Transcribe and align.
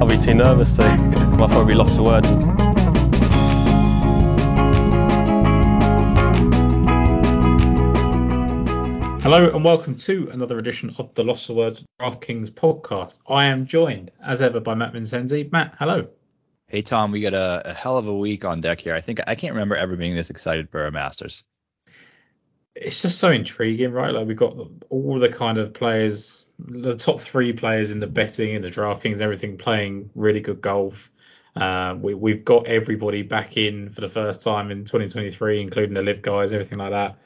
I'll 0.00 0.08
be 0.08 0.18
too 0.18 0.34
nervous 0.34 0.72
to. 0.74 0.82
I'll 0.82 1.48
probably 1.48 1.74
lost 1.74 1.96
for 1.96 2.02
words. 2.02 2.28
Hello 9.22 9.48
and 9.54 9.64
welcome 9.64 9.94
to 9.96 10.28
another 10.32 10.58
edition 10.58 10.92
of 10.98 11.14
the 11.14 11.22
Lost 11.22 11.46
for 11.46 11.52
Words 11.52 11.84
DraftKings 12.00 12.50
podcast. 12.50 13.20
I 13.28 13.44
am 13.44 13.64
joined, 13.64 14.10
as 14.24 14.42
ever, 14.42 14.58
by 14.58 14.74
Matt 14.74 14.92
Vincenzi. 14.92 15.48
Matt, 15.52 15.76
hello. 15.78 16.08
Hey 16.66 16.82
Tom, 16.82 17.12
we 17.12 17.20
got 17.20 17.34
a, 17.34 17.62
a 17.70 17.74
hell 17.74 17.96
of 17.96 18.08
a 18.08 18.16
week 18.16 18.44
on 18.44 18.60
deck 18.60 18.80
here. 18.80 18.94
I 18.94 19.00
think 19.00 19.20
I 19.26 19.34
can't 19.34 19.52
remember 19.52 19.76
ever 19.76 19.94
being 19.94 20.16
this 20.16 20.30
excited 20.30 20.68
for 20.70 20.86
a 20.86 20.90
Masters. 20.90 21.44
It's 22.74 23.02
just 23.02 23.18
so 23.18 23.30
intriguing, 23.30 23.92
right? 23.92 24.14
Like 24.14 24.26
we've 24.26 24.36
got 24.36 24.56
all 24.88 25.18
the 25.18 25.28
kind 25.28 25.58
of 25.58 25.74
players, 25.74 26.46
the 26.58 26.94
top 26.94 27.20
three 27.20 27.52
players 27.52 27.90
in 27.90 28.00
the 28.00 28.06
betting 28.06 28.54
and 28.54 28.64
the 28.64 28.70
DraftKings 28.70 29.20
everything 29.20 29.58
playing 29.58 30.10
really 30.14 30.40
good 30.40 30.60
golf. 30.60 31.10
Uh, 31.56 31.96
we, 32.00 32.14
we've 32.14 32.44
got 32.44 32.66
everybody 32.66 33.22
back 33.22 33.56
in 33.56 33.90
for 33.90 34.00
the 34.00 34.08
first 34.08 34.42
time 34.42 34.70
in 34.70 34.84
2023, 34.84 35.60
including 35.60 35.94
the 35.94 36.02
LIV 36.02 36.22
guys, 36.22 36.52
everything 36.52 36.78
like 36.78 36.92
that. 36.92 37.18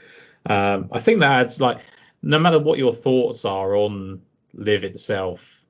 Um, 0.46 0.88
I 0.92 1.00
think 1.00 1.20
that 1.20 1.40
adds 1.40 1.60
like 1.60 1.80
no 2.22 2.38
matter 2.38 2.58
what 2.58 2.78
your 2.78 2.94
thoughts 2.94 3.44
are 3.44 3.76
on 3.76 4.22
LIV 4.54 4.84
itself, 4.84 5.62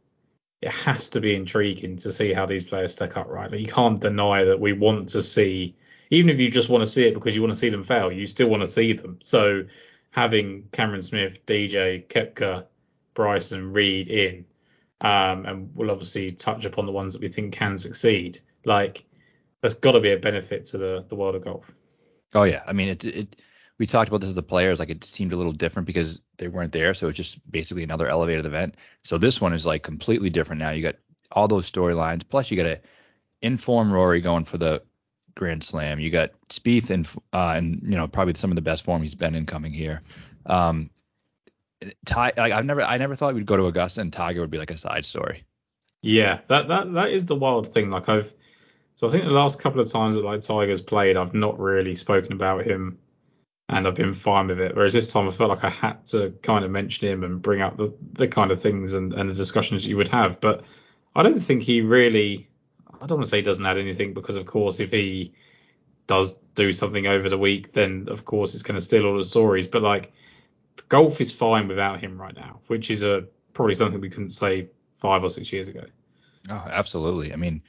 it 0.62 0.72
has 0.72 1.10
to 1.10 1.20
be 1.20 1.34
intriguing 1.34 1.96
to 1.96 2.12
see 2.12 2.32
how 2.32 2.46
these 2.46 2.64
players 2.64 2.92
stack 2.94 3.16
up. 3.16 3.28
Right, 3.28 3.50
like 3.50 3.60
you 3.60 3.66
can't 3.66 4.00
deny 4.00 4.44
that 4.44 4.60
we 4.60 4.72
want 4.72 5.10
to 5.10 5.22
see, 5.22 5.74
even 6.10 6.30
if 6.30 6.38
you 6.38 6.50
just 6.50 6.70
want 6.70 6.82
to 6.82 6.86
see 6.86 7.06
it 7.06 7.14
because 7.14 7.34
you 7.34 7.42
want 7.42 7.52
to 7.52 7.58
see 7.58 7.68
them 7.68 7.82
fail, 7.82 8.12
you 8.12 8.26
still 8.26 8.48
want 8.48 8.62
to 8.62 8.66
see 8.66 8.92
them. 8.92 9.18
So 9.20 9.64
having 10.10 10.68
Cameron 10.72 11.02
Smith, 11.02 11.44
DJ, 11.46 12.06
Koepka, 12.06 12.66
Bryson, 13.14 13.72
Reed 13.72 14.08
in, 14.08 14.44
um, 15.00 15.44
and 15.46 15.70
we'll 15.74 15.90
obviously 15.90 16.32
touch 16.32 16.64
upon 16.64 16.86
the 16.86 16.92
ones 16.92 17.12
that 17.12 17.22
we 17.22 17.28
think 17.28 17.52
can 17.52 17.76
succeed. 17.76 18.40
Like 18.64 19.04
there's 19.60 19.74
got 19.74 19.92
to 19.92 20.00
be 20.00 20.12
a 20.12 20.18
benefit 20.18 20.64
to 20.66 20.78
the 20.78 21.04
the 21.08 21.14
world 21.14 21.34
of 21.34 21.44
golf. 21.44 21.72
Oh 22.34 22.44
yeah, 22.44 22.62
I 22.66 22.72
mean 22.72 22.88
it 22.88 23.04
it 23.04 23.36
we 23.78 23.86
talked 23.86 24.08
about 24.08 24.20
this 24.20 24.28
as 24.28 24.34
the 24.34 24.42
players, 24.42 24.78
like 24.78 24.90
it 24.90 25.02
seemed 25.02 25.32
a 25.32 25.36
little 25.36 25.52
different 25.52 25.86
because 25.86 26.20
they 26.38 26.48
weren't 26.48 26.72
there. 26.72 26.94
So 26.94 27.08
it's 27.08 27.16
just 27.16 27.50
basically 27.50 27.82
another 27.82 28.08
elevated 28.08 28.46
event. 28.46 28.76
So 29.02 29.18
this 29.18 29.40
one 29.40 29.52
is 29.52 29.66
like 29.66 29.82
completely 29.82 30.30
different 30.30 30.60
now. 30.60 30.70
You 30.70 30.82
got 30.82 30.96
all 31.32 31.48
those 31.48 31.70
storylines, 31.70 32.22
plus 32.28 32.50
you 32.50 32.56
got 32.56 32.66
a 32.66 32.80
inform 33.42 33.92
Rory 33.92 34.20
going 34.20 34.44
for 34.44 34.58
the 34.58 34.82
Grand 35.34 35.64
Slam. 35.64 36.00
You 36.00 36.10
got 36.10 36.30
Spieth 36.48 36.90
and 36.90 37.06
uh, 37.32 37.54
and 37.56 37.80
you 37.82 37.96
know 37.96 38.08
probably 38.08 38.34
some 38.34 38.50
of 38.50 38.56
the 38.56 38.62
best 38.62 38.84
form 38.84 39.02
he's 39.02 39.14
been 39.14 39.34
in 39.34 39.46
coming 39.46 39.72
here. 39.72 40.00
Um, 40.46 40.90
Ty, 42.06 42.32
like 42.36 42.52
I've 42.52 42.64
never 42.64 42.82
I 42.82 42.98
never 42.98 43.16
thought 43.16 43.34
we'd 43.34 43.46
go 43.46 43.56
to 43.56 43.66
Augusta 43.66 44.00
and 44.00 44.12
Tiger 44.12 44.40
would 44.40 44.50
be 44.50 44.58
like 44.58 44.70
a 44.70 44.76
side 44.76 45.04
story. 45.04 45.44
Yeah, 46.02 46.40
that 46.48 46.68
that 46.68 46.92
that 46.94 47.10
is 47.10 47.26
the 47.26 47.36
wild 47.36 47.72
thing. 47.72 47.90
Like 47.90 48.08
I've 48.08 48.34
so 48.96 49.08
I 49.08 49.10
think 49.10 49.24
the 49.24 49.30
last 49.30 49.58
couple 49.58 49.80
of 49.80 49.90
times 49.90 50.14
that 50.14 50.24
like 50.24 50.42
Tiger's 50.42 50.80
played, 50.80 51.16
I've 51.16 51.34
not 51.34 51.58
really 51.58 51.94
spoken 51.94 52.32
about 52.32 52.64
him 52.64 52.98
and 53.68 53.86
I've 53.86 53.94
been 53.94 54.14
fine 54.14 54.48
with 54.48 54.60
it. 54.60 54.76
Whereas 54.76 54.92
this 54.92 55.12
time 55.12 55.28
I 55.28 55.32
felt 55.32 55.50
like 55.50 55.64
I 55.64 55.70
had 55.70 56.04
to 56.06 56.30
kind 56.42 56.64
of 56.64 56.70
mention 56.70 57.08
him 57.08 57.24
and 57.24 57.40
bring 57.40 57.60
up 57.60 57.76
the, 57.76 57.94
the 58.12 58.28
kind 58.28 58.50
of 58.50 58.60
things 58.60 58.92
and, 58.92 59.12
and 59.12 59.30
the 59.30 59.34
discussions 59.34 59.86
you 59.86 59.96
would 59.96 60.08
have. 60.08 60.40
But 60.40 60.64
I 61.16 61.22
don't 61.22 61.40
think 61.40 61.62
he 61.62 61.80
really, 61.80 62.48
I 63.04 63.06
don't 63.06 63.18
want 63.18 63.26
to 63.26 63.30
say 63.30 63.36
he 63.36 63.42
doesn't 63.42 63.66
add 63.66 63.76
anything 63.76 64.14
because, 64.14 64.36
of 64.36 64.46
course, 64.46 64.80
if 64.80 64.90
he 64.90 65.34
does 66.06 66.38
do 66.54 66.72
something 66.72 67.06
over 67.06 67.28
the 67.28 67.36
week, 67.36 67.74
then 67.74 68.06
of 68.08 68.24
course 68.24 68.54
it's 68.54 68.62
going 68.62 68.76
to 68.76 68.80
steal 68.80 69.04
all 69.04 69.18
the 69.18 69.24
stories. 69.24 69.66
But 69.66 69.82
like 69.82 70.12
golf 70.88 71.20
is 71.20 71.30
fine 71.30 71.68
without 71.68 72.00
him 72.00 72.18
right 72.18 72.34
now, 72.34 72.60
which 72.68 72.90
is 72.90 73.02
a 73.02 73.26
probably 73.52 73.74
something 73.74 74.00
we 74.00 74.08
couldn't 74.08 74.30
say 74.30 74.68
five 74.96 75.22
or 75.22 75.28
six 75.28 75.52
years 75.52 75.68
ago. 75.68 75.84
Oh, 76.48 76.64
absolutely. 76.66 77.30
I 77.34 77.36
mean, 77.36 77.62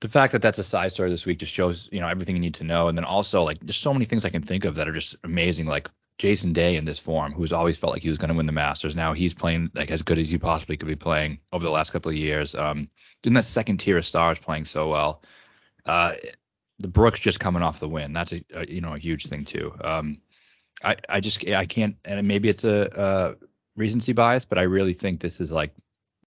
the 0.00 0.08
fact 0.08 0.32
that 0.32 0.42
that's 0.42 0.58
a 0.58 0.64
side 0.64 0.90
story 0.90 1.08
this 1.08 1.24
week 1.24 1.38
just 1.38 1.52
shows 1.52 1.88
you 1.92 2.00
know 2.00 2.08
everything 2.08 2.34
you 2.34 2.40
need 2.40 2.54
to 2.54 2.64
know 2.64 2.88
and 2.88 2.98
then 2.98 3.04
also 3.04 3.42
like 3.42 3.58
there's 3.60 3.76
so 3.76 3.92
many 3.92 4.04
things 4.04 4.24
i 4.24 4.28
can 4.28 4.42
think 4.42 4.64
of 4.64 4.76
that 4.76 4.88
are 4.88 4.92
just 4.92 5.16
amazing 5.24 5.66
like 5.66 5.90
jason 6.18 6.52
day 6.52 6.76
in 6.76 6.84
this 6.84 6.98
form 6.98 7.32
who's 7.32 7.52
always 7.52 7.76
felt 7.76 7.92
like 7.92 8.02
he 8.02 8.08
was 8.08 8.18
going 8.18 8.28
to 8.28 8.34
win 8.34 8.46
the 8.46 8.52
masters 8.52 8.94
now 8.94 9.12
he's 9.12 9.34
playing 9.34 9.70
like 9.74 9.90
as 9.90 10.02
good 10.02 10.18
as 10.18 10.28
he 10.28 10.38
possibly 10.38 10.76
could 10.76 10.88
be 10.88 10.96
playing 10.96 11.38
over 11.52 11.64
the 11.64 11.70
last 11.70 11.90
couple 11.90 12.10
of 12.10 12.16
years 12.16 12.54
um 12.54 12.88
doing 13.22 13.34
that 13.34 13.44
second 13.44 13.78
tier 13.78 13.98
of 13.98 14.06
stars 14.06 14.38
playing 14.38 14.64
so 14.64 14.88
well 14.88 15.22
uh 15.86 16.14
the 16.78 16.88
brooks 16.88 17.20
just 17.20 17.40
coming 17.40 17.62
off 17.62 17.80
the 17.80 17.88
win 17.88 18.12
that's 18.12 18.32
a, 18.32 18.44
a 18.54 18.66
you 18.66 18.80
know 18.80 18.94
a 18.94 18.98
huge 18.98 19.26
thing 19.26 19.44
too 19.44 19.74
um 19.82 20.18
i 20.84 20.96
i 21.08 21.20
just 21.20 21.46
i 21.48 21.66
can't 21.66 21.96
and 22.04 22.26
maybe 22.26 22.48
it's 22.48 22.64
a, 22.64 22.88
a 22.94 23.46
recency 23.76 24.12
bias 24.12 24.44
but 24.44 24.58
i 24.58 24.62
really 24.62 24.94
think 24.94 25.20
this 25.20 25.40
is 25.40 25.50
like 25.50 25.72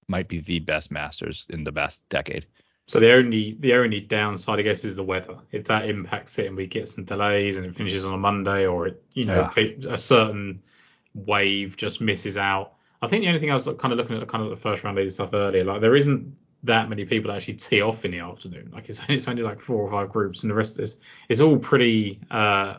might 0.08 0.28
be 0.28 0.42
the 0.42 0.60
best 0.60 0.92
masters 0.92 1.46
in 1.50 1.64
the 1.64 1.72
best 1.72 2.02
decade 2.10 2.46
so 2.92 3.00
the 3.00 3.14
only 3.14 3.56
the 3.60 3.74
only 3.76 4.02
downside, 4.02 4.60
I 4.60 4.64
guess, 4.64 4.84
is 4.84 4.98
the 4.98 5.04
weather. 5.04 5.38
If 5.52 5.64
that 5.66 5.88
impacts 5.88 6.38
it 6.40 6.48
and 6.48 6.58
we 6.58 6.68
get 6.68 6.90
some 6.90 7.06
delays 7.06 7.56
and 7.56 7.66
it 7.66 7.74
finishes 7.74 8.06
on 8.06 8.14
a 8.14 8.18
Monday, 8.18 8.68
or 8.68 8.88
it, 8.88 9.02
you 9.14 9.24
know 9.24 9.50
yeah. 9.56 9.74
a 9.88 9.98
certain 9.98 10.62
wave 11.14 11.78
just 11.78 12.02
misses 12.02 12.38
out. 12.38 12.74
I 13.02 13.08
think 13.08 13.24
the 13.24 13.30
only 13.30 13.40
thing 13.40 13.50
I 13.50 13.54
was 13.54 13.66
kind 13.80 13.94
of 13.94 13.98
looking 13.98 14.18
at 14.18 14.28
kind 14.28 14.44
of 14.44 14.50
the 14.50 14.58
first 14.58 14.84
round 14.84 14.98
leader 14.98 15.10
stuff 15.10 15.34
earlier, 15.34 15.64
like 15.64 15.80
there 15.80 15.96
isn't 15.96 16.36
that 16.64 16.90
many 16.90 17.06
people 17.06 17.32
actually 17.32 17.56
tee 17.56 17.82
off 17.82 18.06
in 18.06 18.12
the 18.12 18.20
afternoon. 18.20 18.70
Like 18.74 18.90
it's 18.90 19.00
only, 19.00 19.16
it's 19.16 19.28
only 19.28 19.44
like 19.44 19.60
four 19.60 19.82
or 19.82 19.92
five 19.92 20.10
groups, 20.10 20.44
and 20.44 20.50
the 20.50 20.56
rest 20.56 20.80
is 20.80 20.98
it's 21.30 21.42
all 21.42 21.58
pretty 21.58 22.20
uh 22.30 22.78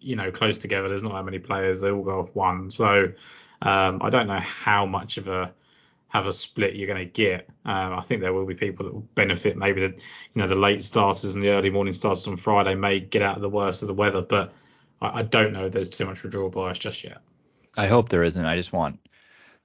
you 0.00 0.16
know 0.16 0.30
close 0.30 0.58
together. 0.58 0.88
There's 0.88 1.02
not 1.02 1.14
that 1.14 1.24
many 1.24 1.38
players. 1.38 1.80
They 1.80 1.90
all 1.90 2.02
go 2.02 2.20
off 2.20 2.34
one. 2.34 2.70
So 2.70 3.12
um, 3.62 4.00
I 4.02 4.10
don't 4.10 4.26
know 4.26 4.40
how 4.40 4.86
much 4.86 5.16
of 5.16 5.28
a 5.28 5.54
have 6.08 6.26
a 6.26 6.32
split 6.32 6.76
you're 6.76 6.86
going 6.86 7.04
to 7.04 7.12
get. 7.12 7.48
Um, 7.64 7.94
I 7.94 8.00
think 8.00 8.20
there 8.20 8.32
will 8.32 8.46
be 8.46 8.54
people 8.54 8.86
that 8.86 8.94
will 8.94 9.08
benefit. 9.16 9.56
Maybe 9.56 9.80
the 9.80 9.94
you 10.34 10.42
know 10.42 10.46
the 10.46 10.54
late 10.54 10.84
starters 10.84 11.34
and 11.34 11.42
the 11.42 11.50
early 11.50 11.70
morning 11.70 11.92
starters 11.92 12.26
on 12.28 12.36
Friday 12.36 12.74
may 12.74 13.00
get 13.00 13.22
out 13.22 13.36
of 13.36 13.42
the 13.42 13.48
worst 13.48 13.82
of 13.82 13.88
the 13.88 13.94
weather, 13.94 14.22
but 14.22 14.52
I, 15.00 15.20
I 15.20 15.22
don't 15.22 15.52
know 15.52 15.66
if 15.66 15.72
there's 15.72 15.90
too 15.90 16.06
much 16.06 16.22
withdrawal 16.22 16.50
bias 16.50 16.78
just 16.78 17.02
yet. 17.02 17.18
I 17.76 17.88
hope 17.88 18.08
there 18.08 18.22
isn't. 18.22 18.44
I 18.44 18.54
just 18.56 18.72
want, 18.72 19.00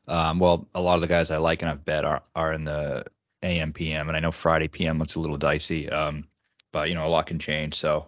um, 0.08 0.40
well, 0.40 0.68
a 0.74 0.82
lot 0.82 0.96
of 0.96 1.02
the 1.02 1.08
guys 1.08 1.30
I 1.30 1.38
like 1.38 1.62
and 1.62 1.70
I've 1.70 1.86
bet 1.86 2.06
are 2.06 2.24
are 2.36 2.54
in 2.54 2.64
the 2.64 3.06
AM 3.44 3.74
PM, 3.74 4.08
and 4.08 4.18
I 4.18 4.20
know 4.20 4.32
Friday 4.32 4.68
PM 4.68 5.00
looks 5.00 5.16
a 5.16 5.20
little 5.20 5.38
dicey, 5.38 5.90
um, 5.90 6.24
but 6.72 6.90
you 6.90 6.96
know 6.96 7.06
a 7.06 7.10
lot 7.10 7.28
can 7.28 7.40
change. 7.40 7.76
So. 7.76 8.08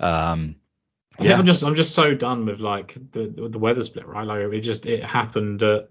Um, 0.00 0.56
yeah, 1.20 1.36
I'm 1.36 1.44
just 1.44 1.64
I'm 1.64 1.74
just 1.74 1.94
so 1.96 2.14
done 2.14 2.46
with 2.46 2.60
like 2.60 2.94
the 3.10 3.26
the 3.26 3.58
weather 3.58 3.82
split, 3.82 4.06
right? 4.06 4.24
Like 4.24 4.52
it 4.52 4.60
just 4.60 4.86
it 4.86 5.02
happened 5.02 5.64
at 5.64 5.90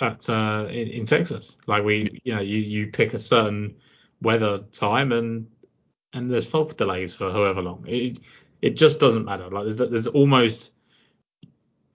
at 0.00 0.28
uh, 0.28 0.66
in, 0.68 0.88
in, 0.88 1.06
Texas. 1.06 1.56
Like 1.66 1.82
we, 1.82 2.20
you 2.24 2.34
know, 2.34 2.40
you 2.40 2.58
you 2.58 2.86
pick 2.88 3.14
a 3.14 3.18
certain 3.18 3.76
weather 4.22 4.58
time 4.58 5.12
and 5.12 5.48
and 6.12 6.30
there's 6.30 6.46
fog 6.46 6.76
delays 6.76 7.14
for 7.14 7.32
however 7.32 7.62
long. 7.62 7.84
It 7.88 8.18
it 8.62 8.76
just 8.76 9.00
doesn't 9.00 9.24
matter. 9.24 9.50
Like 9.50 9.64
there's 9.64 9.78
there's 9.78 10.06
almost 10.06 10.72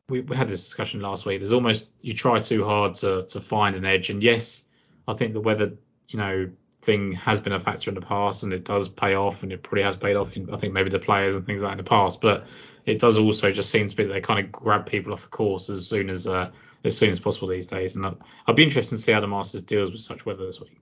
we, 0.09 0.21
we 0.21 0.35
had 0.35 0.47
this 0.47 0.63
discussion 0.63 1.01
last 1.01 1.25
week. 1.25 1.39
There's 1.39 1.53
almost 1.53 1.89
you 2.01 2.13
try 2.13 2.39
too 2.39 2.65
hard 2.65 2.95
to 2.95 3.23
to 3.23 3.41
find 3.41 3.75
an 3.75 3.85
edge. 3.85 4.09
And 4.09 4.21
yes, 4.21 4.65
I 5.07 5.13
think 5.13 5.33
the 5.33 5.41
weather, 5.41 5.73
you 6.09 6.19
know, 6.19 6.49
thing 6.81 7.11
has 7.11 7.41
been 7.41 7.53
a 7.53 7.59
factor 7.59 7.89
in 7.89 7.95
the 7.95 8.01
past 8.01 8.43
and 8.43 8.53
it 8.53 8.63
does 8.63 8.87
pay 8.87 9.15
off 9.15 9.43
and 9.43 9.51
it 9.51 9.63
probably 9.63 9.83
has 9.83 9.95
paid 9.95 10.15
off 10.15 10.35
in 10.35 10.53
I 10.53 10.57
think 10.57 10.73
maybe 10.73 10.89
the 10.89 10.99
players 10.99 11.35
and 11.35 11.45
things 11.45 11.61
like 11.61 11.71
that 11.71 11.79
in 11.79 11.85
the 11.85 11.89
past. 11.89 12.21
But 12.21 12.47
it 12.85 12.99
does 12.99 13.17
also 13.17 13.51
just 13.51 13.69
seem 13.69 13.87
to 13.87 13.95
be 13.95 14.05
that 14.05 14.13
they 14.13 14.21
kind 14.21 14.43
of 14.43 14.51
grab 14.51 14.85
people 14.85 15.13
off 15.13 15.23
the 15.23 15.29
course 15.29 15.69
as 15.69 15.87
soon 15.87 16.09
as 16.09 16.27
uh, 16.27 16.51
as 16.83 16.97
soon 16.97 17.11
as 17.11 17.19
possible 17.19 17.47
these 17.47 17.67
days. 17.67 17.95
And 17.95 18.05
I'll 18.05 18.55
be 18.55 18.63
interested 18.63 18.95
to 18.95 19.01
see 19.01 19.11
how 19.11 19.19
the 19.19 19.27
Masters 19.27 19.63
deals 19.63 19.91
with 19.91 20.01
such 20.01 20.25
weather 20.25 20.45
this 20.45 20.59
week. 20.59 20.77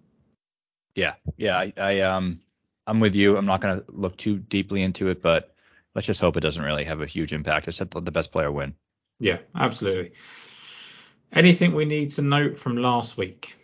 Yeah, 0.95 1.13
yeah, 1.35 1.57
I, 1.57 1.73
I 1.77 1.99
um, 2.01 2.39
I'm 2.85 2.99
with 2.99 3.15
you. 3.15 3.37
I'm 3.37 3.45
not 3.45 3.61
going 3.61 3.79
to 3.79 3.85
look 3.91 4.17
too 4.17 4.37
deeply 4.37 4.81
into 4.81 5.09
it, 5.09 5.21
but 5.21 5.53
let's 5.93 6.07
just 6.07 6.21
hope 6.21 6.37
it 6.37 6.41
doesn't 6.41 6.63
really 6.63 6.85
have 6.85 7.01
a 7.01 7.05
huge 7.05 7.33
impact. 7.33 7.67
I 7.67 7.71
said 7.71 7.91
the 7.91 8.11
best 8.11 8.31
player 8.31 8.51
win. 8.51 8.75
Yeah, 9.19 9.39
absolutely. 9.55 10.13
Anything 11.33 11.73
we 11.73 11.85
need 11.85 12.11
to 12.11 12.21
note 12.21 12.57
from 12.57 12.77
last 12.77 13.17
week? 13.17 13.56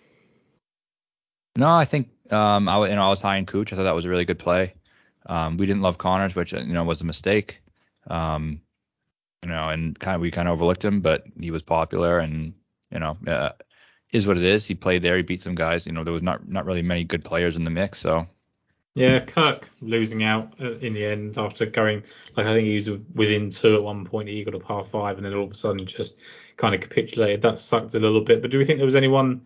No, 1.55 1.69
I 1.69 1.85
think 1.85 2.09
um, 2.31 2.67
I, 2.67 2.87
you 2.87 2.95
know, 2.95 3.03
I 3.03 3.09
was 3.09 3.21
high 3.21 3.37
in 3.37 3.45
Cooch. 3.45 3.71
I 3.71 3.75
thought 3.75 3.83
that 3.83 3.95
was 3.95 4.05
a 4.05 4.09
really 4.09 4.25
good 4.25 4.39
play. 4.39 4.73
Um, 5.25 5.57
we 5.57 5.65
didn't 5.65 5.81
love 5.81 5.97
Conners, 5.97 6.35
which 6.35 6.51
you 6.51 6.65
know 6.65 6.83
was 6.83 7.01
a 7.01 7.05
mistake. 7.05 7.61
Um, 8.07 8.61
you 9.43 9.49
know, 9.49 9.69
and 9.69 9.97
kind 9.97 10.15
of 10.15 10.21
we 10.21 10.31
kind 10.31 10.47
of 10.47 10.53
overlooked 10.53 10.83
him, 10.83 11.01
but 11.01 11.25
he 11.39 11.51
was 11.51 11.61
popular 11.61 12.19
and 12.19 12.53
you 12.91 12.99
know, 12.99 13.17
uh, 13.27 13.51
is 14.11 14.27
what 14.27 14.37
it 14.37 14.43
is. 14.43 14.65
He 14.65 14.75
played 14.75 15.01
there, 15.01 15.17
he 15.17 15.23
beat 15.23 15.41
some 15.41 15.55
guys. 15.55 15.85
You 15.85 15.91
know, 15.91 16.03
there 16.03 16.13
was 16.13 16.23
not 16.23 16.47
not 16.47 16.65
really 16.65 16.81
many 16.81 17.03
good 17.03 17.25
players 17.25 17.57
in 17.57 17.65
the 17.65 17.71
mix, 17.71 17.99
so. 17.99 18.27
Yeah, 18.95 19.21
Kirk 19.21 19.67
losing 19.81 20.23
out 20.23 20.53
uh, 20.61 20.77
in 20.77 20.93
the 20.93 21.03
end 21.03 21.39
after 21.39 21.65
going 21.65 22.03
like 22.37 22.45
I 22.45 22.53
think 22.53 22.67
he 22.67 22.75
was 22.75 22.91
within 23.15 23.49
two 23.49 23.75
at 23.75 23.83
one 23.83 24.05
point. 24.05 24.29
He 24.29 24.43
got 24.43 24.53
a 24.53 24.59
par 24.59 24.83
five, 24.83 25.17
and 25.17 25.25
then 25.25 25.33
all 25.33 25.45
of 25.45 25.51
a 25.51 25.55
sudden 25.55 25.85
just 25.87 26.19
kind 26.57 26.75
of 26.75 26.81
capitulated. 26.81 27.41
That 27.41 27.57
sucked 27.57 27.95
a 27.95 27.99
little 27.99 28.21
bit. 28.21 28.41
But 28.43 28.51
do 28.51 28.59
we 28.59 28.65
think 28.65 28.77
there 28.77 28.85
was 28.85 28.95
anyone 28.95 29.41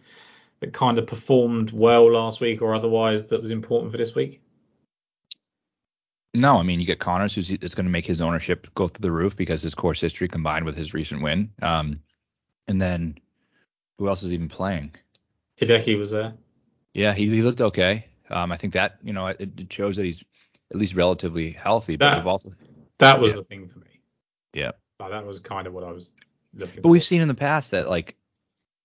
that 0.60 0.74
kind 0.74 0.98
of 0.98 1.06
performed 1.08 1.72
well 1.72 2.12
last 2.12 2.42
week 2.42 2.62
or 2.62 2.74
otherwise 2.74 3.30
that 3.30 3.42
was 3.42 3.52
important 3.52 3.92
for 3.92 3.98
this 3.98 4.16
week? 4.16 4.42
No, 6.34 6.58
I 6.58 6.64
mean 6.64 6.80
you 6.80 6.86
get 6.86 7.00
Conners, 7.00 7.34
who's 7.34 7.50
it's 7.50 7.74
going 7.76 7.86
to 7.86 7.92
make 7.92 8.06
his 8.06 8.22
ownership 8.22 8.68
go 8.76 8.88
through 8.88 9.02
the 9.02 9.12
roof 9.12 9.36
because 9.36 9.62
his 9.62 9.74
course 9.74 10.00
history 10.00 10.28
combined 10.28 10.66
with 10.66 10.76
his 10.76 10.94
recent 10.94 11.22
win. 11.22 11.50
Um, 11.62 12.02
and 12.68 12.80
then 12.80 13.18
who 13.98 14.08
else 14.08 14.24
is 14.24 14.34
even 14.34 14.48
playing? 14.50 14.94
Hideki 15.60 15.98
was 15.98 16.12
there. 16.12 16.34
Yeah, 16.94 17.14
he, 17.14 17.28
he 17.30 17.42
looked 17.42 17.62
okay. 17.62 18.06
Um, 18.30 18.52
I 18.52 18.58
think 18.58 18.74
that 18.74 18.98
you 19.04 19.14
know 19.14 19.28
it, 19.28 19.40
it 19.40 19.72
shows 19.74 19.96
that 19.96 20.06
he's 20.06 20.24
at 20.72 20.78
least 20.78 20.94
relatively 20.96 21.52
healthy. 21.52 21.96
But 21.96 22.10
That- 22.12 22.18
we've 22.18 22.28
also 22.28 22.50
That 23.00 23.20
was 23.20 23.32
Yeah. 23.32 23.38
the 23.38 23.44
thing 23.44 23.68
for 23.68 23.80
me. 23.80 24.02
yeah. 24.54 24.72
Like, 25.00 25.12
that 25.12 25.26
was 25.26 25.40
kind 25.40 25.66
of 25.68 25.74
what 25.74 25.84
I 25.84 25.92
was 25.92 26.14
looking 26.56 26.76
But 26.78 26.84
for. 26.84 26.90
we've 26.90 27.04
seen 27.04 27.22
in 27.22 27.28
the 27.28 27.34
past 27.36 27.72
that 27.72 27.90
like 27.90 28.16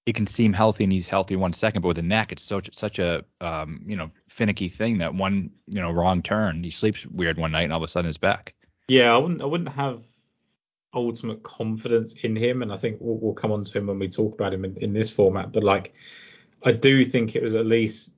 it 0.04 0.14
can 0.14 0.26
seem 0.26 0.52
healthy 0.52 0.84
and 0.84 0.92
he's 0.92 1.06
healthy 1.06 1.36
one 1.36 1.52
second, 1.52 1.82
but 1.82 1.88
with 1.88 1.96
the 1.96 2.02
neck, 2.02 2.32
it's 2.32 2.42
such 2.42 2.74
such 2.74 2.98
a 2.98 3.24
um, 3.40 3.82
you 3.86 3.96
know 3.96 4.10
finicky 4.28 4.68
thing 4.68 4.98
that 4.98 5.14
one 5.14 5.50
you 5.68 5.80
know 5.80 5.90
wrong 5.90 6.22
turn, 6.22 6.62
he 6.62 6.70
sleeps 6.70 7.06
weird 7.06 7.38
one 7.38 7.52
night 7.52 7.64
and 7.64 7.72
all 7.72 7.78
of 7.78 7.84
a 7.84 7.88
sudden 7.88 8.08
it's 8.08 8.18
back. 8.18 8.54
Yeah, 8.88 9.14
I 9.14 9.18
wouldn't. 9.18 9.42
I 9.42 9.46
wouldn't 9.46 9.70
have 9.70 10.02
ultimate 10.94 11.42
confidence 11.42 12.14
in 12.22 12.36
him, 12.36 12.62
and 12.62 12.72
I 12.72 12.76
think 12.76 12.98
we'll, 13.00 13.16
we'll 13.16 13.34
come 13.34 13.52
on 13.52 13.64
to 13.64 13.78
him 13.78 13.86
when 13.86 13.98
we 13.98 14.08
talk 14.08 14.34
about 14.34 14.52
him 14.52 14.64
in, 14.64 14.76
in 14.78 14.92
this 14.92 15.10
format. 15.10 15.52
But 15.52 15.62
like, 15.62 15.94
I 16.62 16.72
do 16.72 17.04
think 17.04 17.34
it 17.34 17.42
was 17.42 17.54
at 17.54 17.66
least 17.66 18.12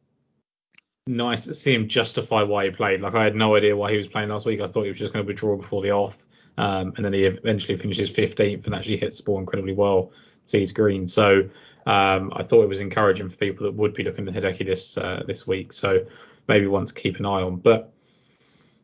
nice 1.07 1.45
to 1.45 1.55
see 1.55 1.75
him 1.75 1.89
justify 1.89 2.43
why 2.43 2.65
he 2.65 2.71
played. 2.71 3.03
Like, 3.03 3.15
I 3.15 3.25
had 3.25 3.37
no 3.37 3.57
idea 3.57 3.77
why 3.77 3.91
he 3.91 3.99
was 3.99 4.07
playing 4.07 4.31
last 4.31 4.47
week. 4.47 4.61
I 4.61 4.67
thought 4.67 4.85
he 4.85 4.89
was 4.89 4.99
just 4.99 5.13
going 5.13 5.25
to 5.25 5.27
withdraw 5.27 5.57
before 5.57 5.83
the 5.83 5.93
off, 5.93 6.25
um, 6.57 6.95
and 6.97 7.05
then 7.05 7.13
he 7.13 7.25
eventually 7.25 7.77
finishes 7.77 8.11
15th 8.11 8.65
and 8.67 8.75
actually 8.75 8.97
hits 8.97 9.19
the 9.19 9.25
ball 9.25 9.39
incredibly 9.39 9.75
well. 9.75 10.13
Sees 10.47 10.73
green, 10.73 11.09
so 11.09 11.49
um, 11.87 12.33
I 12.35 12.43
thought 12.43 12.63
it 12.63 12.69
was 12.69 12.81
encouraging 12.81 13.29
for 13.29 13.37
people 13.37 13.67
that 13.67 13.75
would 13.75 13.95
be 13.95 14.03
looking 14.03 14.29
at 14.29 14.35
Hideki 14.35 14.67
this 14.67 14.97
uh, 14.97 15.23
this 15.27 15.47
week. 15.47 15.73
So 15.73 16.07
maybe 16.49 16.67
one 16.67 16.87
to 16.87 16.95
keep 16.95 17.19
an 17.19 17.27
eye 17.27 17.43
on, 17.43 17.57
but. 17.57 17.91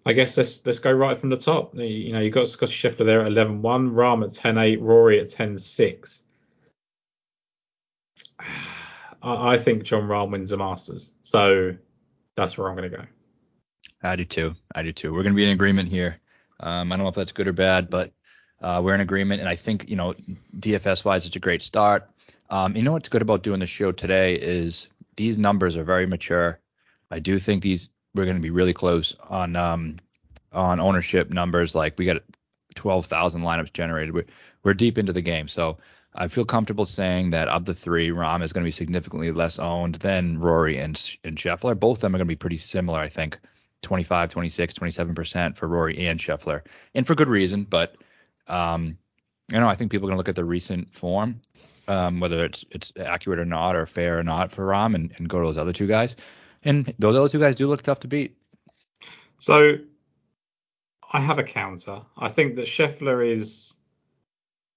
I 0.07 0.15
guess 0.15 0.39
let's 0.39 0.65
let's 0.65 0.79
go 0.79 0.91
right 0.91 1.17
from 1.17 1.29
the 1.29 1.37
top. 1.37 1.75
You 1.75 2.15
know, 2.15 2.21
you've 2.21 2.33
got 2.33 2.49
Scottie 2.49 2.73
Scheffler 2.73 3.05
there 3.05 3.21
at 3.21 3.31
11-1, 3.33 3.61
Rahm 3.61 4.25
at 4.25 4.31
10-8, 4.31 4.79
Rory 4.81 5.21
at 5.21 5.27
10-6. 5.27 6.23
I, 8.41 8.47
I 9.23 9.59
think 9.59 9.83
Jon 9.83 10.05
Rahm 10.05 10.31
wins 10.31 10.51
the 10.51 10.57
Masters, 10.57 11.13
so 11.21 11.77
that's 12.35 12.57
where 12.57 12.69
I'm 12.69 12.77
going 12.77 12.91
to 12.91 12.97
go. 12.97 13.05
I 14.03 14.17
do 14.17 14.25
too. 14.25 14.55
I 14.75 14.83
do 14.83 14.93
too. 14.93 15.13
We're 15.13 15.23
going 15.23 15.35
to 15.35 15.37
be 15.37 15.45
in 15.45 15.51
agreement 15.51 15.89
here. 15.89 16.19
Um, 16.59 16.93
I 16.93 16.97
don't 16.97 17.05
know 17.05 17.11
if 17.11 17.15
that's 17.15 17.33
good 17.33 17.49
or 17.49 17.53
bad, 17.53 17.91
but 17.91 18.13
uh, 18.63 18.81
we're 18.83 18.95
in 18.95 19.01
agreement. 19.01 19.41
And 19.41 19.49
I 19.49 19.57
think, 19.57 19.89
you 19.89 19.97
know, 19.97 20.15
DFS 20.59 21.05
wise, 21.05 21.27
it's 21.27 21.37
a 21.37 21.41
great 21.41 21.63
start. 21.63 22.09
Um, 22.51 22.75
you 22.75 22.83
know 22.83 22.93
what's 22.93 23.09
good 23.09 23.23
about 23.23 23.43
doing 23.43 23.61
the 23.61 23.67
show 23.67 23.93
today 23.93 24.35
is 24.35 24.89
these 25.17 25.39
numbers 25.39 25.77
are 25.77 25.85
very 25.85 26.07
mature. 26.07 26.59
I 27.11 27.21
do 27.21 27.39
think 27.39 27.63
these 27.63 27.89
we're 28.15 28.25
going 28.25 28.37
to 28.37 28.43
be 28.43 28.51
really 28.51 28.73
close 28.73 29.15
on 29.29 29.55
um, 29.55 29.99
on 30.53 30.81
ownership 30.81 31.31
numbers. 31.31 31.75
Like 31.75 31.97
we 31.97 32.07
got 32.07 32.23
12,000 32.75 33.43
lineups 33.43 33.73
generated. 33.73 34.15
We're, 34.15 34.27
we're 34.65 34.75
deep 34.75 34.99
into 34.99 35.13
the 35.13 35.21
game, 35.21 35.47
so 35.47 35.79
I 36.15 36.27
feel 36.27 36.45
comfortable 36.45 36.87
saying 36.87 37.31
that 37.31 37.47
of 37.49 37.67
the 37.67 37.75
three, 37.75 38.09
Rahm 38.09 38.43
is 38.43 38.53
going 38.53 38.65
to 38.65 38.69
be 38.69 38.73
significantly 38.73 39.31
less 39.31 39.59
owned 39.61 39.97
than 39.97 40.41
Rory 40.41 40.79
and 40.79 41.01
and 41.23 41.37
Scheffler. 41.37 41.79
Both 41.79 41.99
of 41.99 42.01
them 42.03 42.15
are 42.15 42.19
going 42.19 42.27
to 42.27 42.33
be 42.33 42.37
pretty 42.37 42.59
similar, 42.59 42.99
I 42.99 43.09
think. 43.09 43.39
25, 43.83 44.29
26, 44.29 44.75
27% 44.75 45.57
for 45.57 45.67
Rory 45.67 46.07
and 46.07 46.21
Scheffler, 46.21 46.61
and 46.95 47.07
for 47.07 47.15
good 47.15 47.29
reason. 47.29 47.65
But 47.65 47.97
um, 48.47 48.99
you 49.53 49.59
know, 49.59 49.69
I 49.69 49.75
think 49.75 49.91
people 49.91 50.07
are 50.07 50.11
going 50.11 50.17
to 50.17 50.19
look 50.19 50.29
at 50.29 50.37
the 50.37 50.45
recent 50.45 50.93
form, 50.93 51.41
um, 51.91 52.21
whether 52.21 52.45
it's 52.45 52.65
it's 52.71 52.93
accurate 52.97 53.41
or 53.41 53.45
not, 53.45 53.75
or 53.75 53.85
fair 53.85 54.19
or 54.19 54.23
not 54.23 54.53
for 54.53 54.65
Rahm, 54.65 54.95
and, 54.95 55.13
and 55.19 55.29
go 55.29 55.41
to 55.41 55.47
those 55.47 55.59
other 55.59 55.73
two 55.73 55.89
guys. 55.89 56.15
And 56.63 56.95
those 56.99 57.17
other 57.17 57.29
two 57.29 57.41
guys 57.41 57.57
do 57.57 57.67
look 57.67 57.83
tough 57.83 58.01
to 58.01 58.09
beat. 58.09 58.37
So 59.39 59.79
I 61.11 61.21
have 61.21 61.39
a 61.39 61.43
counter. 61.43 62.03
I 62.17 62.29
think 62.29 62.57
that 62.57 62.67
Scheffler 62.67 63.27
is 63.27 63.77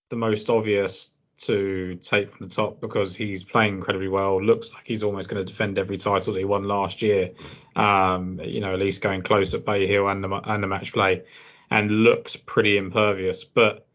the 0.10 0.16
most 0.16 0.50
obvious 0.50 1.12
to 1.36 1.96
take 1.96 2.30
from 2.32 2.48
the 2.48 2.54
top 2.54 2.80
because 2.80 3.16
he's 3.16 3.44
playing 3.44 3.76
incredibly 3.76 4.08
well. 4.08 4.42
Looks 4.42 4.74
like 4.74 4.84
he's 4.86 5.04
almost 5.04 5.30
going 5.30 5.44
to 5.44 5.52
defend 5.52 5.78
every 5.78 5.98
title 5.98 6.34
that 6.34 6.40
he 6.40 6.46
won 6.46 6.64
last 6.64 7.02
year. 7.02 7.32
Um, 7.76 8.40
you 8.44 8.62
know, 8.62 8.74
at 8.74 8.80
least 8.80 9.02
going 9.04 9.22
close 9.22 9.54
at 9.54 9.66
Bay 9.66 9.86
Hill 9.86 10.08
and 10.08 10.24
the 10.24 10.30
and 10.30 10.64
the 10.64 10.68
match 10.68 10.94
play, 10.94 11.24
and 11.70 11.92
looks 11.92 12.36
pretty 12.36 12.78
impervious. 12.78 13.44
But 13.44 13.86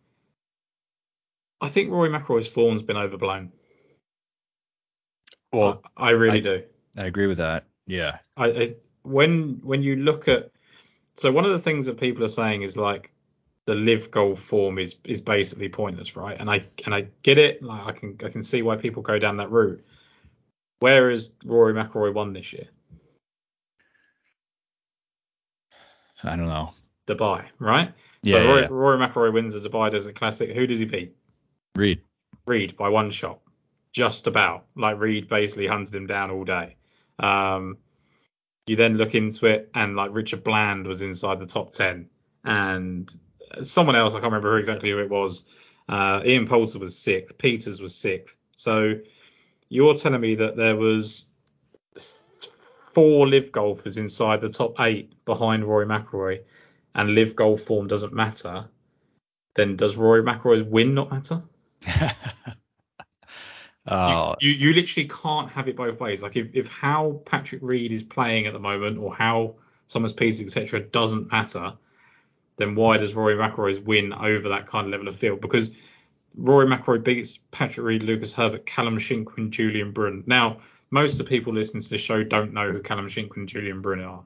I 1.61 1.69
think 1.69 1.91
Rory 1.91 2.09
McIlroy's 2.09 2.49
form's 2.49 2.83
been 2.83 2.97
overblown. 2.97 3.53
Well, 5.53 5.83
I, 5.97 6.09
I 6.09 6.11
really 6.11 6.39
I- 6.39 6.43
do. 6.43 6.63
I 6.97 7.05
agree 7.05 7.27
with 7.27 7.39
that. 7.39 7.65
Yeah. 7.87 8.19
I, 8.37 8.47
I 8.47 8.75
when 9.03 9.61
when 9.63 9.83
you 9.83 9.97
look 9.97 10.29
at 10.29 10.51
so 11.17 11.33
one 11.33 11.45
of 11.45 11.53
the 11.53 11.59
things 11.59 11.87
that 11.87 11.99
people 11.99 12.25
are 12.25 12.29
saying 12.29 12.63
is 12.63 12.77
like 12.77 13.13
the 13.67 13.75
LIV 13.75 14.11
golf 14.11 14.41
form 14.41 14.79
is 14.79 14.97
is 15.05 15.21
basically 15.21 15.69
pointless, 15.69 16.17
right? 16.17 16.37
And 16.39 16.51
I 16.51 16.65
and 16.85 16.95
I 16.95 17.09
get 17.23 17.39
it. 17.39 17.63
Like 17.63 17.87
I 17.87 17.93
can 17.93 18.17
I 18.25 18.29
can 18.29 18.43
see 18.43 18.63
why 18.63 18.77
people 18.77 19.03
go 19.03 19.19
down 19.19 19.37
that 19.37 19.51
route. 19.51 19.85
Where 20.81 21.11
is 21.11 21.31
Rory 21.45 21.75
McIlroy 21.75 22.15
won 22.15 22.33
this 22.33 22.53
year? 22.53 22.69
I 26.25 26.37
don't 26.37 26.49
know. 26.49 26.73
Dubai, 27.07 27.45
right? 27.59 27.93
Yeah. 28.23 28.39
so 28.39 28.45
Rory, 28.45 28.61
yeah. 28.63 28.69
Rory 28.71 28.99
McIlroy 28.99 29.33
wins 29.33 29.55
the 29.55 29.61
Dubai 29.61 29.91
Desert 29.91 30.15
Classic. 30.17 30.51
Who 30.51 30.67
does 30.67 30.79
he 30.79 30.85
beat? 30.85 31.17
Reed. 31.79 32.03
Reed 32.47 32.77
by 32.77 32.89
one 32.89 33.11
shot, 33.11 33.39
just 33.93 34.27
about. 34.27 34.65
Like 34.75 34.99
Reed 34.99 35.29
basically 35.29 35.69
hunted 35.69 35.95
him 35.95 36.09
down 36.09 36.31
all 36.31 36.45
day. 36.45 36.77
Um, 37.21 37.79
you 38.67 38.75
then 38.75 38.97
look 38.97 39.15
into 39.15 39.47
it, 39.47 39.71
and 39.75 39.95
like 39.95 40.13
Richard 40.13 40.43
Bland 40.43 40.87
was 40.87 41.03
inside 41.03 41.39
the 41.39 41.47
top 41.47 41.71
ten, 41.71 42.11
and 42.45 43.09
someone 43.63 43.97
else 43.97 44.13
I 44.13 44.17
can't 44.17 44.33
remember 44.33 44.59
exactly 44.59 44.91
who 44.91 44.99
it 44.99 45.09
was. 45.09 45.45
Uh, 45.89 46.21
Ian 46.25 46.47
Poulter 46.47 46.81
was 46.81 46.99
sixth, 46.99 47.39
Pieters 47.39 47.81
was 47.81 47.95
sixth. 47.95 48.37
So 48.57 48.95
you're 49.69 49.95
telling 49.95 50.21
me 50.21 50.35
that 50.35 50.57
there 50.57 50.77
was 50.77 51.27
four 52.93 53.29
LIV 53.29 53.53
golfers 53.53 53.97
inside 53.97 54.41
the 54.41 54.49
top 54.49 54.81
eight 54.81 55.25
behind 55.25 55.65
Rory 55.65 55.87
McIlroy, 55.87 56.41
and 56.95 57.15
LIV 57.15 57.37
golf 57.37 57.61
form 57.63 57.87
doesn't 57.87 58.13
matter. 58.13 58.69
Then 59.55 59.77
does 59.77 59.97
Rory 59.97 60.25
McIlroy's 60.25 60.65
win 60.65 60.95
not 60.95 61.11
matter? 61.13 61.43
Oh, 61.87 62.11
You, 64.41 64.51
you 64.51 64.69
you 64.69 64.75
literally 64.75 65.09
can't 65.09 65.51
have 65.51 65.67
it 65.67 65.77
both 65.77 65.99
ways. 65.99 66.23
Like 66.23 66.37
if, 66.37 66.49
if 66.53 66.69
how 66.69 67.23
Patrick 67.25 67.63
Reed 67.63 67.91
is 67.91 68.03
playing 68.03 68.47
at 68.47 68.53
the 68.53 68.59
moment 68.59 68.99
or 68.99 69.15
how 69.15 69.55
Thomas 69.89 70.13
Pieters 70.13 70.43
etc. 70.43 70.81
doesn't 70.81 71.33
matter, 71.33 71.73
then 72.57 72.75
why 72.75 72.99
does 72.99 73.15
Rory 73.15 73.37
McIlroy's 73.37 73.81
win 73.81 74.13
over 74.13 74.51
that 74.51 74.67
kind 74.67 74.87
of 74.87 74.93
level 74.93 75.09
of 75.09 75.17
field? 75.17 75.41
Because 75.41 75.73
Rory 76.37 76.67
McIlroy 76.67 77.03
beats 77.03 77.39
Patrick 77.51 77.87
Reed, 77.87 78.03
Lucas 78.03 78.35
Herbert, 78.35 78.67
Callum 78.67 78.99
Shinkwin, 78.99 79.51
Julien 79.51 79.93
Brun. 79.93 80.23
Now 80.27 80.59
most 80.91 81.13
of 81.13 81.19
the 81.19 81.25
people 81.25 81.53
listening 81.53 81.83
to 81.83 81.91
the 81.91 81.99
show 81.99 82.23
don't 82.23 82.53
know 82.53 82.73
who 82.73 82.83
Callum 82.83 83.09
Shinkwin 83.09 83.39
and 83.39 83.49
Julien 83.49 83.81
Brun 83.81 84.01
are. 84.01 84.23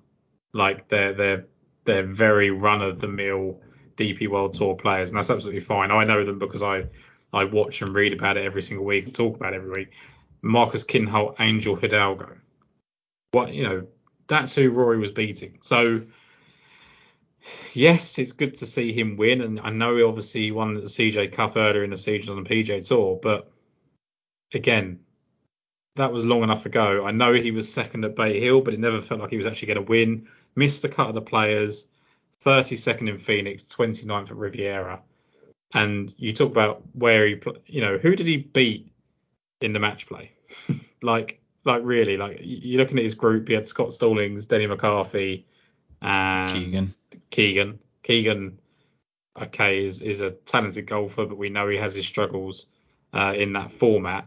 Like 0.52 0.88
they're 0.88 1.12
they're 1.12 1.46
they're 1.84 2.06
very 2.06 2.50
run 2.50 2.82
of 2.82 3.00
the 3.00 3.08
mill 3.08 3.60
DP 3.96 4.28
World 4.28 4.54
Tour 4.54 4.74
players, 4.74 5.10
and 5.10 5.18
that's 5.18 5.30
absolutely 5.30 5.60
fine. 5.60 5.90
I 5.90 6.04
know 6.04 6.24
them 6.24 6.38
because 6.38 6.62
I 6.62 6.84
I 7.32 7.44
watch 7.44 7.82
and 7.82 7.94
read 7.94 8.12
about 8.12 8.36
it 8.36 8.44
every 8.44 8.62
single 8.62 8.84
week 8.84 9.06
and 9.06 9.14
talk 9.14 9.36
about 9.36 9.54
it 9.54 9.56
every 9.56 9.70
week. 9.70 9.90
Marcus 10.42 10.84
Kinhult, 10.84 11.36
Angel 11.40 11.76
Hidalgo. 11.76 12.36
What 13.32 13.54
you 13.54 13.62
know, 13.64 13.86
that's 14.26 14.54
who 14.54 14.70
Rory 14.70 14.98
was 14.98 15.12
beating. 15.12 15.58
So 15.62 16.02
yes, 17.72 18.18
it's 18.18 18.32
good 18.32 18.56
to 18.56 18.66
see 18.66 18.92
him 18.92 19.16
win, 19.16 19.40
and 19.40 19.60
I 19.60 19.70
know 19.70 19.96
he 19.96 20.02
obviously 20.02 20.50
won 20.50 20.74
the 20.74 20.82
CJ 20.82 21.32
Cup 21.32 21.56
earlier 21.56 21.84
in 21.84 21.90
the 21.90 21.96
season 21.96 22.36
on 22.36 22.42
the 22.42 22.48
PJ 22.48 22.86
Tour, 22.86 23.18
but 23.22 23.50
again, 24.52 25.00
that 25.96 26.12
was 26.12 26.24
long 26.24 26.42
enough 26.42 26.66
ago. 26.66 27.04
I 27.04 27.10
know 27.10 27.32
he 27.32 27.50
was 27.50 27.72
second 27.72 28.04
at 28.04 28.16
Bay 28.16 28.40
Hill, 28.40 28.60
but 28.60 28.74
it 28.74 28.80
never 28.80 29.00
felt 29.00 29.20
like 29.20 29.30
he 29.30 29.36
was 29.36 29.46
actually 29.46 29.74
going 29.74 29.84
to 29.84 29.90
win. 29.90 30.28
Missed 30.54 30.82
the 30.82 30.88
cut 30.88 31.08
of 31.08 31.14
the 31.14 31.22
players, 31.22 31.86
32nd 32.44 33.08
in 33.08 33.18
Phoenix, 33.18 33.64
29th 33.64 34.30
at 34.30 34.36
Riviera. 34.36 35.02
And 35.74 36.12
you 36.18 36.32
talk 36.32 36.50
about 36.50 36.82
where 36.92 37.26
he, 37.26 37.40
you 37.66 37.80
know, 37.80 37.98
who 37.98 38.14
did 38.14 38.26
he 38.26 38.36
beat 38.36 38.92
in 39.60 39.72
the 39.72 39.80
match 39.80 40.06
play? 40.06 40.32
like, 41.02 41.40
like 41.64 41.82
really, 41.84 42.16
like 42.16 42.40
you're 42.42 42.80
looking 42.80 42.98
at 42.98 43.04
his 43.04 43.14
group. 43.14 43.48
He 43.48 43.54
had 43.54 43.66
Scott 43.66 43.94
Stallings, 43.94 44.46
Denny 44.46 44.66
McCarthy, 44.66 45.46
and 46.00 46.50
Keegan. 46.50 46.94
Keegan. 47.30 47.78
Keegan, 48.02 48.58
okay, 49.40 49.84
is 49.84 50.02
is 50.02 50.20
a 50.20 50.32
talented 50.32 50.86
golfer, 50.86 51.24
but 51.24 51.38
we 51.38 51.48
know 51.48 51.68
he 51.68 51.76
has 51.76 51.94
his 51.94 52.06
struggles 52.06 52.66
uh, 53.12 53.32
in 53.36 53.52
that 53.52 53.70
format. 53.70 54.26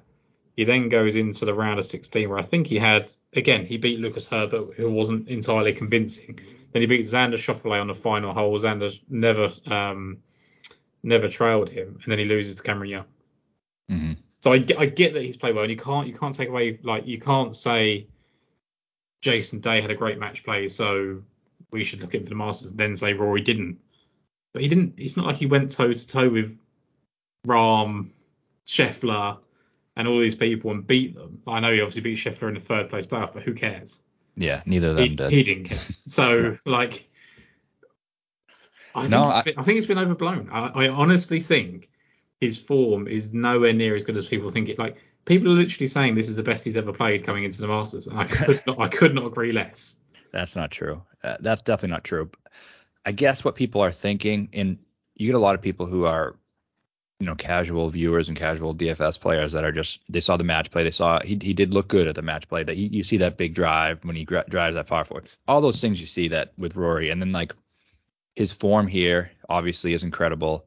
He 0.56 0.64
then 0.64 0.88
goes 0.88 1.18
into 1.18 1.44
the 1.44 1.54
round 1.54 1.80
of 1.80 1.86
16, 1.86 2.30
where 2.30 2.40
I 2.40 2.44
think 2.44 2.68
he 2.68 2.80
had 2.80 3.12
again 3.34 3.66
he 3.66 3.78
beat 3.78 4.00
Lucas 4.00 4.26
Herbert, 4.26 4.76
who 4.76 4.90
wasn't 4.90 5.28
entirely 5.28 5.74
convincing. 5.74 6.40
Then 6.72 6.82
he 6.82 6.86
beat 6.88 7.06
Xander 7.06 7.36
Schauffele 7.36 7.80
on 7.80 7.88
the 7.88 7.94
final 7.94 8.34
hole. 8.34 8.58
Xander 8.58 8.98
never 9.10 9.50
um, 9.66 10.18
never 11.06 11.28
trailed 11.28 11.70
him, 11.70 12.00
and 12.04 12.12
then 12.12 12.20
he 12.20 12.26
loses 12.26 12.56
to 12.56 12.64
Cameron 12.64 12.90
Young. 12.90 13.06
hmm 13.90 14.14
So 14.42 14.52
I, 14.54 14.58
get- 14.58 14.80
I 14.80 14.86
get 14.88 15.14
that 15.14 15.24
he's 15.24 15.38
played 15.38 15.56
well, 15.56 15.64
and 15.64 15.72
you 15.72 15.78
can't 15.78 16.08
you 16.08 16.14
can't 16.14 16.36
take 16.36 16.50
away 16.50 16.80
like 16.84 17.06
you 17.08 17.20
can't 17.20 17.56
say 17.56 18.08
Jason 19.22 19.60
Day 19.60 19.82
had 19.82 19.92
a 19.92 19.96
great 19.96 20.20
match 20.20 20.44
play, 20.44 20.68
so 20.68 21.22
we 21.72 21.84
should 21.84 22.02
look 22.02 22.14
at 22.14 22.22
him 22.22 22.26
for 22.26 22.30
the 22.30 22.36
Masters, 22.36 22.70
and 22.72 22.80
then 22.80 22.96
say 22.96 23.14
Rory 23.14 23.42
didn't. 23.42 23.80
But 24.54 24.62
he 24.62 24.68
didn't. 24.68 24.96
It's 24.98 25.18
not 25.18 25.26
like 25.26 25.36
he 25.38 25.46
went 25.48 25.72
toe 25.72 25.92
to 25.94 26.08
toe 26.08 26.30
with 26.30 26.58
Rahm, 27.48 28.10
Scheffler, 28.66 29.40
and 29.96 30.08
all 30.08 30.20
these 30.20 30.36
people 30.36 30.72
and 30.72 30.86
beat 30.86 31.16
them. 31.16 31.42
I 31.48 31.60
know 31.60 31.72
he 31.72 31.82
obviously 31.82 32.02
beat 32.02 32.18
Scheffler 32.18 32.48
in 32.48 32.54
the 32.54 32.60
third 32.60 32.90
place 32.90 33.06
playoff, 33.06 33.34
but 33.34 33.44
who 33.44 33.54
cares? 33.54 34.00
Yeah, 34.38 34.62
neither 34.66 34.90
of 34.90 34.96
them 34.98 35.10
He, 35.10 35.16
did. 35.16 35.32
he 35.32 35.44
didn't 35.44 35.64
care. 35.66 35.80
So 36.06 36.58
like, 36.66 37.10
I 38.96 39.02
think, 39.02 39.12
No, 39.12 39.28
it's 39.28 39.36
I- 39.36 39.42
been, 39.44 39.60
I 39.60 39.64
think 39.64 39.78
it's 39.78 39.88
been 39.88 39.98
overblown. 40.00 40.50
I, 40.52 40.86
I 40.86 40.90
honestly 40.90 41.40
think 41.40 41.90
his 42.42 42.58
form 42.58 43.08
is 43.08 43.34
nowhere 43.34 43.74
near 43.74 43.96
as 43.96 44.04
good 44.04 44.18
as 44.18 44.26
people 44.26 44.50
think 44.50 44.70
it. 44.70 44.80
Like 44.80 44.98
people 45.26 45.50
are 45.52 45.56
literally 45.56 45.88
saying 45.88 46.16
this 46.16 46.30
is 46.30 46.36
the 46.36 46.44
best 46.44 46.64
he's 46.64 46.78
ever 46.78 46.94
played 46.94 47.24
coming 47.24 47.44
into 47.44 47.62
the 47.62 47.68
Masters, 47.68 48.08
and 48.08 48.18
I 48.20 48.24
could 48.38 48.62
not, 48.66 48.80
I 48.80 48.88
could 48.88 49.14
not 49.14 49.26
agree 49.26 49.52
less. 49.52 49.96
That's 50.32 50.56
not 50.56 50.72
true. 50.72 51.02
Uh, 51.24 51.38
that's 51.40 51.62
definitely 51.62 51.94
not 51.94 52.04
true. 52.04 52.30
I 53.06 53.12
guess 53.12 53.44
what 53.46 53.56
people 53.56 53.82
are 53.82 53.92
thinking, 53.92 54.50
and 54.54 54.78
you 55.16 55.28
get 55.28 55.36
a 55.36 55.40
lot 55.40 55.56
of 55.56 55.62
people 55.62 55.86
who 55.86 56.06
are, 56.06 56.36
you 57.20 57.26
know, 57.26 57.36
casual 57.36 57.90
viewers 57.90 58.28
and 58.28 58.38
casual 58.38 58.76
DFS 58.76 59.20
players 59.20 59.54
that 59.54 59.64
are 59.64 59.72
just 59.72 60.00
they 60.10 60.20
saw 60.20 60.36
the 60.36 60.44
match 60.44 60.72
play, 60.72 60.84
they 60.84 60.92
saw 60.92 61.22
he 61.22 61.38
he 61.42 61.54
did 61.54 61.74
look 61.74 61.88
good 61.88 62.08
at 62.08 62.16
the 62.16 62.22
match 62.22 62.48
play. 62.50 62.64
That 62.64 62.76
you, 62.78 62.90
you 62.92 63.04
see 63.04 63.18
that 63.18 63.38
big 63.38 63.54
drive 63.54 64.04
when 64.04 64.16
he 64.16 64.26
gra- 64.26 64.44
drives 64.50 64.76
that 64.76 64.88
far 64.88 65.06
forward. 65.06 65.30
All 65.48 65.62
those 65.62 65.80
things 65.80 66.02
you 66.02 66.08
see 66.08 66.28
that 66.30 66.52
with 66.58 66.76
Rory, 66.76 67.10
and 67.12 67.22
then 67.22 67.32
like 67.32 67.56
his 68.36 68.52
form 68.52 68.88
here 68.88 69.32
obviously 69.50 69.94
is 69.94 70.04
incredible. 70.04 70.66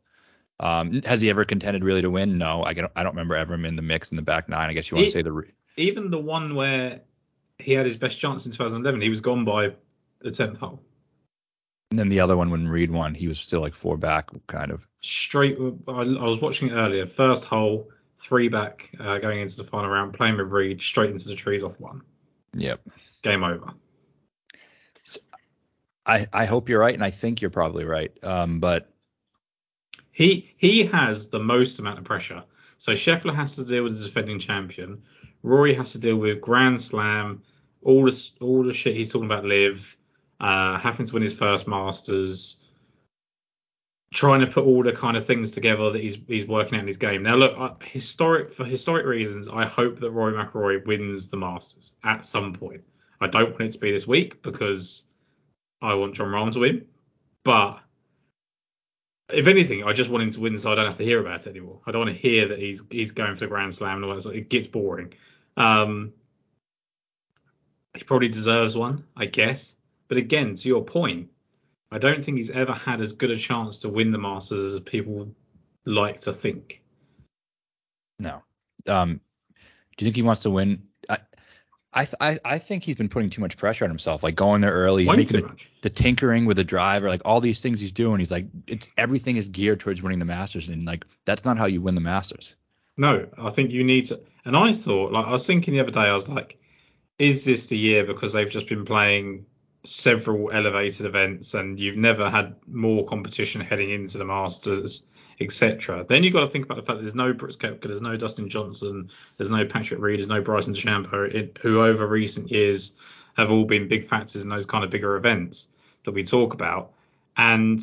Um, 0.60 1.02
has 1.02 1.20
he 1.20 1.30
ever 1.30 1.44
contended 1.44 1.84
really 1.84 2.02
to 2.02 2.10
win? 2.10 2.38
No, 2.38 2.64
I 2.64 2.72
don't. 2.72 2.90
I 2.96 3.02
don't 3.02 3.12
remember 3.12 3.36
ever 3.36 3.54
him 3.54 3.64
in 3.64 3.76
the 3.76 3.82
mix 3.82 4.10
in 4.10 4.16
the 4.16 4.22
back 4.22 4.48
nine. 4.48 4.68
I 4.68 4.72
guess 4.72 4.90
you 4.90 4.96
want 4.96 5.06
to 5.06 5.12
say 5.12 5.22
the 5.22 5.32
re- 5.32 5.52
Even 5.76 6.10
the 6.10 6.18
one 6.18 6.54
where 6.56 7.02
he 7.58 7.72
had 7.72 7.86
his 7.86 7.96
best 7.96 8.18
chance 8.18 8.46
in 8.46 8.52
2011, 8.52 9.00
he 9.00 9.08
was 9.10 9.20
gone 9.20 9.44
by 9.44 9.74
the 10.20 10.30
tenth 10.30 10.58
hole. 10.58 10.80
and 11.90 11.98
then 11.98 12.08
the 12.08 12.20
other 12.20 12.36
one 12.36 12.50
when 12.50 12.66
Reed 12.66 12.90
won, 12.90 13.14
he 13.14 13.28
was 13.28 13.38
still 13.38 13.60
like 13.60 13.74
four 13.74 13.96
back, 13.96 14.30
kind 14.48 14.72
of. 14.72 14.86
Straight, 15.00 15.56
I, 15.86 15.92
I 15.92 16.24
was 16.24 16.40
watching 16.40 16.68
it 16.68 16.72
earlier. 16.72 17.06
First 17.06 17.44
hole, 17.44 17.88
three 18.18 18.48
back, 18.48 18.90
uh, 18.98 19.18
going 19.18 19.40
into 19.40 19.56
the 19.56 19.64
final 19.64 19.90
round, 19.90 20.14
playing 20.14 20.36
with 20.36 20.48
Reed, 20.48 20.82
straight 20.82 21.10
into 21.10 21.28
the 21.28 21.36
trees 21.36 21.62
off 21.62 21.78
one. 21.78 22.02
Yep. 22.54 22.80
Game 23.22 23.44
over. 23.44 23.74
I, 26.08 26.26
I 26.32 26.44
hope 26.46 26.68
you're 26.68 26.80
right, 26.80 26.94
and 26.94 27.04
I 27.04 27.10
think 27.10 27.40
you're 27.40 27.50
probably 27.50 27.84
right. 27.84 28.12
Um, 28.24 28.60
but 28.60 28.90
He 30.10 30.52
he 30.56 30.84
has 30.86 31.28
the 31.28 31.38
most 31.38 31.78
amount 31.78 31.98
of 31.98 32.04
pressure. 32.04 32.42
So 32.78 32.92
Scheffler 32.92 33.34
has 33.34 33.56
to 33.56 33.64
deal 33.64 33.84
with 33.84 33.98
the 33.98 34.04
defending 34.04 34.38
champion. 34.38 35.02
Rory 35.42 35.74
has 35.74 35.92
to 35.92 35.98
deal 35.98 36.16
with 36.16 36.40
Grand 36.40 36.80
Slam, 36.80 37.42
all 37.82 38.04
the 38.04 38.30
all 38.40 38.62
the 38.62 38.72
shit 38.72 38.96
he's 38.96 39.10
talking 39.10 39.26
about 39.26 39.44
LIV, 39.44 39.96
uh, 40.40 40.78
having 40.78 41.06
to 41.06 41.14
win 41.14 41.22
his 41.22 41.34
first 41.34 41.68
Masters, 41.68 42.62
trying 44.12 44.40
to 44.40 44.46
put 44.46 44.64
all 44.64 44.82
the 44.82 44.92
kind 44.92 45.16
of 45.16 45.26
things 45.26 45.50
together 45.50 45.90
that 45.90 46.00
he's 46.00 46.18
he's 46.26 46.46
working 46.46 46.76
out 46.76 46.82
in 46.82 46.86
his 46.86 46.96
game. 46.96 47.22
Now 47.22 47.36
look, 47.36 47.54
uh, 47.58 47.74
historic 47.84 48.52
for 48.52 48.64
historic 48.64 49.06
reasons, 49.06 49.48
I 49.48 49.66
hope 49.66 50.00
that 50.00 50.10
Rory 50.10 50.32
McIlroy 50.32 50.86
wins 50.86 51.28
the 51.28 51.36
Masters 51.36 51.96
at 52.02 52.24
some 52.24 52.54
point. 52.54 52.82
I 53.20 53.26
don't 53.26 53.50
want 53.50 53.62
it 53.62 53.72
to 53.72 53.78
be 53.78 53.92
this 53.92 54.06
week 54.06 54.42
because 54.42 55.07
I 55.80 55.94
want 55.94 56.14
Jon 56.14 56.28
Rahm 56.28 56.52
to 56.52 56.60
win, 56.60 56.86
but 57.44 57.80
if 59.30 59.46
anything, 59.46 59.84
I 59.84 59.92
just 59.92 60.10
want 60.10 60.24
him 60.24 60.30
to 60.30 60.40
win 60.40 60.58
so 60.58 60.72
I 60.72 60.74
don't 60.74 60.86
have 60.86 60.96
to 60.96 61.04
hear 61.04 61.20
about 61.20 61.46
it 61.46 61.50
anymore. 61.50 61.80
I 61.86 61.92
don't 61.92 62.06
want 62.06 62.16
to 62.16 62.20
hear 62.20 62.48
that 62.48 62.58
he's 62.58 62.82
he's 62.90 63.12
going 63.12 63.34
for 63.34 63.40
the 63.40 63.46
Grand 63.46 63.74
Slam 63.74 63.96
and 63.96 64.04
all 64.04 64.14
that. 64.14 64.22
So 64.22 64.30
it 64.30 64.48
gets 64.48 64.66
boring. 64.66 65.12
Um, 65.56 66.12
he 67.94 68.04
probably 68.04 68.28
deserves 68.28 68.76
one, 68.76 69.04
I 69.16 69.26
guess. 69.26 69.74
But 70.08 70.18
again, 70.18 70.54
to 70.54 70.68
your 70.68 70.84
point, 70.84 71.28
I 71.90 71.98
don't 71.98 72.24
think 72.24 72.38
he's 72.38 72.50
ever 72.50 72.72
had 72.72 73.00
as 73.00 73.12
good 73.12 73.30
a 73.30 73.36
chance 73.36 73.80
to 73.80 73.88
win 73.88 74.12
the 74.12 74.18
Masters 74.18 74.74
as 74.74 74.80
people 74.80 75.34
like 75.84 76.20
to 76.20 76.32
think. 76.32 76.82
no. 78.18 78.42
Um, 78.86 79.20
do 79.96 80.04
you 80.04 80.06
think 80.06 80.16
he 80.16 80.22
wants 80.22 80.42
to 80.42 80.50
win? 80.50 80.87
I, 81.98 82.08
I, 82.20 82.38
I, 82.44 82.58
think 82.58 82.84
he's 82.84 82.94
been 82.94 83.08
putting 83.08 83.28
too 83.28 83.40
much 83.40 83.56
pressure 83.56 83.84
on 83.84 83.90
himself, 83.90 84.22
like 84.22 84.36
going 84.36 84.60
there 84.60 84.72
early, 84.72 85.04
making 85.04 85.40
the, 85.40 85.56
the 85.82 85.90
tinkering 85.90 86.46
with 86.46 86.56
the 86.56 86.62
driver, 86.62 87.08
like 87.08 87.22
all 87.24 87.40
these 87.40 87.60
things 87.60 87.80
he's 87.80 87.90
doing. 87.90 88.20
He's 88.20 88.30
like, 88.30 88.46
it's 88.68 88.86
everything 88.96 89.36
is 89.36 89.48
geared 89.48 89.80
towards 89.80 90.00
winning 90.00 90.20
the 90.20 90.24
Masters, 90.24 90.68
and 90.68 90.84
like 90.84 91.04
that's 91.24 91.44
not 91.44 91.58
how 91.58 91.66
you 91.66 91.82
win 91.82 91.96
the 91.96 92.00
Masters. 92.00 92.54
No, 92.96 93.26
I 93.36 93.50
think 93.50 93.72
you 93.72 93.82
need 93.82 94.02
to. 94.06 94.20
And 94.44 94.56
I 94.56 94.74
thought, 94.74 95.10
like, 95.12 95.26
I 95.26 95.30
was 95.30 95.44
thinking 95.44 95.74
the 95.74 95.80
other 95.80 95.90
day, 95.90 96.02
I 96.02 96.14
was 96.14 96.28
like, 96.28 96.60
is 97.18 97.44
this 97.44 97.66
the 97.66 97.76
year 97.76 98.04
because 98.04 98.32
they've 98.32 98.48
just 98.48 98.68
been 98.68 98.84
playing 98.84 99.46
several 99.84 100.52
elevated 100.52 101.04
events 101.04 101.54
and 101.54 101.80
you've 101.80 101.96
never 101.96 102.30
had 102.30 102.56
more 102.66 103.06
competition 103.06 103.60
heading 103.60 103.90
into 103.90 104.18
the 104.18 104.24
Masters, 104.24 105.02
etc. 105.40 106.04
Then 106.08 106.24
you've 106.24 106.32
got 106.32 106.40
to 106.40 106.48
think 106.48 106.64
about 106.64 106.76
the 106.76 106.82
fact 106.82 106.98
that 106.98 107.02
there's 107.02 107.14
no 107.14 107.32
Brooks 107.32 107.56
Koepka, 107.56 107.82
there's 107.82 108.00
no 108.00 108.16
Dustin 108.16 108.48
Johnson, 108.48 109.10
there's 109.36 109.50
no 109.50 109.64
Patrick 109.64 110.00
Reed, 110.00 110.18
there's 110.18 110.28
no 110.28 110.40
Bryson 110.40 110.74
DeChambeau, 110.74 111.58
who 111.58 111.82
over 111.82 112.06
recent 112.06 112.50
years 112.50 112.92
have 113.36 113.50
all 113.50 113.64
been 113.64 113.88
big 113.88 114.04
factors 114.04 114.42
in 114.42 114.48
those 114.48 114.66
kind 114.66 114.84
of 114.84 114.90
bigger 114.90 115.16
events 115.16 115.68
that 116.04 116.12
we 116.12 116.24
talk 116.24 116.54
about. 116.54 116.92
And 117.36 117.80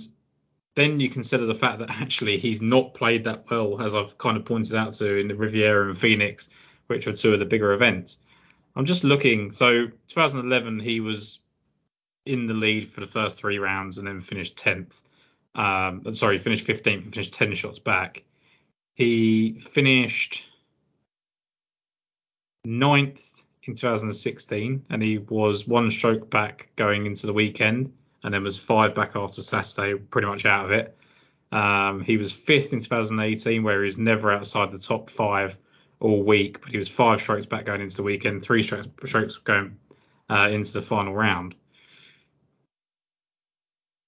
then 0.75 0.99
you 0.99 1.09
consider 1.09 1.45
the 1.45 1.55
fact 1.55 1.79
that 1.79 1.89
actually 2.01 2.37
he's 2.37 2.61
not 2.61 2.93
played 2.93 3.23
that 3.23 3.49
well, 3.49 3.81
as 3.81 3.95
I've 3.95 4.17
kind 4.17 4.37
of 4.37 4.45
pointed 4.45 4.75
out 4.75 4.93
to 4.95 5.15
in 5.17 5.27
the 5.27 5.35
Riviera 5.35 5.87
and 5.87 5.97
Phoenix, 5.97 6.49
which 6.87 7.07
are 7.07 7.13
two 7.13 7.33
of 7.33 7.39
the 7.39 7.45
bigger 7.45 7.73
events. 7.73 8.17
I'm 8.75 8.85
just 8.85 9.05
looking. 9.05 9.51
So 9.51 9.87
2011, 10.07 10.81
he 10.81 10.99
was 10.99 11.39
in 12.25 12.47
the 12.47 12.53
lead 12.53 12.89
for 12.89 12.99
the 12.99 13.07
first 13.07 13.39
three 13.39 13.59
rounds 13.59 13.97
and 13.97 14.07
then 14.07 14.19
finished 14.19 14.57
10th. 14.57 14.99
Um, 15.55 16.11
sorry, 16.13 16.39
finished 16.39 16.67
15th 16.67 17.13
finished 17.13 17.33
10 17.33 17.55
shots 17.55 17.79
back. 17.79 18.23
He 18.93 19.59
finished 19.59 20.49
ninth 22.63 23.43
in 23.63 23.75
2016 23.75 24.85
and 24.89 25.03
he 25.03 25.17
was 25.17 25.67
one 25.67 25.91
stroke 25.91 26.29
back 26.29 26.69
going 26.75 27.05
into 27.05 27.25
the 27.27 27.33
weekend 27.33 27.93
and 28.23 28.33
then 28.33 28.43
was 28.43 28.57
five 28.57 28.95
back 28.95 29.15
after 29.15 29.41
Saturday, 29.41 29.95
pretty 29.95 30.27
much 30.27 30.45
out 30.45 30.65
of 30.65 30.71
it. 30.71 30.97
Um, 31.51 32.01
he 32.01 32.17
was 32.17 32.31
fifth 32.31 32.73
in 32.73 32.81
2018, 32.81 33.63
where 33.63 33.81
he 33.81 33.85
was 33.85 33.97
never 33.97 34.31
outside 34.31 34.71
the 34.71 34.79
top 34.79 35.09
five 35.09 35.57
all 35.99 36.23
week, 36.23 36.61
but 36.61 36.71
he 36.71 36.77
was 36.77 36.89
five 36.89 37.21
strokes 37.21 37.45
back 37.45 37.65
going 37.65 37.81
into 37.81 37.97
the 37.97 38.03
weekend, 38.03 38.43
three 38.43 38.63
strokes, 38.63 38.87
strokes 39.05 39.37
going 39.37 39.77
uh, 40.29 40.49
into 40.51 40.73
the 40.73 40.81
final 40.81 41.13
round. 41.13 41.55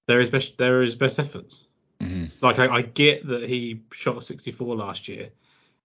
There 0.07 0.19
is 0.19 0.29
best, 0.29 0.57
there 0.57 0.81
is 0.81 0.95
best 0.95 1.19
efforts. 1.19 1.63
Mm-hmm. 2.01 2.45
Like 2.45 2.59
I, 2.59 2.67
I 2.67 2.81
get 2.81 3.27
that 3.27 3.43
he 3.43 3.81
shot 3.91 4.23
64 4.23 4.75
last 4.75 5.07
year, 5.07 5.29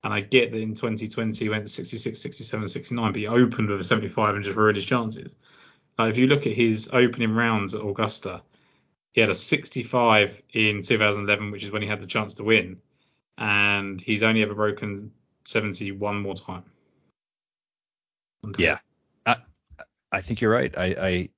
and 0.05 0.13
I 0.13 0.21
get 0.21 0.53
that 0.53 0.59
in 0.59 0.75
2020 0.75 1.39
he 1.39 1.49
went 1.49 1.65
to 1.65 1.71
66, 1.71 2.21
67, 2.21 2.69
69, 2.69 3.13
but 3.13 3.19
he 3.19 3.27
opened 3.27 3.69
with 3.69 3.81
a 3.81 3.85
75 3.85 4.35
and 4.35 4.45
just 4.45 4.57
ruined 4.57 4.77
his 4.77 4.85
chances. 4.85 5.35
Like 5.99 6.11
if 6.11 6.19
you 6.19 6.27
look 6.27 6.47
at 6.47 6.53
his 6.53 6.91
opening 6.93 7.35
rounds 7.35 7.75
at 7.75 7.83
Augusta, 7.83 8.43
he 9.13 9.21
had 9.21 9.31
a 9.31 9.35
65 9.35 10.43
in 10.53 10.83
2011, 10.83 11.51
which 11.51 11.65
is 11.65 11.71
when 11.71 11.83
he 11.83 11.89
had 11.89 12.01
the 12.01 12.07
chance 12.07 12.35
to 12.35 12.45
win, 12.45 12.81
and 13.39 14.01
he's 14.01 14.23
only 14.23 14.43
ever 14.43 14.55
broken 14.55 15.13
70 15.45 15.93
one 15.93 16.21
more 16.21 16.35
time. 16.35 16.65
Yeah, 18.59 18.79
I, 19.25 19.37
I 20.11 20.21
think 20.21 20.41
you're 20.41 20.51
right. 20.51 20.77
I, 20.77 20.85
I, 20.85 21.29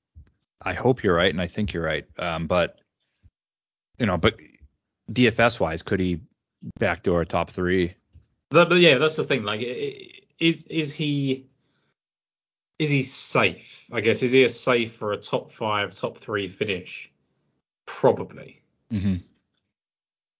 I 0.65 0.73
hope 0.73 1.03
you're 1.03 1.15
right, 1.15 1.31
and 1.31 1.41
I 1.41 1.47
think 1.47 1.73
you're 1.73 1.85
right. 1.85 2.07
Um, 2.19 2.47
but 2.47 2.81
you 3.99 4.07
know, 4.07 4.17
but 4.17 4.37
DFS 5.13 5.61
wise, 5.61 5.83
could 5.83 6.01
he 6.01 6.21
backdoor 6.79 7.23
a 7.23 7.27
top 7.27 7.51
three? 7.51 7.95
But, 8.51 8.69
but 8.69 8.79
yeah, 8.79 8.99
that's 8.99 9.17
the 9.17 9.25
thing. 9.25 9.43
Like, 9.43 9.61
is 10.39 10.65
is 10.65 10.93
he 10.93 11.47
is 12.79 12.91
he 12.91 13.03
safe? 13.03 13.87
I 13.93 14.01
guess 14.01 14.23
is 14.23 14.33
he 14.33 14.45
a 14.45 14.49
safe 14.49 14.95
for 14.95 15.13
a 15.13 15.17
top 15.17 15.53
five, 15.53 15.95
top 15.95 16.19
three 16.19 16.49
finish? 16.49 17.11
Probably, 17.87 18.63
Mm-hmm. 18.93 19.17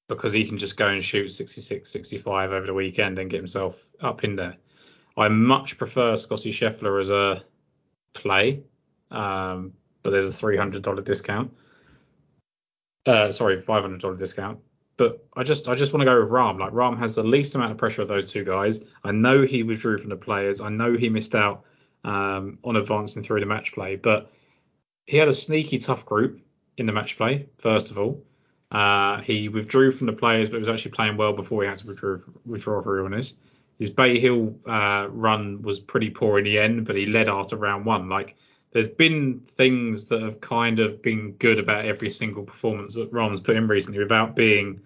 because 0.09 0.33
he 0.33 0.47
can 0.47 0.59
just 0.59 0.77
go 0.77 0.87
and 0.89 1.05
shoot 1.05 1.29
66, 1.29 1.91
65 1.91 2.53
over 2.53 2.67
the 2.67 2.75
weekend 2.75 3.19
and 3.19 3.29
get 3.31 3.37
himself 3.39 3.87
up 4.01 4.25
in 4.25 4.37
there. 4.37 4.57
I 5.17 5.29
much 5.29 5.77
prefer 5.77 6.17
Scottie 6.17 6.53
Scheffler 6.53 7.01
as 7.01 7.11
a 7.11 7.43
play, 8.15 8.63
um, 9.11 9.73
but 10.05 10.11
there's 10.11 10.29
a 10.29 10.33
three 10.33 10.57
hundred 10.57 10.83
dollar 10.83 11.03
discount. 11.03 11.53
Uh, 13.05 13.33
sorry, 13.33 13.61
five 13.61 13.83
hundred 13.83 14.01
dollar 14.01 14.17
discount. 14.17 14.61
But 14.97 15.27
I 15.37 15.43
just 15.43 15.67
I 15.67 15.75
just 15.75 15.93
want 15.93 16.03
to 16.03 16.05
go 16.05 16.21
with 16.21 16.31
Rahm. 16.31 16.61
Like 16.61 16.73
Rahm 16.73 16.99
has 16.99 17.17
the 17.17 17.25
least 17.25 17.57
amount 17.57 17.73
of 17.73 17.79
pressure 17.79 18.03
of 18.03 18.09
those 18.09 18.31
two 18.31 18.45
guys. 18.45 18.85
I 19.03 19.11
know 19.11 19.43
he 19.43 19.65
withdrew 19.65 19.99
from 19.99 20.11
the 20.11 20.17
players. 20.17 20.61
I 20.61 20.69
know 20.69 20.93
he 20.93 21.09
missed 21.09 21.35
out 21.35 21.65
um, 22.05 22.59
on 22.63 22.77
advancing 22.77 23.25
through 23.25 23.41
the 23.41 23.47
match 23.47 23.73
play, 23.73 23.97
but 23.97 24.31
he 25.07 25.17
had 25.17 25.27
a 25.27 25.35
sneaky 25.35 25.79
tough 25.79 26.07
group 26.07 26.41
in 26.77 26.87
the 26.87 26.93
match 26.93 27.17
play. 27.17 27.49
First 27.59 27.91
of 27.91 27.99
all, 27.99 28.23
uh, 28.71 29.21
he 29.23 29.49
withdrew 29.49 29.91
from 29.91 30.07
the 30.07 30.13
players, 30.13 30.49
but 30.49 30.61
was 30.61 30.69
actually 30.69 30.93
playing 30.93 31.17
well 31.17 31.33
before 31.33 31.63
he 31.63 31.69
had 31.69 31.79
to 31.79 31.87
withdraw 31.87 32.19
withdraw 32.47 32.81
for 32.81 32.99
illness. 33.01 33.35
His 33.79 33.91
Bay 33.91 34.21
Hill 34.21 34.55
uh, 34.69 35.09
run 35.11 35.63
was 35.63 35.81
pretty 35.81 36.11
poor 36.11 36.39
in 36.39 36.45
the 36.45 36.61
end, 36.61 36.85
but 36.85 36.95
he 36.95 37.07
led 37.07 37.29
after 37.29 37.57
round 37.57 37.85
one. 37.85 38.09
Like 38.09 38.37
there's 38.75 38.89
been 38.89 39.39
things 39.39 40.09
that 40.09 40.21
have 40.21 40.41
kind 40.41 40.81
of 40.81 41.01
been 41.01 41.33
good 41.33 41.61
about 41.61 41.85
every 41.85 42.11
single 42.11 42.43
performance 42.43 42.97
that 42.97 43.13
Rahm's 43.13 43.41
put 43.41 43.57
in 43.57 43.67
recently 43.67 44.01
without 44.01 44.35
being 44.35 44.83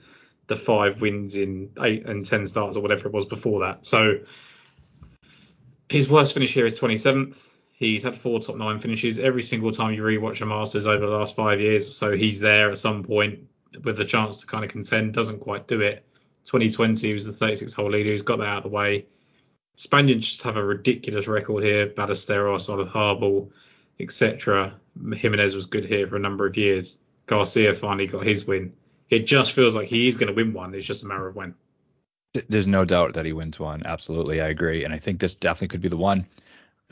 the 0.47 0.57
five 0.57 1.01
wins 1.01 1.37
in 1.37 1.71
eight 1.81 2.05
and 2.05 2.25
ten 2.25 2.47
starts 2.47 2.77
or 2.77 2.83
whatever 2.83 3.09
it 3.09 3.15
was 3.15 3.25
before 3.25 3.61
that. 3.61 3.87
So 3.87 4.21
His 5.89 6.09
worst 6.09 6.35
finish 6.35 6.53
here 6.53 6.67
is 6.67 6.79
27th. 6.79 7.49
He's 7.73 8.03
had 8.03 8.15
four 8.15 8.41
top 8.41 8.57
nine 8.57 8.79
finishes 8.79 9.19
every 9.19 9.43
single 9.43 9.73
time 9.73 9.95
you 9.95 10.03
rewatch 10.03 10.43
a 10.43 10.47
Masters 10.47 10.87
over 10.87 11.07
the 11.07 11.13
last 11.13 11.35
five 11.35 11.61
years. 11.63 11.97
So 11.97 12.15
he's 12.15 12.41
there 12.41 12.71
at 12.71 12.77
some 12.77 13.05
point 13.05 13.49
with 13.83 13.99
a 14.01 14.05
chance 14.05 14.39
to 14.39 14.47
kind 14.47 14.65
of 14.65 14.71
contend. 14.71 15.15
Doesn't 15.15 15.41
quite 15.41 15.67
do 15.67 15.81
it. 15.81 16.05
2020 16.45 17.15
was 17.15 17.25
the 17.25 17.33
36 17.33 17.73
hole 17.73 17.91
leader. 17.91 18.11
He's 18.11 18.21
got 18.21 18.41
that 18.41 18.49
out 18.49 18.57
of 18.59 18.63
the 18.65 18.69
way. 18.69 19.07
Spaniards 19.77 20.27
just 20.27 20.43
have 20.43 20.59
a 20.59 20.65
ridiculous 20.65 21.27
record 21.27 21.65
here. 21.65 21.87
Ballesteros, 21.87 22.69
Olazabal, 22.69 23.51
etc. 24.01 24.75
Jimenez 25.13 25.55
was 25.55 25.67
good 25.67 25.85
here 25.85 26.07
for 26.07 26.17
a 26.17 26.21
number 26.21 26.47
of 26.47 26.57
years. 26.57 26.99
Garcia 27.27 27.75
finally 27.75 28.07
got 28.07 28.27
his 28.27 28.47
win. 28.47 28.73
It 29.11 29.27
just 29.27 29.53
feels 29.53 29.75
like 29.75 29.89
he 29.89 30.09
is 30.09 30.17
going 30.17 30.29
to 30.29 30.35
win 30.35 30.53
one. 30.53 30.75
It's 30.75 30.87
just 30.87 31.03
a 31.03 31.07
matter 31.07 31.27
of 31.27 31.37
when. 31.37 31.55
There's 32.49 32.67
no 32.67 32.85
doubt 32.85 33.15
that 33.15 33.25
he 33.25 33.33
wins 33.33 33.59
one. 33.59 33.83
Absolutely, 33.85 34.41
I 34.41 34.49
agree. 34.49 34.85
And 34.85 34.93
I 34.93 34.99
think 34.99 35.19
this 35.19 35.35
definitely 35.35 35.69
could 35.69 35.81
be 35.81 35.89
the 35.89 35.97
one. 35.97 36.27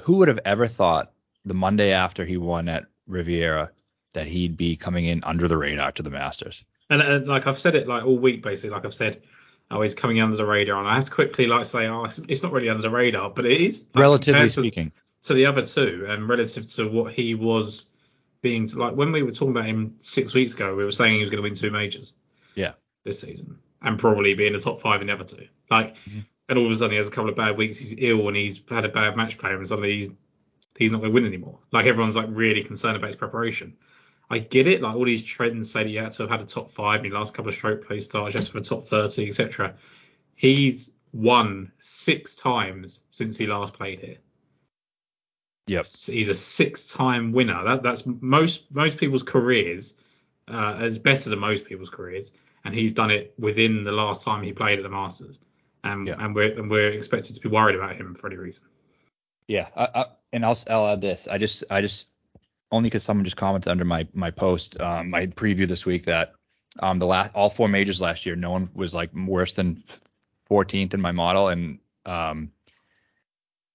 Who 0.01 0.19
would 0.19 0.29
have 0.29 0.41
ever 0.45 0.67
thought 0.67 1.13
the 1.45 1.55
Monday 1.55 1.93
after 1.93 2.25
he 2.25 2.37
won 2.37 2.69
at 2.69 2.87
Riviera 3.07 3.71
that 4.15 4.27
he'd 4.27 4.57
be 4.57 4.77
coming 4.77 5.05
in 5.05 5.23
under 5.25 5.47
the 5.47 5.57
radar 5.57 5.93
to 5.93 6.03
the 6.03 6.11
Masters? 6.11 6.65
And, 6.89 7.03
and 7.03 7.27
like 7.27 7.47
I've 7.47 7.59
said 7.59 7.75
it 7.75 7.87
like 7.87 8.05
all 8.05 8.19
week 8.19 8.43
basically. 8.43 8.71
Like 8.71 8.85
I've 8.85 8.95
said, 8.95 9.23
oh, 9.71 9.83
he's 9.83 9.95
coming 9.95 10.21
under 10.21 10.37
the 10.37 10.47
radar, 10.47 10.79
and 10.79 10.89
I 10.89 10.95
have 10.95 11.05
to 11.05 11.11
quickly 11.11 11.47
like 11.47 11.67
say, 11.67 11.87
oh, 11.89 12.05
it's 12.05 12.43
not 12.43 12.53
really 12.53 12.69
under 12.69 12.83
the 12.83 12.91
radar, 12.91 13.31
but 13.31 13.47
it 13.47 13.61
is. 13.61 13.81
Like, 13.95 14.03
Relatively 14.03 14.49
speaking. 14.49 14.91
To, 14.91 14.97
to 15.27 15.35
the 15.35 15.47
other 15.47 15.67
two, 15.67 16.07
and 16.09 16.29
relative 16.29 16.69
to 16.73 16.89
what 16.89 17.13
he 17.13 17.35
was 17.35 17.91
being 18.43 18.69
like 18.75 18.95
when 18.95 19.13
we 19.13 19.23
were 19.23 19.33
talking 19.33 19.51
about 19.51 19.67
him 19.67 19.97
six 19.99 20.35
weeks 20.35 20.55
ago, 20.55 20.75
we 20.75 20.85
were 20.85 20.93
saying 20.93 21.15
he 21.15 21.21
was 21.21 21.31
going 21.31 21.43
to 21.43 21.43
win 21.43 21.55
two 21.55 21.71
majors. 21.71 22.15
Yeah. 22.55 22.73
This 23.05 23.21
season, 23.21 23.59
and 23.83 23.99
probably 23.99 24.35
be 24.35 24.47
in 24.47 24.53
the 24.53 24.61
top 24.61 24.81
five 24.81 25.01
in 25.01 25.07
the 25.07 25.13
other 25.13 25.25
two. 25.25 25.47
Like, 25.71 25.97
mm-hmm. 25.97 26.21
and 26.49 26.59
all 26.59 26.67
of 26.67 26.73
a 26.73 26.75
sudden 26.75 26.91
he 26.91 26.97
has 26.97 27.09
a 27.09 27.11
couple 27.11 27.31
of 27.31 27.37
bad 27.37 27.57
weeks. 27.57 27.79
He's 27.79 27.95
ill 27.99 28.27
and 28.27 28.37
he's 28.37 28.61
had 28.69 28.85
a 28.85 28.89
bad 28.89 29.17
match 29.17 29.39
play, 29.39 29.53
and 29.53 29.67
suddenly 29.67 29.97
he's 29.97 30.11
he's 30.77 30.93
not 30.93 30.99
going 30.99 31.11
to 31.11 31.15
win 31.15 31.27
anymore. 31.27 31.59
Like 31.73 31.87
everyone's 31.87 32.17
like 32.17 32.27
really 32.31 32.63
concerned 32.63 32.97
about 32.97 33.09
his 33.09 33.17
preparation. 33.17 33.77
I 34.29 34.39
get 34.39 34.67
it. 34.67 34.83
Like 34.83 34.97
all 34.97 35.05
these 35.05 35.23
trends 35.23 35.71
say 35.71 35.85
that 35.85 35.91
you 35.91 36.01
had 36.01 36.13
to 36.13 36.23
have 36.23 36.31
had 36.31 36.41
a 36.41 36.47
top 36.47 36.73
five 36.73 37.01
in 37.01 37.07
your 37.07 37.19
last 37.19 37.35
couple 37.35 37.49
of 37.49 37.55
stroke 37.55 37.87
play 37.87 38.01
starts, 38.01 38.35
you 38.35 38.41
have 38.41 38.49
to 38.49 38.55
have 38.55 38.63
a 38.63 38.65
top 38.65 38.83
30, 38.85 39.29
etc. 39.29 39.75
He's 40.35 40.91
won 41.13 41.73
six 41.79 42.35
times 42.35 43.01
since 43.11 43.37
he 43.37 43.47
last 43.47 43.73
played 43.73 44.01
here. 44.01 44.19
Yep. 45.67 45.87
He's 46.07 46.29
a 46.29 46.35
six-time 46.35 47.33
winner. 47.33 47.65
That, 47.65 47.83
that's 47.83 48.05
most 48.07 48.73
most 48.73 48.99
people's 48.99 49.23
careers. 49.23 49.97
Uh, 50.49 50.79
it's 50.81 50.99
better 50.99 51.29
than 51.29 51.41
most 51.41 51.65
people's 51.65 51.91
careers, 51.91 52.33
and 52.65 52.75
he's 52.75 52.95
done 52.95 53.11
it 53.11 53.35
within 53.39 53.83
the 53.83 53.93
last 53.93 54.23
time 54.23 54.43
he 54.43 54.53
played 54.53 54.79
at 54.79 54.83
the 54.85 54.89
Masters. 54.89 55.41
And, 55.83 56.09
and 56.09 56.35
we're 56.35 56.59
and 56.59 56.71
we're 56.71 56.91
expected 56.91 57.35
to 57.35 57.41
be 57.41 57.49
worried 57.49 57.77
about 57.77 57.97
him 57.97 58.15
for 58.15 58.29
any 58.29 58.37
reason. 58.37 58.65
Yeah, 59.49 59.69
I, 59.77 59.89
I, 59.95 60.05
and 60.33 60.45
I'll 60.45 60.59
I'll 60.69 60.89
add 60.89 61.01
this. 61.01 61.29
I 61.29 61.39
just 61.39 61.65
I 61.71 61.81
just 61.81 62.07
only 62.73 62.89
because 62.89 63.05
someone 63.05 63.25
just 63.25 63.37
commented 63.37 63.71
under 63.71 63.85
my 63.85 64.07
my 64.13 64.31
post, 64.31 64.81
um, 64.81 65.11
my 65.11 65.27
preview 65.27 65.67
this 65.67 65.87
week 65.87 66.05
that 66.07 66.35
um 66.81 66.99
the 66.99 67.07
last 67.07 67.33
all 67.35 67.51
four 67.51 67.69
majors 67.69 68.01
last 68.01 68.27
year, 68.27 68.37
no 68.37 68.51
one 68.51 68.69
was 68.75 68.95
like 68.95 69.13
worse 69.15 69.53
than 69.53 69.83
14th 70.51 70.95
in 70.95 71.01
my 71.01 71.13
model, 71.13 71.49
and 71.49 71.79
um 72.05 72.51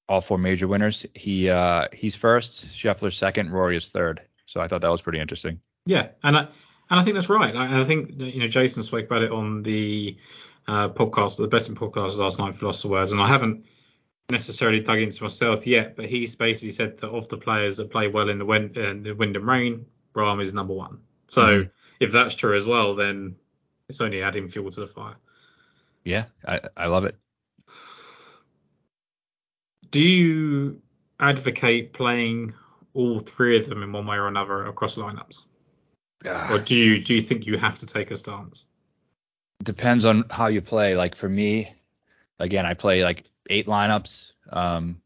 all 0.10 0.22
four 0.22 0.38
major 0.38 0.68
winners. 0.68 1.06
He 1.16 1.50
uh, 1.50 1.88
he's 1.94 2.16
first, 2.16 2.68
Scheffler 2.68 3.14
second, 3.14 3.52
Rory 3.52 3.78
is 3.78 3.90
third. 3.90 4.22
So 4.46 4.60
I 4.60 4.68
thought 4.68 4.82
that 4.82 4.92
was 4.92 5.02
pretty 5.02 5.20
interesting. 5.20 5.60
Yeah, 5.86 6.10
and 6.24 6.38
I 6.38 6.42
and 6.90 7.00
I 7.00 7.04
think 7.04 7.16
that's 7.16 7.30
right. 7.30 7.56
I, 7.56 7.82
I 7.82 7.86
think 7.86 8.14
you 8.18 8.40
know 8.40 8.48
Jason 8.48 8.84
spoke 8.84 9.06
about 9.06 9.24
it 9.24 9.32
on 9.32 9.64
the 9.64 10.18
uh, 10.68 10.90
podcast, 10.90 11.38
the 11.38 11.48
Betting 11.48 11.76
podcast 11.76 12.18
last 12.18 12.40
night 12.40 12.62
of 12.62 12.86
Words, 12.86 13.12
and 13.12 13.22
I 13.22 13.28
haven't 13.28 13.66
necessarily 14.30 14.82
dug 14.82 15.00
into 15.00 15.24
myself 15.24 15.66
yet, 15.66 15.96
but 15.96 16.06
he's 16.06 16.36
basically 16.36 16.72
said 16.72 16.98
that 17.00 17.10
of 17.10 17.28
the 17.30 17.38
players 17.38 17.78
that 17.78 17.92
play 17.92 18.08
well 18.08 18.30
in 18.30 18.38
the 18.40 18.46
wind, 18.46 18.78
uh, 18.78 18.94
the 19.02 19.14
wind 19.14 19.36
and 19.36 19.48
rain, 19.48 19.86
Rahm 20.16 20.42
is 20.42 20.54
number 20.54 20.74
one. 20.74 21.00
So 21.28 21.46
mm-hmm. 21.46 21.70
if 22.00 22.12
that's 22.12 22.36
true 22.36 22.56
as 22.56 22.66
well, 22.66 22.96
then 22.96 23.36
it's 23.90 24.02
only 24.02 24.22
adding 24.22 24.48
fuel 24.48 24.70
to 24.72 24.82
the 24.82 24.88
fire. 24.88 25.16
Yeah, 26.04 26.26
I, 26.48 26.62
I 26.76 26.88
love 26.88 27.06
it 27.06 27.16
do 29.92 30.02
you 30.02 30.82
advocate 31.20 31.94
playing 31.94 32.54
all 32.94 33.20
three 33.20 33.60
of 33.60 33.70
them 33.70 33.84
in 33.84 33.92
one 33.92 34.08
way 34.08 34.18
or 34.18 34.28
another 34.28 34.66
across 34.66 34.96
lineups? 34.96 35.44
or 36.52 36.60
do 36.60 36.76
you 36.76 37.02
do 37.02 37.16
you 37.16 37.22
think 37.22 37.46
you 37.46 37.58
have 37.58 37.78
to 37.80 37.86
take 37.86 38.12
a 38.12 38.16
stance? 38.16 38.66
Depends 39.64 40.06
on 40.06 40.26
how 40.30 40.48
you 40.48 40.62
play. 40.62 40.96
Like 40.96 41.16
for 41.16 41.30
me, 41.30 41.74
again, 42.40 42.66
I 42.66 42.74
play 42.74 43.04
like 43.04 43.26
eight 43.50 43.68
lineups, 43.68 44.32
um, 44.52 45.02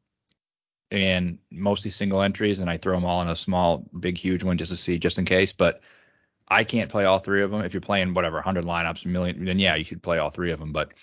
and 0.91 1.39
mostly 1.52 1.91
single 1.91 2.21
entries, 2.21 2.60
and 2.60 2.69
I 2.69 2.78
throw 2.78 2.93
them 2.93 3.06
all 3.06 3.21
in 3.21 3.30
a 3.30 3.36
small, 3.36 3.86
big, 4.00 4.17
huge 4.17 4.43
one 4.43 4.58
just 4.58 4.71
to 4.71 4.78
see, 4.78 4.98
just 4.98 5.17
in 5.17 5.26
case. 5.26 5.52
But 5.54 5.82
I 6.48 6.63
can't 6.63 6.91
play 6.91 7.06
all 7.06 7.19
three 7.19 7.41
of 7.41 7.52
them. 7.52 7.62
If 7.62 7.74
you're 7.74 7.82
playing 7.82 8.13
whatever 8.13 8.36
100 8.36 8.65
lineups, 8.65 9.06
a 9.06 9.08
million, 9.08 9.45
then 9.45 9.60
yeah, 9.60 9.76
you 9.76 9.84
should 9.84 10.04
play 10.04 10.19
all 10.19 10.30
three 10.30 10.52
of 10.52 10.60
them. 10.60 10.71
But 10.71 10.93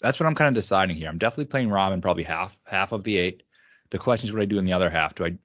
that's 0.00 0.18
what 0.18 0.26
I'm 0.26 0.34
kind 0.34 0.48
of 0.48 0.60
deciding 0.60 0.96
here. 0.96 1.08
I'm 1.08 1.18
definitely 1.18 1.46
playing 1.46 1.68
Ramen 1.68 2.02
probably 2.02 2.24
half 2.24 2.56
half 2.64 2.92
of 2.92 3.04
the 3.04 3.16
eight. 3.16 3.42
The 3.90 3.98
question 3.98 4.28
is 4.28 4.32
what 4.32 4.42
I 4.42 4.46
do 4.46 4.58
in 4.58 4.64
the 4.64 4.72
other 4.72 4.90
half. 4.90 5.14
Do 5.14 5.24
I, 5.24 5.36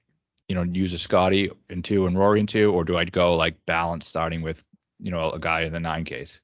you 0.48 0.54
know, 0.54 0.62
use 0.62 0.92
a 0.92 0.98
Scottie 0.98 1.50
in 1.68 1.82
two 1.82 2.06
and 2.06 2.18
Rory 2.18 2.40
in 2.40 2.46
two, 2.46 2.72
or 2.72 2.84
do 2.84 2.96
I 2.96 3.04
go 3.04 3.34
like 3.34 3.64
balance 3.66 4.06
starting 4.06 4.42
with, 4.42 4.64
you 5.00 5.10
know, 5.10 5.30
a 5.30 5.38
guy 5.38 5.62
in 5.62 5.72
the 5.72 5.80
nine 5.80 6.04
case? 6.04 6.40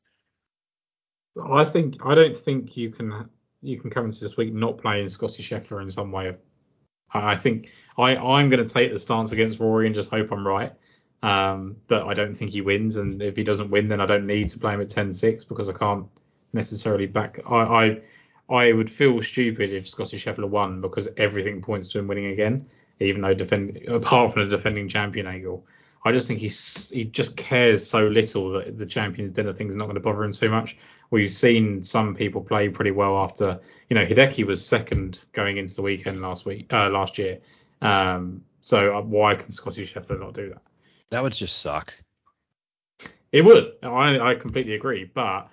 I 1.51 1.64
think 1.64 2.05
I 2.05 2.14
don't 2.14 2.37
think 2.37 2.77
you 2.77 2.90
can 2.90 3.29
you 3.62 3.81
can 3.81 3.90
come 3.90 4.05
into 4.05 4.20
this 4.20 4.37
week 4.37 4.53
not 4.53 4.79
playing 4.79 5.09
Scottie 5.09 5.42
Scheffler 5.42 5.81
in 5.81 5.90
some 5.90 6.12
way. 6.12 6.37
I 7.14 7.37
think 7.37 7.70
I 7.96 8.16
I'm 8.16 8.51
going 8.51 8.66
to 8.66 8.72
take 8.72 8.92
the 8.92 8.98
stance 8.98 9.33
against 9.33 9.61
Rory 9.61 9.87
and 9.87 9.94
just 9.94 10.11
hope 10.11 10.33
I'm 10.33 10.46
right. 10.46 10.72
Um, 11.22 11.77
but 11.87 12.09
I 12.09 12.14
don't 12.14 12.35
think 12.35 12.51
he 12.51 12.62
wins, 12.62 12.96
and 12.96 13.22
if 13.22 13.37
he 13.37 13.44
doesn't 13.44 13.70
win, 13.70 13.88
then 13.88 14.01
I 14.01 14.07
don't 14.07 14.27
need 14.27 14.48
to 14.48 14.59
play 14.59 14.75
him 14.75 14.81
at 14.81 14.88
10-6 14.88 15.46
because 15.46 15.68
I 15.68 15.72
can't 15.72 16.09
necessarily 16.53 17.07
back. 17.07 17.41
I, 17.47 17.57
I 17.57 18.01
I 18.49 18.73
would 18.73 18.91
feel 18.91 19.21
stupid 19.23 19.73
if 19.73 19.88
Scottie 19.88 20.19
Scheffler 20.19 20.49
won 20.49 20.81
because 20.81 21.09
everything 21.17 21.62
points 21.62 21.88
to 21.88 21.99
him 21.99 22.07
winning 22.07 22.27
again, 22.27 22.67
even 23.01 23.23
though 23.23 23.35
defend 23.35 23.77
apart 23.88 24.33
from 24.33 24.45
the 24.45 24.57
defending 24.57 24.88
champion 24.88 25.27
angle. 25.27 25.67
I 26.05 26.11
just 26.11 26.27
think 26.27 26.41
he's 26.41 26.91
he 26.91 27.05
just 27.05 27.37
cares 27.37 27.87
so 27.87 28.09
little 28.09 28.51
that 28.53 28.77
the 28.77 28.87
Champions 28.87 29.31
Dinner 29.31 29.53
thing 29.53 29.69
is 29.69 29.77
not 29.77 29.85
going 29.85 29.95
to 29.95 30.01
bother 30.01 30.25
him 30.25 30.33
too 30.33 30.51
much. 30.51 30.77
We've 31.11 31.31
seen 31.31 31.83
some 31.83 32.15
people 32.15 32.41
play 32.41 32.69
pretty 32.69 32.91
well 32.91 33.19
after, 33.19 33.61
you 33.88 33.95
know, 33.95 34.05
Hideki 34.05 34.45
was 34.45 34.65
second 34.67 35.21
going 35.33 35.59
into 35.59 35.75
the 35.75 35.83
weekend 35.83 36.21
last 36.21 36.45
week, 36.45 36.73
uh, 36.73 36.88
last 36.91 37.19
year. 37.19 37.38
Um, 37.83 38.43
so 38.61 38.97
uh, 38.97 39.03
why 39.03 39.35
can 39.37 39.53
Scottie 39.53 39.87
Scheffler 39.87 40.19
not 40.19 40.35
do 40.35 40.49
that? 40.49 40.62
That 41.11 41.23
would 41.23 41.35
just 41.35 41.59
suck. 41.59 41.95
It 43.31 43.45
would. 43.45 43.73
I, 43.83 44.19
I 44.19 44.35
completely 44.35 44.75
agree, 44.75 45.05
but 45.05 45.49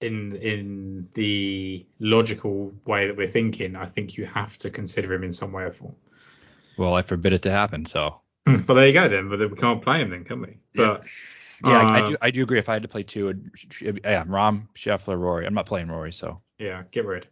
in 0.00 0.36
in 0.36 1.08
the 1.14 1.84
logical 1.98 2.72
way 2.86 3.06
that 3.06 3.16
we're 3.16 3.28
thinking, 3.28 3.76
I 3.76 3.86
think 3.86 4.16
you 4.16 4.24
have 4.26 4.56
to 4.58 4.70
consider 4.70 5.12
him 5.12 5.24
in 5.24 5.32
some 5.32 5.52
way 5.52 5.64
or 5.64 5.70
form. 5.70 5.94
Well, 6.76 6.94
I 6.94 7.02
forbid 7.02 7.32
it 7.32 7.42
to 7.42 7.50
happen. 7.50 7.84
So. 7.84 8.20
but 8.44 8.74
there 8.74 8.86
you 8.86 8.92
go 8.92 9.08
then. 9.08 9.28
But 9.28 9.38
we 9.50 9.56
can't 9.56 9.82
play 9.82 10.00
him 10.00 10.10
then, 10.10 10.24
can 10.24 10.40
we? 10.40 10.56
But. 10.74 11.04
Yeah, 11.62 11.78
uh, 11.78 11.90
I, 11.90 12.08
do. 12.08 12.16
I 12.22 12.30
do 12.30 12.42
agree. 12.42 12.58
If 12.58 12.70
I 12.70 12.72
had 12.72 12.82
to 12.82 12.88
play 12.88 13.02
two, 13.02 13.28
yeah, 13.82 14.24
Rahm, 14.24 14.66
Scheffler, 14.74 15.18
Rory. 15.18 15.46
I'm 15.46 15.52
not 15.52 15.66
playing 15.66 15.88
Rory, 15.88 16.10
so. 16.10 16.40
Yeah, 16.58 16.84
get 16.90 17.04
rid. 17.04 17.26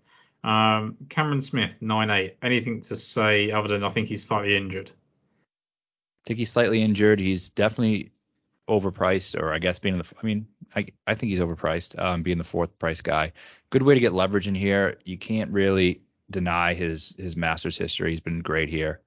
Um, 0.44 0.98
Cameron 1.08 1.40
Smith, 1.40 1.76
nine 1.80 2.10
eight. 2.10 2.36
Anything 2.42 2.82
to 2.82 2.96
say 2.96 3.50
other 3.50 3.68
than 3.68 3.84
I 3.84 3.88
think 3.88 4.08
he's 4.08 4.26
slightly 4.26 4.54
injured? 4.54 4.90
I 4.90 6.28
think 6.28 6.38
he's 6.38 6.52
slightly 6.52 6.82
injured. 6.82 7.20
He's 7.20 7.48
definitely 7.50 8.12
overpriced, 8.68 9.40
or 9.40 9.52
I 9.52 9.58
guess 9.58 9.78
being 9.78 9.98
the. 9.98 10.06
I 10.22 10.26
mean, 10.26 10.46
I 10.76 10.86
I 11.06 11.14
think 11.14 11.30
he's 11.30 11.40
overpriced. 11.40 11.98
Um, 11.98 12.22
being 12.22 12.38
the 12.38 12.44
fourth 12.44 12.78
price 12.78 13.00
guy, 13.00 13.32
good 13.70 13.82
way 13.82 13.94
to 13.94 14.00
get 14.00 14.12
leverage 14.12 14.48
in 14.48 14.54
here. 14.54 14.98
You 15.04 15.18
can't 15.18 15.50
really 15.50 16.02
deny 16.30 16.74
his 16.74 17.14
his 17.18 17.36
Masters 17.36 17.78
history. 17.78 18.10
He's 18.10 18.20
been 18.20 18.40
great 18.40 18.68
here. 18.68 19.00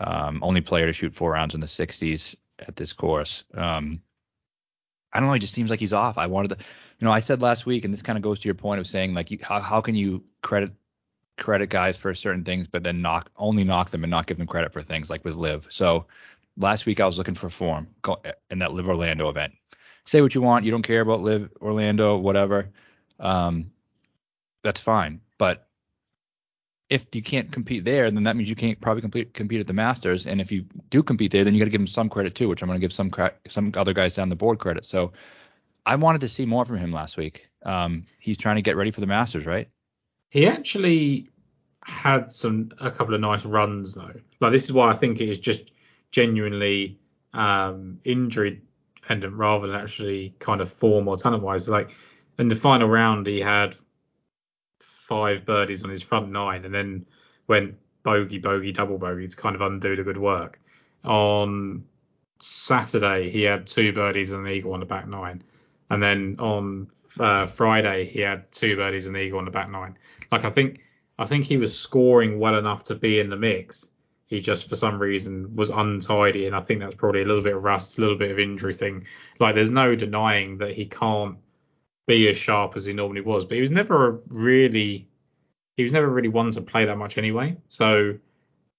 Um, 0.00 0.40
only 0.42 0.60
player 0.60 0.86
to 0.86 0.92
shoot 0.92 1.14
four 1.14 1.32
rounds 1.32 1.54
in 1.54 1.60
the 1.60 1.66
60s 1.66 2.36
at 2.60 2.76
this 2.76 2.92
course. 2.92 3.44
Um, 3.54 4.00
I 5.12 5.18
don't 5.18 5.26
know. 5.26 5.34
He 5.34 5.40
just 5.40 5.54
seems 5.54 5.68
like 5.68 5.80
he's 5.80 5.92
off. 5.92 6.16
I 6.16 6.28
wanted 6.28 6.48
to, 6.50 6.56
you 7.00 7.04
know, 7.04 7.10
I 7.10 7.20
said 7.20 7.42
last 7.42 7.66
week, 7.66 7.84
and 7.84 7.92
this 7.92 8.02
kind 8.02 8.16
of 8.16 8.22
goes 8.22 8.38
to 8.40 8.48
your 8.48 8.54
point 8.54 8.78
of 8.78 8.86
saying 8.86 9.14
like, 9.14 9.30
you, 9.30 9.38
how 9.42 9.60
how 9.60 9.80
can 9.80 9.94
you 9.94 10.22
credit 10.42 10.72
credit 11.40 11.70
guys 11.70 11.96
for 11.96 12.14
certain 12.14 12.44
things, 12.44 12.68
but 12.68 12.84
then 12.84 13.02
knock 13.02 13.30
only 13.36 13.64
knock 13.64 13.90
them 13.90 14.04
and 14.04 14.10
not 14.10 14.26
give 14.26 14.38
them 14.38 14.46
credit 14.46 14.72
for 14.72 14.82
things 14.82 15.10
like 15.10 15.24
with 15.24 15.34
LIV. 15.34 15.66
So 15.70 16.06
last 16.56 16.86
week 16.86 17.00
I 17.00 17.06
was 17.06 17.18
looking 17.18 17.34
for 17.34 17.48
form 17.48 17.88
in 18.50 18.58
that 18.58 18.72
LIV 18.72 18.88
Orlando 18.88 19.28
event. 19.28 19.54
Say 20.06 20.22
what 20.22 20.34
you 20.34 20.40
want, 20.40 20.64
you 20.64 20.70
don't 20.70 20.82
care 20.82 21.00
about 21.00 21.20
LIV 21.20 21.50
Orlando, 21.60 22.16
whatever. 22.16 22.70
Um, 23.18 23.70
that's 24.62 24.80
fine. 24.80 25.20
But 25.38 25.68
if 26.88 27.06
you 27.14 27.22
can't 27.22 27.52
compete 27.52 27.84
there, 27.84 28.10
then 28.10 28.24
that 28.24 28.36
means 28.36 28.48
you 28.48 28.56
can't 28.56 28.80
probably 28.80 29.00
compete 29.00 29.32
compete 29.32 29.60
at 29.60 29.66
the 29.66 29.72
Masters. 29.72 30.26
And 30.26 30.40
if 30.40 30.50
you 30.50 30.64
do 30.90 31.02
compete 31.02 31.30
there, 31.30 31.44
then 31.44 31.54
you 31.54 31.60
got 31.60 31.66
to 31.66 31.70
give 31.70 31.80
him 31.80 31.86
some 31.86 32.08
credit 32.08 32.34
too, 32.34 32.48
which 32.48 32.62
I'm 32.62 32.68
going 32.68 32.80
to 32.80 32.84
give 32.84 32.92
some 32.92 33.10
cra- 33.10 33.34
some 33.46 33.72
other 33.76 33.92
guys 33.92 34.14
down 34.14 34.28
the 34.28 34.36
board 34.36 34.58
credit. 34.58 34.84
So 34.84 35.12
I 35.86 35.94
wanted 35.96 36.20
to 36.22 36.28
see 36.28 36.44
more 36.44 36.64
from 36.64 36.78
him 36.78 36.92
last 36.92 37.16
week. 37.16 37.48
Um, 37.64 38.02
he's 38.18 38.36
trying 38.36 38.56
to 38.56 38.62
get 38.62 38.76
ready 38.76 38.90
for 38.90 39.00
the 39.00 39.06
Masters, 39.06 39.46
right? 39.46 39.68
He 40.30 40.46
actually 40.46 41.28
had 41.82 42.30
some 42.30 42.72
a 42.80 42.90
couple 42.90 43.14
of 43.14 43.20
nice 43.20 43.44
runs 43.44 43.94
though. 43.94 44.12
Like 44.40 44.52
this 44.52 44.64
is 44.64 44.72
why 44.72 44.90
I 44.90 44.96
think 44.96 45.20
it 45.20 45.28
is 45.28 45.38
just 45.38 45.70
genuinely 46.10 46.98
um, 47.32 48.00
injury 48.04 48.62
dependent 48.96 49.34
rather 49.34 49.66
than 49.66 49.76
actually 49.76 50.34
kind 50.38 50.60
of 50.60 50.70
form 50.70 51.08
or 51.08 51.16
talent 51.16 51.42
wise. 51.42 51.68
Like 51.68 51.90
in 52.38 52.48
the 52.48 52.56
final 52.56 52.88
round, 52.88 53.26
he 53.26 53.40
had 53.40 53.76
five 54.78 55.44
birdies 55.44 55.82
on 55.82 55.90
his 55.90 56.02
front 56.02 56.30
nine, 56.30 56.64
and 56.64 56.72
then 56.74 57.06
went 57.48 57.74
bogey, 58.02 58.38
bogey, 58.38 58.72
double 58.72 58.98
bogey 58.98 59.28
to 59.28 59.36
kind 59.36 59.54
of 59.56 59.62
undo 59.62 59.96
the 59.96 60.04
good 60.04 60.16
work. 60.16 60.60
On 61.04 61.84
Saturday, 62.38 63.30
he 63.30 63.42
had 63.42 63.66
two 63.66 63.92
birdies 63.92 64.32
and 64.32 64.46
an 64.46 64.52
eagle 64.52 64.72
on 64.72 64.80
the 64.80 64.86
back 64.86 65.08
nine, 65.08 65.42
and 65.90 66.02
then 66.02 66.36
on 66.38 66.88
uh, 67.18 67.46
Friday 67.46 68.06
he 68.06 68.20
had 68.20 68.50
two 68.52 68.76
birdies 68.76 69.06
and 69.06 69.16
an 69.16 69.22
eagle 69.22 69.38
on 69.38 69.44
the 69.44 69.50
back 69.50 69.70
nine. 69.70 69.96
Like 70.30 70.44
I 70.44 70.50
think 70.50 70.84
I 71.18 71.26
think 71.26 71.44
he 71.44 71.56
was 71.56 71.78
scoring 71.78 72.38
well 72.38 72.56
enough 72.56 72.84
to 72.84 72.94
be 72.94 73.18
in 73.18 73.30
the 73.30 73.36
mix. 73.36 73.88
He 74.30 74.40
just 74.40 74.68
for 74.68 74.76
some 74.76 75.02
reason 75.02 75.56
was 75.56 75.70
untidy, 75.70 76.46
and 76.46 76.54
I 76.54 76.60
think 76.60 76.78
that's 76.78 76.94
probably 76.94 77.22
a 77.22 77.26
little 77.26 77.42
bit 77.42 77.56
of 77.56 77.64
rust, 77.64 77.98
a 77.98 78.00
little 78.00 78.16
bit 78.16 78.30
of 78.30 78.38
injury 78.38 78.72
thing. 78.72 79.06
Like 79.40 79.56
there's 79.56 79.70
no 79.70 79.96
denying 79.96 80.58
that 80.58 80.72
he 80.72 80.86
can't 80.86 81.36
be 82.06 82.28
as 82.28 82.36
sharp 82.36 82.76
as 82.76 82.86
he 82.86 82.92
normally 82.92 83.22
was, 83.22 83.44
but 83.44 83.56
he 83.56 83.60
was 83.60 83.72
never 83.72 84.22
really 84.28 85.08
he 85.76 85.82
was 85.82 85.92
never 85.92 86.08
really 86.08 86.28
one 86.28 86.52
to 86.52 86.60
play 86.60 86.84
that 86.84 86.96
much 86.96 87.18
anyway. 87.18 87.56
So 87.66 88.18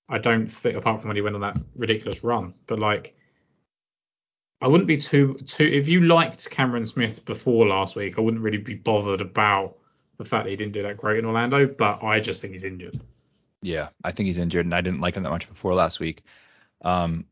I 0.08 0.20
don't 0.20 0.48
think 0.48 0.78
apart 0.78 1.02
from 1.02 1.10
when 1.10 1.18
he 1.18 1.22
went 1.22 1.36
on 1.36 1.42
that 1.42 1.58
ridiculous 1.76 2.24
run, 2.24 2.54
but 2.66 2.80
like 2.80 3.14
I 4.62 4.70
wouldn't 4.70 4.88
be 4.88 4.98
too 4.98 5.34
too 5.46 5.66
if 5.66 5.90
you 5.90 6.00
liked 6.00 6.50
Cameron 6.50 6.86
Smith 6.86 7.26
before 7.26 7.68
last 7.68 7.98
week, 7.98 8.18
I 8.18 8.22
wouldn't 8.22 8.42
really 8.42 8.58
be 8.58 8.76
bothered 8.76 9.20
about 9.20 9.76
the 10.18 10.24
fact 10.24 10.46
that 10.46 10.52
he 10.52 10.56
didn't 10.56 10.74
do 10.74 10.84
that 10.84 10.96
great 10.96 11.20
in 11.20 11.26
Orlando, 11.26 11.68
but 11.68 12.02
I 12.04 12.22
just 12.22 12.42
think 12.42 12.54
he's 12.54 12.64
injured. 12.64 13.02
Yeah, 13.62 13.90
I 14.04 14.12
think 14.12 14.28
he's 14.28 14.38
injured, 14.38 14.66
and 14.66 14.74
I 14.74 14.82
didn't 14.82 15.02
like 15.02 15.16
him 15.16 15.24
that 15.24 15.30
much 15.30 15.48
before 15.48 15.74
last 15.74 16.00
week. 16.00 16.24
Um, 16.84 17.26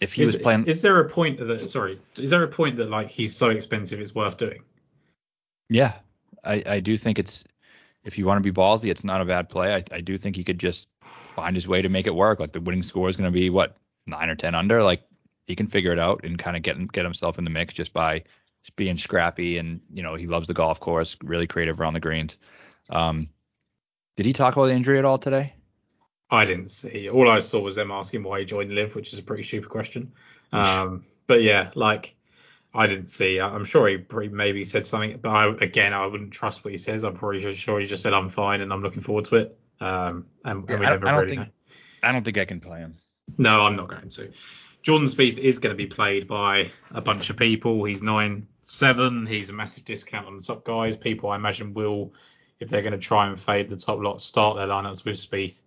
if 0.00 0.12
he 0.12 0.22
is, 0.22 0.32
was 0.32 0.42
playing, 0.42 0.66
is 0.66 0.82
there 0.82 1.00
a 1.00 1.08
point 1.08 1.38
that 1.38 1.70
sorry, 1.70 2.00
is 2.16 2.30
there 2.30 2.42
a 2.42 2.48
point 2.48 2.76
that 2.76 2.90
like 2.90 3.08
he's 3.08 3.36
so 3.36 3.50
expensive 3.50 4.00
it's 4.00 4.14
worth 4.14 4.36
doing? 4.36 4.62
Yeah, 5.68 5.94
I, 6.44 6.62
I 6.66 6.80
do 6.80 6.96
think 6.96 7.18
it's 7.18 7.44
if 8.04 8.18
you 8.18 8.26
want 8.26 8.42
to 8.42 8.52
be 8.52 8.54
ballsy, 8.54 8.90
it's 8.90 9.04
not 9.04 9.20
a 9.20 9.24
bad 9.24 9.48
play. 9.48 9.74
I, 9.74 9.84
I 9.92 10.00
do 10.00 10.18
think 10.18 10.36
he 10.36 10.44
could 10.44 10.58
just 10.58 10.88
find 11.02 11.54
his 11.54 11.68
way 11.68 11.82
to 11.82 11.88
make 11.88 12.06
it 12.06 12.14
work. 12.14 12.40
Like 12.40 12.52
the 12.52 12.60
winning 12.60 12.82
score 12.82 13.08
is 13.08 13.16
going 13.16 13.30
to 13.30 13.38
be 13.38 13.50
what 13.50 13.76
nine 14.06 14.28
or 14.28 14.34
ten 14.34 14.54
under. 14.54 14.82
Like 14.82 15.02
he 15.46 15.54
can 15.54 15.66
figure 15.66 15.92
it 15.92 15.98
out 15.98 16.24
and 16.24 16.38
kind 16.38 16.56
of 16.56 16.62
get 16.62 16.92
get 16.92 17.04
himself 17.04 17.38
in 17.38 17.44
the 17.44 17.50
mix 17.50 17.74
just 17.74 17.92
by 17.92 18.24
being 18.76 18.98
scrappy 18.98 19.56
and 19.58 19.80
you 19.92 20.02
know 20.02 20.14
he 20.14 20.26
loves 20.26 20.48
the 20.48 20.54
golf 20.54 20.80
course, 20.80 21.16
really 21.22 21.46
creative 21.46 21.80
around 21.80 21.94
the 21.94 22.00
greens. 22.00 22.36
Um, 22.90 23.28
did 24.16 24.26
he 24.26 24.32
talk 24.32 24.56
about 24.56 24.66
the 24.66 24.74
injury 24.74 24.98
at 24.98 25.04
all 25.04 25.18
today? 25.18 25.54
I 26.30 26.44
didn't 26.44 26.70
see. 26.70 27.08
All 27.08 27.28
I 27.28 27.40
saw 27.40 27.60
was 27.60 27.76
them 27.76 27.90
asking 27.90 28.22
why 28.22 28.40
he 28.40 28.44
joined 28.44 28.70
LIV, 28.70 28.94
which 28.94 29.12
is 29.12 29.18
a 29.18 29.22
pretty 29.22 29.42
stupid 29.42 29.68
question. 29.68 30.12
Um, 30.50 31.04
but 31.26 31.42
yeah, 31.42 31.72
like 31.74 32.16
I 32.74 32.86
didn't 32.86 33.08
see. 33.08 33.38
I'm 33.38 33.66
sure 33.66 33.86
he 33.86 33.98
maybe 34.28 34.64
said 34.64 34.86
something, 34.86 35.18
but 35.18 35.28
I, 35.28 35.46
again, 35.60 35.92
I 35.92 36.06
wouldn't 36.06 36.32
trust 36.32 36.64
what 36.64 36.72
he 36.72 36.78
says. 36.78 37.04
I'm 37.04 37.12
probably 37.12 37.54
sure 37.54 37.78
he 37.80 37.84
just 37.84 38.02
said 38.02 38.14
I'm 38.14 38.30
fine 38.30 38.62
and 38.62 38.72
I'm 38.72 38.82
looking 38.82 39.02
forward 39.02 39.26
to 39.26 39.36
it. 39.36 39.58
Um, 39.78 40.24
and, 40.44 40.70
and 40.70 40.80
we 40.80 40.86
I, 40.86 40.90
never 40.90 41.06
I 41.06 41.10
don't 41.10 41.20
really 41.20 41.36
think 41.36 41.48
know. 41.48 41.52
I 42.02 42.12
don't 42.12 42.24
think 42.24 42.38
I 42.38 42.46
can 42.46 42.60
play 42.60 42.78
him. 42.78 42.94
No, 43.36 43.66
I'm 43.66 43.76
not 43.76 43.88
going 43.88 44.08
to. 44.08 44.32
Jordan 44.82 45.08
Spieth 45.08 45.38
is 45.38 45.58
going 45.58 45.74
to 45.74 45.76
be 45.76 45.86
played 45.86 46.28
by 46.28 46.70
a 46.92 47.00
bunch 47.00 47.30
of 47.30 47.36
people. 47.36 47.84
He's 47.84 48.00
nine 48.00 48.46
seven. 48.62 49.26
He's 49.26 49.50
a 49.50 49.52
massive 49.52 49.84
discount 49.84 50.26
on 50.26 50.36
the 50.36 50.42
top 50.42 50.64
guys. 50.64 50.96
People 50.96 51.30
I 51.30 51.36
imagine 51.36 51.74
will, 51.74 52.14
if 52.60 52.68
they're 52.68 52.82
going 52.82 52.92
to 52.92 52.98
try 52.98 53.28
and 53.28 53.38
fade 53.38 53.68
the 53.68 53.76
top 53.76 53.98
lot, 54.00 54.20
start 54.20 54.56
their 54.56 54.66
lineups 54.66 55.04
with 55.04 55.16
Spieth. 55.16 55.62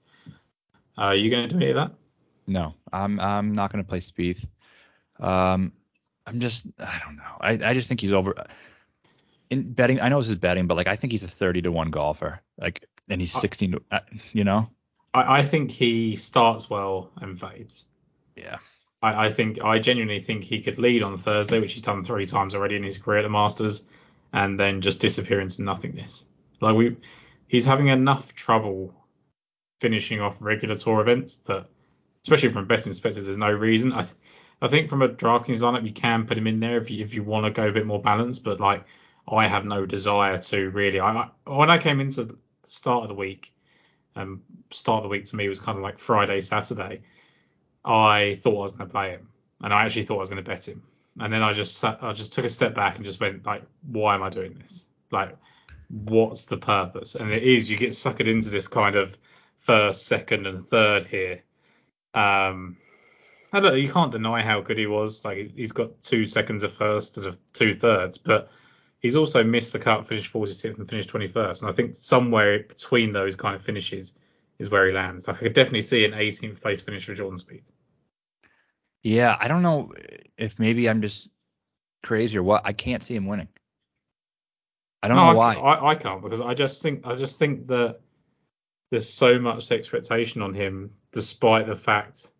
Uh, 0.97 1.01
are 1.01 1.15
you 1.15 1.29
going 1.29 1.47
to 1.47 1.53
do 1.53 1.57
any 1.57 1.69
of 1.71 1.75
that? 1.75 1.91
No, 2.47 2.73
I'm 2.91 3.19
I'm 3.19 3.53
not 3.53 3.71
going 3.71 3.83
to 3.83 3.87
play 3.87 3.99
Spieth. 3.99 4.45
Um, 5.19 5.73
I'm 6.25 6.39
just 6.39 6.65
I 6.79 6.99
don't 7.05 7.17
know. 7.17 7.37
I 7.39 7.71
I 7.71 7.73
just 7.73 7.87
think 7.87 8.01
he's 8.01 8.13
over. 8.13 8.35
In 9.49 9.73
betting, 9.73 9.99
I 9.99 10.09
know 10.09 10.19
this 10.19 10.29
is 10.29 10.35
betting, 10.35 10.67
but 10.67 10.77
like 10.77 10.87
I 10.87 10.95
think 10.95 11.11
he's 11.11 11.23
a 11.23 11.27
30 11.27 11.63
to 11.63 11.71
one 11.71 11.91
golfer. 11.91 12.41
Like, 12.57 12.87
and 13.09 13.19
he's 13.19 13.33
16 13.33 13.73
to, 13.73 13.81
uh, 13.91 13.99
you 14.31 14.45
know. 14.45 14.69
I, 15.13 15.39
I 15.39 15.43
think 15.43 15.71
he 15.71 16.15
starts 16.15 16.69
well 16.69 17.11
and 17.17 17.39
fades. 17.39 17.85
Yeah. 18.35 18.57
I, 19.01 19.27
I 19.27 19.31
think 19.31 19.61
I 19.61 19.79
genuinely 19.79 20.21
think 20.21 20.43
he 20.43 20.61
could 20.61 20.77
lead 20.77 21.03
on 21.03 21.17
Thursday, 21.17 21.59
which 21.59 21.73
he's 21.73 21.81
done 21.81 22.03
three 22.03 22.25
times 22.25 22.55
already 22.55 22.75
in 22.75 22.83
his 22.83 22.97
career 22.97 23.19
at 23.19 23.23
the 23.23 23.29
Masters, 23.29 23.83
and 24.31 24.59
then 24.59 24.81
just 24.81 25.01
disappear 25.01 25.41
into 25.41 25.63
nothingness. 25.63 26.25
Like 26.61 26.75
we, 26.75 26.97
he's 27.47 27.65
having 27.65 27.87
enough 27.87 28.33
trouble 28.33 28.93
finishing 29.81 30.21
off 30.21 30.41
regular 30.41 30.75
tour 30.75 31.01
events 31.01 31.37
that, 31.37 31.65
especially 32.21 32.49
from 32.49 32.63
a 32.63 32.67
betting 32.67 32.91
perspective, 32.91 33.25
there's 33.25 33.35
no 33.35 33.51
reason. 33.51 33.91
I, 33.91 34.05
I 34.61 34.67
think 34.67 34.87
from 34.87 35.01
a 35.01 35.09
DraftKings 35.09 35.59
lineup, 35.59 35.83
you 35.83 35.91
can 35.91 36.27
put 36.27 36.37
him 36.37 36.45
in 36.45 36.59
there 36.59 36.77
if 36.77 36.91
you 36.91 37.03
if 37.03 37.15
you 37.15 37.23
want 37.23 37.45
to 37.47 37.51
go 37.51 37.67
a 37.67 37.71
bit 37.71 37.87
more 37.87 38.01
balanced, 38.01 38.43
but 38.43 38.59
like 38.59 38.85
I 39.27 39.47
have 39.47 39.65
no 39.65 39.85
desire 39.85 40.37
to 40.37 40.69
really. 40.69 41.01
I 41.01 41.29
when 41.45 41.71
I 41.71 41.79
came 41.79 41.99
into 41.99 42.25
the 42.25 42.37
start 42.63 43.01
of 43.03 43.09
the 43.09 43.15
week, 43.15 43.53
um, 44.15 44.43
start 44.69 44.97
of 44.97 45.03
the 45.03 45.09
week 45.09 45.25
to 45.25 45.35
me 45.35 45.49
was 45.49 45.59
kind 45.59 45.77
of 45.77 45.83
like 45.83 45.97
Friday, 45.97 46.41
Saturday. 46.41 47.01
I 47.83 48.37
thought 48.41 48.59
I 48.59 48.61
was 48.61 48.71
going 48.73 48.87
to 48.87 48.91
play 48.93 49.09
him, 49.09 49.29
and 49.61 49.73
I 49.73 49.83
actually 49.83 50.03
thought 50.03 50.17
I 50.17 50.19
was 50.19 50.29
going 50.29 50.43
to 50.43 50.49
bet 50.49 50.67
him. 50.67 50.83
And 51.19 51.33
then 51.33 51.41
I 51.41 51.53
just 51.53 51.83
I 51.83 52.13
just 52.13 52.33
took 52.33 52.45
a 52.45 52.49
step 52.49 52.75
back 52.75 52.97
and 52.97 53.05
just 53.05 53.19
went 53.19 53.45
like, 53.45 53.63
why 53.87 54.13
am 54.13 54.21
I 54.21 54.29
doing 54.29 54.53
this? 54.61 54.85
Like, 55.09 55.35
what's 55.89 56.45
the 56.45 56.57
purpose? 56.57 57.15
And 57.15 57.31
it 57.31 57.41
is 57.41 57.69
you 57.69 57.77
get 57.77 57.89
suckered 57.89 58.27
into 58.27 58.51
this 58.51 58.67
kind 58.67 58.95
of 58.95 59.17
first, 59.61 60.07
second, 60.07 60.47
and 60.47 60.65
third 60.65 61.05
here. 61.05 61.43
Um, 62.13 62.77
I 63.53 63.59
don't, 63.59 63.77
you 63.77 63.91
can't 63.91 64.11
deny 64.11 64.41
how 64.41 64.61
good 64.61 64.77
he 64.77 64.87
was. 64.87 65.23
Like 65.23 65.51
he's 65.55 65.71
got 65.71 66.01
two 66.01 66.25
seconds 66.25 66.63
of 66.63 66.73
first 66.73 67.17
and 67.17 67.27
of 67.27 67.39
two 67.53 67.73
thirds, 67.73 68.17
but 68.17 68.49
he's 68.99 69.15
also 69.15 69.43
missed 69.43 69.73
the 69.73 69.79
cut, 69.79 70.07
finished 70.07 70.33
46th 70.33 70.77
and 70.77 70.89
finished 70.89 71.09
21st. 71.09 71.61
And 71.61 71.69
I 71.69 71.73
think 71.73 71.95
somewhere 71.95 72.63
between 72.63 73.13
those 73.13 73.35
kind 73.35 73.55
of 73.55 73.61
finishes 73.61 74.13
is 74.57 74.69
where 74.69 74.87
he 74.87 74.93
lands. 74.93 75.27
Like 75.27 75.37
I 75.37 75.39
could 75.39 75.53
definitely 75.53 75.83
see 75.83 76.05
an 76.05 76.11
18th 76.11 76.61
place 76.61 76.81
finish 76.81 77.05
for 77.05 77.13
Jordan 77.13 77.39
Spieth. 77.39 77.63
Yeah, 79.03 79.35
I 79.39 79.47
don't 79.47 79.63
know 79.63 79.93
if 80.37 80.59
maybe 80.59 80.89
I'm 80.89 81.01
just 81.01 81.29
crazy 82.03 82.37
or 82.37 82.43
what. 82.43 82.61
I 82.65 82.73
can't 82.73 83.03
see 83.03 83.15
him 83.15 83.25
winning. 83.25 83.47
I 85.03 85.07
don't 85.07 85.17
no, 85.17 85.31
know 85.31 85.37
why. 85.37 85.55
I, 85.55 85.91
I 85.91 85.95
can't 85.95 86.21
because 86.21 86.41
I 86.41 86.53
just 86.53 86.81
think 86.81 87.05
I 87.05 87.15
just 87.15 87.39
think 87.39 87.67
that 87.67 87.99
there's 88.91 89.09
so 89.09 89.39
much 89.39 89.71
expectation 89.71 90.41
on 90.41 90.53
him, 90.53 90.91
despite 91.11 91.65
the 91.65 91.75
fact, 91.75 92.31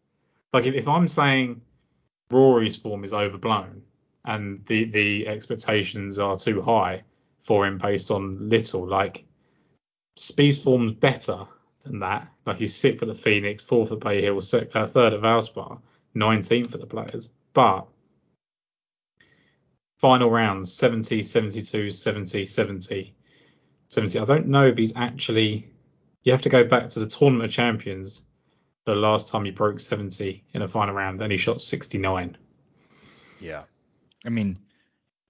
like 0.54 0.66
if, 0.66 0.76
if 0.76 0.88
I'm 0.88 1.08
saying 1.08 1.62
Rory's 2.30 2.76
form 2.76 3.04
is 3.04 3.14
overblown 3.14 3.82
and 4.26 4.64
the 4.68 4.84
the 4.86 5.28
expectations 5.28 6.20
are 6.20 6.38
too 6.38 6.62
high 6.62 7.04
for 7.40 7.66
him 7.66 7.78
based 7.78 8.12
on 8.12 8.50
little, 8.50 8.86
like 8.86 9.26
Spieth's 10.18 10.62
form's 10.62 10.92
better 10.92 11.48
than 11.84 12.00
that. 12.00 12.28
Like 12.46 12.58
he's 12.58 12.76
sixth 12.76 13.02
at 13.02 13.08
the 13.08 13.16
Phoenix, 13.16 13.64
fourth 13.64 13.92
at 13.92 14.00
Bay 14.00 14.22
Hill, 14.22 14.38
uh, 14.38 14.88
third 14.88 15.14
at 15.14 15.22
Valspar, 15.22 15.80
19th 16.16 16.74
at 16.74 16.82
the 16.82 16.86
Players, 16.86 17.30
but 17.54 17.88
final 19.98 20.30
rounds 20.30 20.74
70, 20.74 21.24
72, 21.24 21.92
70, 21.92 22.46
70, 22.46 23.16
70. 23.88 24.20
I 24.20 24.26
don't 24.26 24.48
know 24.48 24.68
if 24.68 24.78
he's 24.78 24.96
actually. 24.96 25.68
You 26.24 26.32
have 26.32 26.42
to 26.44 26.50
go 26.50 26.64
back 26.64 26.90
to 26.90 27.00
the 27.00 27.08
Tournament 27.08 27.46
of 27.46 27.52
Champions. 27.52 28.22
The 28.86 28.96
last 28.96 29.28
time 29.28 29.46
he 29.46 29.52
broke 29.52 29.80
70 29.80 30.44
in 30.54 30.62
a 30.62 30.68
final 30.68 30.96
round, 30.96 31.22
and 31.22 31.32
he 31.32 31.38
shot 31.38 31.62
69. 31.62 32.38
Yeah. 33.40 33.64
I 34.26 34.30
mean, 34.30 34.58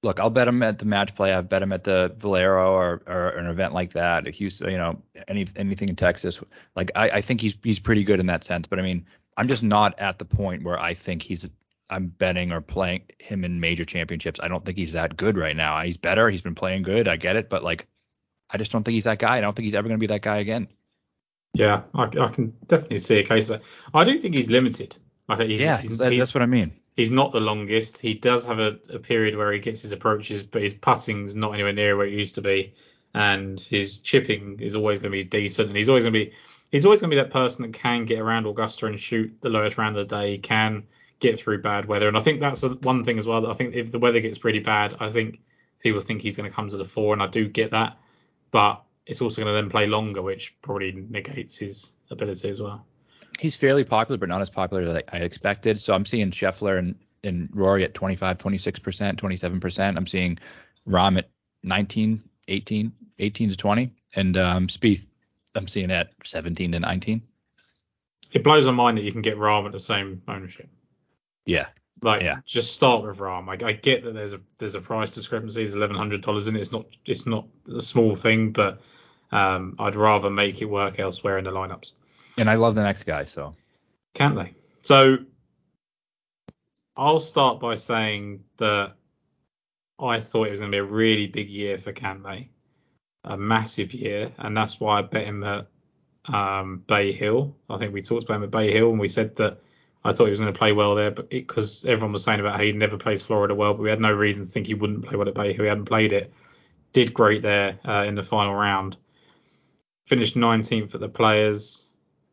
look, 0.04 0.20
I'll 0.20 0.30
bet 0.30 0.48
him 0.48 0.64
at 0.64 0.80
the 0.80 0.86
match 0.86 1.16
play. 1.16 1.34
I've 1.34 1.50
bet 1.50 1.62
him 1.62 1.74
at 1.74 1.84
the 1.84 2.14
Valero 2.18 2.72
or, 2.74 3.02
or 3.08 3.30
an 3.30 3.48
event 3.48 3.74
like 3.74 3.94
that, 3.94 4.28
Houston, 4.28 4.72
you 4.72 4.78
know, 4.78 5.02
any 5.28 5.48
anything 5.56 5.90
in 5.90 5.96
Texas. 5.96 6.40
Like 6.76 6.92
I, 6.96 7.10
I 7.10 7.22
think 7.22 7.42
he's 7.42 7.58
he's 7.64 7.80
pretty 7.80 8.04
good 8.04 8.20
in 8.20 8.26
that 8.28 8.44
sense. 8.44 8.68
But 8.68 8.80
I 8.80 8.82
mean, 8.82 9.06
I'm 9.38 9.48
just 9.48 9.64
not 9.64 9.98
at 10.00 10.20
the 10.20 10.26
point 10.26 10.64
where 10.64 10.80
I 10.80 10.94
think 10.94 11.22
he's 11.22 11.48
I'm 11.90 12.08
betting 12.08 12.52
or 12.52 12.62
playing 12.62 13.04
him 13.20 13.44
in 13.44 13.60
major 13.60 13.86
championships. 13.86 14.40
I 14.42 14.48
don't 14.48 14.64
think 14.66 14.78
he's 14.78 14.94
that 14.94 15.18
good 15.18 15.38
right 15.38 15.56
now. 15.56 15.82
He's 15.82 15.98
better. 15.98 16.30
He's 16.30 16.42
been 16.42 16.56
playing 16.56 16.84
good. 16.84 17.08
I 17.08 17.18
get 17.18 17.36
it, 17.36 17.50
but 17.50 17.64
like, 17.64 17.86
I 18.50 18.58
just 18.58 18.72
don't 18.72 18.84
think 18.84 18.94
he's 18.94 19.04
that 19.04 19.20
guy. 19.20 19.38
I 19.38 19.42
don't 19.42 19.54
think 19.54 19.66
he's 19.66 19.76
ever 19.76 19.90
going 19.90 20.00
to 20.00 20.04
be 20.04 20.08
that 20.08 20.22
guy 20.22 20.38
again. 20.38 20.70
Yeah, 21.54 21.84
I, 21.94 22.04
I 22.04 22.28
can 22.30 22.54
definitely 22.68 23.00
see 23.00 23.20
a 23.20 23.26
case 23.26 23.48
that 23.50 23.64
I 23.94 24.04
do 24.04 24.18
think 24.18 24.36
he's 24.36 24.50
limited. 24.50 24.96
Like 25.28 25.42
he's, 25.42 25.62
yeah, 25.62 25.78
he's, 25.78 25.98
that, 25.98 26.12
he's, 26.12 26.22
that's 26.22 26.34
what 26.34 26.42
I 26.42 26.46
mean. 26.46 26.72
He's 26.96 27.12
not 27.12 27.32
the 27.32 27.40
longest. 27.40 27.98
He 27.98 28.14
does 28.14 28.46
have 28.46 28.60
a, 28.60 28.80
a 28.90 29.00
period 29.00 29.36
where 29.36 29.52
he 29.52 29.60
gets 29.60 29.82
his 29.82 29.92
approaches, 29.92 30.44
but 30.44 30.62
his 30.62 30.74
putting's 30.74 31.36
not 31.36 31.54
anywhere 31.54 31.74
near 31.74 31.98
where 31.98 32.06
it 32.06 32.14
used 32.14 32.36
to 32.36 32.42
be, 32.42 32.74
and 33.14 33.60
his 33.60 34.00
chipping 34.00 34.60
is 34.60 34.76
always 34.76 35.00
going 35.00 35.12
to 35.12 35.18
be 35.18 35.24
decent, 35.24 35.68
and 35.70 35.78
he's 35.78 35.90
always 35.90 36.04
going 36.04 36.14
to 36.14 36.26
be 36.26 36.34
he's 36.72 36.86
always 36.86 37.02
going 37.02 37.12
to 37.12 37.16
be 37.16 37.22
that 37.22 37.32
person 37.32 37.64
that 37.64 37.74
can 37.74 38.06
get 38.06 38.20
around 38.20 38.46
Augusta 38.46 38.86
and 38.86 39.00
shoot 39.00 39.36
the 39.42 39.50
lowest 39.50 39.78
round 39.78 39.98
of 39.98 40.08
the 40.08 40.16
day, 40.16 40.38
can 40.38 40.84
get 41.20 41.40
through 41.40 41.62
bad 41.62 41.86
weather, 41.86 42.08
and 42.08 42.18
I 42.18 42.22
think 42.22 42.40
that's 42.40 42.64
a, 42.64 42.70
one 42.70 43.04
thing 43.04 43.18
as 43.20 43.28
well. 43.28 43.42
That 43.42 43.52
I 43.52 43.54
think 43.54 43.76
if 43.76 43.92
the 43.92 44.00
weather 44.00 44.22
gets 44.22 44.38
pretty 44.38 44.60
bad, 44.60 44.96
I 45.00 45.12
think 45.12 45.42
people 45.80 46.00
think 46.00 46.22
he's 46.22 46.38
going 46.38 46.50
to 46.50 46.56
come 46.56 46.70
to 46.70 46.78
the 46.78 46.86
fore, 46.86 47.14
and 47.14 47.22
I 47.22 47.28
do 47.28 47.48
get 47.48 47.72
that, 47.72 47.98
but 48.52 48.84
it's 49.06 49.22
also 49.22 49.42
going 49.42 49.54
to 49.54 49.60
then 49.60 49.70
play 49.70 49.86
longer, 49.86 50.22
which 50.22 50.56
probably 50.62 50.92
negates 51.10 51.58
his 51.58 51.94
ability 52.10 52.50
as 52.50 52.62
well. 52.62 52.86
He's 53.40 53.56
fairly 53.56 53.84
popular, 53.84 54.18
but 54.18 54.30
not 54.30 54.42
as 54.42 54.50
popular 54.50 54.84
as 54.84 54.96
I, 54.98 55.18
I 55.18 55.22
expected. 55.22 55.80
So 55.80 55.94
I'm 55.94 56.06
seeing 56.06 56.32
Scheffler 56.32 56.78
and, 56.78 56.96
and 57.24 57.50
Rory 57.54 57.84
at 57.84 57.94
25, 57.94 58.38
26%, 58.38 59.16
27%. 59.16 59.98
I'm 59.98 60.08
seeing 60.08 60.38
Rahm 60.88 61.18
at 61.18 61.30
19, 61.64 62.22
18, 62.48 62.92
18 63.20 63.50
to 63.50 63.58
20, 63.58 63.94
and 64.16 64.38
um, 64.38 64.68
Spieth 64.68 65.06
I'm 65.56 65.68
seeing 65.68 65.92
at 65.92 66.12
17 66.24 66.72
to 66.74 66.80
19. 66.80 67.22
It 68.32 68.44
blows 68.44 68.66
my 68.66 68.72
mind 68.72 68.98
that 68.98 69.04
you 69.04 69.12
can 69.12 69.22
get 69.22 69.38
Rahm 69.38 69.66
at 69.66 69.72
the 69.72 69.80
same 69.80 70.22
ownership. 70.28 70.70
Yeah, 71.46 71.68
Like, 72.04 72.22
Yeah. 72.24 72.40
just 72.46 72.74
start 72.74 73.04
with 73.04 73.20
Rahm. 73.20 73.48
I, 73.48 73.68
I 73.68 73.74
get 73.74 74.04
that 74.04 74.14
there's 74.14 74.34
a 74.34 74.42
there's 74.58 74.76
a 74.76 74.82
price 74.82 75.12
discrepancy. 75.12 75.64
It's 75.64 75.76
eleven 75.76 75.96
hundred 75.96 76.22
dollars 76.22 76.48
in 76.48 76.56
it. 76.56 76.62
It's 76.62 76.72
not 76.72 76.86
it's 77.06 77.26
not 77.28 77.46
a 77.76 77.82
small 77.82 78.16
thing, 78.16 78.52
but 78.52 78.82
um, 79.32 79.76
I'd 79.80 79.96
rather 79.96 80.30
make 80.30 80.62
it 80.62 80.66
work 80.66 81.00
elsewhere 81.00 81.38
in 81.38 81.44
the 81.46 81.52
lineups. 81.52 81.94
and 82.38 82.50
I 82.50 82.56
love 82.56 82.76
the 82.76 82.84
next 82.84 83.04
guy. 83.04 83.26
So 83.26 83.56
Cantlay? 84.16 84.54
So 84.82 85.20
I'll 86.98 87.20
start 87.20 87.60
by 87.60 87.76
saying 87.76 88.44
that 88.58 88.94
I 90.00 90.20
thought 90.20 90.48
it 90.48 90.52
was 90.52 90.60
going 90.60 90.72
to 90.72 90.76
be 90.76 90.80
a 90.80 90.84
really 90.84 91.28
big 91.28 91.50
year 91.50 91.78
for 91.78 91.94
Cantlay, 91.94 92.50
a 93.24 93.38
massive 93.38 93.94
year, 93.94 94.32
and 94.40 94.58
that's 94.58 94.80
why 94.80 95.00
I 95.00 95.02
bet 95.04 95.26
him 95.26 95.44
at 95.44 95.68
um, 96.26 96.84
Bay 96.88 97.12
Hill. 97.12 97.56
I 97.70 97.78
think 97.78 97.94
we 97.94 98.02
talked 98.02 98.24
about 98.24 98.38
him 98.38 98.44
at 98.44 98.52
Bay 98.52 98.72
Hill, 98.74 98.90
and 98.90 99.00
we 99.00 99.08
said 99.08 99.36
that 99.38 99.60
I 100.04 100.14
thought 100.14 100.26
he 100.26 100.32
was 100.32 100.40
going 100.40 100.52
to 100.52 100.58
play 100.58 100.72
well 100.72 100.96
there, 100.96 101.12
but 101.12 101.30
because 101.30 101.86
everyone 101.86 102.12
was 102.12 102.24
saying 102.24 102.40
about 102.40 102.56
how 102.58 102.64
he 102.64 102.72
never 102.72 102.98
plays 102.98 103.22
Florida 103.22 103.54
well, 103.54 103.74
but 103.74 103.84
we 103.84 103.90
had 103.90 104.02
no 104.02 104.12
reason 104.12 104.44
to 104.44 104.50
think 104.50 104.66
he 104.66 104.74
wouldn't 104.74 105.06
play 105.06 105.16
well 105.16 105.28
at 105.28 105.36
Bay 105.36 105.54
Hill. 105.54 105.64
He 105.64 105.70
hadn't 105.70 105.86
played 105.86 106.12
it. 106.12 106.34
Did 106.92 107.14
great 107.14 107.44
there 107.44 107.80
uh, 107.86 108.04
in 108.08 108.16
the 108.16 108.24
final 108.24 108.56
round. 108.56 108.98
Finished 110.08 110.36
19th 110.36 110.96
at 110.96 111.02
the 111.02 111.10
Players. 111.10 111.88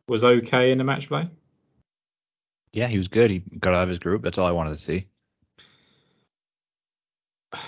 Was 0.07 0.23
okay 0.23 0.71
in 0.71 0.79
the 0.79 0.83
match 0.83 1.07
play. 1.07 1.29
yeah, 2.73 2.87
he 2.87 2.97
was 2.97 3.07
good. 3.07 3.29
He 3.29 3.39
got 3.59 3.75
out 3.75 3.83
of 3.83 3.89
his 3.89 3.99
group. 3.99 4.23
That's 4.23 4.39
all 4.39 4.47
I 4.47 4.51
wanted 4.51 4.71
to 4.71 4.79
see. 4.79 5.05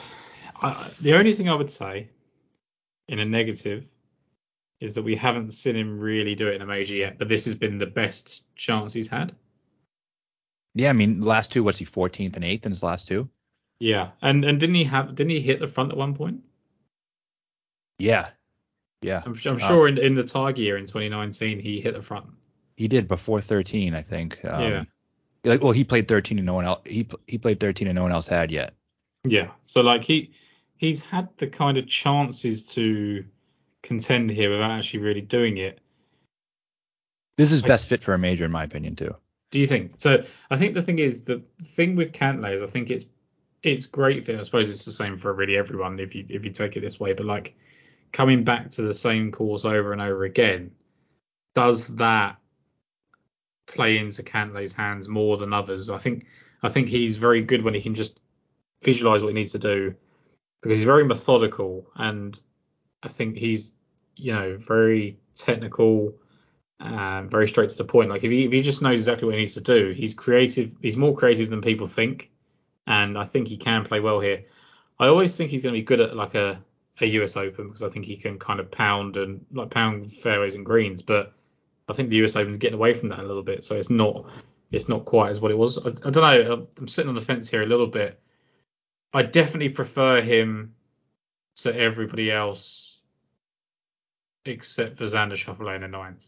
I, 0.64 0.90
the 1.00 1.14
only 1.14 1.36
thing 1.36 1.48
I 1.48 1.56
would 1.56 1.70
say 1.70 2.10
in 3.08 3.20
a 3.20 3.26
negative 3.26 3.86
is 4.80 4.96
that 4.96 5.04
we 5.04 5.16
haven't 5.16 5.52
seen 5.52 5.76
him 5.76 6.00
really 6.00 6.34
do 6.34 6.48
it 6.48 6.56
in 6.56 6.62
a 6.64 6.66
major 6.66 6.96
yet, 6.96 7.20
but 7.20 7.30
this 7.30 7.46
has 7.46 7.54
been 7.54 7.78
the 7.78 7.86
best 7.86 8.42
chance 8.56 8.94
he's 8.94 9.08
had. 9.08 9.36
Yeah, 10.76 10.90
I 10.90 10.94
mean, 10.94 11.22
last 11.22 11.52
two, 11.52 11.64
what's 11.64 11.78
he 11.78 11.86
14th 11.86 12.36
and 12.36 12.46
8th 12.46 12.66
in 12.66 12.72
his 12.72 12.84
last 12.84 13.08
two? 13.08 13.30
Yeah, 13.80 14.12
and 14.22 14.46
and 14.46 14.60
didn't 14.60 14.76
he 14.76 14.84
have 14.86 15.16
didn't 15.16 15.32
he 15.32 15.42
hit 15.42 15.60
the 15.60 15.68
front 15.68 15.92
at 15.92 15.98
one 15.98 16.14
point? 16.14 16.44
Yeah, 18.00 18.30
yeah, 19.02 19.22
I'm, 19.26 19.36
I'm 19.46 19.56
Uh, 19.56 19.58
sure 19.60 19.88
in 19.88 19.98
in 19.98 20.16
the 20.16 20.24
Tiger 20.24 20.62
year 20.62 20.78
in 20.78 20.86
2019 20.86 21.60
he 21.60 21.82
hit 21.82 21.94
the 21.96 22.02
front. 22.02 22.28
he 22.78 22.88
did 22.88 23.08
before 23.08 23.42
13, 23.42 23.94
I 23.94 24.02
think. 24.02 24.44
Um, 24.46 24.62
Yeah. 24.62 24.84
Like, 25.44 25.62
well, 25.64 25.72
he 25.72 25.84
played 25.84 26.08
13 26.08 26.38
and 26.38 26.46
no 26.46 26.54
one 26.54 26.66
else. 26.66 26.82
He 26.86 27.08
he 27.28 27.38
played 27.40 27.60
13 27.60 27.88
and 27.88 27.96
no 27.96 28.04
one 28.04 28.12
else 28.12 28.28
had 28.28 28.52
yet. 28.52 28.76
Yeah, 29.24 29.52
so 29.66 29.82
like 29.82 30.04
he 30.04 30.32
he's 30.78 31.02
had 31.02 31.30
the 31.38 31.48
kind 31.48 31.78
of 31.78 31.88
chances 31.88 32.64
to 32.76 33.26
contend 33.84 34.30
here 34.30 34.52
without 34.52 34.72
actually 34.72 35.00
really 35.00 35.22
doing 35.22 35.58
it. 35.58 35.80
This 37.38 37.52
is 37.52 37.64
I- 37.64 37.68
best 37.68 37.88
fit 37.88 38.04
for 38.04 38.14
a 38.14 38.20
major, 38.20 38.46
in 38.46 38.52
my 38.52 38.64
opinion, 38.64 38.96
too. 38.96 39.16
Do 39.52 39.60
you 39.60 39.68
think? 39.68 39.94
So 39.98 40.24
I 40.50 40.58
think 40.58 40.74
the 40.74 40.82
thing 40.82 41.00
is 41.00 41.24
the 41.24 41.44
thing 41.64 41.96
with 41.96 42.14
Cantlay 42.14 42.56
is 42.56 42.64
I 42.64 42.68
think 42.68 42.90
it's 42.90 43.06
it's 43.64 43.86
great 43.86 44.26
for 44.26 44.32
him. 44.32 44.40
I 44.40 44.44
suppose 44.44 44.70
it's 44.70 44.86
the 44.86 44.92
same 44.92 45.18
for 45.18 45.34
really 45.34 45.58
everyone 45.58 46.00
if 46.00 46.16
you 46.16 46.26
if 46.30 46.46
you 46.46 46.52
take 46.52 46.78
it 46.78 46.82
this 46.82 47.00
way. 47.00 47.14
But 47.14 47.26
like 47.26 47.56
coming 48.12 48.44
back 48.44 48.72
to 48.72 48.82
the 48.82 48.94
same 48.94 49.32
course 49.32 49.66
over 49.66 49.92
and 49.92 50.02
over 50.02 50.24
again, 50.24 50.72
does 51.54 51.88
that 51.98 52.38
play 53.68 53.98
into 53.98 54.24
Cantlay's 54.24 54.74
hands 54.74 55.08
more 55.08 55.38
than 55.38 55.54
others? 55.54 55.90
I 55.90 55.98
think 55.98 56.26
I 56.64 56.70
think 56.70 56.88
he's 56.88 57.18
very 57.18 57.42
good 57.42 57.62
when 57.62 57.74
he 57.74 57.82
can 57.82 57.96
just 57.96 58.22
visualize 58.84 59.22
what 59.22 59.30
he 59.30 59.36
needs 59.36 59.52
to 59.52 59.60
do 59.60 59.94
because 60.62 60.78
he's 60.78 60.86
very 60.86 61.06
methodical 61.06 61.88
and 61.96 62.40
I 63.04 63.10
think 63.10 63.38
he's 63.38 63.74
you 64.16 64.34
know 64.34 64.58
very 64.58 65.20
technical 65.36 66.14
um, 66.82 67.30
very 67.30 67.48
straight 67.48 67.70
to 67.70 67.78
the 67.78 67.84
point. 67.84 68.10
Like 68.10 68.24
if 68.24 68.32
he, 68.32 68.46
if 68.46 68.52
he 68.52 68.62
just 68.62 68.82
knows 68.82 69.00
exactly 69.00 69.26
what 69.26 69.36
he 69.36 69.42
needs 69.42 69.54
to 69.54 69.62
do, 69.62 69.94
he's 69.96 70.14
creative. 70.14 70.76
He's 70.82 70.98
more 70.98 71.16
creative 71.16 71.50
than 71.50 71.62
people 71.62 71.88
think, 71.88 72.32
and 72.88 73.18
I 73.18 73.24
think 73.24 73.48
he 73.48 73.58
can 73.58 73.86
play 73.86 74.00
well 74.00 74.20
here. 74.20 74.46
I 75.00 75.08
always 75.08 75.36
think 75.36 75.52
he's 75.52 75.62
going 75.62 75.74
to 75.74 75.80
be 75.80 75.86
good 75.86 76.00
at 76.00 76.16
like 76.16 76.36
a, 76.36 76.64
a 77.00 77.06
US 77.06 77.38
Open 77.38 77.68
because 77.68 77.84
I 77.84 77.90
think 77.90 78.06
he 78.06 78.18
can 78.18 78.40
kind 78.40 78.60
of 78.60 78.72
pound 78.72 79.18
and 79.18 79.46
like 79.52 79.70
pound 79.70 80.12
fairways 80.12 80.56
and 80.56 80.66
greens. 80.66 81.02
But 81.02 81.34
I 81.88 81.94
think 81.94 82.10
the 82.10 82.24
US 82.24 82.36
Open's 82.36 82.58
getting 82.58 82.80
away 82.80 82.94
from 82.94 83.10
that 83.10 83.20
a 83.20 83.26
little 83.26 83.44
bit, 83.44 83.64
so 83.64 83.76
it's 83.76 83.90
not 83.90 84.26
it's 84.72 84.90
not 84.90 85.06
quite 85.06 85.32
as 85.32 85.40
what 85.40 85.52
it 85.52 85.58
was. 85.58 85.78
I, 85.78 85.90
I 85.90 86.10
don't 86.10 86.16
know. 86.16 86.68
I'm 86.78 86.88
sitting 86.88 87.10
on 87.10 87.16
the 87.16 87.22
fence 87.22 87.48
here 87.48 87.62
a 87.62 87.68
little 87.68 87.88
bit. 87.88 88.20
I 89.14 89.24
definitely 89.24 89.70
prefer 89.70 90.22
him 90.22 90.74
to 91.58 91.76
everybody 91.76 92.32
else 92.32 93.02
except 94.46 94.98
for 94.98 95.04
Xander 95.04 95.34
Schauffele 95.34 95.76
in 95.76 95.82
the 95.82 95.88
ninth. 95.88 96.28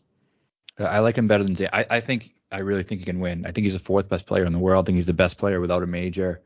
I 0.79 0.99
like 0.99 1.17
him 1.17 1.27
better 1.27 1.43
than 1.43 1.55
Zay. 1.55 1.69
I, 1.71 1.85
I 1.89 1.99
think 1.99 2.33
I 2.51 2.59
really 2.59 2.83
think 2.83 3.01
he 3.01 3.05
can 3.05 3.19
win. 3.19 3.45
I 3.45 3.51
think 3.51 3.65
he's 3.65 3.73
the 3.73 3.79
fourth 3.79 4.09
best 4.09 4.25
player 4.25 4.45
in 4.45 4.53
the 4.53 4.59
world. 4.59 4.85
I 4.85 4.87
think 4.87 4.95
he's 4.95 5.05
the 5.05 5.13
best 5.13 5.37
player 5.37 5.59
without 5.59 5.83
a 5.83 5.87
major. 5.87 6.41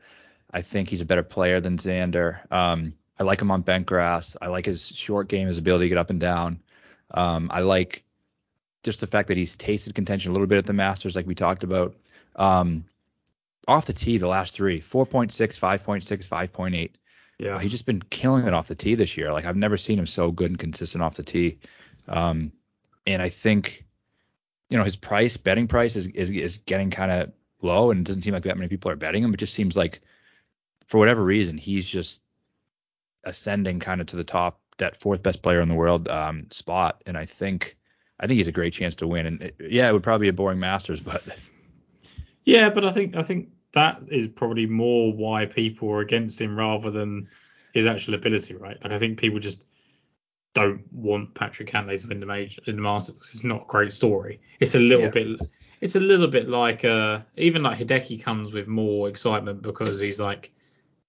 I 0.52 0.62
think 0.62 0.88
he's 0.88 1.00
a 1.00 1.06
better 1.06 1.22
player 1.22 1.60
than 1.60 1.76
Xander. 1.76 2.40
Um, 2.52 2.94
I 3.18 3.24
like 3.24 3.42
him 3.42 3.50
on 3.50 3.62
bent 3.62 3.86
grass. 3.86 4.36
I 4.40 4.48
like 4.48 4.66
his 4.66 4.86
short 4.88 5.28
game, 5.28 5.48
his 5.48 5.58
ability 5.58 5.86
to 5.86 5.88
get 5.90 5.98
up 5.98 6.10
and 6.10 6.20
down. 6.20 6.60
Um, 7.10 7.50
I 7.52 7.60
like 7.60 8.04
just 8.82 9.00
the 9.00 9.06
fact 9.06 9.28
that 9.28 9.36
he's 9.36 9.56
tasted 9.56 9.94
contention 9.94 10.30
a 10.30 10.32
little 10.32 10.46
bit 10.46 10.58
at 10.58 10.66
the 10.66 10.72
Masters, 10.72 11.16
like 11.16 11.26
we 11.26 11.34
talked 11.34 11.64
about. 11.64 11.94
Um, 12.36 12.84
off 13.66 13.86
the 13.86 13.92
tee, 13.92 14.18
the 14.18 14.28
last 14.28 14.54
three 14.54 14.80
4.6, 14.80 15.30
5.6, 15.58 16.26
5.8. 16.26 16.90
Yeah. 17.38 17.58
He's 17.60 17.70
just 17.70 17.86
been 17.86 18.02
killing 18.02 18.46
it 18.46 18.54
off 18.54 18.68
the 18.68 18.74
tee 18.74 18.94
this 18.94 19.16
year. 19.16 19.32
Like 19.32 19.44
I've 19.44 19.56
never 19.56 19.76
seen 19.76 19.98
him 19.98 20.06
so 20.06 20.30
good 20.30 20.50
and 20.50 20.58
consistent 20.58 21.02
off 21.02 21.16
the 21.16 21.22
tee. 21.22 21.58
Um, 22.08 22.52
and 23.06 23.20
I 23.20 23.28
think, 23.28 23.84
you 24.68 24.78
know, 24.78 24.84
his 24.84 24.96
price, 24.96 25.36
betting 25.36 25.68
price 25.68 25.96
is 25.96 26.06
is, 26.08 26.30
is 26.30 26.58
getting 26.66 26.90
kind 26.90 27.10
of 27.10 27.32
low, 27.62 27.90
and 27.90 28.00
it 28.00 28.06
doesn't 28.06 28.22
seem 28.22 28.34
like 28.34 28.42
that 28.44 28.56
many 28.56 28.68
people 28.68 28.90
are 28.90 28.96
betting 28.96 29.22
him. 29.22 29.32
It 29.32 29.38
just 29.38 29.54
seems 29.54 29.76
like, 29.76 30.00
for 30.86 30.98
whatever 30.98 31.22
reason, 31.22 31.58
he's 31.58 31.88
just 31.88 32.20
ascending 33.24 33.80
kind 33.80 34.00
of 34.00 34.06
to 34.08 34.16
the 34.16 34.24
top, 34.24 34.60
that 34.78 35.00
fourth 35.00 35.22
best 35.22 35.42
player 35.42 35.60
in 35.60 35.68
the 35.68 35.74
world 35.74 36.08
um, 36.08 36.46
spot. 36.50 37.02
And 37.06 37.16
I 37.16 37.24
think, 37.24 37.76
I 38.20 38.26
think 38.26 38.38
he's 38.38 38.48
a 38.48 38.52
great 38.52 38.72
chance 38.72 38.94
to 38.96 39.06
win. 39.06 39.26
And 39.26 39.42
it, 39.42 39.56
yeah, 39.58 39.88
it 39.88 39.92
would 39.92 40.02
probably 40.02 40.26
be 40.26 40.28
a 40.28 40.32
boring 40.32 40.60
Masters, 40.60 41.00
but 41.00 41.26
Yeah, 42.48 42.70
but 42.70 42.82
I 42.82 42.92
think 42.92 43.14
I 43.14 43.22
think 43.22 43.50
that 43.72 44.00
is 44.08 44.26
probably 44.26 44.64
more 44.64 45.12
why 45.12 45.44
people 45.44 45.90
are 45.90 46.00
against 46.00 46.40
him 46.40 46.56
rather 46.56 46.90
than 46.90 47.28
his 47.74 47.86
actual 47.86 48.14
ability, 48.14 48.54
right? 48.54 48.82
Like 48.82 48.90
I 48.90 48.98
think 48.98 49.18
people 49.18 49.38
just 49.38 49.66
don't 50.54 50.82
want 50.92 51.34
Patrick 51.34 51.70
Cantlay 51.70 52.00
to 52.00 52.08
win 52.08 52.20
the 52.20 52.26
major 52.26 52.60
in 52.66 52.76
the 52.76 52.82
Masters. 52.82 53.16
'cause 53.16 53.30
It's 53.34 53.44
not 53.44 53.62
a 53.62 53.66
great 53.66 53.92
story. 53.92 54.40
It's 54.60 54.74
a 54.74 54.78
little 54.78 55.04
Yeah. 55.04 55.10
bit. 55.10 55.40
It's 55.80 55.94
a 55.94 56.00
little 56.00 56.26
bit 56.26 56.48
like 56.48 56.84
uh 56.84 57.20
even 57.36 57.62
like 57.62 57.78
Hideki 57.78 58.20
comes 58.22 58.52
with 58.52 58.66
more 58.66 59.08
excitement 59.08 59.62
because 59.62 60.00
he's 60.00 60.18
like 60.18 60.50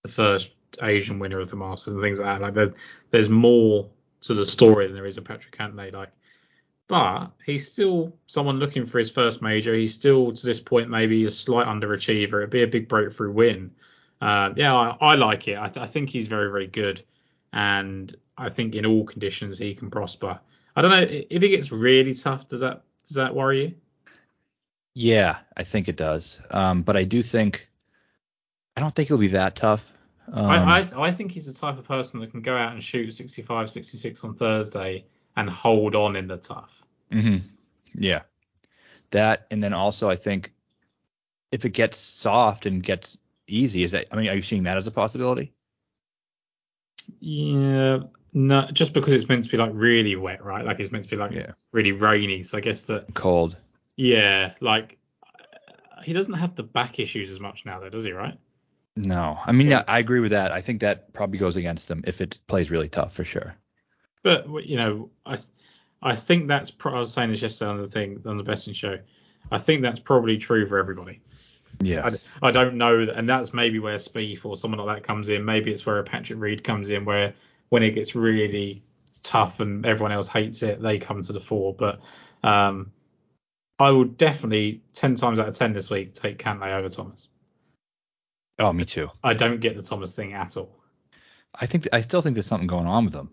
the 0.04 0.10
first 0.10 0.52
Asian 0.82 1.18
winner 1.20 1.40
of 1.40 1.50
the 1.50 1.56
Masters 1.56 1.94
and 1.96 2.04
things 2.04 2.20
like 2.20 2.38
that. 2.40 2.42
Like 2.44 2.54
there, 2.54 2.74
there's 3.10 3.30
more 3.30 3.90
to 4.22 4.34
the 4.34 4.46
story 4.46 4.86
than 4.86 4.96
there 4.96 5.06
is 5.06 5.18
a 5.18 5.22
Patrick 5.22 5.58
Cantlay. 5.58 5.92
Like 5.94 6.10
but 6.88 7.28
he's 7.46 7.72
still 7.72 8.16
someone 8.26 8.58
looking 8.60 8.86
for 8.86 8.98
his 9.00 9.12
first 9.12 9.42
major. 9.42 9.74
He's 9.76 9.94
still 9.94 10.32
to 10.34 10.46
this 10.46 10.60
point 10.60 10.90
maybe 10.90 11.24
a 11.26 11.32
slight 11.32 11.68
underachiever. 11.68 12.38
It'd 12.40 12.50
be 12.50 12.64
a 12.64 12.68
big 12.68 12.88
breakthrough 12.88 13.32
win. 13.32 13.72
Uh, 14.22 14.54
yeah, 14.56 14.76
I, 14.76 14.98
I 15.00 15.16
like 15.16 15.48
it. 15.48 15.58
I, 15.58 15.70
th- 15.70 15.84
I 15.84 15.88
think 15.88 16.10
he's 16.10 16.28
very 16.28 16.50
very 16.52 16.68
good, 16.68 17.02
and 17.54 18.16
I 18.38 18.50
think 18.50 18.76
in 18.76 18.86
all 18.86 19.06
conditions 19.06 19.58
he 19.58 19.76
can 19.76 19.90
prosper. 19.90 20.40
I 20.76 20.82
don't 20.82 20.92
know 20.92 21.02
if 21.02 21.44
it 21.44 21.50
gets 21.50 21.72
really 21.72 22.14
tough. 22.14 22.48
Does 22.48 22.62
that 22.62 22.84
does 23.06 23.16
that 23.16 23.34
worry 23.36 23.62
you? 23.66 23.76
yeah, 24.94 25.38
I 25.56 25.64
think 25.64 25.88
it 25.88 25.96
does. 25.96 26.42
Um, 26.52 26.82
but 26.82 26.98
I 26.98 27.04
do 27.04 27.24
think, 27.24 27.70
I 28.76 28.82
don't 28.82 28.94
think 28.94 29.08
he'll 29.08 29.18
be 29.18 29.28
that 29.30 29.56
tough. 29.56 29.86
Um, 30.32 30.50
I, 30.50 30.80
I 30.82 31.08
I 31.08 31.12
think 31.12 31.32
he's 31.32 31.48
the 31.52 31.60
type 31.60 31.78
of 31.78 31.86
person 31.86 32.20
that 32.20 32.32
can 32.32 32.42
go 32.42 32.56
out 32.56 32.74
and 32.74 32.84
shoot 32.84 33.12
65, 33.12 33.70
66 33.70 34.24
on 34.24 34.36
Thursday 34.36 35.06
and 35.38 35.50
hold 35.50 35.96
on 35.96 36.16
in 36.16 36.28
the 36.28 36.38
tough. 36.38 36.84
hmm 37.12 37.38
Yeah. 37.94 38.22
That 39.12 39.48
and 39.50 39.64
then 39.64 39.74
also 39.74 40.10
I 40.10 40.16
think 40.16 40.54
if 41.52 41.66
it 41.66 41.70
gets 41.70 41.98
soft 41.98 42.66
and 42.66 42.84
gets 42.84 43.18
easy, 43.48 43.84
is 43.84 43.92
that 43.92 44.08
I 44.12 44.18
mean, 44.18 44.28
are 44.30 44.36
you 44.36 44.42
seeing 44.42 44.64
that 44.64 44.78
as 44.78 44.86
a 44.86 44.92
possibility? 44.92 45.54
Yeah, 47.20 48.00
no, 48.34 48.68
just 48.72 48.94
because 48.94 49.14
it's 49.14 49.28
meant 49.28 49.44
to 49.46 49.50
be 49.50 49.58
like 49.58 49.72
really 49.74 50.16
wet, 50.16 50.44
right? 50.44 50.66
Like 50.66 50.80
it's 50.80 50.92
meant 50.92 51.04
to 51.06 51.10
be 51.10 51.16
like 51.16 51.32
Yeah. 51.32 51.52
really 51.72 51.92
rainy. 51.92 52.44
So 52.44 52.58
I 52.58 52.62
guess 52.62 52.84
that 52.86 53.14
Cold. 53.14 53.56
yeah, 53.96 54.54
like 54.60 54.98
he 56.04 56.14
doesn't 56.14 56.36
have 56.36 56.56
the 56.56 56.64
back 56.64 57.00
issues 57.00 57.32
as 57.32 57.40
much 57.40 57.66
now, 57.66 57.80
though, 57.80 57.90
does 57.90 58.04
he? 58.06 58.12
Right? 58.12 58.38
No. 58.96 59.38
I 59.46 59.52
mean, 59.52 59.68
Yeah. 59.68 59.80
yeah, 59.80 59.84
I 59.88 60.00
agree 60.00 60.20
with 60.20 60.32
that. 60.32 60.52
I 60.52 60.62
think 60.62 60.82
that 60.82 61.14
probably 61.14 61.40
goes 61.40 61.56
against 61.56 61.90
him 61.90 62.04
if 62.08 62.22
it 62.22 62.40
plays 62.48 62.70
really 62.72 62.90
tough 62.90 63.14
for 63.14 63.24
sure. 63.26 63.56
But 64.24 64.66
you 64.66 64.78
know, 64.78 65.12
I 65.26 65.40
I 66.02 66.16
think 66.16 66.48
that's 66.48 66.72
pro- 66.72 66.96
I 66.96 67.00
was 67.00 67.14
saying 67.14 67.30
this 67.30 67.42
yesterday 67.42 67.72
on 67.72 67.82
the 67.82 67.88
thing 67.90 68.22
on 68.26 68.38
the 68.38 68.44
betting 68.44 68.74
show. 68.74 69.00
I 69.52 69.58
think 69.58 69.82
that's 69.82 70.00
probably 70.00 70.38
true 70.38 70.66
for 70.66 70.78
everybody. 70.78 71.22
Yeah. 71.82 72.10
I, 72.42 72.48
I 72.48 72.52
don't 72.52 72.76
know, 72.76 73.00
and 73.00 73.28
that's 73.28 73.54
maybe 73.54 73.80
where 73.80 73.96
Spieth 73.96 74.46
or 74.46 74.58
someone 74.58 74.80
like 74.86 74.98
that 74.98 75.08
comes 75.08 75.30
in. 75.30 75.46
Maybe 75.46 75.72
it's 75.72 75.86
where 75.86 76.00
a 76.00 76.04
Patrick 76.04 76.40
Reed 76.40 76.64
comes 76.64 76.90
in, 76.90 77.06
where 77.06 77.34
when 77.70 77.84
it 77.84 77.92
gets 77.92 78.16
really 78.16 78.84
tough 79.24 79.60
and 79.60 79.86
everyone 79.86 80.12
else 80.12 80.28
hates 80.28 80.64
it, 80.64 80.82
they 80.82 81.00
come 81.00 81.22
to 81.22 81.34
the 81.34 81.40
fore. 81.40 81.74
But 81.74 82.02
um, 82.44 82.92
I 83.78 83.92
would 83.92 84.18
definitely 84.18 84.82
ten 84.94 85.16
times 85.16 85.40
out 85.40 85.48
of 85.48 85.56
ten 85.56 85.74
this 85.74 85.90
week 85.90 86.14
take 86.14 86.38
Cantlay 86.38 86.74
over 86.76 86.90
Thomas. 86.90 87.30
Oh, 88.60 88.74
me 88.74 88.84
too. 88.84 89.10
I 89.24 89.34
don't 89.34 89.62
get 89.62 89.78
the 89.78 89.84
Thomas 89.84 90.16
thing 90.16 90.34
at 90.34 90.58
all. 90.58 90.76
I 91.56 91.66
think 91.66 91.88
I 91.94 92.02
still 92.02 92.22
think 92.22 92.36
there's 92.36 92.46
something 92.46 92.68
going 92.68 92.88
on 92.88 93.06
with 93.06 93.14
them. 93.14 93.32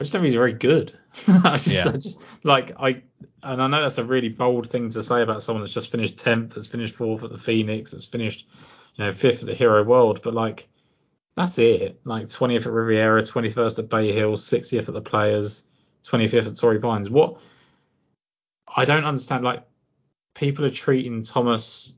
I 0.00 0.04
just 0.04 0.12
don't 0.12 0.20
think 0.22 0.28
he's 0.28 0.34
very 0.34 0.52
good. 0.52 0.92
I 1.28 1.56
just, 1.56 1.68
Yeah. 1.68 1.88
I 1.88 1.96
just 1.96 2.18
like 2.42 2.72
I 2.78 3.02
and 3.42 3.62
I 3.62 3.66
know 3.66 3.82
that's 3.82 3.98
a 3.98 4.04
really 4.04 4.28
bold 4.28 4.68
thing 4.68 4.90
to 4.90 5.02
say 5.02 5.22
about 5.22 5.42
someone 5.42 5.62
that's 5.62 5.74
just 5.74 5.90
finished 5.90 6.18
tenth, 6.18 6.54
that's 6.54 6.66
finished 6.66 6.94
fourth 6.94 7.24
at 7.24 7.30
the 7.30 7.38
Phoenix, 7.38 7.92
that's 7.92 8.06
finished, 8.06 8.46
you 8.96 9.04
know, 9.04 9.12
fifth 9.12 9.40
at 9.40 9.46
the 9.46 9.54
Hero 9.54 9.82
World, 9.84 10.20
but 10.22 10.34
like 10.34 10.68
that's 11.36 11.58
it. 11.58 12.00
Like 12.04 12.30
twentieth 12.30 12.66
at 12.66 12.72
Riviera, 12.72 13.24
twenty 13.24 13.50
first 13.50 13.78
at 13.78 13.88
Bay 13.88 14.12
Hill, 14.12 14.36
sixtieth 14.36 14.88
at 14.88 14.94
the 14.94 15.02
Players, 15.02 15.64
twenty 16.02 16.28
fifth 16.28 16.46
at 16.46 16.56
Torrey 16.56 16.80
Pines. 16.80 17.10
What 17.10 17.40
I 18.74 18.84
don't 18.84 19.04
understand, 19.04 19.44
like 19.44 19.64
people 20.34 20.64
are 20.64 20.70
treating 20.70 21.22
Thomas 21.22 21.94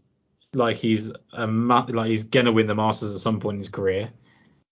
like 0.55 0.77
he's 0.77 1.13
a 1.33 1.47
like 1.47 2.09
he's 2.09 2.25
gonna 2.25 2.53
win 2.53 2.67
the 2.67 2.75
Masters 2.75 3.15
at 3.15 3.21
some 3.21 3.41
point 3.41 3.57
in 3.57 3.61
his 3.61 3.69
career. 3.69 4.11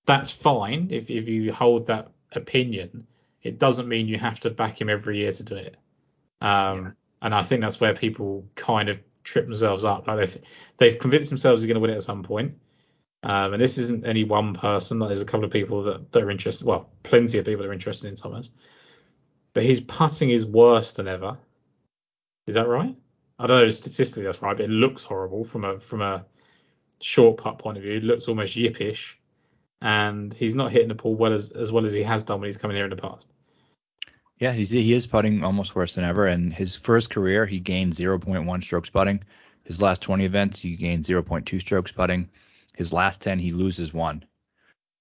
That's 0.04 0.30
fine 0.30 0.88
if 0.90 1.10
if 1.10 1.28
you 1.28 1.52
hold 1.52 1.86
that 1.86 2.10
opinion. 2.32 3.06
It 3.42 3.58
doesn't 3.58 3.88
mean 3.88 4.08
you 4.08 4.18
have 4.18 4.40
to 4.40 4.50
back 4.50 4.80
him 4.80 4.88
every 4.88 5.18
year 5.18 5.30
to 5.30 5.42
do 5.44 5.54
it. 5.54 5.76
Um, 6.40 6.84
Yeah. 6.84 6.90
And 7.22 7.34
I 7.34 7.42
think 7.42 7.62
that's 7.62 7.80
where 7.80 7.94
people 7.94 8.46
kind 8.54 8.88
of 8.88 9.00
trip 9.24 9.46
themselves 9.46 9.84
up. 9.84 10.06
Like 10.06 10.18
they've, 10.18 10.44
they've 10.76 10.98
convinced 10.98 11.30
themselves 11.30 11.62
they're 11.62 11.68
going 11.68 11.76
to 11.76 11.80
win 11.80 11.90
it 11.90 11.96
at 11.96 12.02
some 12.02 12.22
point. 12.22 12.58
Um, 13.22 13.54
and 13.54 13.60
this 13.60 13.78
isn't 13.78 14.06
any 14.06 14.24
one 14.24 14.54
person. 14.54 14.98
Like 14.98 15.08
there's 15.08 15.22
a 15.22 15.26
couple 15.26 15.44
of 15.46 15.50
people 15.50 15.84
that, 15.84 16.12
that 16.12 16.22
are 16.22 16.30
interested. 16.30 16.66
Well, 16.66 16.90
plenty 17.02 17.38
of 17.38 17.46
people 17.46 17.64
are 17.64 17.72
interested 17.72 18.08
in 18.08 18.16
Thomas. 18.16 18.50
But 19.54 19.64
his 19.64 19.80
putting 19.80 20.30
is 20.30 20.44
worse 20.44 20.92
than 20.94 21.08
ever. 21.08 21.38
Is 22.46 22.54
that 22.54 22.68
right? 22.68 22.94
I 23.38 23.46
don't 23.46 23.62
know 23.62 23.68
statistically 23.70 24.24
that's 24.24 24.42
right, 24.42 24.56
but 24.56 24.64
it 24.64 24.70
looks 24.70 25.02
horrible 25.02 25.44
from 25.44 25.64
a 25.64 25.78
from 25.80 26.02
a 26.02 26.24
short 27.00 27.38
putt 27.38 27.58
point 27.58 27.76
of 27.76 27.82
view. 27.82 27.96
It 27.96 28.04
looks 28.04 28.28
almost 28.28 28.56
yippish, 28.56 29.14
and 29.80 30.32
he's 30.32 30.54
not 30.54 30.72
hitting 30.72 30.88
the 30.88 30.94
ball 30.94 31.14
well 31.14 31.32
as 31.32 31.50
as 31.50 31.72
well 31.72 31.84
as 31.84 31.92
he 31.92 32.02
has 32.02 32.22
done 32.22 32.40
when 32.40 32.48
he's 32.48 32.56
coming 32.56 32.76
here 32.76 32.84
in 32.84 32.90
the 32.90 32.96
past. 32.96 33.28
Yeah, 34.38 34.52
he's, 34.52 34.70
he 34.70 34.92
is 34.92 35.06
putting 35.06 35.42
almost 35.42 35.74
worse 35.74 35.94
than 35.94 36.04
ever. 36.04 36.26
And 36.26 36.52
his 36.52 36.76
first 36.76 37.10
career, 37.10 37.46
he 37.46 37.58
gained 37.58 37.94
0.1 37.94 38.62
strokes 38.62 38.90
putting. 38.90 39.22
His 39.64 39.80
last 39.80 40.02
20 40.02 40.24
events, 40.24 40.60
he 40.60 40.76
gained 40.76 41.04
0.2 41.04 41.60
strokes 41.60 41.90
putting. 41.90 42.28
His 42.74 42.92
last 42.92 43.22
10, 43.22 43.38
he 43.38 43.52
loses 43.52 43.94
one. 43.94 44.24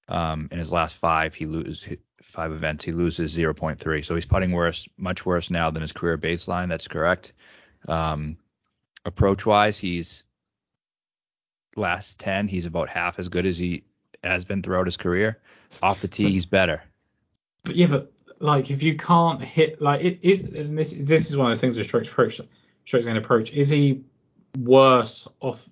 Um, 0.08 0.48
in 0.52 0.60
his 0.60 0.72
last 0.72 0.96
five, 0.98 1.36
he 1.36 1.46
loses 1.46 1.86
five 2.22 2.52
events, 2.52 2.84
he 2.86 2.92
loses 2.92 3.36
0.3. 3.38 4.06
So 4.06 4.16
he's 4.16 4.26
putting 4.26 4.52
worse, 4.52 4.88
much 4.98 5.26
worse 5.26 5.50
now 5.50 5.70
than 5.70 5.82
his 5.82 5.92
career 5.92 6.18
baseline. 6.18 6.70
That's 6.70 6.88
correct. 6.88 7.34
Um, 7.88 8.38
approach 9.04 9.46
wise, 9.46 9.78
he's 9.78 10.24
last 11.76 12.20
10, 12.20 12.48
he's 12.48 12.66
about 12.66 12.90
half 12.90 13.20
as 13.20 13.28
good 13.28 13.46
as 13.46 13.58
he 13.58 13.84
has 14.24 14.46
been 14.46 14.62
throughout 14.64 14.88
his 14.88 14.98
career. 14.98 15.40
Off 15.84 16.02
the 16.02 16.08
tee, 16.08 16.24
So- 16.24 16.30
he's 16.30 16.46
better. 16.46 16.82
But 17.64 17.76
yeah, 17.76 17.88
but 17.88 18.14
like 18.46 18.72
if 18.72 18.84
you 18.84 18.96
can't 18.96 19.44
hit 19.44 19.82
like 19.82 20.02
it 20.02 20.20
is 20.22 20.44
and 20.44 20.78
this 20.78 20.94
this 20.94 21.30
is 21.30 21.38
one 21.38 21.52
of 21.52 21.58
the 21.58 21.62
things 21.62 21.78
with 21.78 21.88
strokes 21.88 22.10
approach 22.10 22.40
strokes 22.86 23.06
gained 23.06 23.18
approach 23.18 23.52
is 23.52 23.70
he 23.70 24.04
worse 24.58 25.28
off 25.40 25.68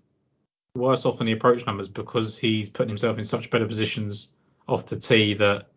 worse 0.75 1.05
off 1.05 1.19
in 1.19 1.27
the 1.27 1.31
approach 1.31 1.65
numbers 1.65 1.88
because 1.88 2.38
he's 2.38 2.69
putting 2.69 2.89
himself 2.89 3.17
in 3.17 3.23
such 3.23 3.49
better 3.49 3.67
positions 3.67 4.33
off 4.67 4.88
the 4.88 4.97
tee 4.97 5.36
that 5.36 5.67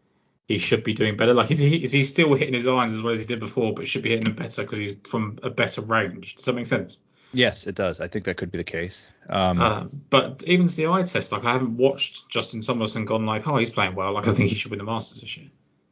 he 0.48 0.59
should 0.59 0.85
be 0.85 0.94
doing 0.94 1.16
better? 1.16 1.35
Like 1.35 1.50
is 1.50 1.59
he 1.59 1.76
is 1.76 1.92
he 1.92 2.04
still 2.04 2.35
hitting 2.35 2.54
his 2.54 2.66
irons 2.66 2.94
as 2.94 3.02
well 3.02 3.12
as 3.12 3.20
he 3.20 3.26
did 3.26 3.40
before 3.40 3.74
but 3.74 3.87
should 3.87 4.02
be 4.02 4.11
hitting 4.11 4.24
them 4.24 4.35
better 4.35 4.62
because 4.62 4.78
he's 4.78 4.94
from 5.04 5.38
a 5.42 5.50
better 5.50 5.82
range? 5.82 6.37
Does 6.37 6.44
that 6.46 6.54
make 6.54 6.66
sense? 6.66 6.98
Yes, 7.32 7.66
it 7.66 7.74
does. 7.74 8.00
I 8.00 8.09
think 8.09 8.24
that 8.24 8.37
could 8.37 8.50
be 8.50 8.59
the 8.59 8.64
case. 8.64 9.04
Um, 9.28 9.61
uh, 9.61 9.85
but 10.09 10.42
even 10.46 10.66
to 10.66 10.76
the 10.76 10.87
eye 10.87 11.02
test 11.02 11.32
like 11.32 11.44
I 11.44 11.52
haven't 11.52 11.76
watched 11.76 12.28
Justin 12.30 12.62
Thomas 12.62 12.96
and 12.96 13.06
gone 13.06 13.26
like 13.26 13.46
oh 13.46 13.56
he's 13.59 13.70
playing 13.70 13.94
well. 13.94 14.12
Like 14.12 14.28
I 14.28 14.32
think 14.32 14.48
he 14.48 14.54
should 14.54 14.70
win 14.70 14.78
the 14.78 14.85
Masters 14.85 15.20
this 15.20 15.37
year 15.37 15.48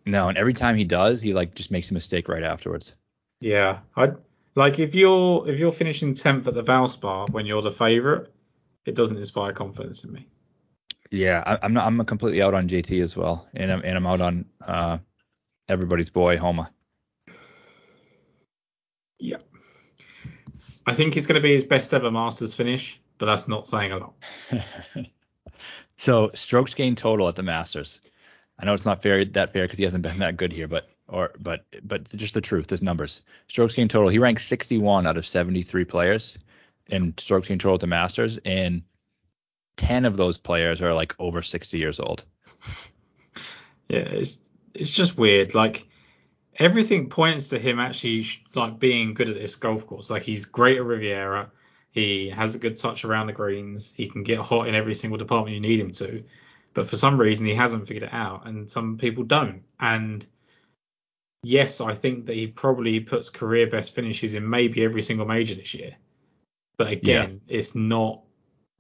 No, 0.06 0.28
and 0.28 0.36
every 0.36 0.54
time 0.54 0.76
he 0.76 0.84
does, 0.84 1.20
he 1.20 1.32
like 1.32 1.54
just 1.54 1.70
makes 1.70 1.90
a 1.90 1.94
mistake 1.94 2.28
right 2.28 2.42
afterwards. 2.42 2.94
Yeah, 3.40 3.80
I 3.96 4.12
like 4.54 4.78
if 4.78 4.94
you're 4.94 5.48
if 5.48 5.58
you're 5.58 5.72
finishing 5.72 6.14
tenth 6.14 6.46
at 6.46 6.54
the 6.54 6.62
Valspar 6.62 7.30
when 7.30 7.46
you're 7.46 7.62
the 7.62 7.72
favourite, 7.72 8.28
it 8.84 8.94
doesn't 8.94 9.16
inspire 9.16 9.52
confidence 9.52 10.04
in 10.04 10.12
me. 10.12 10.26
Yeah, 11.10 11.42
I, 11.46 11.58
I'm 11.62 11.72
not. 11.72 11.86
I'm 11.86 12.04
completely 12.04 12.42
out 12.42 12.54
on 12.54 12.68
JT 12.68 13.02
as 13.02 13.16
well, 13.16 13.48
and 13.54 13.70
I'm 13.72 13.82
and 13.82 13.96
I'm 13.96 14.06
out 14.06 14.20
on 14.20 14.44
uh, 14.66 14.98
everybody's 15.68 16.10
boy 16.10 16.36
Homa. 16.36 16.70
Yeah, 19.18 19.38
I 20.86 20.94
think 20.94 21.16
it's 21.16 21.26
going 21.26 21.40
to 21.40 21.42
be 21.42 21.54
his 21.54 21.64
best 21.64 21.94
ever 21.94 22.10
Masters 22.10 22.54
finish, 22.54 23.00
but 23.18 23.26
that's 23.26 23.48
not 23.48 23.66
saying 23.66 23.92
a 23.92 23.98
lot. 23.98 24.14
so 25.96 26.30
strokes 26.34 26.74
gained 26.74 26.98
total 26.98 27.28
at 27.28 27.36
the 27.36 27.42
Masters. 27.42 28.00
I 28.58 28.64
know 28.64 28.74
it's 28.74 28.84
not 28.84 29.02
fair 29.02 29.24
that 29.24 29.52
fair 29.52 29.64
because 29.64 29.78
he 29.78 29.84
hasn't 29.84 30.02
been 30.02 30.18
that 30.18 30.36
good 30.36 30.52
here, 30.52 30.68
but 30.68 30.88
or 31.08 31.32
but 31.38 31.64
but 31.82 32.04
just 32.10 32.34
the 32.34 32.40
truth, 32.40 32.68
there's 32.68 32.82
numbers. 32.82 33.22
Strokes 33.48 33.74
gained 33.74 33.90
total. 33.90 34.08
He 34.08 34.18
ranks 34.18 34.46
61 34.46 35.06
out 35.06 35.16
of 35.16 35.26
73 35.26 35.84
players 35.84 36.38
in 36.88 37.14
strokes 37.18 37.48
gained 37.48 37.60
total 37.60 37.74
at 37.74 37.80
the 37.80 37.86
Masters, 37.86 38.38
and 38.44 38.82
10 39.76 40.04
of 40.04 40.16
those 40.16 40.38
players 40.38 40.80
are 40.80 40.94
like 40.94 41.14
over 41.18 41.42
60 41.42 41.78
years 41.78 42.00
old. 42.00 42.24
Yeah, 43.88 43.98
it's 43.98 44.38
it's 44.72 44.90
just 44.90 45.18
weird. 45.18 45.54
Like 45.54 45.86
everything 46.56 47.08
points 47.10 47.50
to 47.50 47.58
him 47.58 47.78
actually 47.78 48.26
like 48.54 48.78
being 48.78 49.14
good 49.14 49.28
at 49.28 49.36
this 49.36 49.56
golf 49.56 49.86
course. 49.86 50.10
Like 50.10 50.22
he's 50.22 50.46
great 50.46 50.78
at 50.78 50.84
Riviera. 50.84 51.50
He 51.90 52.30
has 52.30 52.54
a 52.54 52.58
good 52.58 52.76
touch 52.76 53.04
around 53.04 53.26
the 53.26 53.32
greens. 53.32 53.92
He 53.94 54.08
can 54.08 54.24
get 54.24 54.38
hot 54.38 54.66
in 54.68 54.74
every 54.74 54.94
single 54.94 55.18
department 55.18 55.54
you 55.54 55.60
need 55.60 55.78
him 55.78 55.92
to. 55.92 56.24
But 56.74 56.88
for 56.88 56.96
some 56.96 57.20
reason 57.20 57.46
he 57.46 57.54
hasn't 57.54 57.86
figured 57.86 58.04
it 58.04 58.12
out, 58.12 58.46
and 58.46 58.70
some 58.70 58.98
people 58.98 59.24
don't. 59.24 59.62
And 59.80 60.26
yes, 61.42 61.80
I 61.80 61.94
think 61.94 62.26
that 62.26 62.34
he 62.34 62.48
probably 62.48 63.00
puts 63.00 63.30
career 63.30 63.68
best 63.68 63.94
finishes 63.94 64.34
in 64.34 64.48
maybe 64.48 64.84
every 64.84 65.02
single 65.02 65.26
major 65.26 65.54
this 65.54 65.74
year. 65.74 65.96
But 66.76 66.90
again, 66.90 67.40
it's 67.48 67.74
not 67.74 68.22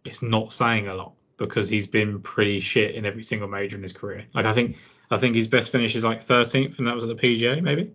it's 0.04 0.22
not 0.22 0.52
saying 0.52 0.88
a 0.88 0.94
lot 0.94 1.14
because 1.36 1.68
he's 1.68 1.86
been 1.86 2.20
pretty 2.20 2.60
shit 2.60 2.94
in 2.94 3.06
every 3.06 3.22
single 3.22 3.48
major 3.48 3.76
in 3.76 3.82
his 3.82 3.92
career. 3.92 4.26
Like 4.34 4.46
I 4.46 4.52
think 4.52 4.76
I 5.10 5.18
think 5.18 5.36
his 5.36 5.46
best 5.46 5.70
finish 5.72 5.94
is 5.94 6.04
like 6.04 6.20
13th, 6.20 6.78
and 6.78 6.86
that 6.86 6.94
was 6.94 7.04
at 7.04 7.08
the 7.08 7.14
PGA 7.14 7.62
maybe. 7.62 7.92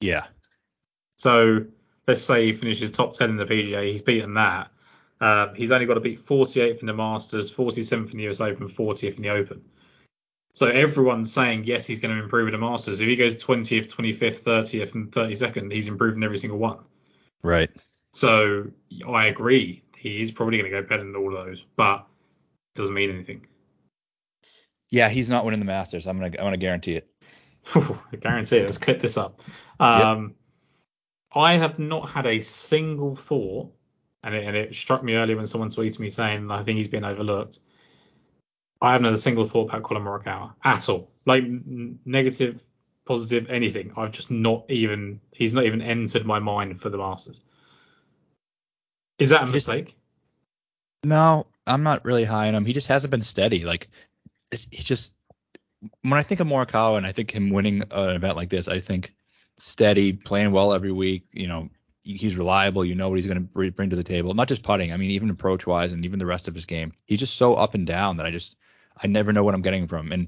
Yeah, 0.00 0.26
So 1.16 1.66
let's 2.06 2.22
say 2.22 2.46
he 2.46 2.52
finishes 2.52 2.90
top 2.90 3.12
10 3.12 3.30
in 3.30 3.36
the 3.36 3.46
PGA, 3.46 3.90
he's 3.90 4.00
beaten 4.00 4.34
that. 4.34 4.70
Uh, 5.20 5.52
he's 5.54 5.72
only 5.72 5.86
got 5.86 5.94
to 5.94 6.00
beat 6.00 6.24
48th 6.24 6.80
in 6.80 6.86
the 6.86 6.94
Masters, 6.94 7.52
47th 7.52 8.12
in 8.12 8.18
the 8.18 8.28
US 8.28 8.40
Open, 8.40 8.68
40th 8.68 9.16
in 9.16 9.22
the 9.22 9.30
Open. 9.30 9.62
So 10.54 10.66
everyone's 10.66 11.32
saying 11.32 11.64
yes, 11.64 11.86
he's 11.86 12.00
going 12.00 12.16
to 12.16 12.22
improve 12.22 12.48
in 12.48 12.52
the 12.52 12.58
Masters. 12.58 13.00
If 13.00 13.08
he 13.08 13.16
goes 13.16 13.42
20th, 13.42 13.92
25th, 13.94 14.42
30th, 14.42 14.94
and 14.94 15.10
32nd, 15.10 15.72
he's 15.72 15.88
improving 15.88 16.22
every 16.22 16.38
single 16.38 16.58
one. 16.58 16.78
right. 17.42 17.70
So 18.12 18.70
I 19.06 19.26
agree, 19.26 19.82
he 19.96 20.22
is 20.22 20.32
probably 20.32 20.58
going 20.58 20.70
to 20.70 20.82
go 20.82 20.86
better 20.86 21.04
than 21.04 21.14
all 21.14 21.36
of 21.36 21.46
those, 21.46 21.64
but 21.76 22.06
it 22.74 22.78
doesn't 22.78 22.94
mean 22.94 23.10
anything. 23.10 23.46
Yeah, 24.90 25.08
he's 25.08 25.28
not 25.28 25.44
winning 25.44 25.60
the 25.60 25.66
Masters. 25.66 26.06
I'm 26.06 26.18
gonna 26.18 26.32
I'm 26.38 26.46
gonna 26.46 26.56
guarantee 26.56 26.96
it. 26.96 27.10
I 27.74 28.16
guarantee 28.18 28.58
it. 28.58 28.64
Let's 28.64 28.78
clip 28.78 29.00
this 29.00 29.18
up. 29.18 29.42
Um, 29.78 30.34
I 31.34 31.54
have 31.54 31.78
not 31.78 32.08
had 32.08 32.26
a 32.26 32.40
single 32.40 33.14
thought, 33.14 33.72
and 34.28 34.36
it, 34.36 34.44
and 34.46 34.56
it 34.56 34.74
struck 34.74 35.02
me 35.02 35.14
earlier 35.14 35.36
when 35.36 35.46
someone 35.46 35.68
tweeted 35.70 35.98
me 35.98 36.08
saying 36.10 36.50
I 36.50 36.62
think 36.62 36.76
he's 36.76 36.88
been 36.88 37.04
overlooked. 37.04 37.58
I 38.80 38.92
haven't 38.92 39.06
had 39.06 39.14
a 39.14 39.18
single 39.18 39.44
thought 39.44 39.70
about 39.70 39.82
Collin 39.82 40.04
Morikawa 40.04 40.52
at 40.62 40.88
all. 40.88 41.10
Like 41.26 41.42
n- 41.42 41.98
negative, 42.04 42.62
positive, 43.04 43.50
anything. 43.50 43.92
I've 43.96 44.12
just 44.12 44.30
not 44.30 44.64
even. 44.68 45.20
He's 45.32 45.52
not 45.52 45.64
even 45.64 45.82
entered 45.82 46.24
my 46.24 46.38
mind 46.38 46.80
for 46.80 46.88
the 46.90 46.98
Masters. 46.98 47.40
Is 49.18 49.30
that 49.30 49.42
a 49.42 49.46
He 49.46 49.52
just- 49.52 49.68
mistake? 49.68 49.94
No, 51.04 51.46
I'm 51.66 51.82
not 51.82 52.04
really 52.04 52.24
high 52.24 52.48
on 52.48 52.54
him. 52.54 52.64
He 52.64 52.72
just 52.72 52.88
hasn't 52.88 53.10
been 53.10 53.22
steady. 53.22 53.64
Like 53.64 53.88
it's, 54.50 54.66
he's 54.70 54.84
just 54.84 55.12
when 56.02 56.14
I 56.14 56.22
think 56.22 56.40
of 56.40 56.46
Morikawa 56.48 56.96
and 56.98 57.06
I 57.06 57.12
think 57.12 57.30
him 57.30 57.50
winning 57.50 57.82
an 57.90 58.16
event 58.16 58.36
like 58.36 58.48
this, 58.50 58.66
I 58.68 58.80
think 58.80 59.14
steady, 59.58 60.12
playing 60.12 60.50
well 60.50 60.72
every 60.72 60.90
week. 60.92 61.26
You 61.32 61.46
know, 61.46 61.68
he's 62.16 62.36
reliable. 62.36 62.84
You 62.84 62.94
know 62.94 63.08
what 63.08 63.16
he's 63.16 63.26
going 63.26 63.48
to 63.54 63.70
bring 63.70 63.90
to 63.90 63.96
the 63.96 64.02
table. 64.02 64.34
Not 64.34 64.48
just 64.48 64.62
putting. 64.62 64.92
I 64.92 64.96
mean, 64.96 65.10
even 65.10 65.30
approach 65.30 65.66
wise 65.66 65.92
and 65.92 66.04
even 66.04 66.18
the 66.18 66.26
rest 66.26 66.48
of 66.48 66.54
his 66.54 66.64
game. 66.64 66.92
He's 67.06 67.20
just 67.20 67.36
so 67.36 67.54
up 67.54 67.74
and 67.74 67.86
down 67.86 68.16
that 68.16 68.26
I 68.26 68.30
just 68.30 68.56
I 68.96 69.06
never 69.06 69.32
know 69.32 69.44
what 69.44 69.54
I'm 69.54 69.62
getting 69.62 69.86
from. 69.86 70.06
him. 70.06 70.12
And 70.12 70.22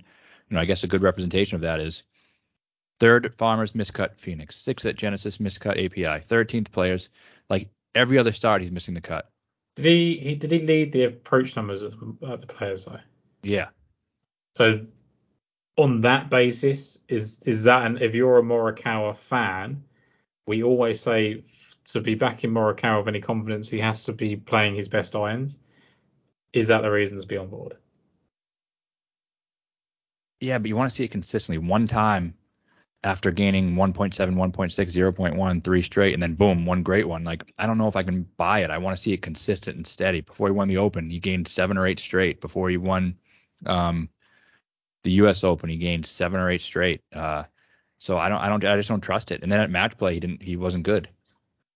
you 0.49 0.55
know, 0.55 0.61
I 0.61 0.65
guess 0.65 0.85
a 0.85 0.89
good 0.89 1.03
representation 1.03 1.55
of 1.57 1.63
that 1.63 1.81
is 1.81 2.03
Third, 2.99 3.35
Farmers 3.39 3.73
miscut 3.73 4.19
Phoenix. 4.19 4.57
Sixth 4.57 4.85
at 4.85 4.97
Genesis 4.97 5.39
miscut 5.39 5.83
API. 5.83 6.25
Thirteenth 6.27 6.71
players. 6.71 7.09
Like 7.49 7.71
every 7.95 8.19
other 8.19 8.33
start, 8.33 8.61
he's 8.61 8.73
missing 8.73 8.95
the 8.95 9.01
cut. 9.01 9.31
Did 9.77 9.85
he, 9.87 10.17
he 10.19 10.35
did 10.35 10.53
he 10.53 10.59
lead 10.61 10.93
the 10.93 11.05
approach 11.05 11.57
numbers 11.57 11.83
at, 11.83 11.93
at 12.29 12.41
the 12.43 12.47
players 12.47 12.85
though? 12.85 13.01
Yeah. 13.43 13.69
So 14.57 14.87
on 15.79 16.03
that 16.03 16.29
basis, 16.29 16.99
is 17.09 17.43
is 17.45 17.65
that 17.65 17.87
and 17.87 18.03
if 18.03 18.15
you're 18.15 18.39
a 18.39 18.43
Morikawa 18.43 19.17
fan, 19.17 19.85
we 20.47 20.63
always 20.63 21.01
say 21.01 21.45
to 21.93 22.01
be 22.01 22.15
back 22.15 22.45
in 22.45 22.53
Morikawa 22.53 22.99
with 22.99 23.09
any 23.09 23.21
confidence, 23.21 23.69
he 23.69 23.79
has 23.81 24.05
to 24.05 24.13
be 24.13 24.37
playing 24.37 24.75
his 24.75 24.89
best 24.89 25.15
irons. 25.15 25.59
Is 26.53 26.69
that 26.69 26.83
the 26.83 26.91
reason 26.91 27.21
to 27.21 27.27
be 27.27 27.37
on 27.37 27.49
board? 27.49 27.77
Yeah, 30.41 30.59
but 30.59 30.69
you 30.69 30.77
want 30.77 30.91
to 30.91 30.95
see 30.95 31.05
it 31.05 31.11
consistently. 31.11 31.59
One 31.59 31.87
time 31.87 32.35
after 33.03 33.31
gaining 33.31 33.77
1.7, 33.77 34.15
1.6, 34.15 34.53
0.1, 34.53 35.65
three 35.65 35.83
straight, 35.83 36.13
and 36.13 36.23
then 36.23 36.35
boom, 36.35 36.67
one 36.67 36.83
great 36.83 37.09
one. 37.09 37.25
Like, 37.25 37.53
I 37.59 37.67
don't 37.67 37.79
know 37.79 37.89
if 37.89 37.97
I 37.97 38.03
can 38.03 38.27
buy 38.37 38.61
it. 38.61 38.71
I 38.71 38.79
want 38.79 38.97
to 38.97 39.03
see 39.03 39.13
it 39.13 39.23
consistent 39.23 39.77
and 39.77 39.87
steady. 39.87 40.21
Before 40.21 40.49
he 40.49 40.53
won 40.53 40.69
the 40.69 40.79
Open, 40.79 41.09
he 41.09 41.19
gained 41.19 41.49
seven 41.49 41.79
or 41.79 41.87
eight 41.87 41.99
straight. 41.99 42.41
Before 42.41 42.69
he 42.69 42.77
won 42.77 43.17
um, 43.65 44.11
the 45.05 45.13
U.S. 45.13 45.45
Open, 45.45 45.71
he 45.71 45.77
gained 45.77 46.05
seven 46.05 46.41
or 46.41 46.51
eight 46.51 46.63
straight. 46.63 47.03
Uh, 47.13 47.45
so 47.99 48.19
I 48.19 48.29
don't, 48.29 48.41
I 48.41 48.49
don't, 48.49 48.65
I 48.65 48.77
just 48.77 48.89
don't 48.89 49.01
trust 49.01 49.31
it. 49.31 49.43
And 49.43 49.51
then 49.51 49.61
at 49.61 49.71
match 49.71 49.97
play, 49.97 50.15
he 50.15 50.21
didn't, 50.21 50.43
he 50.43 50.57
wasn't 50.57 50.85
good. 50.85 51.09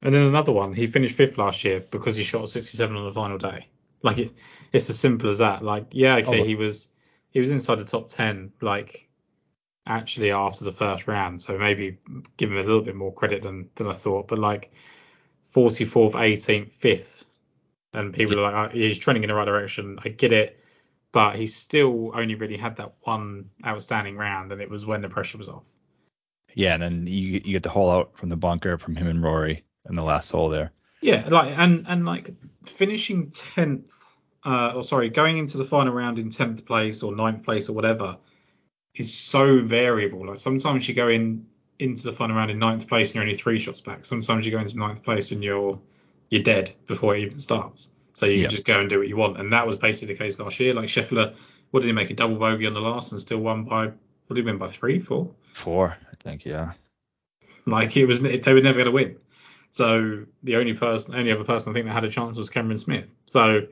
And 0.05 0.15
then 0.15 0.23
another 0.23 0.53
one, 0.53 0.75
he 0.75 0.87
finished 0.87 1.17
fifth 1.17 1.39
last 1.39 1.65
year 1.65 1.81
because 1.91 2.15
he 2.17 2.25
shot 2.25 2.49
67 2.49 2.95
on 2.95 3.05
the 3.07 3.13
final 3.13 3.39
day. 3.39 3.69
Like 4.03 4.19
it's 4.19 4.35
it's 4.71 4.91
as 4.91 4.99
simple 4.99 5.31
as 5.31 5.39
that. 5.39 5.65
Like 5.65 5.87
yeah, 5.93 6.17
okay, 6.17 6.41
Oh. 6.41 6.45
he 6.45 6.55
was 6.55 6.91
he 7.31 7.41
was 7.41 7.51
inside 7.51 7.79
the 7.79 7.87
top 7.87 8.09
10. 8.09 8.53
Like 8.61 9.09
actually 9.87 10.31
after 10.31 10.65
the 10.65 10.73
first 10.73 11.09
round, 11.09 11.41
so 11.41 11.57
maybe 11.59 11.99
give 12.37 12.51
him 12.53 12.59
a 12.59 12.63
little 12.63 12.83
bit 12.83 12.95
more 12.95 13.15
credit 13.15 13.43
than 13.43 13.71
than 13.77 13.87
I 13.87 13.95
thought. 13.95 14.29
But 14.29 14.39
like 14.39 14.73
44th, 15.55 16.13
18th, 16.13 16.73
5th, 16.75 17.25
and 17.95 18.13
people 18.13 18.39
are 18.39 18.43
like, 18.43 18.71
oh, 18.71 18.77
he's 18.77 18.99
trending 18.99 19.23
in 19.23 19.29
the 19.29 19.35
right 19.35 19.47
direction. 19.47 19.99
I 20.05 20.11
get 20.11 20.33
it, 20.33 20.61
but 21.13 21.37
he 21.37 21.47
still 21.47 22.11
only 22.15 22.35
really 22.35 22.57
had 22.59 22.77
that 22.77 22.95
one 23.03 23.51
outstanding 23.65 24.17
round, 24.17 24.53
and 24.53 24.61
it 24.61 24.69
was 24.69 24.85
when 24.85 25.01
the 25.01 25.09
pressure 25.09 25.39
was 25.39 25.49
off. 25.49 25.65
Yeah, 26.55 26.75
and 26.75 26.83
then 26.83 27.07
you 27.07 27.41
you 27.45 27.53
get 27.53 27.63
the 27.63 27.71
hole 27.71 27.91
out 27.91 28.19
from 28.19 28.29
the 28.29 28.37
bunker 28.37 28.77
from 28.77 28.97
him 28.97 29.07
and 29.07 29.23
Rory 29.23 29.65
in 29.89 29.97
the 29.97 30.03
last 30.03 30.31
hole 30.31 30.49
there. 30.49 30.73
Yeah, 31.01 31.29
like 31.29 31.53
and 31.57 31.85
and 31.89 32.05
like 32.07 32.31
finishing 32.65 33.31
tenth, 33.31 33.93
uh, 34.45 34.73
or 34.75 34.83
sorry, 34.83 35.11
going 35.11 35.39
into 35.39 35.59
the 35.59 35.65
final 35.65 35.93
round 35.93 36.19
in 36.19 36.31
tenth 36.31 36.65
place 36.65 37.03
or 37.03 37.15
ninth 37.15 37.43
place 37.43 37.69
or 37.69 37.75
whatever, 37.75 38.17
is 38.95 39.13
so 39.13 39.61
variable. 39.61 40.27
Like 40.27 40.39
sometimes 40.39 40.89
you 40.89 40.95
go 40.95 41.09
in 41.09 41.47
into 41.79 42.05
the 42.05 42.13
final 42.13 42.37
round 42.37 42.51
in 42.51 42.59
ninth 42.59 42.87
place 42.89 43.09
and 43.11 43.17
you're 43.17 43.25
only 43.25 43.37
three 43.37 43.59
shots 43.59 43.81
back. 43.81 44.05
Sometimes 44.05 44.47
you 44.47 44.53
go 44.53 44.59
into 44.61 44.79
ninth 44.79 45.03
place 45.03 45.33
and 45.33 45.43
you're 45.43 45.79
you're 46.31 46.43
dead 46.43 46.73
before 46.87 47.17
it 47.17 47.21
even 47.23 47.39
starts. 47.39 47.91
So 48.15 48.27
you 48.27 48.37
Yeah. 48.37 48.43
can 48.43 48.51
just 48.51 48.65
go 48.65 48.81
and 48.81 48.89
do 48.89 48.99
what 48.99 49.09
you 49.09 49.17
want. 49.17 49.39
And 49.39 49.53
that 49.53 49.67
was 49.67 49.77
basically 49.77 50.15
the 50.15 50.19
case 50.19 50.39
last 50.39 50.59
year. 50.61 50.73
Like 50.73 50.87
Scheffler, 50.89 51.35
what 51.71 51.81
did 51.81 51.89
he 51.89 51.93
make 51.93 52.11
a 52.11 52.15
double 52.15 52.37
bogey 52.37 52.67
on 52.67 52.73
the 52.73 52.81
last 52.81 53.13
and 53.13 53.21
still 53.21 53.41
won 53.41 53.65
by 53.65 53.87
what 53.89 53.95
did 54.29 54.39
he 54.39 54.43
win 54.43 54.57
by 54.57 54.69
three, 54.69 55.01
four? 55.01 55.31
Four, 55.53 55.89
I 56.11 56.15
think. 56.23 56.45
Yeah. 56.47 56.73
Like 57.67 57.97
it 57.97 58.07
was, 58.07 58.21
they 58.23 58.39
were 58.53 58.61
never 58.61 58.75
going 58.79 58.87
to 58.87 58.93
win. 58.93 59.17
So 59.75 60.25
the 60.45 60.55
only 60.55 60.75
person, 60.75 61.17
only 61.17 61.33
other 61.33 61.43
person 61.43 61.71
I 61.71 61.75
think 61.75 61.87
that 61.87 61.93
had 61.93 62.05
a 62.05 62.09
chance 62.09 62.39
was 62.39 62.49
Cameron 62.49 62.79
Smith. 62.79 63.13
So 63.27 63.67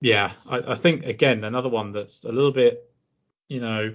yeah, 0.00 0.32
I, 0.44 0.72
I 0.72 0.74
think 0.74 1.06
again 1.06 1.44
another 1.44 1.68
one 1.68 1.92
that's 1.92 2.24
a 2.24 2.32
little 2.32 2.50
bit, 2.50 2.92
you 3.48 3.60
know, 3.60 3.94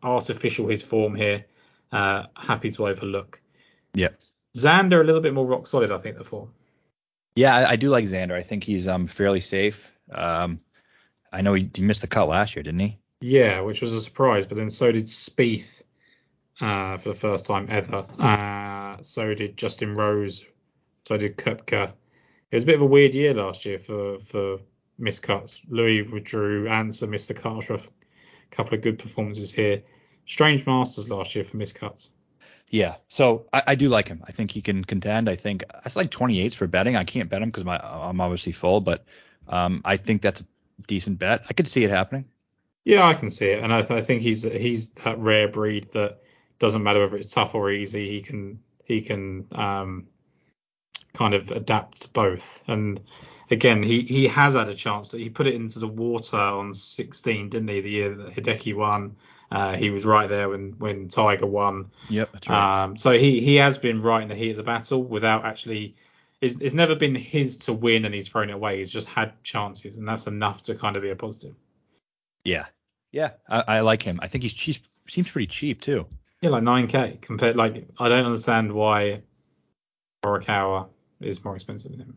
artificial 0.00 0.68
his 0.68 0.80
form 0.80 1.16
here. 1.16 1.46
Uh, 1.90 2.26
happy 2.36 2.70
to 2.70 2.86
overlook. 2.86 3.40
Yeah. 3.94 4.10
Xander 4.56 5.00
a 5.00 5.04
little 5.04 5.22
bit 5.22 5.34
more 5.34 5.44
rock 5.44 5.66
solid, 5.66 5.90
I 5.90 5.98
think 5.98 6.18
the 6.18 6.24
form. 6.24 6.52
Yeah, 7.34 7.56
I, 7.56 7.70
I 7.70 7.76
do 7.76 7.90
like 7.90 8.04
Xander. 8.04 8.34
I 8.34 8.44
think 8.44 8.62
he's 8.62 8.86
um 8.86 9.08
fairly 9.08 9.40
safe. 9.40 9.90
Um, 10.12 10.60
I 11.32 11.42
know 11.42 11.54
he, 11.54 11.68
he 11.74 11.82
missed 11.82 12.02
the 12.02 12.06
cut 12.06 12.28
last 12.28 12.54
year, 12.54 12.62
didn't 12.62 12.78
he? 12.78 12.96
Yeah, 13.20 13.62
which 13.62 13.82
was 13.82 13.92
a 13.92 14.00
surprise, 14.00 14.46
but 14.46 14.56
then 14.56 14.70
so 14.70 14.92
did 14.92 15.06
Spieth 15.06 15.81
uh, 16.60 16.98
for 16.98 17.10
the 17.10 17.14
first 17.14 17.46
time 17.46 17.66
ever. 17.70 18.06
Uh, 18.18 18.96
so 19.02 19.34
did 19.34 19.56
Justin 19.56 19.94
Rose. 19.94 20.44
So 21.06 21.16
did 21.16 21.36
Koepka. 21.36 21.92
It 22.50 22.56
was 22.56 22.64
a 22.64 22.66
bit 22.66 22.76
of 22.76 22.82
a 22.82 22.86
weird 22.86 23.14
year 23.14 23.34
last 23.34 23.64
year 23.64 23.78
for 23.78 24.18
for 24.18 24.58
miscuts. 25.00 25.60
Louis 25.68 26.02
withdrew. 26.02 26.68
Answer 26.68 27.06
missed 27.06 27.28
the 27.28 27.34
cut 27.34 27.56
after 27.56 27.74
a 27.74 27.80
couple 28.50 28.74
of 28.74 28.82
good 28.82 28.98
performances 28.98 29.52
here. 29.52 29.82
Strange 30.26 30.66
Masters 30.66 31.08
last 31.08 31.34
year 31.34 31.44
for 31.44 31.56
miscuts. 31.56 32.10
Yeah. 32.70 32.96
So 33.08 33.46
I, 33.52 33.62
I 33.68 33.74
do 33.74 33.88
like 33.88 34.08
him. 34.08 34.22
I 34.26 34.32
think 34.32 34.50
he 34.50 34.62
can 34.62 34.84
contend. 34.84 35.28
I 35.28 35.36
think 35.36 35.64
that's 35.72 35.96
like 35.96 36.10
28s 36.10 36.54
for 36.54 36.66
betting. 36.66 36.96
I 36.96 37.04
can't 37.04 37.28
bet 37.28 37.42
him 37.42 37.50
because 37.50 37.64
my 37.64 37.78
I'm 37.78 38.20
obviously 38.20 38.52
full, 38.52 38.80
but 38.80 39.04
um 39.48 39.82
I 39.84 39.96
think 39.96 40.22
that's 40.22 40.40
a 40.40 40.44
decent 40.86 41.18
bet. 41.18 41.42
I 41.50 41.52
could 41.52 41.68
see 41.68 41.84
it 41.84 41.90
happening. 41.90 42.26
Yeah, 42.84 43.06
I 43.06 43.14
can 43.14 43.30
see 43.30 43.46
it, 43.46 43.62
and 43.62 43.72
I, 43.72 43.82
th- 43.82 43.92
I 43.92 44.02
think 44.02 44.22
he's 44.22 44.42
he's 44.42 44.88
that 44.90 45.18
rare 45.18 45.46
breed 45.46 45.92
that 45.92 46.21
doesn't 46.62 46.84
matter 46.84 47.00
whether 47.00 47.16
it's 47.16 47.34
tough 47.34 47.56
or 47.56 47.72
easy. 47.72 48.08
He 48.08 48.22
can 48.22 48.60
he 48.84 49.02
can 49.02 49.48
um, 49.50 50.06
kind 51.12 51.34
of 51.34 51.50
adapt 51.50 52.02
to 52.02 52.08
both. 52.10 52.62
And 52.68 53.00
again, 53.50 53.82
he 53.82 54.02
he 54.02 54.28
has 54.28 54.54
had 54.54 54.68
a 54.68 54.74
chance 54.74 55.08
that 55.08 55.18
he 55.18 55.28
put 55.28 55.48
it 55.48 55.54
into 55.54 55.80
the 55.80 55.88
water 55.88 56.36
on 56.36 56.72
16, 56.72 57.48
didn't 57.48 57.68
he? 57.68 57.80
The 57.80 57.90
year 57.90 58.14
that 58.14 58.34
Hideki 58.36 58.76
won, 58.76 59.16
uh, 59.50 59.74
he 59.74 59.90
was 59.90 60.04
right 60.04 60.28
there 60.28 60.48
when 60.48 60.76
when 60.78 61.08
Tiger 61.08 61.46
won. 61.46 61.90
Yep. 62.08 62.30
That's 62.32 62.48
Um, 62.48 62.96
so 62.96 63.10
he 63.10 63.40
he 63.40 63.56
has 63.56 63.76
been 63.78 64.00
right 64.00 64.22
in 64.22 64.28
the 64.28 64.36
heat 64.36 64.52
of 64.52 64.56
the 64.56 64.62
battle 64.62 65.02
without 65.02 65.44
actually. 65.44 65.96
It's, 66.40 66.56
it's 66.60 66.74
never 66.74 66.96
been 66.96 67.14
his 67.14 67.56
to 67.58 67.72
win, 67.72 68.04
and 68.04 68.12
he's 68.12 68.28
thrown 68.28 68.50
it 68.50 68.54
away. 68.54 68.78
He's 68.78 68.90
just 68.90 69.08
had 69.08 69.40
chances, 69.44 69.96
and 69.96 70.08
that's 70.08 70.26
enough 70.26 70.62
to 70.62 70.74
kind 70.74 70.96
of 70.96 71.02
be 71.02 71.10
a 71.10 71.16
positive. 71.16 71.54
yeah. 72.44 72.66
Yeah. 73.12 73.32
I, 73.48 73.64
I 73.68 73.80
like 73.80 74.02
him. 74.02 74.18
I 74.22 74.26
think 74.26 74.42
he's 74.42 74.54
cheap. 74.54 74.78
Seems 75.08 75.30
pretty 75.30 75.46
cheap 75.46 75.80
too. 75.80 76.06
Yeah, 76.42 76.50
like 76.50 76.64
9k 76.64 77.20
compared. 77.20 77.56
Like 77.56 77.88
I 77.98 78.08
don't 78.08 78.26
understand 78.26 78.72
why 78.72 79.22
Morikawa 80.24 80.88
is 81.20 81.42
more 81.42 81.54
expensive 81.54 81.92
than 81.92 82.00
him. 82.00 82.16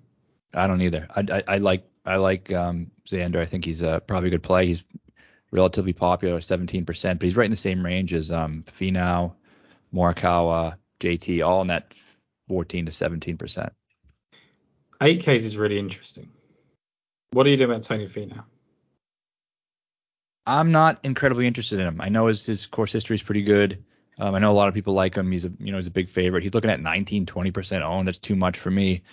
I 0.53 0.67
don't 0.67 0.82
either. 0.82 1.07
I, 1.15 1.26
I, 1.32 1.43
I 1.47 1.57
like 1.57 1.88
I 2.05 2.17
like 2.17 2.51
um, 2.51 2.91
Xander. 3.07 3.38
I 3.38 3.45
think 3.45 3.65
he's 3.65 3.84
uh, 3.84 3.99
probably 4.01 4.28
a 4.28 4.32
good 4.32 4.43
play. 4.43 4.67
He's 4.67 4.84
relatively 5.51 5.93
popular, 5.93 6.39
17%, 6.39 6.86
but 6.86 7.21
he's 7.21 7.36
right 7.36 7.45
in 7.45 7.51
the 7.51 7.57
same 7.57 7.86
range 7.86 8.13
as 8.13 8.32
um, 8.32 8.63
Finau, 8.67 9.34
Morikawa, 9.93 10.78
JT, 10.99 11.45
all 11.45 11.61
in 11.61 11.67
that 11.67 11.93
14 12.47 12.88
to 12.88 12.91
17%. 12.91 13.69
8Ks 15.01 15.36
is 15.36 15.57
really 15.57 15.80
interesting. 15.80 16.30
What 17.32 17.43
do 17.43 17.51
you 17.51 17.57
do 17.57 17.65
about 17.65 17.84
Tony 17.84 18.07
Finau? 18.07 18.43
I'm 20.45 20.71
not 20.71 20.99
incredibly 21.03 21.47
interested 21.47 21.80
in 21.80 21.88
him. 21.88 22.01
I 22.01 22.09
know 22.09 22.28
his, 22.28 22.45
his 22.45 22.65
course 22.65 22.91
history 22.91 23.15
is 23.15 23.23
pretty 23.23 23.43
good. 23.43 23.84
Um, 24.20 24.34
I 24.36 24.39
know 24.39 24.51
a 24.51 24.53
lot 24.53 24.68
of 24.70 24.74
people 24.74 24.93
like 24.93 25.16
him. 25.16 25.32
He's 25.32 25.45
a 25.45 25.51
you 25.59 25.72
know 25.72 25.78
he's 25.78 25.88
a 25.88 25.91
big 25.91 26.09
favorite. 26.09 26.43
He's 26.43 26.53
looking 26.53 26.72
at 26.72 26.80
19, 26.82 27.26
20% 27.26 27.82
owned. 27.82 28.07
That's 28.07 28.20
too 28.20 28.36
much 28.36 28.57
for 28.57 28.72
me. 28.72 29.03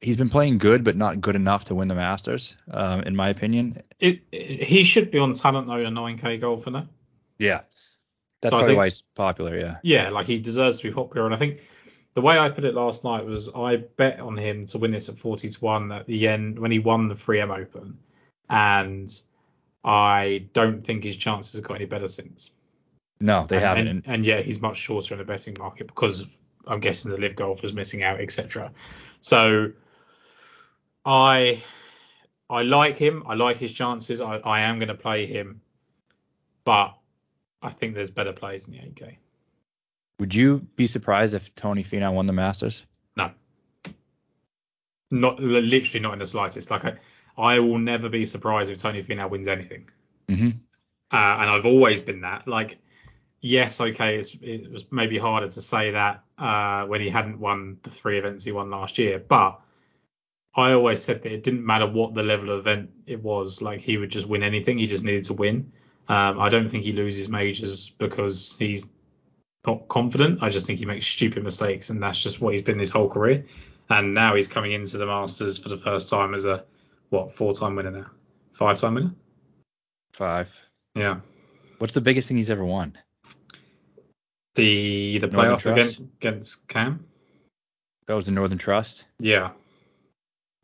He's 0.00 0.16
been 0.16 0.30
playing 0.30 0.58
good, 0.58 0.84
but 0.84 0.96
not 0.96 1.20
good 1.20 1.36
enough 1.36 1.64
to 1.64 1.74
win 1.74 1.88
the 1.88 1.94
Masters, 1.94 2.56
um, 2.70 3.00
in 3.02 3.16
my 3.16 3.28
opinion. 3.30 3.82
It, 3.98 4.20
it- 4.30 4.62
he 4.64 4.84
should 4.84 5.10
be 5.10 5.18
on 5.18 5.32
talent 5.34 5.68
note 5.68 5.86
a 5.86 5.90
9k 5.90 6.40
golfer 6.40 6.70
now. 6.70 6.88
Yeah, 7.38 7.62
that's 8.40 8.50
So 8.50 8.58
probably 8.58 8.66
think- 8.68 8.78
why 8.78 8.84
he's 8.86 9.02
popular. 9.14 9.58
Yeah. 9.58 9.76
Yeah, 9.82 10.10
like 10.10 10.26
he 10.26 10.38
deserves 10.40 10.80
to 10.80 10.88
be 10.88 10.94
popular. 10.94 11.26
And 11.26 11.34
I 11.34 11.38
think 11.38 11.62
the 12.14 12.20
way 12.22 12.38
I 12.38 12.48
put 12.50 12.64
it 12.64 12.74
last 12.74 13.04
night 13.04 13.24
was 13.24 13.50
I 13.54 13.76
bet 13.76 14.20
on 14.20 14.36
him 14.36 14.64
to 14.66 14.78
win 14.78 14.90
this 14.90 15.08
at 15.08 15.16
40 15.18 15.48
to 15.48 15.58
1 15.64 15.92
at 15.92 16.06
the 16.06 16.28
end 16.28 16.58
when 16.58 16.70
he 16.70 16.78
won 16.78 17.08
the 17.08 17.14
3M 17.14 17.50
Open. 17.58 17.98
And 18.50 19.10
I 19.84 20.46
don't 20.52 20.84
think 20.84 21.04
his 21.04 21.16
chances 21.16 21.54
have 21.54 21.64
got 21.64 21.74
any 21.76 21.84
better 21.86 22.08
since. 22.08 22.50
No, 23.20 23.46
they 23.48 23.56
and, 23.56 23.64
haven't. 23.64 23.88
And, 23.88 24.02
and 24.06 24.26
yet 24.26 24.44
he's 24.44 24.60
much 24.60 24.76
shorter 24.76 25.14
in 25.14 25.18
the 25.18 25.24
betting 25.24 25.56
market 25.58 25.86
because 25.86 26.24
I'm 26.66 26.80
guessing 26.80 27.10
the 27.10 27.16
LIV 27.16 27.36
golfers 27.36 27.72
missing 27.72 28.02
out, 28.02 28.20
etc. 28.20 28.72
So 29.20 29.72
I 31.04 31.62
I 32.48 32.62
like 32.62 32.96
him. 32.96 33.24
I 33.26 33.34
like 33.34 33.58
his 33.58 33.72
chances. 33.72 34.20
I, 34.20 34.36
I 34.38 34.60
am 34.62 34.78
going 34.78 34.88
to 34.88 34.94
play 34.94 35.26
him, 35.26 35.60
but 36.64 36.96
I 37.62 37.70
think 37.70 37.94
there's 37.94 38.10
better 38.10 38.32
plays 38.32 38.68
in 38.68 38.74
the 38.74 38.78
8K. 38.80 39.16
Would 40.20 40.34
you 40.34 40.66
be 40.76 40.86
surprised 40.86 41.34
if 41.34 41.54
Tony 41.54 41.84
Finau 41.84 42.12
won 42.12 42.26
the 42.26 42.32
Masters? 42.32 42.86
No, 43.16 43.32
not 45.10 45.40
literally 45.40 46.00
not 46.00 46.12
in 46.12 46.18
the 46.18 46.26
slightest. 46.26 46.70
Like 46.70 46.84
I, 46.84 46.94
I 47.36 47.58
will 47.60 47.78
never 47.78 48.08
be 48.08 48.24
surprised 48.24 48.70
if 48.70 48.80
Tony 48.80 49.02
Finau 49.02 49.30
wins 49.30 49.48
anything. 49.48 49.88
Mm-hmm. 50.28 50.58
uh, 51.12 51.16
and 51.16 51.50
I've 51.50 51.66
always 51.66 52.02
been 52.02 52.22
that. 52.22 52.48
Like, 52.48 52.78
yes, 53.46 53.80
okay, 53.80 54.18
it's, 54.18 54.36
it 54.42 54.70
was 54.70 54.84
maybe 54.90 55.18
harder 55.18 55.48
to 55.48 55.60
say 55.60 55.92
that 55.92 56.24
uh, 56.38 56.84
when 56.86 57.00
he 57.00 57.08
hadn't 57.08 57.38
won 57.38 57.78
the 57.82 57.90
three 57.90 58.18
events 58.18 58.44
he 58.44 58.52
won 58.52 58.70
last 58.70 58.98
year, 58.98 59.18
but 59.18 59.60
I 60.54 60.72
always 60.72 61.02
said 61.02 61.22
that 61.22 61.32
it 61.32 61.42
didn't 61.44 61.64
matter 61.64 61.86
what 61.86 62.14
the 62.14 62.22
level 62.22 62.50
of 62.50 62.60
event 62.60 62.90
it 63.06 63.22
was. 63.22 63.62
Like, 63.62 63.80
he 63.80 63.98
would 63.98 64.10
just 64.10 64.26
win 64.26 64.42
anything. 64.42 64.78
He 64.78 64.86
just 64.86 65.04
needed 65.04 65.24
to 65.24 65.34
win. 65.34 65.72
Um, 66.08 66.40
I 66.40 66.48
don't 66.48 66.68
think 66.68 66.84
he 66.84 66.92
loses 66.92 67.28
majors 67.28 67.90
because 67.90 68.56
he's 68.58 68.88
not 69.66 69.88
confident. 69.88 70.42
I 70.42 70.50
just 70.50 70.66
think 70.66 70.78
he 70.78 70.86
makes 70.86 71.06
stupid 71.06 71.44
mistakes, 71.44 71.90
and 71.90 72.02
that's 72.02 72.22
just 72.22 72.40
what 72.40 72.52
he's 72.52 72.62
been 72.62 72.78
his 72.78 72.90
whole 72.90 73.08
career. 73.08 73.44
And 73.88 74.14
now 74.14 74.34
he's 74.34 74.48
coming 74.48 74.72
into 74.72 74.98
the 74.98 75.06
Masters 75.06 75.58
for 75.58 75.68
the 75.68 75.78
first 75.78 76.08
time 76.08 76.34
as 76.34 76.44
a 76.44 76.64
what 77.10 77.32
four-time 77.32 77.76
winner 77.76 77.90
now, 77.90 78.10
five-time 78.52 78.94
winner. 78.94 79.14
Five. 80.12 80.48
Yeah. 80.94 81.20
What's 81.78 81.92
the 81.92 82.00
biggest 82.00 82.28
thing 82.28 82.38
he's 82.38 82.50
ever 82.50 82.64
won? 82.64 82.96
The 84.56 85.18
the 85.18 85.26
Northern 85.28 85.54
playoff 85.54 85.60
Trust? 85.60 85.78
against, 85.78 86.00
against 86.20 86.68
Cam. 86.68 87.06
That 88.06 88.14
was 88.14 88.24
the 88.24 88.30
Northern 88.30 88.58
Trust. 88.58 89.04
Yeah. 89.20 89.50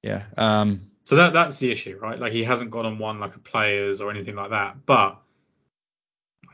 Yeah. 0.03 0.25
Um. 0.37 0.89
So 1.05 1.17
that 1.17 1.33
that's 1.33 1.59
the 1.59 1.71
issue, 1.71 1.99
right? 2.01 2.19
Like 2.19 2.33
he 2.33 2.43
hasn't 2.43 2.71
gone 2.71 2.87
and 2.87 2.99
won 2.99 3.21
like 3.21 3.37
a 3.37 3.39
players 3.39 4.01
or 4.01 4.11
anything 4.11 4.35
like 4.35 4.51
that. 4.51 4.87
But 4.87 5.21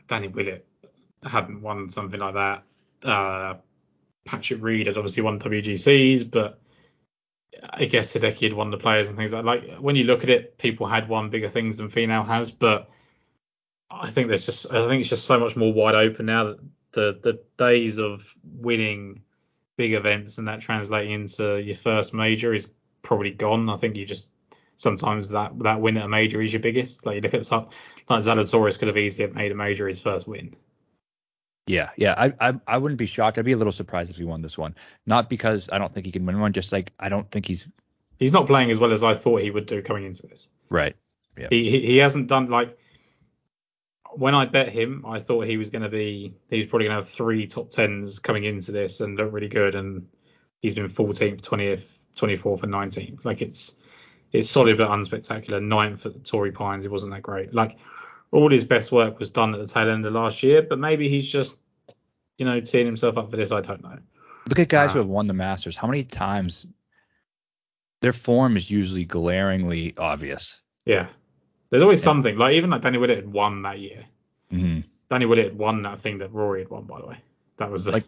Danny 0.07 0.27
Willett 0.27 0.65
hadn't 1.23 1.61
won 1.61 1.89
something 1.89 2.19
like 2.19 2.33
that. 2.33 2.63
Uh, 3.03 3.55
Patrick 4.25 4.61
Reed 4.61 4.87
had 4.87 4.97
obviously 4.97 5.23
won 5.23 5.39
WGCs, 5.39 6.29
but 6.29 6.59
I 7.69 7.85
guess 7.85 8.13
Hideki 8.13 8.43
had 8.43 8.53
won 8.53 8.71
the 8.71 8.77
players 8.77 9.09
and 9.09 9.17
things 9.17 9.33
like 9.33 9.45
like 9.45 9.77
when 9.77 9.95
you 9.95 10.03
look 10.03 10.23
at 10.23 10.29
it, 10.29 10.57
people 10.57 10.87
had 10.87 11.07
won 11.07 11.29
bigger 11.29 11.49
things 11.49 11.77
than 11.77 11.89
Finau 11.89 12.25
has, 12.25 12.51
but 12.51 12.89
I 13.89 14.09
think 14.09 14.27
there's 14.27 14.45
just 14.45 14.71
I 14.71 14.87
think 14.87 15.01
it's 15.01 15.09
just 15.09 15.25
so 15.25 15.39
much 15.39 15.55
more 15.55 15.71
wide 15.73 15.95
open 15.95 16.25
now 16.25 16.43
that 16.45 16.59
the 16.99 17.19
the 17.21 17.39
days 17.57 17.97
of 17.97 18.33
winning 18.43 19.21
big 19.77 19.93
events 19.93 20.37
and 20.37 20.47
that 20.47 20.61
translating 20.61 21.11
into 21.13 21.57
your 21.57 21.75
first 21.75 22.13
major 22.13 22.53
is 22.53 22.73
probably 23.01 23.31
gone. 23.31 23.69
I 23.69 23.77
think 23.77 23.95
you 23.95 24.05
just 24.05 24.29
sometimes 24.75 25.29
that 25.29 25.57
that 25.59 25.79
win 25.79 25.97
at 25.97 26.05
a 26.05 26.09
major 26.09 26.41
is 26.41 26.51
your 26.51 26.61
biggest. 26.61 27.05
Like 27.05 27.15
you 27.15 27.21
look 27.21 27.33
at 27.33 27.45
some 27.45 27.69
like 28.09 28.21
Zalatoris 28.21 28.77
could 28.79 28.87
have 28.89 28.97
easily 28.97 29.31
made 29.31 29.51
a 29.51 29.55
major 29.55 29.87
his 29.87 30.01
first 30.01 30.27
win. 30.27 30.55
Yeah. 31.67 31.91
Yeah. 31.97 32.15
I, 32.17 32.33
I. 32.39 32.59
I 32.67 32.77
wouldn't 32.79 32.97
be 32.97 33.05
shocked. 33.05 33.37
I'd 33.37 33.45
be 33.45 33.51
a 33.51 33.57
little 33.57 33.71
surprised 33.71 34.09
if 34.09 34.17
he 34.17 34.23
won 34.23 34.41
this 34.41 34.57
one. 34.57 34.75
Not 35.05 35.29
because 35.29 35.69
I 35.71 35.77
don't 35.77 35.93
think 35.93 36.07
he 36.07 36.11
can 36.11 36.25
win 36.25 36.39
one. 36.39 36.51
Just 36.51 36.71
like 36.71 36.91
I 36.99 37.09
don't 37.09 37.29
think 37.29 37.45
he's 37.45 37.67
He's 38.17 38.33
not 38.33 38.47
playing 38.47 38.71
as 38.71 38.79
well 38.79 38.91
as 38.91 39.03
I 39.03 39.13
thought 39.13 39.41
he 39.41 39.51
would 39.51 39.65
do 39.67 39.81
coming 39.81 40.03
into 40.05 40.27
this. 40.27 40.49
right. 40.69 40.95
He 41.37 41.69
he, 41.69 41.79
he 41.87 41.97
hasn't 41.97 42.27
done 42.27 42.49
like 42.49 42.77
when 44.19 44.35
I 44.35 44.45
bet 44.45 44.67
him, 44.69 45.05
I 45.07 45.21
thought 45.21 45.45
he 45.45 45.55
was 45.55 45.69
going 45.69 45.83
to 45.83 45.89
be 45.89 46.33
he 46.49 46.57
was 46.57 46.67
probably 46.67 46.87
going 46.87 46.97
to 46.97 47.03
have 47.03 47.09
three 47.09 47.47
top 47.47 47.69
tens 47.69 48.19
coming 48.19 48.43
into 48.43 48.73
this 48.73 48.99
and 48.99 49.17
look 49.17 49.31
really 49.31 49.47
good, 49.47 49.75
and 49.75 50.07
he's 50.61 50.75
been 50.75 50.89
14th, 50.89 51.41
20th, 51.41 51.85
24th, 52.17 52.63
and 52.63 52.73
19th. 52.73 53.23
Like 53.23 53.41
it's 53.41 53.75
it's 54.33 54.49
solid 54.49 54.77
but 54.77 54.89
unspectacular. 54.89 55.63
Ninth 55.63 56.05
at 56.05 56.13
the 56.13 56.19
Torrey 56.19 56.51
Pines, 56.51 56.85
it 56.85 56.91
wasn't 56.91 57.13
that 57.13 57.21
great. 57.21 57.53
Like 57.53 57.77
all 58.31 58.51
his 58.51 58.65
best 58.65 58.91
work 58.91 59.19
was 59.19 59.29
done 59.29 59.53
at 59.53 59.61
the 59.61 59.67
tail 59.67 59.89
end 59.89 60.05
of 60.05 60.11
last 60.11 60.43
year, 60.43 60.61
but 60.61 60.77
maybe 60.77 61.07
he's 61.07 61.31
just 61.31 61.57
you 62.37 62.45
know 62.45 62.59
teeing 62.59 62.85
himself 62.85 63.17
up 63.17 63.31
for 63.31 63.37
this. 63.37 63.53
I 63.53 63.61
don't 63.61 63.81
know. 63.81 63.99
Look 64.49 64.59
at 64.59 64.67
guys 64.67 64.91
who 64.91 64.97
have 64.97 65.07
won 65.07 65.27
the 65.27 65.33
Masters. 65.33 65.77
How 65.77 65.87
many 65.87 66.03
times 66.03 66.65
their 68.01 68.13
form 68.13 68.57
is 68.57 68.69
usually 68.69 69.05
glaringly 69.05 69.93
obvious. 69.97 70.59
Yeah, 70.85 71.07
there's 71.69 71.83
always 71.83 72.01
Yeah. 72.01 72.05
something. 72.05 72.37
Like 72.37 72.53
even 72.55 72.69
like 72.69 72.81
Danny 72.81 72.97
Willett 72.97 73.17
had 73.17 73.31
won 73.31 73.61
that 73.63 73.79
year. 73.79 74.05
hmm 74.49 74.79
Danny 75.09 75.25
Willett 75.25 75.45
had 75.45 75.57
won 75.57 75.81
that 75.83 76.01
thing 76.01 76.19
that 76.19 76.31
Rory 76.33 76.59
had 76.59 76.69
won, 76.69 76.83
by 76.83 77.01
the 77.01 77.07
way. 77.07 77.17
That 77.57 77.71
was 77.71 77.85
the, 77.85 77.91
Like- 77.93 78.05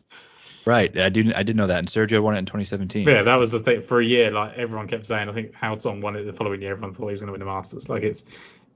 Right. 0.66 0.96
I 0.96 1.10
didn't. 1.10 1.34
I 1.34 1.42
did 1.42 1.56
know 1.56 1.66
that. 1.66 1.80
And 1.80 1.88
Sergio 1.88 2.22
won 2.22 2.36
it 2.36 2.40
in 2.40 2.46
2017. 2.46 3.08
Yeah, 3.08 3.24
that 3.24 3.36
was 3.38 3.52
the 3.52 3.60
thing 3.60 3.82
for 3.82 4.00
a 4.00 4.06
year. 4.06 4.30
Like 4.30 4.56
everyone 4.58 4.88
kept 4.88 5.08
saying, 5.08 5.28
I 5.28 5.32
think 5.32 5.54
Haotong 5.54 6.02
won 6.02 6.16
it 6.16 6.24
the 6.26 6.34
following 6.34 6.62
year. 6.62 6.72
Everyone 6.74 6.94
thought 6.94 7.08
he 7.08 7.14
was 7.14 7.20
going 7.22 7.28
to 7.28 7.32
win 7.32 7.40
the 7.40 7.46
Masters. 7.48 7.90
Like 7.90 8.04
it's 8.04 8.24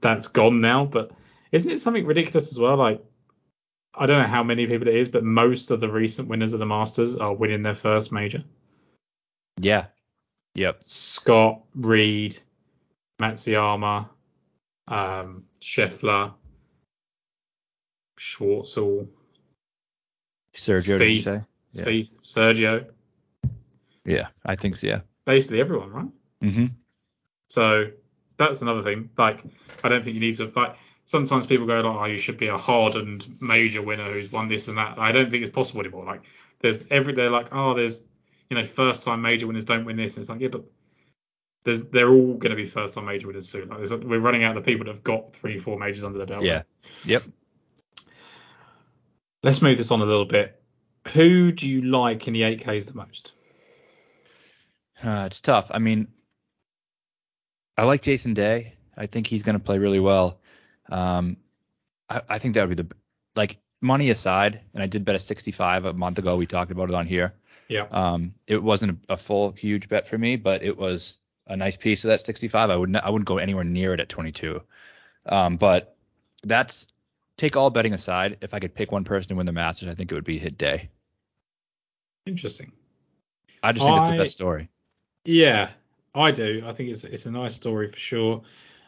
that's 0.00 0.26
gone 0.26 0.60
now. 0.60 0.84
But 0.84 1.12
isn't 1.52 1.70
it 1.70 1.80
something 1.80 2.04
ridiculous 2.04 2.50
as 2.50 2.58
well? 2.58 2.76
Like 2.76 3.04
I 3.94 4.06
don't 4.06 4.20
know 4.20 4.26
how 4.28 4.42
many 4.42 4.66
people 4.66 4.88
it 4.88 4.96
is, 4.96 5.08
but 5.08 5.22
most 5.22 5.70
of 5.70 5.78
the 5.78 5.88
recent 5.88 6.26
winners 6.28 6.52
of 6.54 6.58
the 6.58 6.66
Masters 6.66 7.14
are 7.16 7.32
winning 7.32 7.62
their 7.62 7.76
first 7.76 8.10
major. 8.10 8.42
Yeah. 9.60 9.86
Yep. 10.56 10.82
Scott, 10.82 11.62
Reed, 11.76 12.36
Matsuyama, 13.20 14.08
um, 14.88 15.44
Scheffler, 15.60 16.32
Schwartzel, 18.18 19.08
Sergio, 20.54 20.98
Spieth, 20.98 21.22
say? 21.22 21.40
Yeah. 21.72 21.84
Spieth, 21.84 22.20
Sergio, 22.22 22.86
Yeah. 24.04 24.28
I 24.44 24.54
think 24.56 24.74
so. 24.76 24.86
Yeah. 24.86 25.00
basically 25.24 25.60
everyone, 25.60 25.90
right? 25.90 26.08
Mm-hmm. 26.42 26.66
So 27.48 27.90
that's 28.36 28.62
another 28.62 28.82
thing. 28.82 29.10
Like, 29.16 29.42
I 29.84 29.88
don't 29.88 30.02
think 30.04 30.14
you 30.14 30.20
need 30.20 30.36
to 30.36 30.52
like. 30.54 30.76
Sometimes 31.04 31.46
people 31.46 31.66
go 31.66 31.80
like, 31.80 31.84
"Oh, 31.84 32.04
you 32.06 32.18
should 32.18 32.36
be 32.36 32.48
a 32.48 32.56
hardened 32.56 33.40
major 33.40 33.80
winner 33.80 34.10
who's 34.10 34.32
won 34.32 34.48
this 34.48 34.66
and 34.68 34.76
that." 34.78 34.98
I 34.98 35.12
don't 35.12 35.30
think 35.30 35.44
it's 35.44 35.54
possible 35.54 35.80
anymore. 35.80 36.04
Like, 36.04 36.22
there's 36.60 36.84
every 36.90 37.12
they're 37.12 37.30
like, 37.30 37.48
"Oh, 37.52 37.74
there's 37.74 38.02
you 38.50 38.56
know 38.56 38.64
first 38.64 39.04
time 39.04 39.22
major 39.22 39.46
winners 39.46 39.64
don't 39.64 39.84
win 39.84 39.96
this." 39.96 40.16
And 40.16 40.22
it's 40.22 40.28
like, 40.28 40.40
yeah, 40.40 40.48
but 40.48 40.64
there's 41.66 41.82
they're 41.86 42.08
all 42.08 42.34
going 42.34 42.50
to 42.50 42.56
be 42.56 42.64
first 42.64 42.94
time 42.94 43.06
major 43.06 43.26
winners 43.26 43.48
soon. 43.48 43.68
Like, 43.68 43.90
we're 44.04 44.20
running 44.20 44.44
out 44.44 44.56
of 44.56 44.64
the 44.64 44.70
people 44.70 44.86
that 44.86 44.92
have 44.92 45.02
got 45.02 45.34
three, 45.34 45.58
four 45.58 45.76
majors 45.76 46.04
under 46.04 46.16
their 46.16 46.26
belt. 46.26 46.44
Yeah. 46.44 46.62
Yep. 47.04 47.24
Let's 49.42 49.60
move 49.60 49.76
this 49.76 49.90
on 49.90 50.00
a 50.00 50.04
little 50.04 50.24
bit. 50.24 50.62
Who 51.08 51.50
do 51.50 51.68
you 51.68 51.82
like 51.82 52.28
in 52.28 52.34
the 52.34 52.42
8Ks 52.42 52.92
the 52.92 52.96
most? 52.96 53.32
Uh, 55.02 55.24
it's 55.26 55.40
tough. 55.40 55.66
I 55.72 55.80
mean, 55.80 56.06
I 57.76 57.84
like 57.84 58.00
Jason 58.00 58.32
Day. 58.32 58.74
I 58.96 59.06
think 59.06 59.26
he's 59.26 59.42
going 59.42 59.58
to 59.58 59.64
play 59.64 59.78
really 59.78 60.00
well. 60.00 60.38
Um, 60.88 61.36
I, 62.08 62.22
I 62.28 62.38
think 62.38 62.54
that 62.54 62.68
would 62.68 62.76
be 62.76 62.82
the 62.84 62.94
like 63.34 63.58
money 63.80 64.10
aside, 64.10 64.60
and 64.72 64.84
I 64.84 64.86
did 64.86 65.04
bet 65.04 65.16
a 65.16 65.20
65 65.20 65.84
a 65.84 65.92
month 65.92 66.18
ago. 66.18 66.36
We 66.36 66.46
talked 66.46 66.70
about 66.70 66.90
it 66.90 66.94
on 66.94 67.06
here. 67.06 67.34
Yeah. 67.68 67.86
Um, 67.90 68.34
it 68.46 68.62
wasn't 68.62 69.00
a, 69.08 69.14
a 69.14 69.16
full 69.16 69.50
huge 69.50 69.88
bet 69.88 70.06
for 70.06 70.16
me, 70.16 70.36
but 70.36 70.62
it 70.62 70.76
was 70.76 71.18
a 71.46 71.56
nice 71.56 71.76
piece 71.76 72.04
of 72.04 72.08
that 72.08 72.20
65. 72.20 72.70
I 72.70 72.76
wouldn't 72.76 72.96
I 72.96 73.10
wouldn't 73.10 73.28
go 73.28 73.38
anywhere 73.38 73.64
near 73.64 73.94
it 73.94 74.00
at 74.00 74.08
22. 74.08 74.62
Um, 75.26 75.56
but 75.56 75.96
that's 76.42 76.86
take 77.36 77.56
all 77.56 77.70
betting 77.70 77.92
aside. 77.92 78.38
If 78.40 78.54
I 78.54 78.58
could 78.60 78.74
pick 78.74 78.92
one 78.92 79.04
person 79.04 79.28
to 79.28 79.34
win 79.34 79.46
the 79.46 79.52
Masters, 79.52 79.88
I 79.88 79.94
think 79.94 80.10
it 80.10 80.14
would 80.14 80.24
be 80.24 80.38
Hit 80.38 80.58
Day. 80.58 80.90
Interesting. 82.26 82.72
I 83.62 83.72
just 83.72 83.84
think 83.84 83.96
it's 83.96 84.08
I- 84.08 84.16
the 84.16 84.22
best 84.22 84.32
story. 84.32 84.68
Yeah, 85.24 85.70
I 86.14 86.30
do. 86.30 86.62
I 86.64 86.72
think 86.72 86.90
it's 86.90 87.04
it's 87.04 87.26
a 87.26 87.30
nice 87.30 87.54
story 87.54 87.88
for 87.88 87.98
sure. 87.98 88.42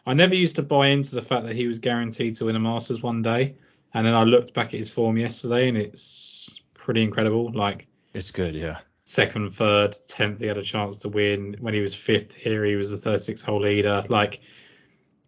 I 0.05 0.13
never 0.13 0.35
used 0.35 0.55
to 0.55 0.63
buy 0.63 0.87
into 0.87 1.15
the 1.15 1.21
fact 1.21 1.45
that 1.45 1.55
he 1.55 1.67
was 1.67 1.79
guaranteed 1.79 2.35
to 2.35 2.45
win 2.45 2.55
a 2.55 2.59
Masters 2.59 3.03
one 3.03 3.21
day, 3.21 3.55
and 3.93 4.05
then 4.05 4.15
I 4.15 4.23
looked 4.23 4.53
back 4.53 4.67
at 4.73 4.79
his 4.79 4.89
form 4.89 5.17
yesterday, 5.17 5.67
and 5.67 5.77
it's 5.77 6.61
pretty 6.73 7.03
incredible. 7.03 7.51
Like 7.51 7.87
It's 8.13 8.31
good, 8.31 8.55
yeah. 8.55 8.79
Second, 9.09 9.55
third, 9.55 9.97
tenth, 10.07 10.39
he 10.39 10.45
had 10.45 10.59
a 10.59 10.63
chance 10.63 10.97
to 10.97 11.09
win. 11.09 11.55
When 11.59 11.73
he 11.73 11.81
was 11.81 11.95
fifth 11.95 12.35
here, 12.35 12.63
he 12.63 12.75
was 12.75 12.91
the 12.91 12.97
36 12.97 13.41
hole 13.41 13.61
leader. 13.61 14.05
Like 14.07 14.39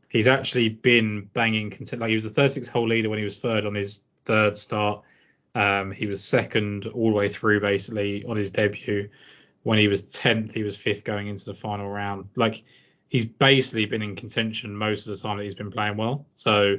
he's 0.07 0.27
actually 0.27 0.69
been 0.69 1.21
banging 1.33 1.71
content. 1.71 1.99
Like 1.99 2.09
he 2.09 2.15
was 2.15 2.23
the 2.23 2.29
36 2.29 2.67
hole 2.67 2.87
leader 2.87 3.09
when 3.09 3.17
he 3.17 3.25
was 3.25 3.39
third 3.39 3.65
on 3.65 3.73
his 3.73 4.03
third 4.23 4.55
start. 4.55 5.01
Um, 5.55 5.89
he 5.89 6.05
was 6.05 6.23
second 6.23 6.85
all 6.85 7.09
the 7.09 7.15
way 7.15 7.27
through 7.27 7.59
basically 7.59 8.23
on 8.23 8.37
his 8.37 8.51
debut. 8.51 9.09
When 9.63 9.79
he 9.79 9.87
was 9.87 10.03
10th, 10.03 10.53
he 10.53 10.61
was 10.61 10.77
fifth 10.77 11.03
going 11.03 11.27
into 11.27 11.45
the 11.45 11.55
final 11.55 11.89
round. 11.89 12.29
Like 12.35 12.63
he's 13.09 13.25
basically 13.25 13.87
been 13.87 14.03
in 14.03 14.15
contention 14.15 14.77
most 14.77 15.07
of 15.07 15.17
the 15.17 15.21
time 15.23 15.37
that 15.37 15.43
he's 15.43 15.55
been 15.55 15.71
playing 15.71 15.97
well. 15.97 16.27
So 16.35 16.77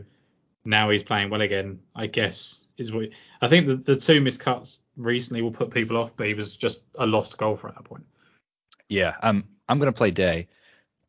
now 0.64 0.90
he's 0.90 1.02
playing 1.02 1.30
well 1.30 1.40
again. 1.40 1.80
I 1.96 2.06
guess 2.06 2.61
is 2.86 2.92
what 2.92 3.08
I 3.40 3.48
think 3.48 3.66
the, 3.66 3.76
the 3.76 3.96
two 3.96 4.20
miscuts 4.20 4.80
recently 4.96 5.42
will 5.42 5.50
put 5.52 5.70
people 5.70 5.96
off, 5.96 6.16
but 6.16 6.26
he 6.26 6.34
was 6.34 6.56
just 6.56 6.84
a 6.96 7.06
lost 7.06 7.38
golfer 7.38 7.68
at 7.68 7.74
that 7.76 7.84
point. 7.84 8.04
Yeah, 8.88 9.14
I'm 9.22 9.44
I'm 9.68 9.78
gonna 9.78 9.92
play 9.92 10.10
Day. 10.10 10.48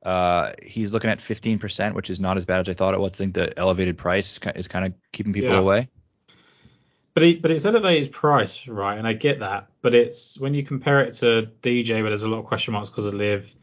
Uh, 0.03 0.51
he's 0.61 0.91
looking 0.91 1.09
at 1.09 1.19
15%, 1.19 1.93
which 1.93 2.09
is 2.09 2.19
not 2.19 2.35
as 2.35 2.45
bad 2.45 2.59
as 2.59 2.69
I 2.69 2.73
thought 2.73 2.93
it 2.93 2.99
was. 2.99 3.13
I 3.13 3.15
think 3.15 3.35
the 3.35 3.57
elevated 3.57 3.97
price 3.97 4.37
is 4.55 4.67
kind 4.67 4.85
of 4.85 4.93
keeping 5.13 5.31
people 5.31 5.53
Yeah. 5.53 5.59
away. 5.59 5.89
But 7.13 7.23
he, 7.23 7.35
but 7.35 7.51
it's 7.51 7.63
elevated 7.63 8.11
price, 8.11 8.67
right? 8.67 8.97
And 8.97 9.07
I 9.07 9.13
get 9.13 9.39
that. 9.39 9.67
But 9.81 9.93
it's 9.93 10.37
when 10.39 10.53
you 10.53 10.63
compare 10.63 11.01
it 11.01 11.13
to 11.15 11.49
DJ, 11.61 12.01
where 12.01 12.09
there's 12.09 12.23
a 12.23 12.29
lot 12.29 12.39
of 12.39 12.45
question 12.45 12.73
marks 12.73 12.89
because 12.89 13.05
of 13.05 13.13
LIV, 13.13 13.55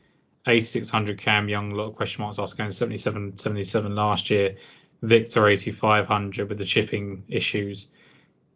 8600 0.47 1.19
Cam 1.19 1.49
Young, 1.49 1.73
a 1.73 1.75
lot 1.75 1.89
of 1.89 1.95
question 1.95 2.23
marks 2.23 2.39
also 2.39 2.57
going 2.57 2.71
77, 2.71 3.37
77 3.37 3.95
last 3.95 4.31
year, 4.31 4.57
Viktor 5.03 5.49
8500 5.49 6.49
with 6.49 6.59
the 6.59 6.65
chipping 6.65 7.25
issues. 7.29 7.89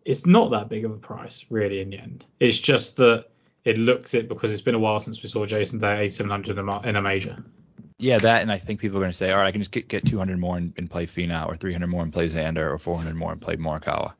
It's 0.04 0.26
not 0.26 0.50
that 0.50 0.68
big 0.68 0.84
of 0.84 0.90
a 0.92 0.96
price, 0.96 1.46
really, 1.50 1.80
in 1.80 1.90
the 1.90 1.98
end. 1.98 2.26
It's 2.38 2.58
just 2.58 2.96
that 2.96 3.26
it 3.64 3.78
looks 3.78 4.14
it 4.14 4.28
because 4.28 4.52
it's 4.52 4.62
been 4.62 4.74
a 4.74 4.78
while 4.78 5.00
since 5.00 5.22
we 5.22 5.28
saw 5.28 5.46
Jason 5.46 5.78
Day 5.78 6.02
8700 6.04 6.58
in 6.58 6.68
a, 6.68 6.80
in 6.82 6.96
a 6.96 7.02
major. 7.02 7.42
Yeah, 7.98 8.18
that, 8.18 8.42
and 8.42 8.52
I 8.52 8.58
think 8.58 8.80
people 8.80 8.98
are 8.98 9.00
gonna 9.00 9.12
say, 9.12 9.30
all 9.30 9.38
right, 9.38 9.46
I 9.46 9.52
can 9.52 9.60
just 9.60 9.70
get, 9.70 9.88
get 9.88 10.04
200 10.04 10.38
more 10.38 10.56
and, 10.56 10.74
and 10.76 10.90
play 10.90 11.06
Finau, 11.06 11.46
or 11.46 11.56
300 11.56 11.86
more 11.88 12.02
and 12.02 12.12
play 12.12 12.28
Xander, 12.28 12.70
or 12.70 12.78
400 12.78 13.14
more 13.14 13.32
and 13.32 13.40
play 13.40 13.56
Morikawa. 13.56 14.12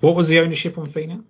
What 0.00 0.14
was 0.14 0.28
the 0.28 0.40
ownership 0.40 0.78
on 0.78 0.88
Finau? 0.88 1.24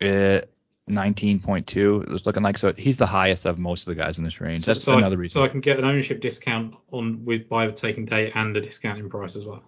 Uh, 0.00 0.44
19.2. 0.90 2.02
It 2.02 2.08
was 2.08 2.26
looking 2.26 2.42
like 2.42 2.58
so. 2.58 2.72
He's 2.72 2.98
the 2.98 3.06
highest 3.06 3.46
of 3.46 3.58
most 3.58 3.82
of 3.82 3.94
the 3.94 4.02
guys 4.02 4.18
in 4.18 4.24
this 4.24 4.40
range. 4.40 4.64
That's 4.64 4.82
so 4.82 4.98
another 4.98 5.16
I, 5.16 5.20
reason. 5.20 5.34
So 5.34 5.44
I 5.44 5.48
can 5.48 5.60
get 5.60 5.78
an 5.78 5.84
ownership 5.84 6.20
discount 6.20 6.74
on 6.90 7.24
with 7.24 7.48
by 7.48 7.70
taking 7.70 8.04
day 8.04 8.32
and 8.34 8.56
a 8.56 8.60
discount 8.60 8.98
in 8.98 9.08
price 9.08 9.36
as 9.36 9.44
well. 9.44 9.62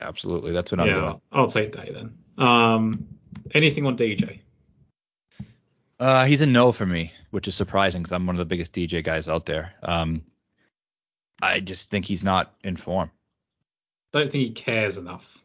Absolutely, 0.00 0.52
that's 0.52 0.70
what 0.72 0.80
I'm 0.80 0.86
yeah, 0.86 0.94
doing. 0.94 1.20
I'll, 1.32 1.46
take 1.46 1.72
day 1.72 1.90
then. 1.92 2.14
Um, 2.38 3.06
anything 3.52 3.86
on 3.86 3.96
DJ? 3.96 4.40
Uh, 5.98 6.24
he's 6.24 6.40
a 6.40 6.46
no 6.46 6.72
for 6.72 6.86
me, 6.86 7.12
which 7.30 7.46
is 7.48 7.54
surprising 7.54 8.02
because 8.02 8.12
I'm 8.12 8.26
one 8.26 8.34
of 8.34 8.38
the 8.38 8.46
biggest 8.46 8.72
DJ 8.72 9.04
guys 9.04 9.28
out 9.28 9.44
there. 9.44 9.74
Um, 9.82 10.22
I 11.42 11.60
just 11.60 11.90
think 11.90 12.06
he's 12.06 12.24
not 12.24 12.54
in 12.64 12.76
form. 12.76 13.10
Don't 14.12 14.30
think 14.30 14.42
he 14.44 14.50
cares 14.50 14.96
enough. 14.96 15.38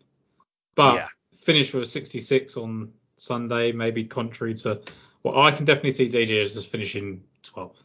But 0.75 0.95
Yeah. 0.95 1.07
finish 1.41 1.73
with 1.73 1.89
66 1.89 2.57
on 2.57 2.93
Sunday, 3.17 3.71
maybe 3.71 4.05
contrary 4.05 4.53
to 4.55 4.81
well, 5.23 5.41
I 5.41 5.51
can 5.51 5.65
definitely 5.65 5.91
see 5.93 6.07
DJ 6.07 6.41
as 6.43 6.53
just 6.53 6.69
finishing 6.69 7.23
12th. 7.41 7.83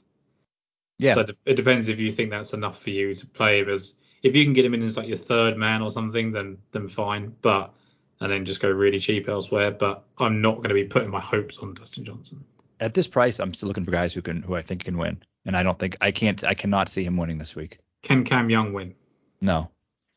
Yeah, 0.99 1.14
So 1.14 1.21
it- 1.21 1.39
it 1.47 1.55
depends 1.55 1.89
if 1.89 1.99
you 1.99 2.12
think 2.12 2.31
that's 2.31 2.53
enough 2.53 2.83
for 2.83 2.91
you 2.91 3.14
to 3.14 3.27
play 3.27 3.61
him 3.61 3.71
as 3.71 3.95
if 4.23 4.35
you 4.37 4.45
can 4.45 4.53
get 4.53 4.64
him 4.64 4.75
in 4.75 4.83
as 4.83 4.97
like 4.97 5.09
your 5.09 5.16
third 5.16 5.57
man 5.57 5.83
or 5.83 5.91
something, 5.91 6.33
then 6.33 6.59
then 6.73 6.89
fine. 6.89 7.35
But 7.43 7.73
and 8.21 8.31
then 8.31 8.45
just 8.45 8.61
go 8.61 8.68
really 8.71 8.99
cheap 8.99 9.29
elsewhere. 9.29 9.71
But 9.71 10.05
I'm 10.18 10.41
not 10.43 10.57
going 10.57 10.68
to 10.68 10.75
be 10.75 10.85
putting 10.85 11.11
my 11.11 11.21
hopes 11.21 11.59
on 11.59 11.75
Dustin 11.75 12.05
Johnson. 12.05 12.45
at 12.81 12.95
this 12.95 13.09
price, 13.09 13.39
I'm 13.41 13.55
still 13.55 13.68
looking 13.68 13.85
for 13.85 13.91
guys 13.91 14.12
who 14.14 14.23
can, 14.23 14.43
who 14.43 14.55
I 14.57 14.62
think 14.62 14.85
can 14.85 14.97
win, 14.99 15.23
and 15.47 15.57
I 15.57 15.62
don't 15.62 15.79
think 15.79 15.97
I 16.01 16.11
can't, 16.11 16.43
I 16.45 16.55
cannot 16.55 16.89
see 16.89 17.05
him 17.05 17.16
winning 17.16 17.39
this 17.39 17.55
week. 17.57 17.79
Can 18.03 18.25
Cam 18.25 18.49
Young 18.51 18.73
win? 18.73 18.95
No. 19.41 19.71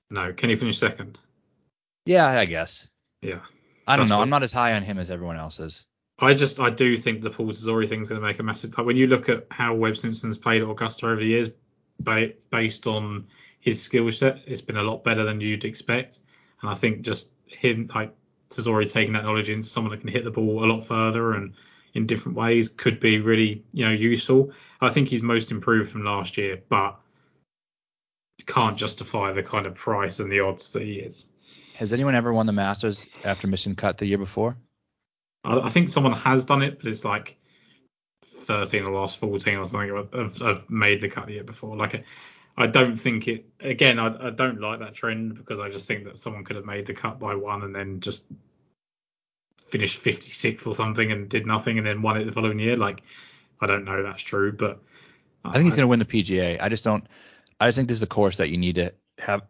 No. 0.09 0.31
Can 0.33 0.49
he 0.49 0.55
finish 0.55 0.77
second? 0.77 1.17
Yeah, 2.05 2.27
I 2.27 2.45
guess. 2.45 2.87
Yeah. 3.21 3.39
I 3.87 3.95
don't 3.97 4.07
know. 4.09 4.17
what- 4.17 4.23
I'm 4.23 4.29
not 4.29 4.43
as 4.43 4.51
high 4.51 4.73
on 4.73 4.83
him 4.83 4.97
as 4.99 5.09
everyone 5.09 5.37
else 5.37 5.59
is. 5.59 5.85
I 6.19 6.33
just 6.33 6.59
I 6.59 6.69
do 6.69 6.95
think 6.95 7.21
the 7.21 7.29
Paul 7.29 7.47
Tesori 7.47 7.89
thing's 7.89 8.07
going 8.09 8.21
to 8.21 8.25
make 8.27 8.39
a 8.39 8.43
massive. 8.43 8.77
Like 8.77 8.85
when 8.85 8.95
you 8.97 9.07
look 9.07 9.29
at 9.29 9.47
how 9.49 9.73
Webb 9.73 9.97
Simpson's 9.97 10.37
played 10.37 10.61
at 10.61 10.69
Augusta 10.69 11.07
over 11.07 11.15
the 11.17 11.25
years, 11.25 11.49
ba- 11.99 12.33
based 12.51 12.85
on 12.87 13.27
his 13.63 13.81
skill 13.81 14.11
set, 14.11 14.41
it's 14.45 14.61
been 14.61 14.75
a 14.75 14.83
lot 14.83 15.05
better 15.05 15.23
than 15.23 15.39
you'd 15.39 15.63
expect. 15.63 16.19
And 16.61 16.69
I 16.69 16.73
think 16.73 17.01
just 17.01 17.31
him 17.47 17.89
like 17.95 18.13
Tesori 18.49 18.91
taking 18.91 19.13
that 19.13 19.23
knowledge 19.23 19.49
into 19.49 19.67
someone 19.67 19.91
that 19.91 20.01
can 20.01 20.09
hit 20.09 20.25
the 20.25 20.31
ball 20.31 20.65
a 20.65 20.67
lot 20.67 20.85
further 20.85 21.31
and 21.33 21.53
in 21.93 22.05
different 22.05 22.37
ways 22.37 22.67
could 22.67 22.99
be 22.99 23.21
really 23.21 23.63
you 23.71 23.85
know 23.85 23.91
useful. 23.91 24.51
I 24.81 24.89
think 24.89 25.07
he's 25.07 25.23
most 25.23 25.49
improved 25.49 25.91
from 25.91 26.03
last 26.03 26.37
year, 26.37 26.61
but 26.67 26.99
can't 28.45 28.77
justify 28.77 29.31
the 29.31 29.43
kind 29.43 29.65
of 29.65 29.75
price 29.75 30.19
and 30.19 30.29
the 30.29 30.41
odds 30.41 30.73
that 30.73 30.81
he 30.81 30.95
is. 30.95 31.25
Has 31.75 31.93
anyone 31.93 32.15
ever 32.15 32.33
won 32.33 32.45
the 32.45 32.51
Masters 32.51 33.05
after 33.23 33.47
missing 33.47 33.75
cut 33.75 33.97
the 33.97 34.05
year 34.05 34.17
before? 34.17 34.57
I, 35.45 35.59
I 35.59 35.69
think 35.69 35.87
someone 35.87 36.13
has 36.13 36.43
done 36.43 36.63
it, 36.63 36.79
but 36.79 36.87
it's 36.87 37.05
like 37.05 37.37
13 38.25 38.83
or 38.83 38.91
last 38.91 39.17
14 39.19 39.55
or 39.55 39.65
something 39.65 40.07
have, 40.13 40.37
have 40.39 40.69
made 40.69 40.99
the 40.99 41.07
cut 41.07 41.27
the 41.27 41.33
year 41.33 41.45
before. 41.45 41.77
Like, 41.77 42.03
I 42.55 42.67
don't 42.67 42.97
think 42.97 43.27
it. 43.27 43.45
Again, 43.59 43.99
I, 43.99 44.27
I 44.27 44.29
don't 44.29 44.59
like 44.59 44.79
that 44.79 44.93
trend 44.93 45.35
because 45.35 45.59
I 45.59 45.69
just 45.69 45.87
think 45.87 46.05
that 46.05 46.19
someone 46.19 46.43
could 46.43 46.55
have 46.55 46.65
made 46.65 46.85
the 46.85 46.93
cut 46.93 47.19
by 47.19 47.35
one 47.35 47.63
and 47.63 47.75
then 47.75 47.99
just 47.99 48.25
finished 49.65 50.03
56th 50.03 50.67
or 50.67 50.75
something 50.75 51.11
and 51.11 51.27
did 51.27 51.47
nothing 51.47 51.79
and 51.79 51.87
then 51.87 52.03
won 52.03 52.17
it 52.17 52.25
the 52.25 52.31
following 52.31 52.59
year. 52.59 52.77
Like, 52.77 53.01
I 53.59 53.65
don't 53.65 53.85
know 53.85 54.03
that's 54.03 54.21
true, 54.21 54.51
but 54.51 54.79
I 55.43 55.53
think 55.53 55.65
he's 55.65 55.75
going 55.75 55.83
to 55.83 55.87
win 55.87 55.99
the 55.99 56.05
PGA. 56.05 56.61
I 56.61 56.69
just 56.69 56.83
don't. 56.83 57.05
I 57.59 57.67
just 57.67 57.77
think 57.77 57.87
this 57.87 57.97
is 57.97 58.03
a 58.03 58.07
course 58.07 58.37
that 58.37 58.49
you 58.49 58.57
need 58.57 58.75
to 58.75 58.93
have. 59.19 59.41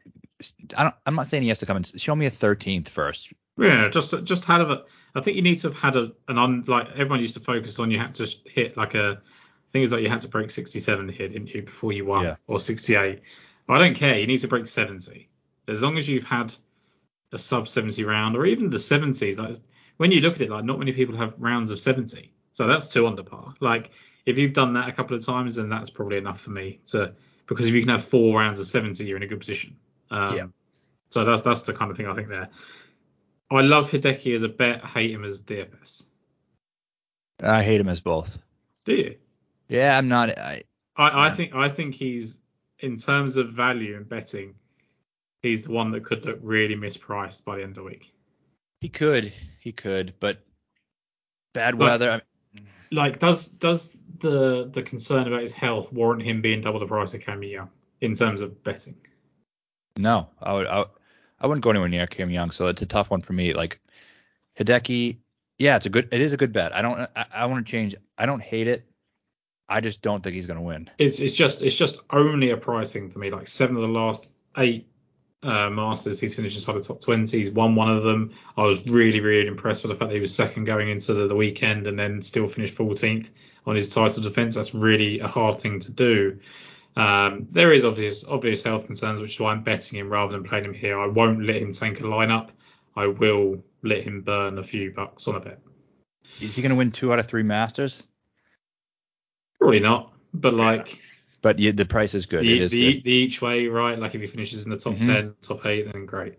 I 0.77 0.83
don't, 0.83 0.95
I'm 1.05 1.15
not 1.15 1.27
saying 1.27 1.43
he 1.43 1.49
has 1.49 1.59
to 1.59 1.65
come 1.65 1.77
and 1.77 2.01
show 2.01 2.15
me 2.15 2.25
a 2.25 2.31
13th 2.31 2.89
first. 2.89 3.33
Yeah, 3.57 3.89
just 3.89 4.13
just 4.23 4.45
had 4.45 4.61
a. 4.61 4.83
I 5.13 5.21
think 5.21 5.35
you 5.35 5.43
need 5.43 5.57
to 5.59 5.67
have 5.67 5.77
had 5.77 5.95
a 5.95 6.11
an 6.27 6.37
un 6.37 6.63
like 6.67 6.89
everyone 6.91 7.19
used 7.19 7.35
to 7.35 7.39
focus 7.39 7.77
on. 7.79 7.91
You 7.91 7.99
had 7.99 8.13
to 8.15 8.27
hit 8.45 8.77
like 8.77 8.95
a. 8.95 9.21
I 9.73 9.79
think 9.79 9.83
it's 9.85 9.93
like 9.93 10.03
you 10.03 10.09
had 10.09 10.21
to 10.21 10.27
break 10.27 10.51
67 10.51 11.09
here, 11.09 11.27
didn't 11.27 11.47
you, 11.53 11.63
before 11.63 11.93
you 11.93 12.05
won, 12.05 12.25
Yeah. 12.25 12.35
or 12.45 12.59
68. 12.59 13.21
I 13.67 13.77
don't 13.79 13.95
care. 13.95 14.19
You 14.19 14.27
need 14.27 14.39
to 14.39 14.47
break 14.47 14.67
70. 14.67 15.29
As 15.67 15.81
long 15.81 15.97
as 15.97 16.07
you've 16.07 16.25
had 16.25 16.53
a 17.31 17.39
sub 17.39 17.67
70 17.67 18.03
round, 18.03 18.35
or 18.37 18.45
even 18.45 18.69
the 18.69 18.77
70s. 18.77 19.37
Like 19.39 19.55
when 19.97 20.11
you 20.11 20.21
look 20.21 20.35
at 20.35 20.41
it, 20.41 20.49
like 20.49 20.63
not 20.63 20.79
many 20.79 20.93
people 20.93 21.17
have 21.17 21.33
rounds 21.39 21.71
of 21.71 21.79
70, 21.79 22.31
so 22.51 22.67
that's 22.67 22.87
two 22.87 23.07
under 23.07 23.23
par. 23.23 23.55
Like 23.59 23.89
if 24.25 24.37
you've 24.37 24.53
done 24.53 24.73
that 24.73 24.87
a 24.87 24.91
couple 24.91 25.17
of 25.17 25.25
times, 25.25 25.55
then 25.55 25.69
that's 25.69 25.89
probably 25.89 26.17
enough 26.17 26.39
for 26.39 26.51
me 26.51 26.79
to 26.87 27.13
because 27.47 27.65
if 27.65 27.73
you 27.73 27.81
can 27.81 27.89
have 27.89 28.03
four 28.03 28.39
rounds 28.39 28.59
of 28.59 28.67
70, 28.67 29.03
you're 29.03 29.17
in 29.17 29.23
a 29.23 29.27
good 29.27 29.39
position. 29.39 29.75
Um, 30.11 30.35
Yeah. 30.35 30.45
So 31.09 31.25
that's 31.25 31.41
that's 31.41 31.63
the 31.63 31.73
kind 31.73 31.91
of 31.91 31.97
thing 31.97 32.07
I 32.07 32.13
think 32.13 32.29
there. 32.29 32.49
I 33.51 33.61
love 33.61 33.91
Hideki 33.91 34.33
as 34.33 34.43
a 34.43 34.49
bet. 34.49 34.81
I 34.83 34.87
hate 34.87 35.11
him 35.11 35.25
as 35.25 35.41
DFS. 35.41 36.03
I 37.41 37.61
hate 37.63 37.81
him 37.81 37.89
as 37.89 37.99
both. 37.99 38.37
Do 38.85 38.95
you? 38.95 39.15
Yeah, 39.73 39.97
I'm 39.97 40.07
not. 40.07 40.37
I 40.37 40.63
I, 40.95 41.27
I 41.27 41.31
think 41.31 41.55
I 41.55 41.67
think 41.67 41.95
he's 41.95 42.37
in 42.79 42.97
terms 42.97 43.37
of 43.37 43.51
value 43.51 43.97
and 43.97 44.07
betting, 44.07 44.53
he's 45.41 45.63
the 45.63 45.71
one 45.71 45.91
that 45.91 46.03
could 46.03 46.25
look 46.25 46.39
really 46.43 46.75
mispriced 46.75 47.43
by 47.43 47.57
the 47.57 47.63
end 47.63 47.71
of 47.71 47.83
the 47.83 47.83
week. 47.83 48.13
he 48.81 48.89
could, 48.89 49.33
he 49.59 49.71
could, 49.71 50.13
but 50.19 50.43
bad 51.53 51.77
But- 51.77 51.89
weather. 51.89 52.11
I 52.11 52.57
mm. 52.57 52.65
Like, 52.91 53.17
does 53.19 53.47
does 53.47 53.97
the 54.19 54.69
the 54.71 54.83
concern 54.83 55.25
about 55.27 55.41
his 55.41 55.53
health 55.53 55.91
warrant 55.91 56.21
him 56.21 56.41
being 56.41 56.61
double 56.61 56.79
the 56.79 56.85
price 56.85 57.15
of 57.15 57.21
Cam 57.21 57.41
Young 57.41 57.69
in 57.99 58.13
terms 58.13 58.41
of 58.41 58.63
betting? 58.63 58.97
No, 59.97 60.27
I 60.39 60.53
would. 60.53 60.67
I, 60.67 60.85
I 61.39 61.47
wouldn't 61.47 61.63
go 61.63 61.71
anywhere 61.71 61.89
near 61.89 62.05
Cam 62.05 62.29
Young, 62.29 62.51
so 62.51 62.67
it's 62.67 62.83
a 62.83 62.85
tough 62.85 63.09
one 63.09 63.23
for 63.23 63.33
me. 63.33 63.53
Like 63.53 63.79
Hideki, 64.59 65.17
yeah, 65.57 65.77
it's 65.77 65.87
a 65.87 65.89
good. 65.89 66.09
It 66.11 66.21
is 66.21 66.33
a 66.33 66.37
good 66.37 66.51
bet. 66.53 66.75
I 66.75 66.83
don't. 66.83 67.09
I, 67.15 67.25
I 67.33 67.45
want 67.47 67.65
to 67.65 67.71
change. 67.71 67.95
I 68.17 68.27
don't 68.27 68.41
hate 68.41 68.67
it. 68.67 68.85
I 69.67 69.81
just 69.81 70.01
don't 70.01 70.23
think 70.23 70.35
he's 70.35 70.47
gonna 70.47 70.61
win. 70.61 70.89
It's 70.97 71.19
it's 71.19 71.33
just 71.33 71.61
it's 71.61 71.75
just 71.75 71.99
only 72.09 72.51
a 72.51 72.57
pricing 72.57 73.09
for 73.09 73.19
me. 73.19 73.31
Like 73.31 73.47
seven 73.47 73.75
of 73.75 73.81
the 73.81 73.87
last 73.87 74.29
eight 74.57 74.87
uh, 75.41 75.69
Masters, 75.69 76.19
he's 76.19 76.35
finished 76.35 76.55
inside 76.55 76.73
the 76.73 76.81
top 76.81 77.01
20. 77.01 77.37
He's 77.37 77.49
won 77.49 77.75
one 77.75 77.91
of 77.91 78.03
them. 78.03 78.31
I 78.57 78.63
was 78.63 78.85
really 78.85 79.19
really 79.19 79.47
impressed 79.47 79.83
with 79.83 79.91
the 79.91 79.97
fact 79.97 80.09
that 80.09 80.15
he 80.15 80.21
was 80.21 80.33
second 80.33 80.65
going 80.65 80.89
into 80.89 81.13
the, 81.13 81.27
the 81.27 81.35
weekend 81.35 81.87
and 81.87 81.97
then 81.97 82.21
still 82.21 82.47
finished 82.47 82.75
14th 82.75 83.31
on 83.65 83.75
his 83.75 83.89
title 83.89 84.23
defense. 84.23 84.55
That's 84.55 84.73
really 84.73 85.19
a 85.19 85.27
hard 85.27 85.59
thing 85.59 85.79
to 85.79 85.91
do. 85.91 86.39
Um, 86.95 87.47
there 87.51 87.73
is 87.73 87.85
obvious 87.85 88.23
obvious 88.25 88.63
health 88.63 88.85
concerns, 88.85 89.21
which 89.21 89.35
is 89.35 89.39
why 89.39 89.51
I'm 89.51 89.63
betting 89.63 89.97
him 89.97 90.09
rather 90.09 90.33
than 90.33 90.43
playing 90.43 90.65
him 90.65 90.73
here. 90.73 90.99
I 90.99 91.07
won't 91.07 91.43
let 91.43 91.57
him 91.57 91.73
tank 91.73 91.99
a 91.99 92.03
lineup. 92.03 92.49
I 92.95 93.07
will 93.07 93.63
let 93.81 94.03
him 94.03 94.21
burn 94.21 94.57
a 94.59 94.63
few 94.63 94.91
bucks 94.91 95.27
on 95.27 95.35
a 95.35 95.39
bet. 95.39 95.59
Is 96.39 96.55
he 96.55 96.61
gonna 96.61 96.75
win 96.75 96.91
two 96.91 97.11
out 97.11 97.19
of 97.19 97.27
three 97.27 97.43
Masters? 97.43 98.03
Probably 99.63 99.79
not, 99.79 100.11
but 100.33 100.53
like. 100.53 100.99
But 101.41 101.57
yeah, 101.57 101.71
the 101.71 101.85
price 101.85 102.13
is 102.13 102.25
good. 102.25 102.41
the, 102.43 102.53
it 102.57 102.61
is 102.63 102.71
the, 102.71 102.95
good. 102.95 103.03
the 103.05 103.11
each 103.11 103.41
way, 103.41 103.67
right? 103.67 103.97
Like 103.97 104.13
if 104.13 104.19
he 104.19 104.27
finishes 104.27 104.65
in 104.65 104.71
the 104.71 104.75
top 104.77 104.95
Mhm. 104.95 105.05
10, 105.05 105.35
top 105.41 105.65
8, 105.65 105.91
then 105.93 106.05
great. 106.05 106.35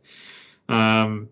Um, 0.69 1.31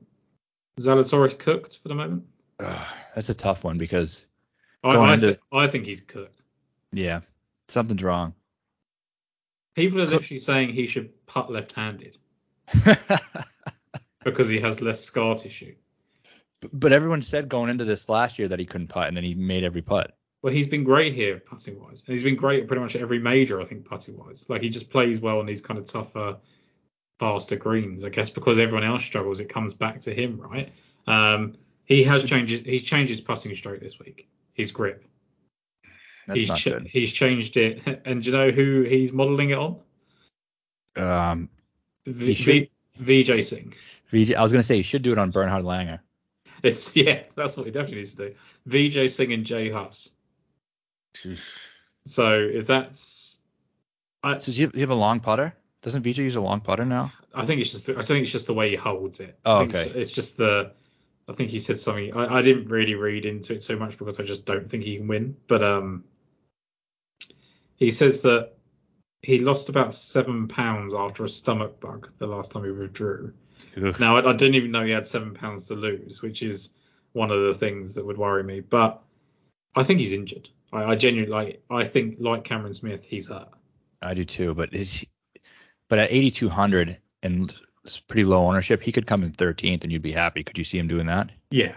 Zalatoris 0.80 1.38
cooked 1.38 1.78
for 1.82 1.88
the 1.88 1.94
moment. 1.94 2.24
Ugh, 2.60 2.86
that's 3.14 3.28
a 3.28 3.34
tough 3.34 3.62
one 3.62 3.76
because 3.76 4.26
I, 4.82 4.88
I, 4.96 5.14
into- 5.14 5.34
thi- 5.34 5.40
I 5.52 5.66
think 5.66 5.84
he's 5.84 6.00
cooked. 6.00 6.40
yeah, 6.92 7.20
something's 7.68 8.02
wrong. 8.02 8.32
People 9.74 10.00
are 10.00 10.06
literally 10.06 10.38
saying 10.38 10.70
he 10.70 10.86
should 10.86 11.26
putt 11.26 11.50
left-handed 11.52 12.16
because 14.24 14.48
he 14.48 14.60
has 14.60 14.80
less 14.80 15.02
scar 15.04 15.34
tissue. 15.34 15.74
but 16.72 16.92
everyone 16.92 17.20
said 17.22 17.48
going 17.50 17.68
into 17.70 17.84
this 17.84 18.08
last 18.08 18.38
year 18.38 18.48
that 18.48 18.58
he 18.58 18.64
couldn't 18.66 18.88
putt, 18.88 19.08
and 19.08 19.16
then 19.16 19.24
he 19.24 19.34
made 19.34 19.64
every 19.64 19.82
putt. 19.82 20.16
Well, 20.42 20.52
he's 20.52 20.66
been 20.66 20.82
great 20.82 21.14
here 21.14 21.38
putting 21.38 21.80
wise, 21.80 22.02
and 22.06 22.14
he's 22.14 22.24
been 22.24 22.34
great 22.36 22.62
at 22.62 22.66
pretty 22.68 22.82
much 22.82 22.96
every 22.96 23.20
major, 23.20 23.60
I 23.60 23.64
think, 23.64 23.84
putting 23.84 24.16
wise. 24.18 24.44
Like 24.48 24.60
he 24.62 24.70
just 24.70 24.90
plays 24.90 25.20
well 25.20 25.38
on 25.38 25.46
these 25.46 25.60
kind 25.60 25.78
of 25.78 25.84
tougher, 25.86 26.38
faster 27.20 27.56
greens. 27.56 28.04
I 28.04 28.08
guess 28.08 28.28
because 28.30 28.58
everyone 28.58 28.84
else 28.84 29.04
struggles, 29.04 29.38
it 29.40 29.48
comes 29.48 29.72
back 29.72 30.00
to 30.02 30.12
him, 30.14 30.40
right? 30.40 30.72
Um, 31.06 31.54
he 31.84 32.02
has 32.04 32.24
changed. 32.24 32.66
He's 32.66 32.82
changed 32.82 33.10
his 33.10 33.20
putting 33.20 33.54
stroke 33.54 33.80
this 33.80 33.98
week. 34.00 34.28
His 34.54 34.72
grip. 34.72 35.04
That's 36.26 36.38
he's 36.40 36.48
not 36.48 36.58
ch- 36.58 36.64
good. 36.64 36.86
he's 36.86 37.12
changed 37.12 37.56
it, 37.56 38.02
and 38.04 38.22
do 38.22 38.30
you 38.30 38.36
know 38.36 38.50
who 38.50 38.82
he's 38.82 39.12
modelling 39.12 39.50
it 39.50 39.58
on? 39.58 39.80
Um, 40.96 41.48
V- 42.06 42.34
should- 42.34 42.68
v- 42.98 43.24
Vijay 43.24 43.44
Singh. 43.44 43.74
Vijay, 44.12 44.34
I 44.34 44.42
was 44.42 44.52
gonna 44.52 44.64
say 44.64 44.76
he 44.76 44.82
should 44.82 45.02
do 45.02 45.12
it 45.12 45.18
on 45.18 45.30
Bernhard 45.30 45.64
Langer. 45.64 46.00
It's 46.62 46.94
yeah, 46.94 47.24
that's 47.34 47.56
what 47.56 47.66
he 47.66 47.72
definitely 47.72 47.96
needs 47.96 48.14
to 48.14 48.28
do. 48.28 48.34
Vijay 48.68 49.10
Singh 49.10 49.32
and 49.32 49.44
Jay 49.44 49.68
Haas. 49.68 50.10
So 52.04 52.34
if 52.34 52.66
that's, 52.66 53.38
I, 54.22 54.38
So 54.38 54.46
does 54.46 54.56
he 54.56 54.62
have, 54.80 54.90
a 54.90 54.94
long 54.94 55.20
putter? 55.20 55.54
Doesn't 55.82 56.02
Vijay 56.02 56.18
use 56.18 56.36
a 56.36 56.40
long 56.40 56.60
putter 56.60 56.84
now? 56.84 57.12
I 57.34 57.46
think 57.46 57.60
it's 57.60 57.70
just 57.70 57.88
I 57.88 58.02
think 58.02 58.22
it's 58.22 58.32
just 58.32 58.46
the 58.46 58.54
way 58.54 58.70
he 58.70 58.76
holds 58.76 59.20
it. 59.20 59.38
Oh, 59.44 59.56
I 59.56 59.58
think 59.60 59.74
okay. 59.74 59.88
It's, 59.88 59.96
it's 59.96 60.10
just 60.10 60.36
the 60.36 60.72
I 61.28 61.32
think 61.32 61.50
he 61.50 61.60
said 61.60 61.78
something. 61.78 62.12
I, 62.14 62.38
I 62.38 62.42
didn't 62.42 62.68
really 62.68 62.94
read 62.94 63.24
into 63.24 63.54
it 63.54 63.64
so 63.64 63.76
much 63.76 63.96
because 63.98 64.20
I 64.20 64.24
just 64.24 64.44
don't 64.44 64.68
think 64.68 64.84
he 64.84 64.96
can 64.96 65.08
win. 65.08 65.36
But 65.46 65.62
um, 65.62 66.04
he 67.76 67.90
says 67.90 68.22
that 68.22 68.52
he 69.22 69.38
lost 69.38 69.68
about 69.68 69.94
seven 69.94 70.48
pounds 70.48 70.94
after 70.94 71.24
a 71.24 71.28
stomach 71.28 71.80
bug 71.80 72.10
the 72.18 72.26
last 72.26 72.52
time 72.52 72.64
he 72.64 72.70
withdrew. 72.70 73.32
Ugh. 73.76 73.98
Now 74.00 74.16
I, 74.16 74.30
I 74.30 74.32
didn't 74.34 74.56
even 74.56 74.72
know 74.72 74.82
he 74.82 74.90
had 74.90 75.06
seven 75.06 75.34
pounds 75.34 75.68
to 75.68 75.74
lose, 75.74 76.22
which 76.22 76.42
is 76.42 76.70
one 77.12 77.30
of 77.30 77.40
the 77.40 77.54
things 77.54 77.94
that 77.94 78.04
would 78.04 78.18
worry 78.18 78.42
me. 78.42 78.60
But 78.60 79.02
I 79.74 79.84
think 79.84 80.00
he's 80.00 80.12
injured. 80.12 80.48
I, 80.72 80.84
I 80.84 80.94
genuinely 80.96 81.30
like. 81.30 81.62
I 81.70 81.84
think 81.84 82.16
like 82.18 82.44
Cameron 82.44 82.74
Smith, 82.74 83.04
he's 83.04 83.28
hurt. 83.28 83.48
I 84.00 84.14
do 84.14 84.24
too, 84.24 84.54
but 84.54 84.74
is 84.74 85.06
but 85.88 85.98
at 85.98 86.10
8200 86.10 86.98
and 87.22 87.54
pretty 88.08 88.24
low 88.24 88.46
ownership, 88.46 88.82
he 88.82 88.92
could 88.92 89.06
come 89.06 89.22
in 89.22 89.32
13th 89.32 89.82
and 89.82 89.92
you'd 89.92 90.02
be 90.02 90.12
happy. 90.12 90.42
Could 90.42 90.58
you 90.58 90.64
see 90.64 90.78
him 90.78 90.88
doing 90.88 91.06
that? 91.06 91.30
Yeah, 91.50 91.76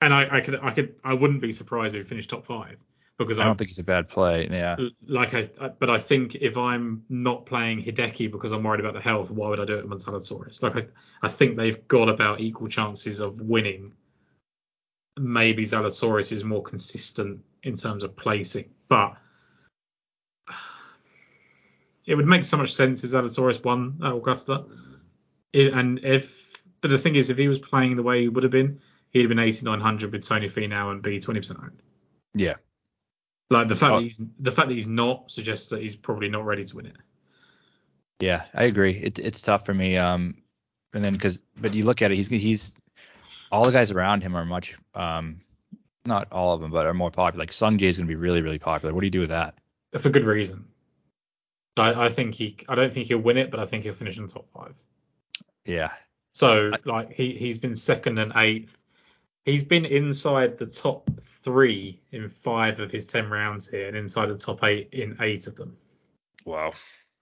And 0.00 0.12
I, 0.12 0.38
I 0.38 0.40
could 0.40 0.58
I 0.62 0.70
could 0.72 0.94
I 1.04 1.14
wouldn't 1.14 1.40
be 1.40 1.52
surprised 1.52 1.94
if 1.94 2.02
he 2.02 2.08
finished 2.08 2.30
top 2.30 2.46
five 2.46 2.76
because 3.18 3.38
I 3.38 3.44
don't 3.44 3.56
think 3.56 3.68
he's 3.68 3.78
a 3.78 3.84
bad 3.84 4.08
play. 4.08 4.48
Yeah. 4.50 4.76
like 5.06 5.34
I, 5.34 5.50
I 5.60 5.68
but 5.68 5.90
I 5.90 5.98
think 5.98 6.36
if 6.36 6.56
I'm 6.56 7.04
not 7.08 7.46
playing 7.46 7.82
Hideki 7.82 8.30
because 8.30 8.52
I'm 8.52 8.62
worried 8.62 8.80
about 8.80 8.94
the 8.94 9.00
health, 9.00 9.30
why 9.30 9.48
would 9.48 9.60
I 9.60 9.64
do 9.64 9.78
it 9.78 9.88
with 9.88 10.04
Zalatoris? 10.04 10.62
Like 10.62 10.76
I, 10.76 10.86
I 11.22 11.28
think 11.28 11.56
they've 11.56 11.86
got 11.88 12.08
about 12.08 12.40
equal 12.40 12.68
chances 12.68 13.20
of 13.20 13.40
winning. 13.40 13.92
Maybe 15.18 15.64
Zalatoris 15.64 16.30
is 16.30 16.44
more 16.44 16.62
consistent 16.62 17.40
in 17.62 17.76
terms 17.76 18.02
of 18.02 18.16
placing, 18.16 18.70
but 18.88 19.16
it 22.06 22.14
would 22.14 22.26
make 22.26 22.44
so 22.44 22.56
much 22.56 22.72
sense 22.74 23.04
if 23.04 23.10
Zalatoris 23.10 23.62
won 23.62 24.00
at 24.02 24.12
Augusta. 24.12 24.64
It, 25.52 25.72
and 25.72 26.00
if, 26.02 26.60
but 26.80 26.90
the 26.90 26.98
thing 26.98 27.14
is, 27.16 27.30
if 27.30 27.36
he 27.36 27.48
was 27.48 27.58
playing 27.58 27.96
the 27.96 28.02
way 28.02 28.22
he 28.22 28.28
would 28.28 28.42
have 28.42 28.52
been, 28.52 28.80
he'd 29.10 29.20
have 29.22 29.28
been 29.28 29.38
8900 29.38 30.12
with 30.12 30.26
Tony 30.26 30.48
Finau 30.48 30.90
and 30.90 31.02
be 31.02 31.18
20% 31.18 31.62
owned. 31.62 31.82
Yeah. 32.34 32.54
Like 33.50 33.68
the 33.68 33.76
fact 33.76 33.92
Oh. 33.92 33.96
that 33.96 34.02
he's 34.02 34.20
the 34.38 34.52
fact 34.52 34.68
that 34.68 34.74
he's 34.74 34.88
not 34.88 35.30
suggests 35.30 35.68
that 35.68 35.80
he's 35.80 35.96
probably 35.96 36.28
not 36.28 36.44
ready 36.44 36.64
to 36.64 36.76
win 36.76 36.86
it. 36.86 36.96
Yeah, 38.20 38.44
I 38.52 38.64
agree. 38.64 38.92
It, 38.92 39.18
it's 39.18 39.40
tough 39.40 39.64
for 39.64 39.72
me. 39.72 39.96
Um, 39.96 40.42
and 40.92 41.04
then 41.04 41.14
because, 41.14 41.38
but 41.56 41.72
you 41.72 41.84
look 41.84 42.02
at 42.02 42.10
it, 42.12 42.16
he's 42.16 42.28
he's 42.28 42.72
all 43.50 43.64
the 43.64 43.72
guys 43.72 43.90
around 43.90 44.22
him 44.22 44.36
are 44.36 44.44
much, 44.44 44.76
um, 44.94 45.40
not 46.04 46.28
all 46.32 46.54
of 46.54 46.60
them, 46.60 46.70
but 46.70 46.86
are 46.86 46.94
more 46.94 47.10
popular. 47.10 47.42
Like 47.42 47.52
Sung 47.52 47.78
Jae 47.78 47.88
is 47.88 47.96
going 47.96 48.06
to 48.06 48.10
be 48.10 48.16
really, 48.16 48.40
really 48.42 48.58
popular. 48.58 48.94
What 48.94 49.00
do 49.00 49.06
you 49.06 49.10
do 49.10 49.20
with 49.20 49.30
that? 49.30 49.54
for 49.98 50.10
good 50.10 50.24
reason. 50.24 50.66
I, 51.78 52.06
I 52.06 52.08
think 52.08 52.34
he 52.34 52.56
I 52.68 52.74
don't 52.74 52.92
think 52.92 53.06
he'll 53.08 53.18
win 53.18 53.38
it, 53.38 53.50
but 53.50 53.60
I 53.60 53.66
think 53.66 53.84
he'll 53.84 53.94
finish 53.94 54.16
in 54.16 54.24
the 54.26 54.32
top 54.32 54.48
five. 54.52 54.74
Yeah, 55.64 55.90
So 56.32 56.72
like 56.84 57.12
he 57.12 57.32
he's 57.32 57.58
been 57.58 57.76
second 57.76 58.18
and 58.18 58.32
eighth. 58.36 58.78
He's 59.44 59.64
been 59.64 59.84
inside 59.84 60.58
the 60.58 60.66
top 60.66 61.08
three 61.22 62.00
in 62.10 62.28
five 62.28 62.80
of 62.80 62.90
his 62.90 63.06
ten 63.06 63.30
rounds 63.30 63.68
here, 63.68 63.86
and 63.88 63.96
inside 63.96 64.26
the 64.26 64.38
top 64.38 64.62
eight 64.64 64.88
in 64.92 65.16
eight 65.20 65.46
of 65.46 65.56
them. 65.56 65.76
wow. 66.44 66.72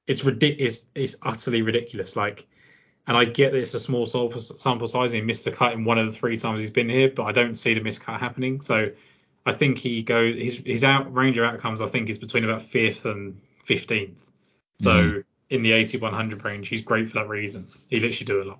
It's 0.06 0.24
ridiculous. 0.24 0.86
It's, 0.94 1.14
it's 1.14 1.16
utterly 1.22 1.62
ridiculous. 1.62 2.14
Like, 2.14 2.46
and 3.06 3.16
I 3.16 3.24
get 3.24 3.52
that 3.52 3.58
it's 3.58 3.74
a 3.74 3.80
small 3.80 4.06
sample, 4.06 4.40
size. 4.88 5.12
And 5.12 5.20
he 5.20 5.26
missed 5.26 5.44
the 5.44 5.52
cut 5.52 5.72
in 5.72 5.84
one 5.84 5.98
of 5.98 6.06
the 6.06 6.12
three 6.12 6.36
times 6.36 6.60
he's 6.60 6.70
been 6.70 6.88
here, 6.88 7.10
but 7.10 7.24
I 7.24 7.32
don't 7.32 7.54
see 7.54 7.74
the 7.74 7.80
miscut 7.80 8.18
happening. 8.18 8.60
So 8.60 8.90
I 9.44 9.52
think 9.52 9.78
he 9.78 10.02
go 10.02 10.32
his 10.32 10.58
his 10.58 10.82
out 10.84 11.12
range 11.14 11.38
of 11.38 11.44
outcomes. 11.44 11.80
I 11.80 11.86
think 11.86 12.08
is 12.08 12.18
between 12.18 12.44
about 12.44 12.62
fifth 12.62 13.04
and 13.04 13.40
fifteenth. 13.64 14.30
So 14.78 14.90
Mhm. 14.90 15.24
in 15.50 15.62
the 15.62 15.72
80-100 15.72 16.44
range, 16.44 16.68
he's 16.68 16.82
great 16.82 17.08
for 17.08 17.14
that 17.20 17.28
reason. 17.28 17.66
He 17.88 18.00
literally 18.00 18.26
do 18.26 18.42
a 18.42 18.46
lot. 18.50 18.58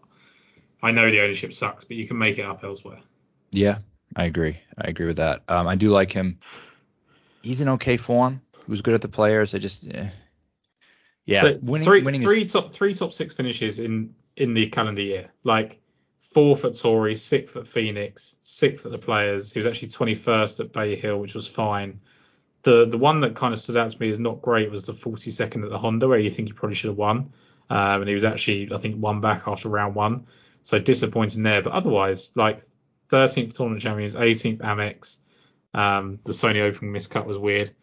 I 0.83 0.93
know 0.93 1.11
the 1.11 1.21
ownership 1.21 1.53
sucks, 1.53 1.85
but 1.85 1.97
you 1.97 2.07
can 2.07 2.17
make 2.17 2.39
it 2.39 2.43
up 2.43 2.63
elsewhere. 2.63 3.01
Yeah, 3.51 3.79
I 4.15 4.25
agree. 4.25 4.59
I 4.79 4.89
agree 4.89 5.07
with 5.07 5.17
that. 5.17 5.43
Um, 5.49 5.67
I 5.67 5.75
do 5.75 5.91
like 5.91 6.13
him. 6.13 6.39
He's 7.43 7.61
in 7.61 7.69
okay 7.71 7.97
form. 7.97 8.41
He 8.65 8.71
was 8.71 8.83
good 8.83 8.95
at 8.95 9.01
the 9.01 9.09
players. 9.09 9.55
I 9.55 9.59
just, 9.59 9.87
eh. 9.91 10.11
yeah, 11.25 11.43
But 11.43 11.63
winning, 11.63 11.87
three, 11.87 12.03
winning 12.03 12.23
three 12.23 12.43
is 12.43 12.53
top 12.53 12.73
three 12.73 12.95
top 12.95 13.13
six 13.13 13.35
finishes 13.35 13.81
in 13.81 14.15
in 14.37 14.55
the 14.55 14.69
calendar 14.69 15.03
year. 15.03 15.31
Like 15.43 15.81
fourth 16.21 16.65
at 16.65 16.77
Torrey, 16.77 17.17
sixth 17.17 17.57
at 17.57 17.67
Phoenix, 17.67 18.37
sixth 18.41 18.85
at 18.85 18.93
the 18.93 18.99
Players. 18.99 19.53
He 19.53 19.59
was 19.59 19.67
actually 19.67 19.89
21st 19.89 20.61
at 20.61 20.73
Bay 20.73 20.95
Hill, 20.95 21.19
which 21.19 21.35
was 21.35 21.49
fine. 21.49 22.01
The 22.63 22.85
the 22.87 22.99
one 22.99 23.21
that 23.21 23.35
kind 23.35 23.55
of 23.55 23.61
stood 23.61 23.77
out 23.77 23.91
to 23.91 23.99
me 23.99 24.11
as 24.11 24.19
not 24.19 24.43
great 24.43 24.71
was 24.71 24.85
the 24.85 24.93
42nd 24.93 25.65
at 25.65 25.71
the 25.71 25.79
Honda, 25.79 26.09
where 26.09 26.19
you 26.19 26.31
think 26.31 26.49
he 26.49 26.53
probably 26.53 26.75
should 26.75 26.91
have 26.91 26.99
won. 26.99 27.33
Um, 27.69 28.03
and 28.03 28.09
he 28.09 28.15
was 28.15 28.25
actually 28.25 28.71
I 28.73 28.79
think 28.79 28.97
one 28.97 29.21
back 29.21 29.49
after 29.49 29.69
round 29.69 29.95
one, 29.95 30.27
so 30.63 30.79
disappointing 30.79 31.43
there. 31.43 31.63
But 31.63 31.73
otherwise, 31.73 32.33
like 32.37 32.63
13th 33.09 33.55
tournament 33.55 33.83
champions, 33.83 34.15
18th 34.15 34.59
Amex. 34.59 35.19
Um, 35.75 36.21
the 36.25 36.33
Sony 36.33 36.61
Open 36.61 36.93
miscut 36.93 37.27
was 37.27 37.39
weird. 37.39 37.75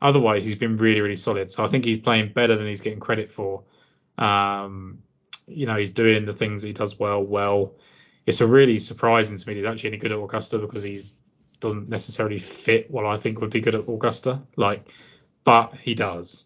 Otherwise, 0.00 0.44
he's 0.44 0.54
been 0.56 0.76
really, 0.76 1.00
really 1.00 1.16
solid. 1.16 1.50
So 1.50 1.64
I 1.64 1.68
think 1.68 1.84
he's 1.84 1.98
playing 1.98 2.32
better 2.32 2.56
than 2.56 2.66
he's 2.66 2.80
getting 2.80 3.00
credit 3.00 3.30
for. 3.30 3.64
Um, 4.18 5.02
you 5.46 5.66
know, 5.66 5.76
he's 5.76 5.90
doing 5.90 6.24
the 6.24 6.32
things 6.32 6.62
he 6.62 6.72
does 6.72 6.98
well. 6.98 7.22
Well, 7.22 7.74
it's 8.26 8.40
a 8.40 8.46
really 8.46 8.78
surprising 8.78 9.36
to 9.36 9.48
me 9.48 9.56
he's 9.56 9.64
actually 9.64 9.90
any 9.90 9.98
good 9.98 10.12
at 10.12 10.18
Augusta 10.18 10.58
because 10.58 10.84
he's 10.84 11.14
doesn't 11.60 11.88
necessarily 11.88 12.38
fit 12.38 12.90
what 12.90 13.06
I 13.06 13.16
think 13.16 13.40
would 13.40 13.50
be 13.50 13.60
good 13.60 13.74
at 13.74 13.88
Augusta. 13.88 14.42
Like, 14.56 14.82
but 15.44 15.74
he 15.76 15.94
does. 15.94 16.44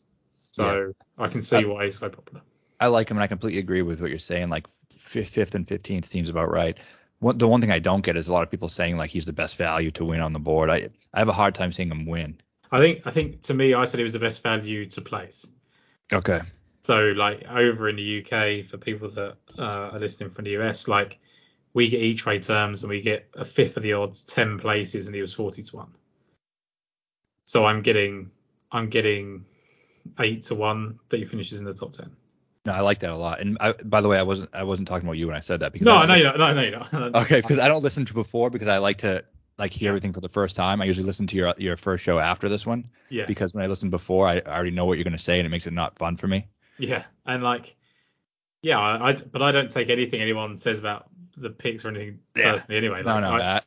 So 0.53 0.93
I 1.19 1.29
can 1.29 1.43
see 1.43 1.65
why 1.65 1.85
he's 1.85 1.99
so 1.99 2.09
popular. 2.09 2.43
I 2.81 2.87
like 2.89 3.11
him, 3.11 3.17
and 3.17 3.25
I 3.25 3.27
completely 3.27 3.59
agree 3.59 3.83
with 3.83 4.01
what 4.01 4.11
you're 4.11 4.19
saying. 4.19 4.49
Like 4.49 4.67
fifth, 4.99 5.31
fifth 5.31 5.55
and 5.55 5.67
fifteenth 5.67 6.07
seems 6.07 6.29
about 6.29 6.51
right. 6.51 6.79
One, 7.19 7.39
the 7.39 7.49
one 7.49 7.61
thing 7.61 7.71
I 7.71 7.79
don't 7.79 8.03
get 8.03 8.17
is 8.17 8.29
a 8.29 8.33
lot 8.33 8.43
of 8.43 8.51
people 8.51 8.69
saying 8.69 8.97
like 8.97 9.11
he's 9.11 9.25
the 9.25 9.33
best 9.33 9.57
value 9.57 9.91
to 9.93 10.05
win 10.05 10.21
on 10.21 10.33
the 10.33 10.39
board. 10.39 10.71
I 10.71 10.89
I 11.13 11.19
have 11.19 11.29
a 11.29 11.33
hard 11.33 11.55
time 11.55 11.73
seeing 11.73 11.91
him 11.91 12.07
win. 12.07 12.39
I 12.71 12.81
think 12.81 13.03
I 13.07 13.11
think 13.11 13.43
to 13.43 13.55
me, 13.55 13.75
I 13.75 13.85
said 13.85 13.99
he 13.99 14.05
was 14.05 14.13
the 14.13 14.19
best 14.19 14.43
value 14.43 14.87
to 14.87 15.01
place. 15.01 15.47
Okay. 16.13 16.41
So 16.87 17.07
like 17.17 17.45
over 17.51 17.89
in 17.89 17.97
the 17.97 18.21
UK 18.23 18.65
for 18.65 18.79
people 18.79 19.11
that 19.11 19.37
uh, 19.59 19.91
are 19.93 19.99
listening 19.99 20.31
from 20.31 20.45
the 20.45 20.53
US, 20.53 20.87
like 20.87 21.19
we 21.75 21.89
get 21.89 22.01
each 22.01 22.25
way 22.25 22.39
terms 22.39 22.85
and 22.85 22.91
we 22.91 23.01
get 23.01 23.29
a 23.35 23.45
fifth 23.45 23.77
of 23.77 23.83
the 23.83 23.95
odds, 23.95 24.23
ten 24.23 24.57
places, 24.57 25.09
and 25.09 25.17
he 25.17 25.21
was 25.21 25.35
forty 25.35 25.65
to 25.65 25.77
one. 25.77 25.91
So 27.45 27.67
I'm 27.67 27.83
getting 27.83 28.31
I'm 28.71 28.89
getting 28.89 29.47
eight 30.21 30.43
to 30.45 30.55
one 30.55 31.01
that 31.09 31.17
he 31.17 31.25
finishes 31.25 31.59
in 31.59 31.65
the 31.65 31.75
top 31.75 31.91
ten. 31.91 32.15
No, 32.67 32.73
I 32.73 32.83
like 32.83 33.01
that 33.01 33.11
a 33.11 33.17
lot. 33.17 33.41
And 33.41 33.59
I, 33.61 33.73
by 33.73 34.01
the 34.01 34.07
way, 34.07 34.17
I 34.17 34.23
wasn't 34.23 34.51
I 34.53 34.63
wasn't 34.63 34.87
talking 34.87 35.09
about 35.09 35.19
you 35.19 35.27
when 35.27 35.35
I 35.35 35.41
said 35.41 35.59
that 35.61 35.73
because 35.73 35.87
No, 35.87 35.97
I 35.97 36.05
I 36.05 36.07
don't 36.07 36.09
know 36.09 36.15
listen- 36.15 36.39
you're 36.39 36.39
not. 36.39 36.55
No, 36.55 36.55
no, 36.55 36.69
you're 36.93 37.01
not. 37.11 37.15
Okay, 37.25 37.41
because 37.41 37.59
I 37.59 37.67
don't 37.67 37.83
listen 37.83 38.05
to 38.05 38.15
before 38.15 38.49
because 38.49 38.69
I 38.69 38.79
like 38.79 38.99
to 38.99 39.25
like 39.59 39.73
hear 39.73 39.89
everything 39.89 40.13
for 40.13 40.21
the 40.21 40.29
first 40.29 40.55
time. 40.55 40.81
I 40.81 40.85
usually 40.85 41.07
listen 41.07 41.27
to 41.27 41.35
your 41.35 41.53
your 41.59 41.77
first 41.77 42.05
show 42.05 42.21
after 42.21 42.49
this 42.49 42.65
one 42.65 42.91
Yeah, 43.09 43.27
because 43.27 43.55
when 43.55 43.65
I 43.65 43.67
listen 43.67 43.91
before, 43.91 44.29
I, 44.29 44.37
I 44.37 44.55
already 44.55 44.71
know 44.71 44.85
what 44.85 44.99
you're 44.99 45.05
going 45.05 45.19
to 45.19 45.19
say 45.19 45.41
and 45.41 45.47
it 45.47 45.51
makes 45.51 45.67
it 45.67 45.73
not 45.73 45.99
fun 45.99 46.17
for 46.17 46.29
me. 46.29 46.47
Yeah, 46.79 47.05
and 47.25 47.43
like, 47.43 47.77
yeah, 48.63 48.79
I, 48.79 49.11
I 49.11 49.13
but 49.15 49.43
I 49.43 49.53
don't 49.53 49.71
take 49.71 49.89
anything 49.91 50.21
anyone 50.21 50.57
says 50.57 50.79
about 50.79 51.09
the 51.37 51.51
picks 51.51 51.85
or 51.85 51.89
anything 51.89 52.21
Yeah. 52.37 52.53
personally 52.53 52.79
anyway. 52.79 53.03
No, 53.03 53.15
Like, 53.15 53.23
no, 53.23 53.33
I- 53.35 53.39
that. 53.39 53.65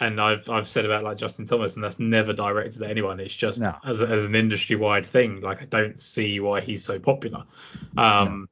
and 0.00 0.20
I've 0.20 0.48
I've 0.48 0.68
said 0.68 0.84
about 0.84 1.04
like 1.04 1.16
Justin 1.16 1.46
Thomas, 1.46 1.74
and 1.76 1.84
that's 1.84 1.98
never 1.98 2.32
directed 2.32 2.82
at 2.82 2.90
anyone. 2.90 3.20
It's 3.20 3.34
just 3.34 3.60
No. 3.60 3.76
as 3.84 4.02
as 4.02 4.24
an 4.24 4.34
industry 4.34 4.76
wide 4.76 5.06
thing. 5.06 5.40
Like 5.40 5.62
I 5.62 5.66
don't 5.66 5.98
see 5.98 6.40
why 6.40 6.60
he's 6.60 6.84
so 6.84 6.98
popular. 6.98 7.44
Um, 7.96 8.48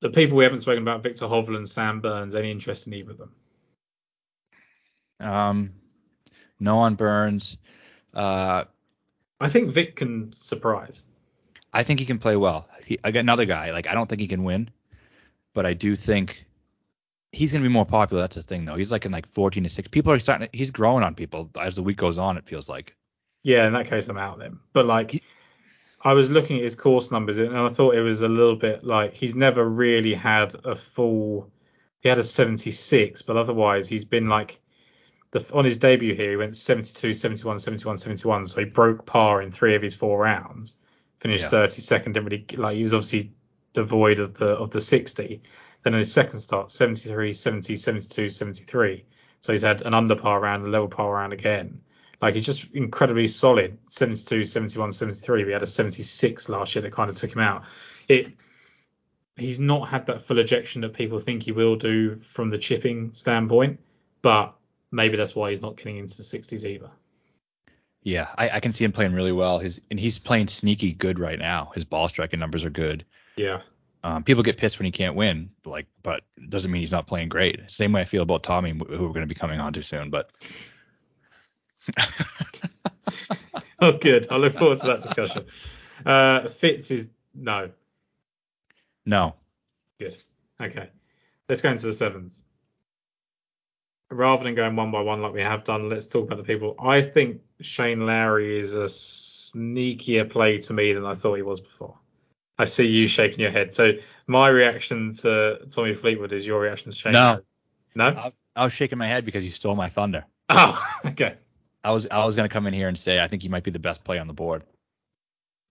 The 0.00 0.10
people 0.10 0.36
we 0.36 0.44
haven't 0.44 0.60
spoken 0.60 0.82
about, 0.82 1.02
Viktor 1.02 1.24
Hovland, 1.26 1.66
Sam 1.68 2.00
Burns, 2.00 2.34
any 2.34 2.50
interest 2.50 2.86
in 2.86 2.92
either 2.94 3.12
of 3.12 3.18
them? 3.18 3.32
Um, 5.20 5.72
no 6.60 6.78
on 6.78 6.94
Burns. 6.94 7.56
Uh, 8.12 8.64
I 9.40 9.48
think 9.48 9.70
Vic 9.70 9.96
can 9.96 10.30
surprise. 10.32 11.04
I 11.74 11.82
think 11.82 12.00
he 12.00 12.06
can 12.06 12.18
play 12.18 12.36
well. 12.36 12.68
He, 12.86 12.98
I 13.04 13.10
got 13.10 13.20
another 13.20 13.44
guy. 13.44 13.72
Like 13.72 13.88
I 13.88 13.94
don't 13.94 14.08
think 14.08 14.20
he 14.20 14.28
can 14.28 14.44
win, 14.44 14.70
but 15.52 15.66
I 15.66 15.74
do 15.74 15.96
think 15.96 16.46
he's 17.32 17.52
going 17.52 17.62
to 17.62 17.68
be 17.68 17.72
more 17.72 17.84
popular. 17.84 18.22
That's 18.22 18.36
the 18.36 18.42
thing, 18.42 18.64
though. 18.64 18.76
He's 18.76 18.90
like 18.90 19.04
in 19.04 19.12
like 19.12 19.26
14 19.26 19.64
to 19.64 19.70
6. 19.70 19.88
People 19.88 20.12
are 20.12 20.18
starting. 20.18 20.48
To, 20.48 20.56
He's 20.56 20.70
growing 20.70 21.02
on 21.02 21.14
people 21.14 21.50
as 21.60 21.74
the 21.74 21.82
week 21.82 21.96
goes 21.96 22.16
on. 22.16 22.36
It 22.38 22.46
feels 22.46 22.68
like. 22.68 22.94
Yeah, 23.42 23.66
in 23.66 23.74
that 23.74 23.88
case, 23.88 24.08
I'm 24.08 24.16
out 24.16 24.38
then. 24.38 24.60
But 24.72 24.86
like, 24.86 25.22
I 26.00 26.14
was 26.14 26.30
looking 26.30 26.58
at 26.58 26.64
his 26.64 26.76
course 26.76 27.10
numbers, 27.10 27.38
and 27.38 27.56
I 27.56 27.68
thought 27.68 27.94
it 27.94 28.02
was 28.02 28.22
a 28.22 28.28
little 28.28 28.56
bit 28.56 28.84
like 28.84 29.14
he's 29.14 29.34
never 29.34 29.68
really 29.68 30.14
had 30.14 30.54
a 30.64 30.76
full. 30.76 31.50
He 32.00 32.08
had 32.08 32.18
a 32.18 32.22
76, 32.22 33.22
but 33.22 33.36
otherwise 33.36 33.88
he's 33.88 34.04
been 34.04 34.28
like 34.28 34.60
the 35.30 35.44
on 35.52 35.64
his 35.64 35.78
debut 35.78 36.14
here 36.14 36.30
he 36.30 36.36
went 36.36 36.56
72, 36.56 37.14
71, 37.14 37.58
71, 37.58 37.98
71. 37.98 38.46
So 38.46 38.60
he 38.60 38.66
broke 38.66 39.04
par 39.04 39.42
in 39.42 39.50
three 39.50 39.74
of 39.74 39.82
his 39.82 39.94
four 39.94 40.20
rounds. 40.20 40.76
Finished 41.24 41.44
Yeah. 41.44 41.50
32nd. 41.50 42.12
Didn't 42.12 42.24
really 42.24 42.46
like 42.58 42.76
he 42.76 42.82
was 42.82 42.92
obviously 42.92 43.32
devoid 43.72 44.18
of 44.18 44.34
the 44.34 44.48
of 44.48 44.70
the 44.70 44.82
60. 44.82 45.40
Then 45.82 45.94
in 45.94 45.98
his 45.98 46.12
second 46.12 46.40
start 46.40 46.70
73, 46.70 47.32
70, 47.32 47.76
72, 47.76 48.28
73. 48.28 49.04
So 49.40 49.52
he's 49.52 49.62
had 49.62 49.80
an 49.80 49.94
under 49.94 50.16
par 50.16 50.38
round, 50.38 50.66
a 50.66 50.68
level 50.68 50.88
par 50.88 51.12
round 51.12 51.32
again. 51.32 51.80
Like 52.20 52.34
he's 52.34 52.44
just 52.44 52.74
incredibly 52.74 53.26
solid. 53.26 53.78
72, 53.88 54.44
71, 54.44 54.92
73. 54.92 55.44
We 55.44 55.52
had 55.52 55.62
a 55.62 55.66
76 55.66 56.48
last 56.50 56.74
year 56.74 56.82
that 56.82 56.92
kind 56.92 57.08
of 57.08 57.16
took 57.16 57.32
him 57.32 57.40
out. 57.40 57.64
It 58.06 58.34
he's 59.36 59.58
not 59.58 59.88
had 59.88 60.06
that 60.06 60.20
full 60.22 60.38
ejection 60.38 60.82
that 60.82 60.92
people 60.92 61.18
think 61.18 61.42
he 61.42 61.52
will 61.52 61.76
do 61.76 62.16
from 62.16 62.50
the 62.50 62.58
chipping 62.58 63.14
standpoint, 63.14 63.80
but 64.20 64.54
maybe 64.92 65.16
that's 65.16 65.34
why 65.34 65.50
he's 65.50 65.62
not 65.62 65.78
getting 65.78 65.96
into 65.96 66.18
the 66.18 66.22
60s 66.22 66.66
either. 66.66 66.90
Yeah, 68.04 68.28
I, 68.36 68.50
I 68.50 68.60
can 68.60 68.72
see 68.72 68.84
him 68.84 68.92
playing 68.92 69.14
really 69.14 69.32
well. 69.32 69.58
His 69.58 69.80
and 69.90 69.98
he's 69.98 70.18
playing 70.18 70.48
sneaky 70.48 70.92
good 70.92 71.18
right 71.18 71.38
now. 71.38 71.72
His 71.74 71.84
ball 71.84 72.08
striking 72.08 72.38
numbers 72.38 72.64
are 72.64 72.70
good. 72.70 73.04
Yeah. 73.36 73.62
Um, 74.04 74.22
people 74.22 74.42
get 74.42 74.58
pissed 74.58 74.78
when 74.78 74.84
he 74.84 74.92
can't 74.92 75.16
win, 75.16 75.50
like, 75.64 75.86
but 76.02 76.22
it 76.36 76.50
doesn't 76.50 76.70
mean 76.70 76.82
he's 76.82 76.92
not 76.92 77.06
playing 77.06 77.30
great. 77.30 77.58
Same 77.68 77.92
way 77.92 78.02
I 78.02 78.04
feel 78.04 78.22
about 78.22 78.42
Tommy, 78.42 78.70
who 78.72 78.84
we're 78.86 79.08
going 79.08 79.20
to 79.20 79.26
be 79.26 79.34
coming 79.34 79.58
on 79.58 79.72
to 79.72 79.82
soon. 79.82 80.10
But 80.10 80.30
Oh, 83.80 83.92
good. 83.92 84.26
I 84.30 84.36
look 84.36 84.54
forward 84.54 84.78
to 84.78 84.86
that 84.86 85.02
discussion. 85.02 85.44
Uh, 86.06 86.48
Fitz 86.48 86.90
is 86.90 87.10
no. 87.34 87.70
no, 89.04 89.34
Good. 89.98 90.16
Okay. 90.60 90.88
Let's 91.48 91.60
go 91.60 91.70
into 91.70 91.86
the 91.86 91.92
sevens. 91.92 92.42
Rather 94.14 94.44
than 94.44 94.54
going 94.54 94.76
one 94.76 94.90
by 94.90 95.00
one 95.00 95.20
like 95.22 95.32
we 95.32 95.42
have 95.42 95.64
done, 95.64 95.88
let's 95.88 96.06
talk 96.06 96.24
about 96.26 96.38
the 96.38 96.44
people. 96.44 96.74
I 96.78 97.02
think 97.02 97.42
Shane 97.60 98.06
Lowry 98.06 98.58
is 98.58 98.74
a 98.74 98.84
sneakier 98.84 100.30
play 100.30 100.58
to 100.58 100.72
me 100.72 100.92
than 100.92 101.04
I 101.04 101.14
thought 101.14 101.34
he 101.34 101.42
was 101.42 101.60
before. 101.60 101.98
I 102.58 102.66
see 102.66 102.86
you 102.86 103.08
shaking 103.08 103.40
your 103.40 103.50
head. 103.50 103.72
So 103.72 103.92
my 104.26 104.48
reaction 104.48 105.12
to 105.14 105.66
Tommy 105.70 105.94
Fleetwood 105.94 106.32
is 106.32 106.46
your 106.46 106.60
reaction 106.60 106.92
to 106.92 106.96
Shane. 106.96 107.12
No. 107.12 107.40
No. 107.94 108.06
I 108.06 108.24
was, 108.26 108.44
I 108.56 108.64
was 108.64 108.72
shaking 108.72 108.98
my 108.98 109.06
head 109.06 109.24
because 109.24 109.44
you 109.44 109.50
stole 109.50 109.76
my 109.76 109.88
thunder. 109.88 110.24
Oh, 110.48 110.80
okay. 111.06 111.36
I 111.82 111.92
was 111.92 112.06
I 112.08 112.24
was 112.24 112.34
gonna 112.34 112.48
come 112.48 112.66
in 112.66 112.72
here 112.72 112.88
and 112.88 112.98
say 112.98 113.20
I 113.20 113.28
think 113.28 113.42
he 113.42 113.48
might 113.48 113.64
be 113.64 113.70
the 113.70 113.78
best 113.78 114.04
play 114.04 114.18
on 114.18 114.26
the 114.26 114.32
board 114.32 114.62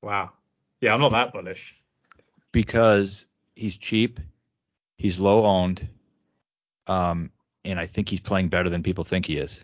Wow. 0.04 0.32
Yeah, 0.82 0.94
I'm 0.94 1.00
not 1.00 1.14
that 1.14 1.32
bullish. 1.34 1.76
because 2.52 3.26
he's 3.56 3.78
cheap, 3.78 4.20
he's 4.98 5.18
low 5.18 5.46
owned, 5.46 5.88
um, 6.88 7.32
and 7.66 7.80
I 7.80 7.88
think 7.88 8.10
he's 8.10 8.20
playing 8.20 8.50
better 8.50 8.70
than 8.70 8.84
people 8.84 9.04
think 9.04 9.26
he 9.26 9.38
is. 9.38 9.64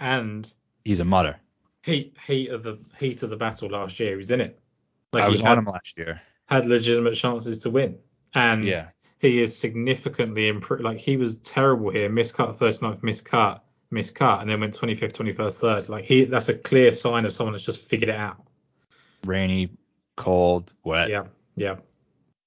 And 0.00 0.52
He's 0.84 1.00
a 1.00 1.04
mutter. 1.04 1.36
heat 1.84 2.16
heat 2.26 2.50
of 2.50 2.62
the 2.62 2.78
heat 2.98 3.22
of 3.22 3.30
the 3.30 3.36
battle 3.36 3.68
last 3.68 4.00
year, 4.00 4.16
He's 4.16 4.30
in 4.30 4.40
it. 4.40 4.58
Like 5.12 5.24
I 5.24 5.28
was 5.28 5.38
he 5.38 5.44
on 5.44 5.48
had, 5.50 5.58
him 5.58 5.64
last 5.66 5.96
year. 5.98 6.20
had 6.48 6.66
legitimate 6.66 7.14
chances 7.14 7.58
to 7.58 7.70
win. 7.70 7.98
And 8.34 8.64
Yeah. 8.64 8.88
he 9.18 9.40
is 9.40 9.56
significantly 9.56 10.48
improved. 10.48 10.82
Like 10.82 10.98
he 10.98 11.16
was 11.16 11.38
terrible 11.38 11.90
here, 11.90 12.08
miscut 12.10 12.56
39th, 12.58 13.00
miscut, 13.02 13.60
miscut, 13.92 14.40
and 14.40 14.50
then 14.50 14.58
went 14.60 14.76
25th, 14.76 15.12
21st, 15.12 15.60
third. 15.60 15.88
Like 15.88 16.04
he, 16.04 16.24
that's 16.24 16.48
a 16.48 16.54
clear 16.54 16.90
sign 16.92 17.24
of 17.26 17.32
someone 17.32 17.52
that's 17.52 17.64
just 17.64 17.80
figured 17.82 18.08
it 18.08 18.16
out. 18.16 18.42
Rainy, 19.24 19.70
cold, 20.16 20.72
wet. 20.82 21.08
Yeah, 21.10 21.24
yeah. 21.54 21.76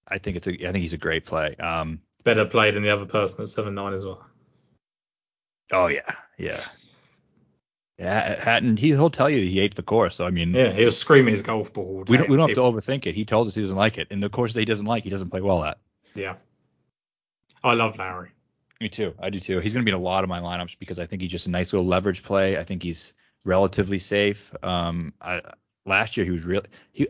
I 0.08 0.18
think 0.18 0.36
it's 0.38 0.48
a 0.48 0.52
I 0.54 0.72
think 0.72 0.84
he's 0.84 0.94
a 0.94 0.98
great 0.98 1.26
play. 1.26 1.56
Um. 1.56 2.02
Better 2.24 2.46
play 2.46 2.72
than 2.72 2.82
the 2.84 2.90
other 2.90 3.06
person 3.06 3.44
at 3.44 3.50
seven 3.50 3.76
nine 3.76 3.94
as 3.94 4.04
well. 4.04 4.26
Oh 5.76 5.88
yeah. 5.88 6.16
Yeah. 6.38 6.58
Yeah. 7.98 8.44
Hatton. 8.44 8.78
He, 8.78 8.88
he'll 8.90 9.10
tell 9.10 9.30
you 9.30 9.40
he 9.40 9.60
ate 9.60 9.76
the 9.76 9.84
course. 9.84 10.16
So 10.16 10.26
I 10.26 10.32
mean. 10.32 10.54
Yeah, 10.54 10.72
he 10.72 10.86
was 10.86 10.98
screaming 10.98 11.34
his 11.34 11.42
golf 11.42 11.74
ball. 11.74 11.98
all 11.98 12.06
We 12.08 12.18
don't, 12.18 12.30
we 12.30 12.38
don't 12.38 12.50
have 12.50 12.56
to 12.56 12.62
overthink 12.62 13.06
it. 13.06 13.16
He 13.16 13.26
told 13.26 13.48
us 13.48 13.56
he 13.56 13.62
doesn't 13.62 13.76
like 13.76 13.98
it. 13.98 14.08
And 14.12 14.24
the 14.24 14.30
course 14.30 14.54
that 14.54 14.60
he 14.60 14.66
doesn't 14.66 14.86
like, 14.86 15.04
he 15.04 15.10
doesn't 15.10 15.30
play 15.30 15.42
well 15.42 15.64
at. 15.64 15.78
Yeah. 16.14 16.36
I 17.64 17.74
love 17.74 17.98
Lowry. 17.98 18.30
Me 18.80 18.90
too. 18.90 19.14
I 19.20 19.30
do 19.30 19.40
too. 19.40 19.60
He's 19.60 19.74
going 19.74 19.84
to 19.84 19.90
be 19.90 19.96
in 19.96 20.00
a 20.00 20.04
lot 20.04 20.24
of 20.24 20.30
my 20.30 20.40
lineups 20.40 20.78
because 20.80 21.00
I 21.00 21.06
think 21.06 21.22
he's 21.22 21.32
just 21.32 21.48
a 21.48 21.50
nice 21.50 21.74
little 21.74 21.88
leverage 21.88 22.24
play. 22.24 22.58
I 22.58 22.64
think 22.64 22.84
he's 22.84 23.14
relatively 23.44 24.00
safe. 24.00 24.52
Um, 24.64 25.14
I, 25.22 25.42
last 25.86 26.18
year 26.18 26.26
he 26.26 26.32
was 26.32 26.44
really 26.44 26.68
he. 26.92 27.08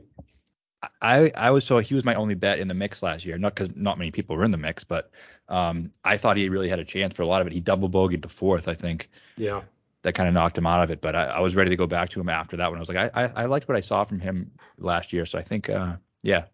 I 1.02 1.32
I 1.36 1.50
was 1.52 1.66
so 1.66 1.80
he 1.80 1.96
was 1.96 2.06
my 2.06 2.14
only 2.16 2.36
bet 2.36 2.60
in 2.60 2.68
the 2.68 2.76
mix 2.76 3.02
last 3.02 3.26
year. 3.26 3.38
Not 3.38 3.56
because 3.56 3.76
not 3.76 3.98
many 3.98 4.12
people 4.12 4.36
were 4.36 4.44
in 4.44 4.52
the 4.52 4.58
mix, 4.58 4.84
but 4.84 5.10
um, 5.48 5.92
I 6.04 6.18
thought 6.18 6.38
he 6.38 6.50
really 6.50 6.70
had 6.70 6.80
a 6.80 6.86
chance 6.86 7.14
for 7.14 7.22
a 7.24 7.28
lot 7.28 7.42
of 7.42 7.48
it. 7.48 7.54
He 7.54 7.60
double 7.60 7.90
bogeyed 7.90 8.22
the 8.22 8.30
fourth, 8.30 8.68
I 8.68 8.74
think. 8.74 9.10
Yeah. 9.38 9.62
That 10.04 10.14
kind 10.14 10.28
of 10.28 10.34
knocked 10.34 10.58
him 10.58 10.68
out 10.68 10.84
of 10.84 10.92
it. 10.92 11.02
But 11.02 11.16
I, 11.16 11.26
I 11.26 11.40
was 11.40 11.56
ready 11.56 11.72
to 11.72 11.76
go 11.76 11.88
back 11.88 12.10
to 12.12 12.20
him 12.20 12.30
after 12.30 12.58
that 12.58 12.70
one. 12.70 12.78
I 12.78 12.82
was 12.82 12.90
like, 12.90 13.12
I, 13.16 13.24
I 13.24 13.44
I 13.44 13.46
liked 13.46 13.68
what 13.68 13.78
I 13.78 13.82
saw 13.82 14.04
from 14.04 14.20
him 14.20 14.52
last 14.78 15.14
year. 15.14 15.26
So 15.26 15.40
I 15.40 15.42
think, 15.42 15.70
uh, 15.70 15.96
yeah. 16.22 16.46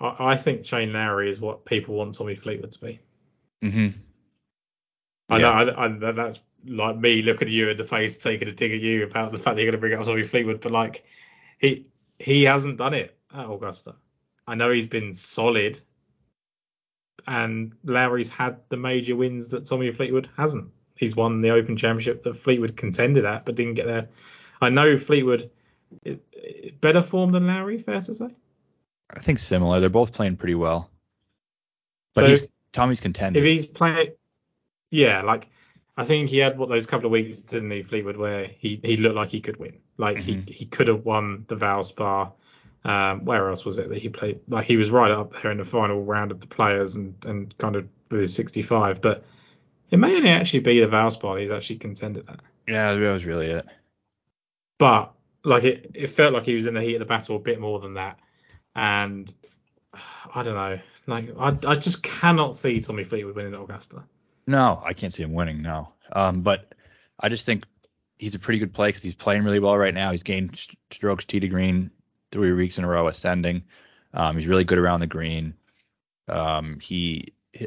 I, 0.00 0.32
I 0.32 0.36
think 0.36 0.64
Shane 0.64 0.92
Lowry 0.92 1.30
is 1.30 1.40
what 1.40 1.64
people 1.64 1.94
want 1.94 2.14
Tommy 2.14 2.34
Fleetwood 2.34 2.72
to 2.72 2.80
be. 2.80 3.00
hmm 3.62 3.88
I 5.28 5.38
Yeah. 5.38 5.64
know 5.64 5.72
I, 5.72 5.84
I, 5.84 6.12
that's 6.12 6.40
like 6.66 6.96
me 6.96 7.22
looking 7.22 7.48
at 7.48 7.52
you 7.52 7.68
in 7.68 7.76
the 7.76 7.84
face, 7.84 8.18
taking 8.18 8.48
a 8.48 8.52
dig 8.52 8.72
at 8.72 8.80
you 8.80 9.04
about 9.04 9.32
the 9.32 9.38
fact 9.38 9.56
that 9.56 9.62
you're 9.62 9.70
going 9.70 9.80
to 9.80 9.86
bring 9.88 9.94
up 9.94 10.04
Tommy 10.04 10.24
Fleetwood, 10.24 10.60
but 10.60 10.72
like 10.72 11.04
he 11.58 11.86
he 12.18 12.44
hasn't 12.44 12.78
done 12.78 12.94
it 12.94 13.16
at 13.32 13.44
Augusta. 13.44 13.94
I 14.46 14.56
know 14.56 14.70
he's 14.70 14.86
been 14.86 15.14
solid, 15.14 15.78
and 17.26 17.72
Lowry's 17.84 18.28
had 18.28 18.56
the 18.68 18.76
major 18.76 19.16
wins 19.16 19.48
that 19.48 19.64
Tommy 19.66 19.90
Fleetwood 19.90 20.28
hasn't. 20.36 20.70
He's 20.96 21.16
won 21.16 21.40
the 21.40 21.50
Open 21.50 21.76
Championship 21.76 22.22
that 22.24 22.36
Fleetwood 22.36 22.76
contended 22.76 23.24
at, 23.24 23.44
but 23.44 23.54
didn't 23.54 23.74
get 23.74 23.86
there. 23.86 24.08
I 24.60 24.68
know 24.70 24.98
Fleetwood 24.98 25.50
it, 26.04 26.22
it- 26.32 26.80
better 26.80 27.02
form 27.02 27.32
than 27.32 27.46
Lowry, 27.46 27.78
fair 27.78 28.00
to 28.00 28.14
say. 28.14 28.28
I 29.10 29.20
think 29.20 29.38
similar. 29.38 29.80
They're 29.80 29.88
both 29.88 30.12
playing 30.12 30.36
pretty 30.36 30.54
well. 30.54 30.90
But 32.14 32.20
So- 32.22 32.28
he's 32.28 32.46
Tommy's 32.72 33.00
contending. 33.00 33.42
if 33.42 33.48
he's 33.48 33.66
playing, 33.66 34.12
yeah, 34.90 35.22
like 35.22 35.48
I 35.96 36.04
think 36.04 36.28
he 36.30 36.38
had 36.38 36.56
what 36.56 36.68
those 36.68 36.86
couple 36.86 37.06
of 37.06 37.12
weeks 37.12 37.40
didn't 37.42 37.70
he 37.70 37.82
Fleetwood 37.82 38.16
where 38.16 38.44
he 38.46 38.80
he 38.84 38.96
looked 38.96 39.16
like 39.16 39.28
he 39.30 39.40
could 39.40 39.56
win, 39.56 39.78
like 39.96 40.18
Mhm. 40.18 40.48
he 40.48 40.52
he 40.52 40.64
could 40.66 40.88
have 40.88 41.04
won 41.04 41.44
the 41.48 41.56
Valspar. 41.56 42.32
Um, 42.84 43.26
where 43.26 43.48
else 43.50 43.64
was 43.64 43.76
it 43.76 43.90
that 43.90 43.98
he 43.98 44.08
played? 44.08 44.40
Like 44.48 44.66
he 44.66 44.76
was 44.76 44.90
right 44.90 45.10
up 45.10 45.34
there 45.42 45.50
in 45.50 45.58
the 45.58 45.64
final 45.64 46.02
round 46.02 46.30
of 46.30 46.40
the 46.40 46.46
players 46.46 46.94
and 46.96 47.14
and 47.26 47.56
kind 47.58 47.76
of 47.76 47.86
with 48.10 48.20
his 48.20 48.34
65, 48.34 49.02
but 49.02 49.24
it 49.90 49.98
may 49.98 50.16
only 50.16 50.30
actually 50.30 50.60
be 50.60 50.80
the 50.80 50.86
Valspar 50.86 51.40
he's 51.40 51.50
actually 51.50 51.76
contended 51.76 52.28
at. 52.28 52.40
Yeah, 52.66 52.94
that 52.94 53.12
was 53.12 53.24
really 53.24 53.48
it. 53.48 53.66
But 54.78 55.12
like 55.44 55.64
it, 55.64 55.90
it 55.94 56.06
felt 56.08 56.32
like 56.32 56.44
he 56.44 56.54
was 56.54 56.66
in 56.66 56.74
the 56.74 56.82
heat 56.82 56.94
of 56.94 57.00
the 57.00 57.06
battle 57.06 57.36
a 57.36 57.40
bit 57.40 57.60
more 57.60 57.80
than 57.80 57.94
that, 57.94 58.18
and 58.74 59.32
I 60.34 60.42
don't 60.42 60.54
know, 60.54 60.78
like 61.06 61.28
I 61.38 61.56
I 61.66 61.74
just 61.74 62.02
cannot 62.02 62.56
see 62.56 62.80
Tommy 62.80 63.04
Fleetwood 63.04 63.36
winning 63.36 63.54
at 63.54 63.60
Augusta. 63.60 64.04
No, 64.46 64.82
I 64.84 64.94
can't 64.94 65.12
see 65.12 65.22
him 65.22 65.34
winning. 65.34 65.60
No. 65.62 65.92
Um, 66.12 66.40
but 66.40 66.74
I 67.20 67.28
just 67.28 67.44
think 67.44 67.66
he's 68.18 68.34
a 68.34 68.38
pretty 68.38 68.58
good 68.58 68.72
play 68.72 68.88
because 68.88 69.02
he's 69.02 69.14
playing 69.14 69.44
really 69.44 69.60
well 69.60 69.76
right 69.76 69.94
now. 69.94 70.10
He's 70.10 70.22
gained 70.22 70.66
strokes 70.90 71.24
tee 71.24 71.40
to 71.40 71.48
green 71.48 71.90
three 72.32 72.52
weeks 72.52 72.78
in 72.78 72.84
a 72.84 72.88
row, 72.88 73.08
ascending. 73.08 73.62
Um, 74.12 74.36
he's 74.36 74.46
really 74.46 74.64
good 74.64 74.78
around 74.78 75.00
the 75.00 75.06
green. 75.06 75.54
Um, 76.28 76.78
he 76.80 77.26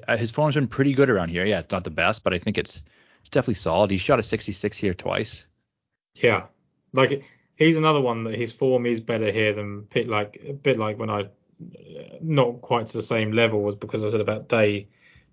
his 0.10 0.32
form's 0.32 0.56
been 0.56 0.68
pretty 0.68 0.94
good 0.94 1.10
around 1.10 1.30
here. 1.30 1.46
Yeah, 1.46 1.60
it's 1.60 1.72
not 1.72 1.84
the 1.84 1.90
best, 1.90 2.24
but 2.24 2.34
I 2.34 2.40
think 2.40 2.58
it's 2.58 2.84
it's 3.22 3.30
definitely 3.30 3.56
solid. 3.56 3.92
He 3.92 3.98
shot 3.98 4.20
a 4.20 4.24
66 4.24 4.78
here 4.78 4.94
twice. 4.94 5.46
Yeah, 6.16 6.46
like 6.94 7.24
he's 7.56 7.78
another 7.78 8.02
one 8.02 8.24
that 8.26 8.36
his 8.36 8.52
form 8.52 8.86
is 8.86 9.00
better 9.00 9.32
here 9.32 9.54
than 9.54 9.88
Like 10.06 10.42
a 10.48 10.54
bit 10.54 10.80
like 10.80 10.98
when 10.98 11.10
I 11.10 11.30
not 12.22 12.62
quite 12.62 12.88
to 12.88 12.98
the 12.98 13.04
same 13.04 13.32
level 13.32 13.62
was 13.62 13.76
because 13.76 14.04
I 14.04 14.10
said 14.10 14.22
about 14.22 14.50
Day 14.50 14.88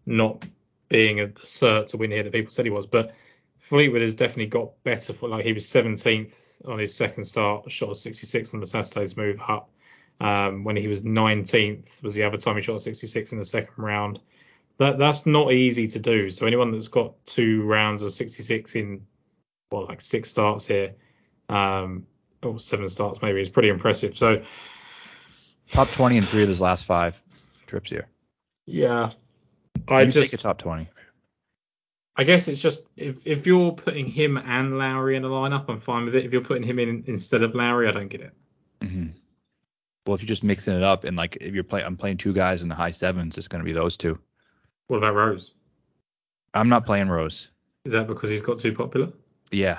not 0.06 0.44
being 0.88 1.20
a 1.20 1.28
cert 1.28 1.88
to 1.88 1.96
win 1.96 2.10
here 2.10 2.22
that 2.22 2.32
people 2.32 2.50
said 2.50 2.64
he 2.64 2.70
was, 2.70 2.86
but 2.86 3.14
Fleetwood 3.58 4.02
has 4.02 4.14
definitely 4.14 4.46
got 4.46 4.82
better 4.82 5.12
for 5.12 5.28
like 5.28 5.44
he 5.44 5.52
was 5.52 5.64
17th 5.64 6.49
on 6.66 6.78
his 6.78 6.94
second 6.94 7.24
start, 7.24 7.70
shot 7.70 7.90
a 7.90 7.94
66 7.94 8.54
on 8.54 8.60
the 8.60 8.66
Saturday's 8.66 9.16
move 9.16 9.40
up. 9.46 9.70
Um, 10.20 10.64
when 10.64 10.76
he 10.76 10.86
was 10.86 11.00
19th 11.00 12.02
was 12.02 12.14
the 12.14 12.24
other 12.24 12.36
time 12.36 12.56
he 12.56 12.62
shot 12.62 12.76
a 12.76 12.80
66 12.80 13.32
in 13.32 13.38
the 13.38 13.44
second 13.44 13.82
round. 13.82 14.20
That 14.76 14.98
that's 14.98 15.24
not 15.24 15.52
easy 15.52 15.88
to 15.88 15.98
do. 15.98 16.28
So 16.30 16.46
anyone 16.46 16.72
that's 16.72 16.88
got 16.88 17.14
two 17.24 17.62
rounds 17.64 18.02
of 18.02 18.12
66 18.12 18.76
in 18.76 19.06
what 19.70 19.88
like 19.88 20.00
six 20.00 20.28
starts 20.28 20.66
here, 20.66 20.94
um, 21.48 22.06
or 22.42 22.58
seven 22.58 22.88
starts 22.88 23.22
maybe 23.22 23.40
is 23.40 23.48
pretty 23.48 23.68
impressive. 23.68 24.16
So 24.16 24.42
Top 25.70 25.88
20 25.90 26.16
in 26.16 26.24
three 26.24 26.42
of 26.42 26.48
his 26.48 26.60
last 26.60 26.84
five 26.84 27.20
trips 27.66 27.90
here. 27.90 28.08
yeah, 28.66 29.12
I 29.86 30.04
just 30.04 30.16
take 30.16 30.32
a 30.32 30.36
top 30.36 30.58
20. 30.58 30.88
I 32.20 32.24
guess 32.24 32.48
it's 32.48 32.60
just 32.60 32.86
if 32.98 33.26
if 33.26 33.46
you're 33.46 33.72
putting 33.72 34.04
him 34.04 34.36
and 34.36 34.76
Lowry 34.76 35.16
in 35.16 35.24
a 35.24 35.28
lineup, 35.28 35.64
I'm 35.70 35.80
fine 35.80 36.04
with 36.04 36.14
it. 36.14 36.26
If 36.26 36.34
you're 36.34 36.42
putting 36.42 36.62
him 36.62 36.78
in 36.78 37.02
instead 37.06 37.42
of 37.42 37.54
Lowry, 37.54 37.88
I 37.88 37.92
don't 37.92 38.08
get 38.08 38.20
it. 38.20 38.34
hmm 38.82 39.06
Well, 40.06 40.16
if 40.16 40.20
you're 40.20 40.28
just 40.28 40.44
mixing 40.44 40.76
it 40.76 40.82
up 40.82 41.04
and 41.04 41.16
like 41.16 41.38
if 41.40 41.54
you're 41.54 41.64
playing, 41.64 41.86
I'm 41.86 41.96
playing 41.96 42.18
two 42.18 42.34
guys 42.34 42.60
in 42.60 42.68
the 42.68 42.74
high 42.74 42.90
sevens, 42.90 43.38
it's 43.38 43.48
going 43.48 43.60
to 43.60 43.64
be 43.64 43.72
those 43.72 43.96
two. 43.96 44.18
What 44.88 44.98
about 44.98 45.14
Rose? 45.14 45.54
I'm 46.52 46.68
not 46.68 46.84
playing 46.84 47.08
Rose. 47.08 47.50
Is 47.86 47.92
that 47.92 48.06
because 48.06 48.28
he's 48.28 48.42
got 48.42 48.58
too 48.58 48.74
popular? 48.74 49.08
Yeah, 49.50 49.78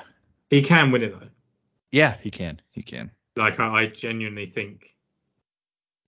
He 0.50 0.64
can 0.64 0.90
win 0.90 1.04
it 1.04 1.12
though. 1.20 1.28
yeah, 1.92 2.18
he 2.24 2.32
can, 2.32 2.60
he 2.72 2.82
can. 2.82 3.12
Like 3.36 3.60
I, 3.60 3.68
I 3.82 3.86
genuinely 3.86 4.48
think. 4.48 4.96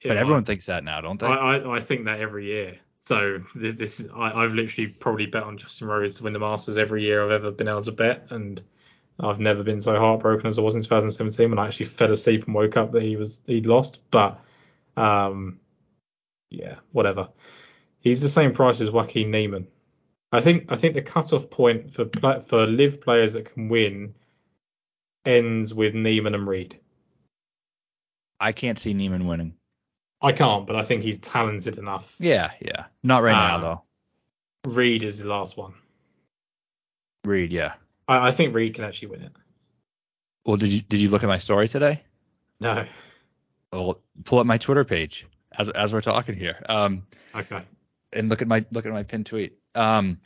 But 0.04 0.18
everyone 0.18 0.46
thinks 0.46 0.66
that 0.66 0.84
now, 0.84 1.00
don't 1.00 1.20
they? 1.20 1.28
I, 1.28 1.58
I, 1.58 1.76
I 1.76 1.80
think 1.80 2.06
that 2.06 2.20
every 2.20 2.46
year. 2.48 2.80
So 3.06 3.42
this 3.54 4.00
is 4.00 4.10
I, 4.16 4.32
I've 4.32 4.54
literally 4.54 4.88
probably 4.88 5.26
bet 5.26 5.44
on 5.44 5.58
Justin 5.58 5.90
Rose 5.90 6.16
to 6.18 6.24
win 6.24 6.32
the 6.32 6.40
Masters 6.40 6.78
every 6.78 7.04
year 7.04 7.22
I've 7.22 7.32
ever 7.32 7.52
been 7.52 7.68
able 7.68 7.84
to 7.84 7.92
bet, 7.92 8.28
and 8.30 8.62
I've 9.20 9.42
never 9.42 9.62
been 9.62 9.82
so 9.82 10.00
heartbroken 10.00 10.48
as 10.48 10.58
I 10.58 10.62
was 10.62 10.76
in 10.76 10.84
2017 10.84 11.50
when 11.50 11.60
I 11.60 11.68
actually 11.68 11.88
fell 11.88 12.14
asleep 12.14 12.46
and 12.46 12.56
woke 12.56 12.78
up 12.78 12.94
that 12.94 13.04
he 13.04 13.18
was 13.18 13.42
he'd 13.46 13.68
lost. 13.68 14.00
But 14.10 14.40
um, 14.96 15.60
yeah, 16.50 16.76
whatever. 16.94 17.28
He's 18.00 18.22
the 18.22 18.30
same 18.30 18.54
price 18.54 18.80
as 18.80 18.90
Joaquin 18.90 19.32
Niemann. 19.32 19.68
I 20.32 20.40
think 20.40 20.72
I 20.72 20.78
think 20.78 20.94
the 20.94 21.02
cutoff 21.02 21.50
point 21.50 21.90
for 21.90 22.06
for 22.40 22.66
LIV 22.66 23.02
players 23.02 23.34
that 23.34 23.52
can 23.54 23.68
win 23.68 24.16
ends 25.26 25.74
with 25.74 25.94
Niemann 25.94 26.36
and 26.36 26.48
Reed. 26.48 26.80
I 28.40 28.54
can't 28.54 28.80
see 28.80 28.94
Niemann 28.94 29.28
winning. 29.28 29.56
I 30.24 30.32
can't, 30.32 30.66
but 30.66 30.76
I 30.78 30.84
think 30.84 31.04
he's 31.04 31.18
talented 31.20 31.78
enough. 31.78 32.16
Yeah, 32.20 32.52
yeah. 32.62 32.86
Not 33.04 33.22
right 33.24 33.34
now 33.34 33.58
Ah. 33.58 33.60
though. 34.66 34.72
Reed 34.72 35.04
is 35.04 35.20
the 35.20 35.28
last 35.28 35.58
one. 35.58 35.74
Reed, 37.26 37.52
yeah. 37.52 37.74
I, 38.08 38.30
I 38.30 38.32
think 38.32 38.56
Reed 38.56 38.74
can 38.74 38.86
actually 38.86 39.10
win 39.10 39.22
it. 39.22 39.32
Well, 40.46 40.58
did 40.58 40.72
you 40.72 40.82
did 40.82 41.00
you 41.00 41.10
look 41.10 41.24
at 41.24 41.28
my 41.28 41.38
story 41.38 41.68
today? 41.68 42.02
No. 42.60 42.86
Well, 43.72 44.00
pull 44.26 44.40
up 44.40 44.46
my 44.46 44.58
Twitter 44.58 44.84
page 44.86 45.26
as 45.58 45.70
as 45.70 45.94
we're 45.94 46.02
talking 46.02 46.36
here. 46.36 46.58
Um, 46.70 47.04
Okay. 47.36 47.62
and 48.14 48.30
look 48.30 48.42
at 48.42 48.48
my 48.48 48.66
look 48.72 48.86
at 48.86 48.92
my 48.92 49.04
pinned 49.04 49.26
tweet. 49.26 49.58
Um, 49.76 50.20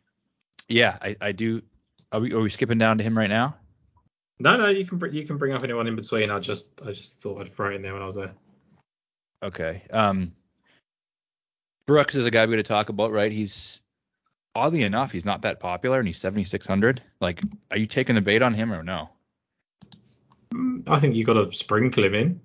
yeah, 0.68 0.98
I, 1.02 1.16
I 1.22 1.32
do 1.32 1.62
are 2.12 2.20
we 2.20 2.34
are 2.34 2.40
we 2.42 2.50
skipping 2.50 2.78
down 2.78 2.98
to 3.00 3.04
him 3.04 3.18
right 3.18 3.30
now? 3.30 3.56
No, 4.40 4.58
no, 4.58 4.68
you 4.70 4.86
can 4.86 5.00
you 5.14 5.26
can 5.26 5.38
bring 5.38 5.54
up 5.54 5.64
anyone 5.64 5.88
in 5.88 5.96
between. 5.96 6.30
I 6.32 6.40
just 6.40 6.70
I 6.86 6.92
just 6.92 7.22
thought 7.22 7.42
I'd 7.42 7.50
throw 7.50 7.72
it 7.72 7.76
in 7.76 7.82
there 7.82 7.94
when 7.94 8.02
I 8.02 8.06
was 8.06 8.16
there. 8.16 8.34
Okay. 9.44 9.84
Um, 9.92 10.34
Brooks 11.86 12.16
is 12.16 12.26
a 12.26 12.32
guy 12.32 12.42
we're 12.42 12.54
going 12.54 12.58
to 12.58 12.64
talk 12.64 12.90
about, 12.90 13.12
right? 13.12 13.32
He's 13.32 13.82
oddly 14.56 14.84
enough, 14.84 15.12
he's 15.12 15.26
not 15.26 15.44
that 15.44 15.60
popular, 15.60 16.00
and 16.00 16.08
he's 16.08 16.18
7600. 16.18 17.02
Like, 17.22 17.42
are 17.72 17.78
you 17.78 17.86
taking 17.86 18.16
the 18.16 18.22
bait 18.22 18.42
on 18.42 18.54
him 18.54 18.74
or 18.74 18.84
no? 18.84 19.10
I 20.88 21.00
think 21.00 21.16
you 21.16 21.24
got 21.24 21.34
to 21.34 21.52
sprinkle 21.52 22.04
him 22.04 22.16
in. 22.16 22.42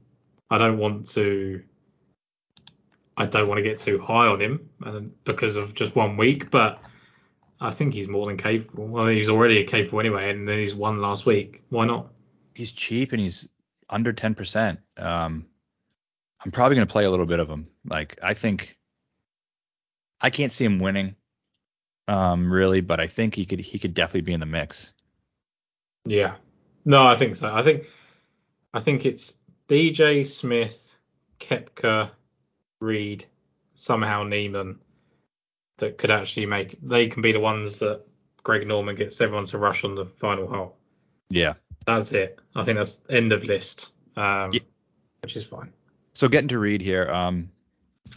I 0.51 0.59
don't 0.59 0.78
want 0.78 1.07
to. 1.11 1.62
I 3.16 3.26
don't 3.26 3.49
want 3.49 3.59
to 3.59 3.62
get 3.62 3.78
too 3.78 3.99
high 3.99 4.26
on 4.26 4.40
him, 4.40 4.68
and 4.84 5.12
because 5.24 5.57
of 5.57 5.74
just 5.74 5.95
one 5.95 6.16
week, 6.16 6.51
but 6.51 6.82
I 7.61 7.70
think 7.70 7.95
he's 7.95 8.09
more 8.09 8.26
than 8.26 8.36
capable. 8.36 8.86
Well, 8.86 9.07
he's 9.07 9.28
already 9.28 9.62
capable 9.64 10.01
anyway, 10.01 10.30
and 10.30 10.49
then 10.49 10.59
he's 10.59 10.74
won 10.74 11.01
last 11.01 11.26
week. 11.26 11.62
Why 11.68 11.86
not? 11.86 12.09
He's 12.55 12.72
cheap 12.72 13.12
and 13.12 13.20
he's 13.20 13.49
under 13.88 14.12
10%. 14.12 14.78
Um, 14.99 15.47
I'm 16.45 16.51
probably 16.51 16.76
going 16.76 16.86
to 16.86 16.93
play 16.93 17.05
a 17.05 17.11
little 17.11 17.26
bit 17.26 17.40
of 17.40 17.49
him. 17.49 17.68
Like, 17.84 18.18
I 18.22 18.34
think 18.34 18.76
I 20.20 20.30
can't 20.30 20.53
see 20.53 20.64
him 20.64 20.78
winning, 20.78 21.14
um, 22.09 22.53
really, 22.53 22.80
but 22.80 23.01
I 23.01 23.07
think 23.07 23.34
he 23.34 23.45
could 23.47 23.61
he 23.61 23.78
could 23.78 23.95
definitely 23.95 24.22
be 24.22 24.32
in 24.32 24.40
the 24.40 24.47
mix. 24.47 24.93
Yeah. 26.05 26.34
No, 26.84 27.07
I 27.07 27.16
think 27.16 27.36
so. 27.36 27.53
I 27.53 27.62
think 27.62 27.86
I 28.74 28.80
think 28.80 29.07
it's 29.07 29.34
DJ 29.68 30.26
Smith, 30.26 30.97
Koepka, 31.38 32.11
Reed, 32.80 33.24
somehow 33.74 34.24
Niemann 34.24 34.78
that 35.78 35.99
could 35.99 36.11
actually 36.11 36.47
make 36.47 36.76
they 36.82 37.09
can 37.09 37.22
be 37.22 37.32
the 37.32 37.40
ones 37.40 37.78
that 37.78 38.03
Greg 38.43 38.66
Norman 38.66 38.97
gets 38.97 39.20
everyone 39.20 39.47
to 39.47 39.59
rush 39.59 39.84
on 39.84 39.95
the 39.95 40.05
final 40.05 40.49
hole. 40.49 40.76
Yeah. 41.30 41.55
That's 41.86 42.12
it. 42.12 42.38
I 42.55 42.64
think 42.64 42.78
that's 42.78 43.03
end 43.09 43.32
of 43.32 43.45
list. 43.45 43.93
Um, 44.16 44.51
Yeah. 44.53 44.61
which 45.22 45.36
is 45.36 45.45
fine. 45.45 45.72
So 46.15 46.29
getting 46.29 46.49
to 46.49 46.59
read 46.59 46.81
here. 46.81 47.11
Um, 47.11 47.51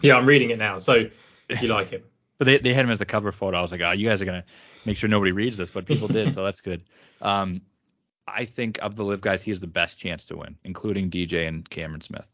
Yeah, 0.02 0.18
I'm 0.18 0.26
reading 0.26 0.50
it 0.50 0.60
now. 0.60 0.78
So 0.78 1.10
if 1.50 1.62
you 1.62 1.70
like 1.70 1.94
it. 1.94 2.06
But 2.38 2.48
they, 2.48 2.58
they 2.58 2.74
had 2.74 2.84
him 2.84 2.92
as 2.92 3.00
the 3.00 3.06
cover 3.06 3.32
photo. 3.32 3.58
I 3.58 3.62
was 3.62 3.72
like, 3.72 3.80
oh, 3.80 3.92
you 3.92 4.10
guys 4.10 4.22
are 4.22 4.26
gonna 4.26 4.44
make 4.86 4.98
sure 4.98 5.08
nobody 5.08 5.32
reads 5.32 5.56
this, 5.56 5.70
but 5.70 5.86
people 5.86 6.10
did, 6.10 6.34
so 6.34 6.44
that's 6.44 6.60
good. 6.60 6.84
Um, 7.22 7.62
I 8.28 8.44
think 8.44 8.78
of 8.82 8.98
the 8.98 9.06
LIV 9.06 9.22
guys, 9.22 9.42
he 9.42 9.52
has 9.52 9.62
the 9.62 9.68
best 9.68 9.98
chance 9.98 10.26
to 10.26 10.36
win, 10.36 10.58
including 10.66 11.10
DJ 11.10 11.48
and 11.48 11.68
Cameron 11.70 12.02
Smith. 12.02 12.28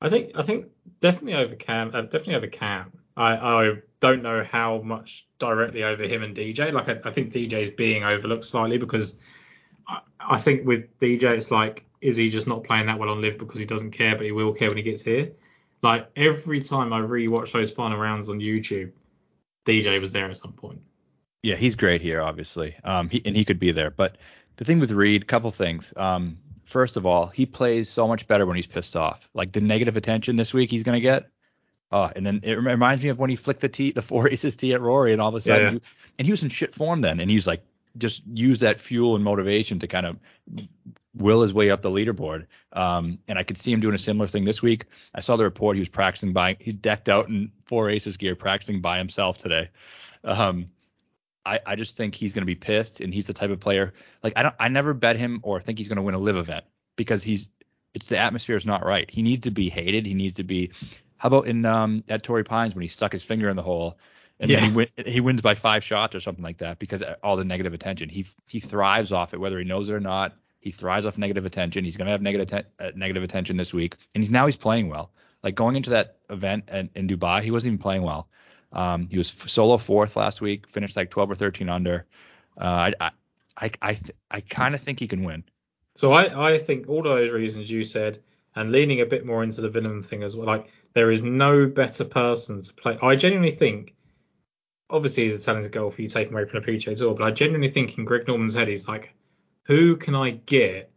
I 0.00 0.08
think 0.08 0.38
I 0.38 0.42
think 0.42 0.66
definitely 1.00 1.34
over 1.34 1.54
Cam, 1.56 1.90
uh, 1.94 2.02
definitely 2.02 2.36
over 2.36 2.46
Cam. 2.46 2.92
I 3.16 3.36
I 3.36 3.72
don't 4.00 4.22
know 4.22 4.44
how 4.44 4.82
much 4.82 5.26
directly 5.38 5.82
over 5.82 6.02
him 6.02 6.22
and 6.22 6.36
DJ. 6.36 6.72
Like 6.72 6.88
I, 6.88 7.08
I 7.08 7.12
think 7.12 7.32
DJ 7.32 7.62
is 7.62 7.70
being 7.70 8.04
overlooked 8.04 8.44
slightly 8.44 8.76
because 8.76 9.16
I, 9.88 10.00
I 10.20 10.38
think 10.38 10.66
with 10.66 10.98
DJ 10.98 11.24
it's 11.36 11.50
like 11.50 11.84
is 12.04 12.16
he 12.16 12.28
just 12.28 12.46
not 12.46 12.62
playing 12.64 12.84
that 12.84 12.98
well 12.98 13.08
on 13.08 13.22
LIV 13.22 13.38
because 13.38 13.58
he 13.58 13.64
doesn't 13.64 13.92
care, 13.92 14.14
but 14.14 14.26
he 14.26 14.30
will 14.30 14.52
care 14.52 14.68
when 14.68 14.76
he 14.76 14.82
gets 14.82 15.00
here. 15.00 15.32
Like 15.82 16.10
every 16.14 16.60
time 16.60 16.92
I 16.92 17.00
rewatch 17.00 17.52
those 17.52 17.72
final 17.72 17.96
rounds 17.96 18.28
on 18.28 18.40
YouTube, 18.40 18.92
DJ 19.64 19.98
was 19.98 20.12
there 20.12 20.30
at 20.30 20.36
some 20.36 20.52
point. 20.52 20.82
Yeah, 21.42 21.56
he's 21.56 21.76
great 21.76 22.02
here, 22.02 22.20
obviously. 22.20 22.76
Um, 22.84 23.08
he, 23.08 23.22
and 23.24 23.34
he 23.34 23.46
could 23.46 23.58
be 23.58 23.72
there. 23.72 23.90
But 23.90 24.18
the 24.56 24.66
thing 24.66 24.80
with 24.80 24.92
Reed, 24.92 25.26
couple 25.26 25.50
things. 25.50 25.94
Um, 25.96 26.36
first 26.64 26.98
of 26.98 27.06
all, 27.06 27.28
he 27.28 27.46
plays 27.46 27.88
so 27.88 28.06
much 28.06 28.26
better 28.28 28.44
when 28.44 28.56
he's 28.56 28.66
pissed 28.66 28.96
off. 28.96 29.26
Like 29.32 29.52
the 29.52 29.62
negative 29.62 29.96
attention 29.96 30.36
this 30.36 30.52
week 30.52 30.70
he's 30.70 30.82
gonna 30.82 31.00
get. 31.00 31.30
Oh, 31.90 32.10
and 32.14 32.26
then 32.26 32.40
it 32.42 32.52
reminds 32.52 33.02
me 33.02 33.08
of 33.08 33.18
when 33.18 33.30
he 33.30 33.36
flicked 33.36 33.60
the 33.62 33.68
tee, 33.70 33.92
the 33.92 34.02
four 34.02 34.28
aces 34.30 34.56
tee 34.56 34.74
at 34.74 34.82
Rory, 34.82 35.14
and 35.14 35.22
all 35.22 35.30
of 35.30 35.36
a 35.36 35.40
sudden, 35.40 35.62
Yeah, 35.62 35.72
yeah. 35.72 35.78
He, 35.78 35.82
and 36.18 36.26
he 36.26 36.32
was 36.32 36.42
in 36.42 36.50
shit 36.50 36.74
form 36.74 37.00
then, 37.00 37.18
and 37.18 37.30
he's 37.30 37.46
like 37.46 37.62
just 37.98 38.22
used 38.26 38.60
that 38.60 38.80
fuel 38.80 39.14
and 39.14 39.24
motivation 39.24 39.78
to 39.78 39.86
kind 39.86 40.06
of 40.06 40.16
will 41.14 41.42
his 41.42 41.54
way 41.54 41.70
up 41.70 41.82
the 41.82 41.90
leaderboard. 41.90 42.46
Um, 42.72 43.18
and 43.28 43.38
I 43.38 43.44
could 43.44 43.56
see 43.56 43.72
him 43.72 43.80
doing 43.80 43.94
a 43.94 43.98
similar 43.98 44.26
thing 44.26 44.44
this 44.44 44.62
week. 44.62 44.86
I 45.14 45.20
saw 45.20 45.36
the 45.36 45.44
report 45.44 45.76
he 45.76 45.80
was 45.80 45.88
practicing 45.88 46.32
by 46.32 46.56
he 46.60 46.72
decked 46.72 47.08
out 47.08 47.28
in 47.28 47.52
four 47.66 47.88
aces 47.88 48.16
gear, 48.16 48.34
practicing 48.34 48.80
by 48.80 48.98
himself 48.98 49.38
today. 49.38 49.70
Um, 50.24 50.70
I, 51.46 51.60
I 51.66 51.76
just 51.76 51.96
think 51.96 52.14
he's 52.14 52.32
going 52.32 52.42
to 52.42 52.46
be 52.46 52.54
pissed, 52.54 53.00
and 53.00 53.12
he's 53.12 53.26
the 53.26 53.32
type 53.32 53.50
of 53.50 53.60
player 53.60 53.92
like 54.22 54.32
I 54.36 54.42
don't 54.42 54.54
I 54.58 54.68
never 54.68 54.94
bet 54.94 55.16
him 55.16 55.40
or 55.42 55.60
think 55.60 55.78
he's 55.78 55.88
going 55.88 55.96
to 55.96 56.02
win 56.02 56.14
a 56.14 56.18
LIV 56.18 56.36
event 56.36 56.64
because 56.96 57.22
he's 57.22 57.48
it's 57.92 58.06
the 58.06 58.18
atmosphere 58.18 58.56
is 58.56 58.66
not 58.66 58.84
right. 58.84 59.08
He 59.10 59.22
needs 59.22 59.44
to 59.44 59.50
be 59.50 59.68
hated. 59.68 60.06
He 60.06 60.14
needs 60.14 60.34
to 60.36 60.44
be. 60.44 60.70
How 61.16 61.28
about 61.28 61.46
in 61.46 61.64
um 61.64 62.02
at 62.08 62.22
Torrey 62.22 62.44
Pines 62.44 62.74
when 62.74 62.82
he 62.82 62.88
stuck 62.88 63.12
his 63.12 63.22
finger 63.22 63.48
in 63.48 63.56
the 63.56 63.62
hole 63.62 63.98
and 64.40 64.50
then 64.50 64.58
Yeah. 64.62 64.66
he 64.68 64.72
win, 64.74 64.88
he 65.06 65.20
wins 65.20 65.42
by 65.42 65.54
five 65.54 65.84
shots 65.84 66.14
or 66.14 66.20
something 66.20 66.42
like 66.44 66.58
that 66.58 66.78
because 66.78 67.02
all 67.22 67.36
the 67.36 67.44
negative 67.44 67.72
attention. 67.74 68.08
He 68.08 68.26
he 68.48 68.60
thrives 68.60 69.12
off 69.12 69.32
it 69.34 69.40
whether 69.40 69.58
he 69.58 69.64
knows 69.64 69.88
it 69.88 69.92
or 69.94 70.00
not. 70.00 70.34
He 70.60 70.70
thrives 70.70 71.04
off 71.06 71.18
negative 71.18 71.44
attention. 71.44 71.84
He's 71.84 71.96
going 71.96 72.06
to 72.06 72.12
have 72.12 72.22
negative 72.22 72.48
atten- 72.52 72.66
uh, 72.80 72.90
negative 72.96 73.22
attention 73.22 73.56
this 73.56 73.72
week, 73.74 73.96
and 74.14 74.24
he's 74.24 74.30
now 74.30 74.46
he's 74.46 74.56
playing 74.56 74.88
well. 74.88 75.10
Like 75.42 75.54
going 75.54 75.76
into 75.76 75.90
that 75.90 76.16
event 76.30 76.68
in, 76.72 76.88
in 76.94 77.06
Dubai, 77.06 77.42
he 77.42 77.50
wasn't 77.50 77.72
even 77.74 77.78
playing 77.82 78.02
well. 78.02 78.28
Um, 78.72 79.08
he 79.10 79.18
was 79.18 79.30
f- 79.38 79.48
solo 79.48 79.76
fourth 79.76 80.16
last 80.16 80.40
week, 80.40 80.66
finished 80.68 80.96
like 80.96 81.10
12 81.10 81.30
or 81.32 81.34
13 81.34 81.68
under. 81.68 82.06
Uh, 82.58 82.64
I 82.64 82.92
I 83.00 83.10
I 83.56 83.70
I, 83.82 83.94
th- 83.94 84.16
I 84.30 84.40
kind 84.40 84.74
of 84.74 84.80
think 84.80 84.98
he 85.00 85.06
can 85.06 85.22
win. 85.22 85.44
So 85.94 86.12
I, 86.12 86.54
I 86.54 86.58
think 86.58 86.88
all 86.88 87.02
those 87.02 87.30
reasons 87.30 87.70
you 87.70 87.84
said, 87.84 88.20
and 88.56 88.72
leaning 88.72 89.00
a 89.00 89.06
bit 89.06 89.24
more 89.26 89.44
into 89.44 89.60
the 89.60 89.68
villain 89.68 90.02
thing 90.02 90.22
as 90.22 90.34
well. 90.34 90.46
Like 90.46 90.66
there 90.94 91.10
is 91.10 91.22
no 91.22 91.66
better 91.66 92.04
person 92.04 92.62
to 92.62 92.72
play. 92.72 92.98
I 93.02 93.14
genuinely 93.16 93.52
think, 93.54 93.94
obviously 94.90 95.24
he's 95.24 95.40
a 95.40 95.44
talented 95.44 95.72
golfer, 95.72 96.02
you 96.02 96.08
take 96.08 96.28
him 96.28 96.34
away 96.34 96.44
from 96.44 96.62
the 96.62 96.72
PGA 96.72 96.96
Tour, 96.96 97.14
but 97.14 97.24
I 97.24 97.30
genuinely 97.30 97.70
think 97.70 97.98
in 97.98 98.04
Greg 98.04 98.26
Norman's 98.28 98.54
head 98.54 98.68
he's 98.68 98.86
like, 98.88 99.14
who 99.64 99.96
can 99.96 100.14
I 100.14 100.30
get 100.30 100.90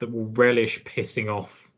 that 0.00 0.10
will 0.10 0.26
relish 0.28 0.82
pissing 0.84 1.32
off 1.32 1.70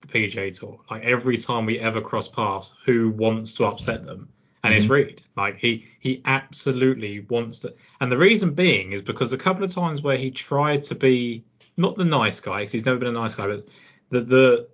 the 0.00 0.08
PGA 0.08 0.56
Tour? 0.58 0.80
Like 0.90 1.04
every 1.04 1.36
time 1.36 1.66
we 1.66 1.78
ever 1.78 2.00
cross 2.00 2.28
paths, 2.28 2.74
who 2.84 3.10
wants 3.10 3.52
to 3.54 3.66
upset 3.66 4.06
them? 4.06 4.28
And 4.62 4.74
it's 4.74 4.86
Mhm. 4.86 4.90
Reed. 4.90 5.22
Like 5.36 5.58
he 5.58 5.86
he 6.00 6.22
absolutely 6.24 7.20
wants 7.20 7.60
to. 7.60 7.74
And 8.00 8.10
the 8.10 8.18
reason 8.18 8.52
being 8.52 8.92
is 8.92 9.02
because 9.02 9.32
a 9.32 9.38
couple 9.38 9.62
of 9.64 9.72
times 9.72 10.02
where 10.02 10.16
he 10.16 10.30
tried 10.30 10.82
to 10.84 10.94
be 10.94 11.44
not 11.76 11.96
the 11.96 12.04
nice 12.04 12.40
guy, 12.40 12.60
because 12.60 12.72
he's 12.72 12.84
never 12.84 12.98
been 12.98 13.08
a 13.08 13.12
nice 13.12 13.34
guy, 13.34 13.46
but 13.46 13.68
the 14.10 14.20
the 14.22 14.68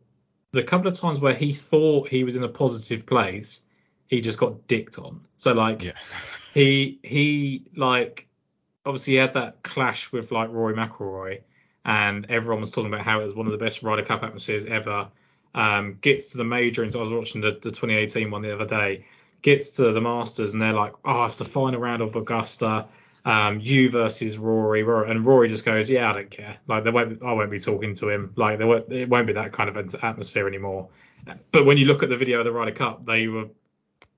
the 0.52 0.62
couple 0.62 0.88
of 0.88 0.98
times 0.98 1.20
where 1.20 1.34
he 1.34 1.52
thought 1.52 2.08
he 2.08 2.24
was 2.24 2.36
in 2.36 2.42
a 2.42 2.48
positive 2.48 3.06
place, 3.06 3.62
he 4.12 4.20
just 4.20 4.38
got 4.38 4.66
dicked 4.68 4.98
on. 4.98 5.22
So 5.38 5.54
like 5.54 5.80
he 6.54 6.98
he 7.02 7.64
like 7.74 8.28
obviously 8.84 9.14
he 9.14 9.18
had 9.18 9.32
that 9.34 9.62
clash 9.62 10.12
with 10.12 10.30
like 10.30 10.50
Rory 10.50 10.74
McIlroy, 10.74 11.40
and 11.86 12.26
everyone 12.28 12.60
was 12.60 12.70
talking 12.70 12.92
about 12.92 13.06
how 13.06 13.20
it 13.20 13.24
was 13.24 13.34
one 13.34 13.46
of 13.46 13.52
the 13.52 13.58
best 13.58 13.82
Ryder 13.82 14.04
Cup 14.04 14.22
atmospheres 14.22 14.66
ever. 14.66 15.08
Um, 15.54 15.96
gets 16.02 16.32
to 16.32 16.38
the 16.38 16.44
major, 16.44 16.82
and 16.82 16.94
I 16.94 16.98
was 16.98 17.10
watching 17.10 17.40
the, 17.40 17.52
the 17.52 17.70
2018 17.70 18.30
one 18.30 18.42
the 18.42 18.54
other 18.54 18.66
day. 18.66 19.06
Gets 19.40 19.72
to 19.72 19.92
the 19.92 20.00
Masters, 20.00 20.52
and 20.52 20.60
they're 20.60 20.74
like, 20.74 20.92
"Oh, 21.06 21.24
it's 21.24 21.36
the 21.36 21.46
final 21.46 21.80
round 21.80 22.02
of 22.02 22.14
Augusta. 22.14 22.86
Um, 23.24 23.60
you 23.60 23.90
versus 23.90 24.36
Rory." 24.36 24.82
Rory- 24.82 25.10
And 25.10 25.24
Rory 25.24 25.48
just 25.48 25.64
goes, 25.64 25.88
"Yeah, 25.88 26.10
I 26.10 26.12
don't 26.12 26.30
care. 26.30 26.58
Like, 26.66 26.84
they 26.84 26.90
won't. 26.90 27.22
I 27.22 27.32
won't 27.32 27.50
be 27.50 27.60
talking 27.60 27.94
to 27.94 28.10
him. 28.10 28.34
Like, 28.36 28.58
there 28.58 28.66
won't. 28.66 28.92
It 28.92 29.08
won't 29.08 29.26
be 29.26 29.32
that 29.32 29.52
kind 29.52 29.70
of 29.70 29.94
atmosphere 30.04 30.46
anymore." 30.46 30.88
But 31.50 31.64
when 31.64 31.78
you 31.78 31.86
look 31.86 32.02
at 32.02 32.10
the 32.10 32.16
video 32.18 32.40
of 32.40 32.44
the 32.44 32.52
Ryder 32.52 32.72
Cup, 32.72 33.06
they 33.06 33.26
were 33.28 33.46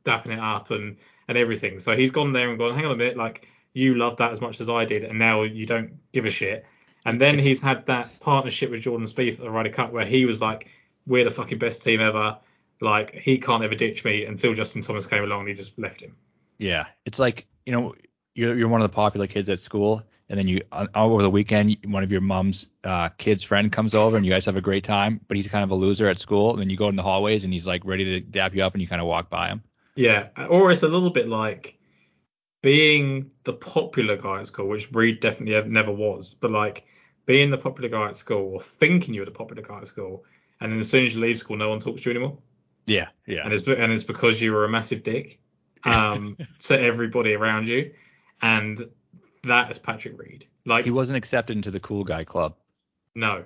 dapping 0.04 0.32
it 0.32 0.38
up 0.38 0.70
and 0.70 0.96
and 1.28 1.38
everything. 1.38 1.78
So 1.78 1.96
he's 1.96 2.10
gone 2.10 2.32
there 2.32 2.50
and 2.50 2.58
gone, 2.58 2.74
hang 2.74 2.84
on 2.84 2.92
a 2.92 2.96
minute, 2.96 3.16
like 3.16 3.48
you 3.72 3.94
loved 3.96 4.18
that 4.18 4.32
as 4.32 4.40
much 4.40 4.60
as 4.60 4.68
I 4.68 4.84
did, 4.84 5.04
and 5.04 5.18
now 5.18 5.42
you 5.42 5.66
don't 5.66 5.98
give 6.12 6.26
a 6.26 6.30
shit. 6.30 6.64
And 7.06 7.20
then 7.20 7.38
he's 7.38 7.60
had 7.60 7.86
that 7.86 8.20
partnership 8.20 8.70
with 8.70 8.82
Jordan 8.82 9.06
Spieth 9.06 9.34
at 9.34 9.40
the 9.40 9.50
Ryder 9.50 9.70
Cup 9.70 9.92
where 9.92 10.06
he 10.06 10.24
was 10.24 10.40
like, 10.40 10.68
we're 11.06 11.24
the 11.24 11.30
fucking 11.30 11.58
best 11.58 11.82
team 11.82 12.00
ever. 12.00 12.38
Like 12.80 13.14
he 13.14 13.38
can't 13.38 13.62
ever 13.62 13.74
ditch 13.74 14.04
me 14.04 14.24
until 14.24 14.54
Justin 14.54 14.82
Thomas 14.82 15.06
came 15.06 15.22
along 15.22 15.40
and 15.40 15.48
he 15.48 15.54
just 15.54 15.78
left 15.78 16.00
him. 16.00 16.16
Yeah, 16.58 16.86
it's 17.04 17.18
like 17.18 17.46
you 17.66 17.72
know 17.72 17.94
you're 18.34 18.54
you're 18.54 18.68
one 18.68 18.80
of 18.80 18.90
the 18.90 18.94
popular 18.94 19.26
kids 19.26 19.48
at 19.48 19.60
school, 19.60 20.02
and 20.28 20.38
then 20.38 20.48
you 20.48 20.62
over 20.94 21.22
the 21.22 21.30
weekend 21.30 21.76
one 21.86 22.02
of 22.02 22.10
your 22.10 22.20
mom's 22.20 22.68
uh, 22.84 23.10
kid's 23.10 23.42
friend 23.42 23.70
comes 23.70 23.94
over 23.94 24.16
and 24.16 24.24
you 24.24 24.32
guys 24.32 24.44
have 24.44 24.56
a 24.56 24.60
great 24.60 24.84
time, 24.84 25.20
but 25.28 25.36
he's 25.36 25.48
kind 25.48 25.64
of 25.64 25.70
a 25.70 25.74
loser 25.74 26.08
at 26.08 26.20
school, 26.20 26.50
and 26.50 26.60
then 26.60 26.70
you 26.70 26.76
go 26.76 26.88
in 26.88 26.96
the 26.96 27.02
hallways 27.02 27.44
and 27.44 27.52
he's 27.52 27.66
like 27.66 27.84
ready 27.84 28.04
to 28.04 28.20
dap 28.20 28.54
you 28.54 28.62
up, 28.62 28.74
and 28.74 28.82
you 28.82 28.88
kind 28.88 29.00
of 29.00 29.06
walk 29.06 29.30
by 29.30 29.48
him. 29.48 29.62
Yeah, 29.96 30.28
or 30.48 30.72
it's 30.72 30.82
a 30.82 30.88
little 30.88 31.10
bit 31.10 31.28
like 31.28 31.78
being 32.62 33.30
the 33.44 33.52
popular 33.52 34.16
guy 34.16 34.40
at 34.40 34.46
school, 34.46 34.68
which 34.68 34.90
Reed 34.92 35.20
definitely 35.20 35.70
never 35.70 35.92
was, 35.92 36.34
but 36.34 36.50
like 36.50 36.84
being 37.26 37.50
the 37.50 37.58
popular 37.58 37.88
guy 37.88 38.08
at 38.08 38.16
school 38.16 38.54
or 38.54 38.60
thinking 38.60 39.14
you're 39.14 39.24
the 39.24 39.30
popular 39.30 39.62
guy 39.62 39.78
at 39.78 39.86
school, 39.86 40.24
and 40.60 40.72
then 40.72 40.80
as 40.80 40.90
soon 40.90 41.06
as 41.06 41.14
you 41.14 41.20
leave 41.20 41.38
school, 41.38 41.56
no 41.56 41.68
one 41.68 41.78
talks 41.78 42.02
to 42.02 42.10
you 42.10 42.16
anymore. 42.16 42.38
Yeah, 42.86 43.08
yeah, 43.26 43.44
and 43.44 43.52
it's 43.52 43.66
and 43.66 43.92
it's 43.92 44.02
because 44.02 44.40
you 44.40 44.52
were 44.52 44.64
a 44.64 44.68
massive 44.68 45.02
dick 45.02 45.40
um, 45.84 46.36
to 46.60 46.80
everybody 46.80 47.34
around 47.34 47.68
you, 47.68 47.92
and 48.42 48.88
that 49.44 49.70
is 49.70 49.78
Patrick 49.78 50.18
Reed. 50.18 50.46
Like 50.66 50.84
he 50.84 50.90
wasn't 50.90 51.18
accepted 51.18 51.56
into 51.56 51.70
the 51.70 51.80
cool 51.80 52.04
guy 52.04 52.24
club. 52.24 52.56
no, 53.14 53.44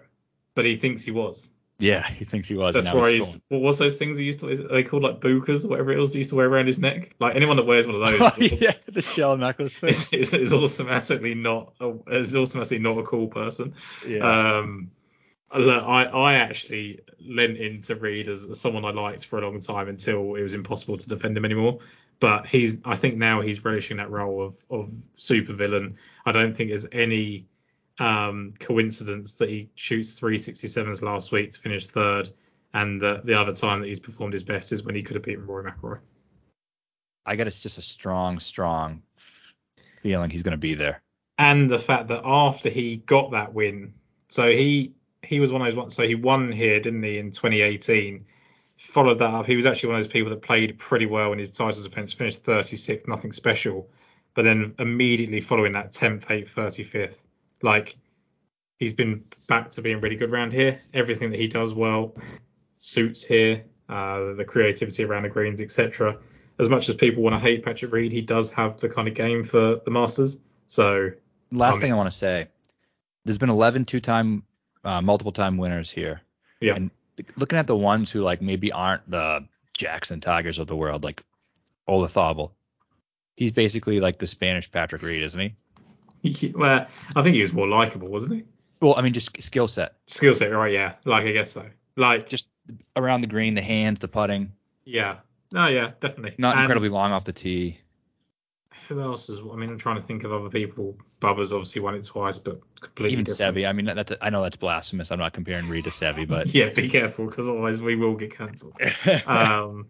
but 0.54 0.64
he 0.64 0.76
thinks 0.76 1.02
he 1.02 1.10
was. 1.10 1.50
Yeah, 1.80 2.06
he 2.08 2.24
thinks 2.24 2.48
he 2.48 2.56
was. 2.56 2.74
That's 2.74 2.92
why 2.92 3.12
he's 3.12 3.26
he's. 3.26 3.40
What 3.48 3.60
was 3.60 3.78
those 3.78 3.98
things 3.98 4.18
he 4.18 4.24
used 4.24 4.40
to? 4.40 4.48
Is 4.48 4.58
it, 4.58 4.68
they 4.68 4.82
called 4.82 5.04
like 5.04 5.20
bukas 5.20 5.64
or 5.64 5.68
whatever 5.68 5.92
it 5.92 5.98
was 5.98 6.12
he 6.12 6.18
used 6.18 6.30
to 6.30 6.36
wear 6.36 6.48
around 6.48 6.66
his 6.66 6.78
neck. 6.78 7.14
Like 7.20 7.36
anyone 7.36 7.56
that 7.56 7.66
wears 7.66 7.86
one 7.86 8.02
of 8.02 8.36
those. 8.36 8.60
yeah, 8.60 8.72
the 8.92 9.00
shell 9.00 9.36
necklace 9.36 9.76
thing. 9.76 9.90
is, 9.90 10.12
is, 10.12 10.34
is 10.34 10.52
automatically 10.52 11.34
not 11.34 11.74
a, 11.80 11.94
is 12.08 12.34
automatically 12.34 12.80
not 12.80 12.98
a 12.98 13.04
cool 13.04 13.28
person. 13.28 13.74
yeah. 14.04 14.58
Um, 14.58 14.90
look, 15.56 15.84
I 15.84 16.04
I 16.04 16.34
actually 16.34 17.00
lent 17.24 17.56
into 17.58 17.94
Reed 17.94 18.26
as, 18.26 18.50
as 18.50 18.60
someone 18.60 18.84
I 18.84 18.90
liked 18.90 19.26
for 19.26 19.38
a 19.38 19.42
long 19.42 19.60
time 19.60 19.88
until 19.88 20.34
it 20.34 20.42
was 20.42 20.54
impossible 20.54 20.96
to 20.96 21.08
defend 21.08 21.36
him 21.36 21.44
anymore. 21.44 21.78
But 22.18 22.46
he's 22.46 22.78
I 22.84 22.96
think 22.96 23.18
now 23.18 23.40
he's 23.40 23.64
relishing 23.64 23.98
that 23.98 24.10
role 24.10 24.42
of 24.42 24.64
of 24.68 24.88
supervillain. 25.14 25.94
I 26.26 26.32
don't 26.32 26.56
think 26.56 26.70
there's 26.70 26.88
any 26.90 27.46
um, 27.98 28.52
coincidence 28.58 29.34
that 29.34 29.48
he 29.48 29.70
shoots 29.74 30.18
367s 30.20 31.02
last 31.02 31.32
week 31.32 31.50
to 31.50 31.60
finish 31.60 31.86
third, 31.86 32.30
and 32.74 33.00
that 33.02 33.26
the 33.26 33.34
other 33.34 33.52
time 33.54 33.80
that 33.80 33.86
he's 33.86 34.00
performed 34.00 34.32
his 34.32 34.44
best 34.44 34.72
is 34.72 34.82
when 34.82 34.94
he 34.94 35.02
could 35.02 35.16
have 35.16 35.24
beaten 35.24 35.46
Rory 35.46 35.70
McIlroy. 35.70 35.98
I 37.26 37.36
got 37.36 37.46
it's 37.46 37.60
just 37.60 37.78
a 37.78 37.82
strong, 37.82 38.38
strong 38.38 39.02
feeling 40.02 40.30
he's 40.30 40.42
going 40.42 40.52
to 40.52 40.58
be 40.58 40.74
there. 40.74 41.00
and 41.38 41.68
the 41.68 41.78
fact 41.78 42.08
that 42.08 42.22
after 42.24 42.68
he 42.70 42.96
got 42.96 43.32
that 43.32 43.52
win, 43.52 43.94
so 44.28 44.48
he 44.48 44.94
he 45.22 45.40
was 45.40 45.52
one 45.52 45.62
of 45.62 45.66
those 45.66 45.76
ones. 45.76 45.94
So 45.94 46.06
he 46.06 46.14
won 46.14 46.52
here, 46.52 46.80
didn't 46.80 47.02
he, 47.02 47.18
in 47.18 47.32
2018? 47.32 48.24
Followed 48.78 49.18
that 49.18 49.34
up. 49.34 49.46
He 49.46 49.56
was 49.56 49.66
actually 49.66 49.90
one 49.90 49.98
of 49.98 50.04
those 50.04 50.12
people 50.12 50.30
that 50.30 50.42
played 50.42 50.78
pretty 50.78 51.06
well 51.06 51.32
in 51.32 51.38
his 51.38 51.50
title 51.50 51.82
defense, 51.82 52.12
finished 52.12 52.44
36th, 52.44 53.08
nothing 53.08 53.32
special. 53.32 53.90
But 54.34 54.44
then 54.44 54.74
immediately 54.78 55.40
following 55.40 55.72
that 55.72 55.92
10th, 55.92 56.26
8th, 56.26 56.50
35th, 56.50 57.26
like 57.62 57.96
he's 58.78 58.92
been 58.92 59.24
back 59.46 59.70
to 59.70 59.82
being 59.82 60.00
really 60.00 60.16
good 60.16 60.30
around 60.30 60.52
here. 60.52 60.80
Everything 60.94 61.30
that 61.30 61.40
he 61.40 61.48
does 61.48 61.74
well 61.74 62.14
suits 62.74 63.22
here. 63.22 63.64
Uh, 63.88 64.34
the 64.34 64.44
creativity 64.44 65.02
around 65.02 65.22
the 65.22 65.30
greens, 65.30 65.62
etc. 65.62 66.18
As 66.58 66.68
much 66.68 66.90
as 66.90 66.94
people 66.94 67.22
want 67.22 67.34
to 67.34 67.38
hate 67.38 67.64
Patrick 67.64 67.90
Reed, 67.90 68.12
he 68.12 68.20
does 68.20 68.52
have 68.52 68.76
the 68.76 68.88
kind 68.88 69.08
of 69.08 69.14
game 69.14 69.42
for 69.44 69.80
the 69.82 69.90
Masters. 69.90 70.36
So 70.66 71.12
Last 71.50 71.76
Um, 71.76 71.80
thing 71.80 71.92
I 71.92 71.96
want 71.96 72.10
to 72.10 72.16
say, 72.16 72.48
there's 73.24 73.38
been 73.38 73.48
11 73.48 73.86
two-time, 73.86 74.42
uh, 74.84 75.00
multiple-time 75.00 75.56
winners 75.56 75.90
here. 75.90 76.20
Yeah. 76.60 76.74
And 76.74 76.90
looking 77.36 77.58
at 77.58 77.66
the 77.66 77.76
ones 77.76 78.10
who 78.10 78.20
like 78.20 78.42
maybe 78.42 78.70
aren't 78.72 79.08
the 79.10 79.46
Jackson 79.76 80.20
Tigers 80.20 80.58
of 80.58 80.66
the 80.66 80.76
world, 80.76 81.02
like 81.02 81.22
Olazabal, 81.88 82.50
he's 83.36 83.52
basically 83.52 84.00
like 84.00 84.18
the 84.18 84.26
Spanish 84.26 84.70
Patrick 84.70 85.00
Reed, 85.02 85.22
isn't 85.22 85.40
he? 85.40 85.54
Well, 86.54 86.86
I 87.14 87.22
think 87.22 87.36
he 87.36 87.42
was 87.42 87.52
more 87.52 87.68
likable, 87.68 88.08
wasn't 88.08 88.34
he? 88.34 88.44
Well, 88.80 88.94
I 88.96 89.02
mean, 89.02 89.12
just 89.12 89.40
skill 89.42 89.68
set, 89.68 89.94
Skill 90.06 90.34
set, 90.34 90.48
right? 90.52 90.72
Yeah, 90.72 90.94
like 91.04 91.24
I 91.26 91.32
guess 91.32 91.52
so. 91.52 91.66
Like, 91.96 92.28
just 92.28 92.48
around 92.96 93.22
the 93.22 93.26
green, 93.26 93.54
the 93.54 93.62
hands, 93.62 94.00
the 94.00 94.08
putting, 94.08 94.52
yeah, 94.84 95.16
no, 95.52 95.66
yeah, 95.66 95.92
definitely. 96.00 96.34
not 96.38 96.54
And 96.54 96.62
incredibly 96.62 96.88
long 96.88 97.12
off 97.12 97.24
the 97.24 97.32
tee. 97.32 97.80
Who 98.88 99.00
else 99.00 99.28
is? 99.28 99.40
I 99.40 99.56
mean, 99.56 99.68
I'm 99.68 99.78
trying 99.78 99.96
to 99.96 100.02
think 100.02 100.24
of 100.24 100.32
other 100.32 100.48
people. 100.48 100.96
Bubba's 101.20 101.52
obviously 101.52 101.82
won 101.82 101.94
it 101.94 102.04
twice, 102.04 102.38
but 102.38 102.60
completely 102.80 103.12
Even 103.12 103.24
different. 103.24 103.56
Seve. 103.56 103.68
I 103.68 103.72
mean, 103.72 103.84
that's 103.84 104.12
I 104.22 104.30
know 104.30 104.42
that's 104.42 104.56
blasphemous. 104.56 105.10
I'm 105.10 105.18
not 105.18 105.34
comparing 105.34 105.68
Reed 105.68 105.84
to 105.84 105.90
Seve, 105.90 106.26
but 106.26 106.48
Yeah, 106.54 106.70
be 106.70 106.88
careful 106.88 107.26
because 107.26 107.48
otherwise 107.48 107.82
we 107.82 107.96
will 107.96 108.14
get 108.14 108.34
cancelled. 108.34 108.80
um, 109.26 109.88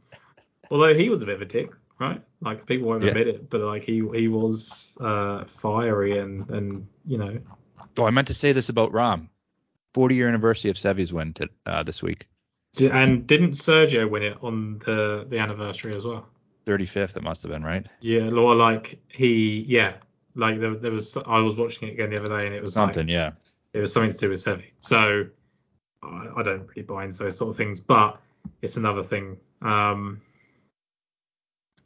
although 0.71 0.95
he 0.95 1.11
was 1.11 1.23
a 1.23 1.27
bit 1.27 1.37
of 1.37 1.43
a 1.43 1.45
dick, 1.45 1.71
right? 1.99 2.23
Like 2.41 2.67
people 2.67 2.89
won't 2.89 3.03
Yeah. 3.03 3.11
admit 3.11 3.29
it, 3.29 3.51
but 3.51 3.61
like 3.61 3.83
he 3.85 4.03
he 4.15 4.29
was 4.29 4.97
uh, 5.01 5.45
fiery 5.45 6.19
and 6.19 6.49
and 6.51 6.87
you 7.07 7.19
know 7.19 7.39
oh, 7.97 8.05
I 8.05 8.11
meant 8.11 8.27
to 8.29 8.35
say 8.35 8.53
this 8.53 8.69
about 8.69 8.93
Rahm. 8.93 9.29
40 9.95 10.15
year 10.15 10.29
anniversary 10.29 10.71
of 10.71 10.77
Seve's 10.79 11.13
win 11.13 11.33
to, 11.35 11.49
uh, 11.67 11.83
this 11.83 12.03
week. 12.03 12.29
and 12.81 13.27
didn't 13.27 13.53
Sergio 13.53 14.09
win 14.09 14.23
it 14.23 14.37
on 14.43 14.79
the 14.81 15.27
the 15.29 15.39
anniversary 15.39 15.97
as 15.97 16.05
well? 16.05 16.29
35th, 16.67 17.17
it 17.17 17.23
must 17.23 17.43
have 17.43 17.51
been, 17.51 17.65
right? 17.65 17.87
Yeah, 18.01 18.29
or 18.31 18.55
like 18.55 19.01
he, 19.09 19.65
yeah, 19.67 19.95
like 20.35 20.61
there, 20.61 20.75
there 20.75 20.93
was. 20.93 21.17
I 21.17 21.41
was 21.41 21.57
watching 21.57 21.89
it 21.89 21.93
again 21.93 22.11
the 22.11 22.19
other 22.21 22.29
day, 22.29 22.47
and 22.47 22.55
it 22.55 22.61
was 22.61 22.75
Something, 22.75 23.07
Like, 23.07 23.13
yeah. 23.13 23.31
it 23.73 23.81
was 23.81 23.93
something 23.95 24.13
to 24.13 24.19
do 24.19 24.29
with 24.29 24.45
Sevi. 24.45 24.65
So 24.81 25.27
I, 26.03 26.29
I 26.37 26.43
don't 26.43 26.69
really 26.69 26.83
buy 26.83 27.05
into 27.05 27.23
those 27.25 27.39
sort 27.39 27.49
of 27.51 27.57
things, 27.57 27.81
but 27.81 28.21
it's 28.61 28.77
another 28.77 29.03
thing. 29.03 29.39
Um, 29.63 30.21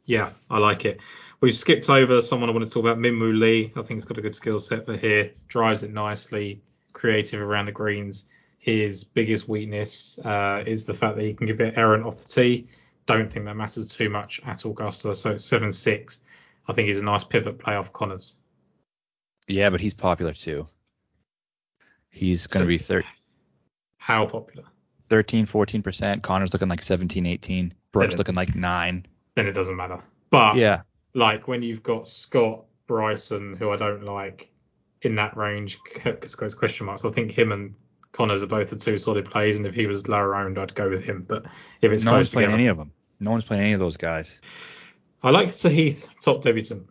yeah, 0.05 0.31
I 0.49 0.57
like 0.59 0.85
it. 0.85 0.99
We've 1.41 1.55
skipped 1.55 1.89
over 1.89 2.21
someone 2.21 2.49
I 2.49 2.53
want 2.53 2.65
to 2.65 2.71
talk 2.71 2.81
about, 2.81 2.97
Minwoo 2.97 3.37
Lee. 3.37 3.65
I 3.75 3.81
think 3.81 3.97
he's 3.97 4.05
got 4.05 4.17
a 4.17 4.21
good 4.21 4.35
skill 4.35 4.59
set 4.59 4.85
for 4.85 4.95
here. 4.95 5.31
Drives 5.47 5.83
it 5.83 5.91
nicely, 5.91 6.61
creative 6.93 7.41
around 7.41 7.65
the 7.65 7.71
greens. 7.73 8.25
His 8.59 9.03
biggest 9.03 9.49
weakness 9.49 10.17
uh, 10.23 10.63
is 10.65 10.85
the 10.85 10.93
fact 10.93 11.17
that 11.17 11.23
he 11.23 11.33
can 11.33 11.47
get 11.47 11.53
a 11.55 11.57
bit 11.57 11.77
errant 11.77 12.05
off 12.05 12.21
the 12.23 12.29
tee. 12.29 12.69
Don't 13.05 13.29
think 13.29 13.43
that 13.45 13.55
matters 13.57 13.89
too 13.93 14.09
much 14.09 14.39
at 14.45 14.63
Augusta. 14.63 15.13
So 15.15 15.31
it's 15.31 15.43
seven 15.43 15.73
six. 15.73 16.21
I 16.67 16.71
think 16.71 16.87
he's 16.87 16.99
a 16.99 17.03
nice 17.03 17.25
pivot 17.25 17.59
play 17.59 17.75
off 17.75 17.91
Conners. 17.91 18.33
Yeah, 19.49 19.69
but 19.69 19.81
he's 19.81 19.93
popular 19.93 20.31
too. 20.31 20.67
He's 22.09 22.47
going 22.47 22.61
So- 22.61 22.63
to 22.63 22.67
be 22.67 22.77
thir- 22.77 23.03
How 23.97 24.25
popular? 24.27 24.63
13, 25.09 25.45
14%. 25.45 26.21
Conners' 26.23 26.53
looking 26.53 26.69
like 26.69 26.81
17, 26.81 27.25
18. 27.25 27.73
Brooks 27.91 28.15
looking 28.17 28.35
like 28.35 28.55
9. 28.55 29.05
Then 29.35 29.47
it 29.47 29.53
doesn't 29.53 29.75
matter. 29.75 30.01
But 30.29 30.55
Yeah. 30.55 30.81
like 31.13 31.47
when 31.47 31.63
you've 31.63 31.83
got 31.83 32.07
Scott 32.07 32.65
Bryson, 32.87 33.55
who 33.55 33.71
I 33.71 33.77
don't 33.77 34.03
like 34.03 34.51
in 35.01 35.15
that 35.15 35.35
range, 35.37 35.79
it's 36.05 36.35
question 36.35 36.85
marks. 36.85 37.05
I 37.05 37.11
think 37.11 37.31
him 37.31 37.51
and 37.51 37.75
Conners 38.13 38.43
are 38.43 38.47
both 38.47 38.69
the 38.69 38.75
two 38.75 38.97
solid 38.99 39.25
plays, 39.25 39.57
and 39.57 39.65
if 39.65 39.73
he 39.73 39.87
was 39.87 40.07
lower 40.07 40.35
owned, 40.35 40.59
I'd 40.59 40.75
go 40.75 40.87
with 40.89 41.03
him. 41.03 41.25
But 41.27 41.45
if 41.81 41.91
it's 41.91 42.05
no 42.05 42.11
close 42.11 42.17
one's 42.17 42.33
playing 42.33 42.47
together, 42.49 42.59
any 42.59 42.67
of 42.67 42.77
them. 42.77 42.91
No 43.19 43.31
one's 43.31 43.43
playing 43.43 43.63
any 43.63 43.73
of 43.73 43.79
those 43.79 43.97
guys. 43.97 44.39
I 45.23 45.31
like 45.31 45.49
Heath, 45.49 46.13
top 46.21 46.41
debutant. 46.43 46.87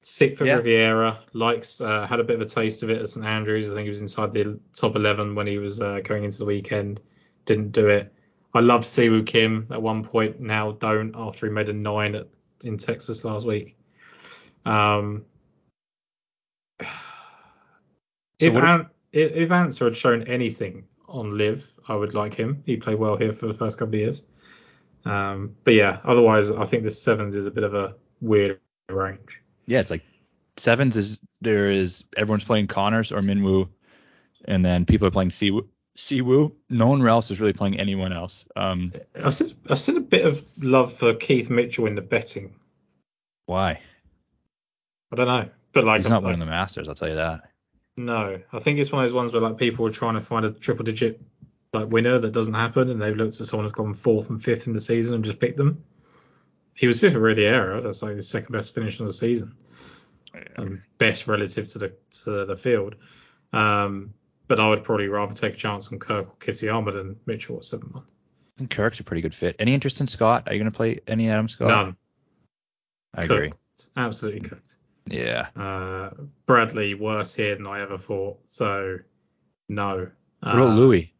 Sixth 0.00 0.38
for 0.38 0.46
Yeah. 0.46 0.56
Riviera, 0.56 1.20
likes 1.32 1.80
uh, 1.80 2.06
had 2.08 2.18
a 2.18 2.24
bit 2.24 2.34
of 2.34 2.40
a 2.42 2.50
taste 2.50 2.82
of 2.82 2.90
it 2.90 3.00
at 3.00 3.08
St 3.08 3.24
Andrews. 3.24 3.70
I 3.70 3.74
think 3.74 3.84
he 3.84 3.90
was 3.90 4.00
inside 4.00 4.32
the 4.32 4.58
top 4.74 4.96
11 4.96 5.36
when 5.36 5.46
he 5.46 5.58
was 5.58 5.80
uh, 5.80 6.00
going 6.02 6.24
into 6.24 6.38
the 6.38 6.44
weekend. 6.46 7.00
Didn't 7.44 7.70
do 7.70 7.88
it. 7.88 8.12
I 8.54 8.60
loved 8.60 8.84
Siwoo 8.84 9.26
Kim 9.26 9.68
at 9.70 9.80
one 9.80 10.04
point. 10.04 10.40
Now 10.40 10.72
don't 10.72 11.14
after 11.16 11.46
he 11.46 11.52
made 11.52 11.68
a 11.68 11.72
nine 11.72 12.14
at, 12.14 12.28
in 12.64 12.76
Texas 12.78 13.24
last 13.24 13.46
week. 13.46 13.76
Um, 14.66 15.24
if 18.38 18.54
what 18.54 18.64
if- 18.80 18.86
if, 19.12 19.32
if 19.32 19.50
Ancer 19.50 19.84
had 19.84 19.96
shown 19.96 20.22
anything 20.22 20.84
on 21.06 21.36
LIV, 21.36 21.70
I 21.86 21.94
would 21.94 22.14
like 22.14 22.34
him. 22.34 22.62
He 22.64 22.76
played 22.78 22.98
well 22.98 23.16
here 23.16 23.32
for 23.32 23.46
the 23.46 23.52
first 23.54 23.78
couple 23.78 23.94
of 23.94 24.00
years. 24.00 24.22
Um, 25.04 25.56
but 25.64 25.74
yeah, 25.74 25.98
otherwise, 26.04 26.50
I 26.50 26.64
think 26.64 26.84
the 26.84 26.90
sevens 26.90 27.36
is 27.36 27.46
a 27.46 27.50
bit 27.50 27.64
of 27.64 27.74
a 27.74 27.96
weird 28.22 28.58
range. 28.88 29.42
Yeah, 29.66 29.80
it's 29.80 29.90
like 29.90 30.02
sevens 30.56 30.96
is 30.96 31.18
there 31.42 31.70
is 31.70 32.04
everyone's 32.16 32.44
playing 32.44 32.68
Conners 32.68 33.12
or 33.12 33.20
Minwoo, 33.20 33.68
and 34.46 34.64
then 34.64 34.86
people 34.86 35.06
are 35.06 35.10
playing 35.10 35.30
Siwoo. 35.30 35.66
Siwoo. 35.96 36.52
No 36.70 36.86
one 36.86 37.06
else 37.06 37.30
is 37.30 37.38
really 37.40 37.52
playing 37.52 37.78
anyone 37.78 38.12
else. 38.12 38.46
Um, 38.56 38.92
I've 39.14 39.34
seen, 39.34 39.54
I've 39.68 39.78
seen 39.78 39.96
a 39.98 40.00
bit 40.00 40.24
of 40.24 40.42
love 40.62 40.92
for 40.92 41.14
Keith 41.14 41.50
Mitchell 41.50 41.86
in 41.86 41.94
the 41.94 42.00
betting. 42.02 42.54
why? 43.46 43.80
I 45.12 45.16
don't 45.16 45.26
know, 45.26 45.48
but 45.72 45.84
like 45.84 46.00
He's 46.00 46.08
not 46.08 46.22
I- 46.22 46.26
winning 46.26 46.40
the 46.40 46.46
Masters. 46.46 46.88
I'll 46.88 46.94
tell 46.94 47.08
you 47.10 47.16
that. 47.16 47.42
No, 47.98 48.40
I 48.52 48.58
think 48.58 48.78
it's 48.78 48.90
one 48.90 49.04
of 49.04 49.10
those 49.10 49.14
ones 49.14 49.32
where 49.34 49.42
like 49.42 49.58
people 49.58 49.86
are 49.86 49.90
trying 49.92 50.14
to 50.14 50.22
find 50.22 50.46
a 50.46 50.50
triple 50.50 50.84
digit 50.84 51.20
like 51.74 51.90
winner 51.90 52.18
that 52.18 52.32
doesn't 52.32 52.54
happen, 52.54 52.88
and 52.88 53.00
they've 53.00 53.14
looked 53.16 53.38
at 53.38 53.46
someone 53.46 53.64
who's 53.66 53.72
gone 53.72 53.92
fourth 53.92 54.30
and 54.30 54.42
fifth 54.42 54.66
in 54.66 54.72
the 54.72 54.80
season 54.80 55.14
and 55.14 55.24
just 55.24 55.38
picked 55.38 55.58
them. 55.58 55.84
He 56.74 56.86
was 56.86 56.98
fifth 56.98 57.14
at 57.14 57.20
Riviera. 57.20 57.82
That's 57.82 58.00
like 58.02 58.16
his 58.16 58.26
second 58.28 58.52
best 58.52 58.74
finish 58.74 58.98
of 59.00 59.06
the 59.06 59.12
season, 59.12 59.54
and 60.56 60.80
best 60.96 61.28
relative 61.28 61.68
to 61.68 61.78
the 61.78 61.92
to 62.24 62.46
the 62.46 62.56
field. 62.56 62.94
Um, 63.52 64.14
but 64.52 64.60
I 64.60 64.68
would 64.68 64.84
probably 64.84 65.08
rather 65.08 65.32
take 65.34 65.54
a 65.54 65.56
chance 65.56 65.90
on 65.90 65.98
Kirk 65.98 66.28
or 66.28 66.32
Kitayama 66.36 66.92
than 66.92 67.16
Mitchell 67.24 67.56
at 67.56 67.64
seven 67.64 67.88
one. 67.90 68.04
I 68.04 68.58
think 68.58 68.70
Kirk's 68.70 69.00
a 69.00 69.02
pretty 69.02 69.22
good 69.22 69.34
fit. 69.34 69.56
Any 69.58 69.72
interest 69.72 69.98
in 70.00 70.06
Scott? 70.06 70.42
Are 70.46 70.52
you 70.52 70.58
going 70.58 70.70
to 70.70 70.76
play 70.76 71.00
any 71.06 71.30
Adam 71.30 71.48
Scott? 71.48 71.68
None. 71.68 71.96
I 73.14 73.20
cooked. 73.22 73.30
agree. 73.32 73.50
Absolutely 73.96 74.40
cooked. 74.46 74.76
Yeah. 75.06 75.48
Uh, 75.56 76.10
Bradley 76.44 76.92
worse 76.92 77.34
here 77.34 77.54
than 77.54 77.66
I 77.66 77.80
ever 77.80 77.96
thought. 77.96 78.40
So 78.44 78.98
no. 79.70 80.10
What 80.40 80.54
about 80.54 80.70
Uh, 80.72 80.74
Louis? 80.74 81.14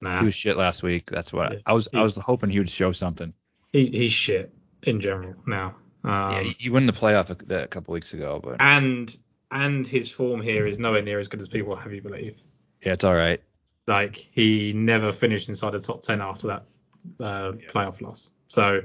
Nah. 0.00 0.18
He 0.18 0.24
was 0.26 0.34
shit 0.34 0.56
last 0.56 0.82
week. 0.82 1.08
That's 1.12 1.32
what 1.32 1.52
Yeah. 1.52 1.58
I 1.64 1.74
was. 1.74 1.86
He- 1.92 1.96
I 1.96 2.02
was 2.02 2.14
hoping 2.14 2.50
he 2.50 2.58
would 2.58 2.68
show 2.70 2.90
something. 2.90 3.32
he, 3.72 3.86
he's 3.86 4.10
shit 4.12 4.52
in 4.82 5.00
general 5.00 5.36
now. 5.46 5.76
Um, 6.02 6.32
yeah, 6.32 6.40
he, 6.42 6.50
he 6.58 6.70
won 6.70 6.86
the 6.86 6.92
playoff 6.92 7.30
a, 7.30 7.62
a 7.62 7.68
couple 7.68 7.94
weeks 7.94 8.14
ago, 8.14 8.40
but 8.42 8.56
and 8.60 9.16
and 9.50 9.86
his 9.86 10.10
form 10.10 10.40
here 10.42 10.66
is 10.66 10.78
nowhere 10.78 11.02
near 11.02 11.18
as 11.20 11.28
good 11.28 11.40
as 11.40 11.48
people 11.48 11.74
have 11.76 11.92
you 11.92 12.02
believe. 12.02 12.36
Yeah, 12.82 12.92
it's 12.92 13.04
all 13.04 13.14
right. 13.14 13.42
Like 13.86 14.16
he 14.16 14.72
never 14.74 15.12
finished 15.12 15.48
inside 15.48 15.70
the 15.72 15.80
top 15.80 16.02
ten 16.02 16.20
after 16.20 16.48
that 16.48 16.64
uh, 17.20 17.52
playoff 17.72 18.00
loss. 18.02 18.30
So 18.48 18.82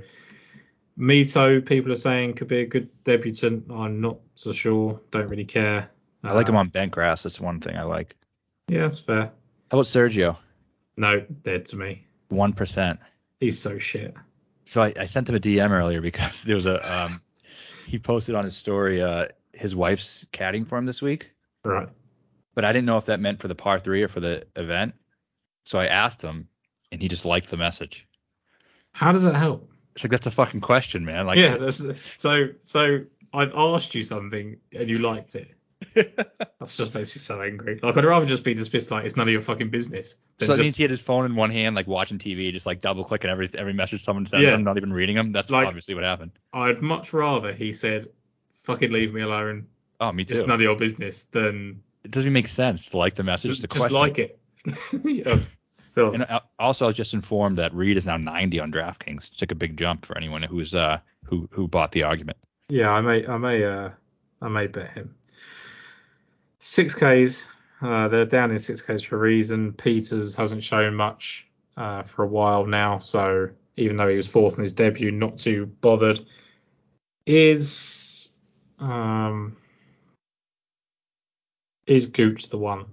Mito, 0.98 1.66
people 1.66 1.92
are 1.92 1.96
saying 1.98 2.34
could 2.36 2.48
be 2.48 2.62
a 2.62 2.66
good 2.66 2.90
debutant. 3.04 3.66
I'm 3.72 4.00
not 4.02 4.18
so 4.36 4.52
sure. 4.52 5.00
Don't 5.12 5.28
really 5.28 5.46
care. 5.46 5.90
I 6.24 6.32
like 6.34 6.48
him 6.48 6.56
Uh, 6.56 6.60
on 6.60 6.70
bent 6.70 6.92
grass. 6.92 7.24
That's 7.24 7.40
one 7.40 7.60
thing 7.60 7.76
I 7.76 7.84
like. 7.84 8.16
Yeah, 8.70 8.82
that's 8.84 9.00
fair. 9.00 9.32
How 9.72 9.78
about 9.80 9.86
Sergio? 9.86 10.38
No, 10.96 11.20
dead 11.44 11.66
to 11.68 11.76
me. 11.78 12.06
One 12.30 12.54
percent. 12.54 13.00
He's 13.40 13.60
so 13.60 13.80
shit. 13.80 14.14
So 14.66 14.82
I, 14.84 14.94
I 14.98 15.06
sent 15.08 15.28
him 15.28 15.36
a 15.36 15.40
DM 15.40 15.72
earlier 15.72 16.00
because 16.00 16.44
there 16.46 16.56
was 16.56 16.66
a 16.66 17.04
um, 17.06 17.20
he 17.88 18.00
posted 18.00 18.36
on 18.36 18.46
his 18.46 18.56
story 18.56 19.02
uh 19.02 19.28
his 19.54 19.76
wife's 19.76 20.26
caddying 20.32 20.68
for 20.68 20.78
him 20.78 20.86
this 20.86 21.02
week, 21.02 21.32
Right. 21.64 21.90
But 22.56 22.66
I 22.66 22.74
didn't 22.74 22.86
know 22.86 22.98
if 22.98 23.06
that 23.06 23.20
meant 23.20 23.42
for 23.42 23.48
the 23.48 23.56
par 23.56 23.80
three 23.80 24.04
or 24.04 24.08
for 24.08 24.20
the 24.20 24.46
event. 24.56 24.94
So 25.66 25.80
I 25.80 25.88
asked 25.88 26.22
him, 26.22 26.48
and 26.92 27.02
he 27.02 27.08
just 27.08 27.26
liked 27.26 27.50
the 27.50 27.58
message. 27.58 28.08
How 28.92 29.12
does 29.12 29.24
that 29.24 29.36
help? 29.36 29.72
It's 29.94 30.04
like 30.04 30.12
that's 30.12 30.28
a 30.28 30.32
fucking 30.32 30.62
question, 30.62 31.06
man. 31.06 31.26
Like, 31.26 31.38
yeah, 31.38 31.58
that's 31.58 31.84
so 32.16 32.50
so 32.60 33.06
I've 33.34 33.54
asked 33.56 33.96
you 33.96 34.04
something 34.04 34.58
and 34.72 34.90
you 34.90 35.00
liked 35.00 35.36
it. 35.36 35.50
That's 36.60 36.78
just 36.78 36.94
makes 36.94 37.14
me 37.16 37.20
so 37.20 37.42
angry. 37.42 37.80
Like 37.82 37.98
I'd 37.98 38.06
rather 38.06 38.26
just 38.26 38.44
be 38.44 38.54
dismissed 38.54 38.90
like 38.90 39.06
it's 39.06 39.18
none 39.18 39.28
of 39.28 39.32
your 39.32 39.42
fucking 39.42 39.70
business. 39.70 40.16
So 40.40 40.46
that 40.46 40.54
just, 40.54 40.62
means 40.62 40.78
he 40.78 40.84
had 40.84 40.92
his 40.92 41.02
phone 41.02 41.26
in 41.26 41.36
one 41.36 41.52
hand, 41.52 41.76
like 41.76 41.88
watching 41.88 42.20
TV, 42.20 42.54
just 42.54 42.66
like 42.66 42.80
double 42.80 43.04
clicking 43.04 43.30
every 43.30 43.50
every 43.56 43.74
message 43.74 44.04
someone 44.04 44.26
sends 44.26 44.46
Yeah. 44.46 44.56
him, 44.56 44.64
not 44.64 44.78
even 44.78 44.94
reading 44.94 45.16
them. 45.16 45.32
That's 45.32 45.52
Like- 45.52 45.68
obviously 45.68 45.94
what 45.94 46.04
happened. 46.04 46.32
I'd 46.54 46.82
much 46.82 47.12
rather 47.12 47.52
he 47.54 47.74
said, 47.74 48.10
"Fucking 48.64 48.92
leave 48.92 49.14
me 49.14 49.22
alone. 49.22 49.68
Oh, 50.00 50.12
me 50.12 50.24
too. 50.24 50.36
It's 50.36 50.48
none 50.48 50.56
of 50.56 50.62
your 50.62 50.76
business." 50.78 51.24
Than 51.24 51.84
it 52.04 52.12
doesn't 52.12 52.28
even 52.28 52.34
make 52.34 52.48
sense 52.48 52.90
to 52.90 52.98
like 52.98 53.16
the 53.16 53.24
message. 53.24 53.52
just, 53.52 53.62
the 53.62 53.68
just 53.68 53.92
like 53.92 54.20
it. 54.20 54.40
yeah. 55.04 55.40
Phil, 55.94 56.14
And 56.14 56.24
uh, 56.24 56.40
also, 56.58 56.86
I 56.86 56.88
was 56.88 56.96
just 56.98 57.14
informed 57.14 57.58
that 57.60 57.74
Reed 57.74 57.98
is 57.98 58.06
now 58.06 58.18
90 58.18 58.60
on 58.60 58.72
DraftKings. 58.72 59.32
It's 59.32 59.42
like 59.42 59.52
a 59.52 59.56
big 59.56 59.78
jump 59.78 60.06
for 60.06 60.18
anyone 60.18 60.42
who's 60.42 60.74
uh 60.74 61.00
who 61.26 61.48
who 61.52 61.68
bought 61.68 61.92
the 61.92 62.04
argument. 62.04 62.38
Yeah, 62.70 62.90
I 62.90 63.02
may, 63.02 63.28
I 63.28 63.38
may, 63.38 63.64
uh, 63.64 63.90
I 64.42 64.48
may 64.48 64.68
bet 64.68 64.92
him. 64.92 65.16
Six 66.60 66.96
Ks. 66.96 67.44
Uh, 67.82 68.08
they're 68.08 68.26
down 68.26 68.52
in 68.52 68.60
six 68.60 68.82
Ks 68.82 69.04
for 69.04 69.18
a 69.18 69.20
reason. 69.20 69.74
Pieters 69.74 70.36
hasn't 70.36 70.64
shown 70.64 70.96
much 70.96 71.46
uh, 71.78 72.04
for 72.04 72.24
a 72.24 72.28
while 72.28 72.66
now, 72.66 73.00
so 73.00 73.50
even 73.76 73.98
though 73.98 74.08
he 74.08 74.18
was 74.18 74.28
fourth 74.28 74.58
in 74.58 74.64
his 74.64 74.74
debut, 74.74 75.12
not 75.12 75.38
too 75.38 75.66
bothered. 75.66 76.26
Is 77.26 78.32
um 78.80 79.56
is 81.86 82.08
Gooch 82.08 82.50
the 82.50 82.58
one? 82.58 82.86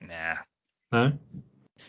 Nah. 0.00 0.36
No. 0.92 1.12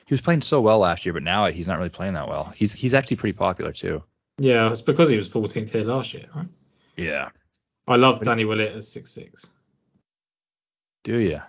He 0.05 0.13
was 0.13 0.21
playing 0.21 0.41
so 0.41 0.61
well 0.61 0.79
last 0.79 1.05
year, 1.05 1.13
but 1.13 1.23
now 1.23 1.47
he's 1.47 1.67
not 1.67 1.77
really 1.77 1.89
playing 1.89 2.13
that 2.13 2.27
well. 2.27 2.53
He's 2.55 2.73
he's 2.73 2.93
actually 2.93 3.17
pretty 3.17 3.37
popular 3.37 3.71
too. 3.71 4.03
Yeah, 4.37 4.71
it's 4.71 4.81
because 4.81 5.09
he 5.09 5.17
was 5.17 5.27
14th 5.27 5.69
here 5.69 5.83
last 5.83 6.13
year. 6.13 6.27
Right? 6.35 6.47
Yeah. 6.95 7.29
I 7.87 7.95
love 7.95 8.23
Danny 8.23 8.45
Willett 8.45 8.75
at 8.75 8.85
six 8.85 9.11
six. 9.11 9.45
Do 11.03 11.17
you? 11.17 11.41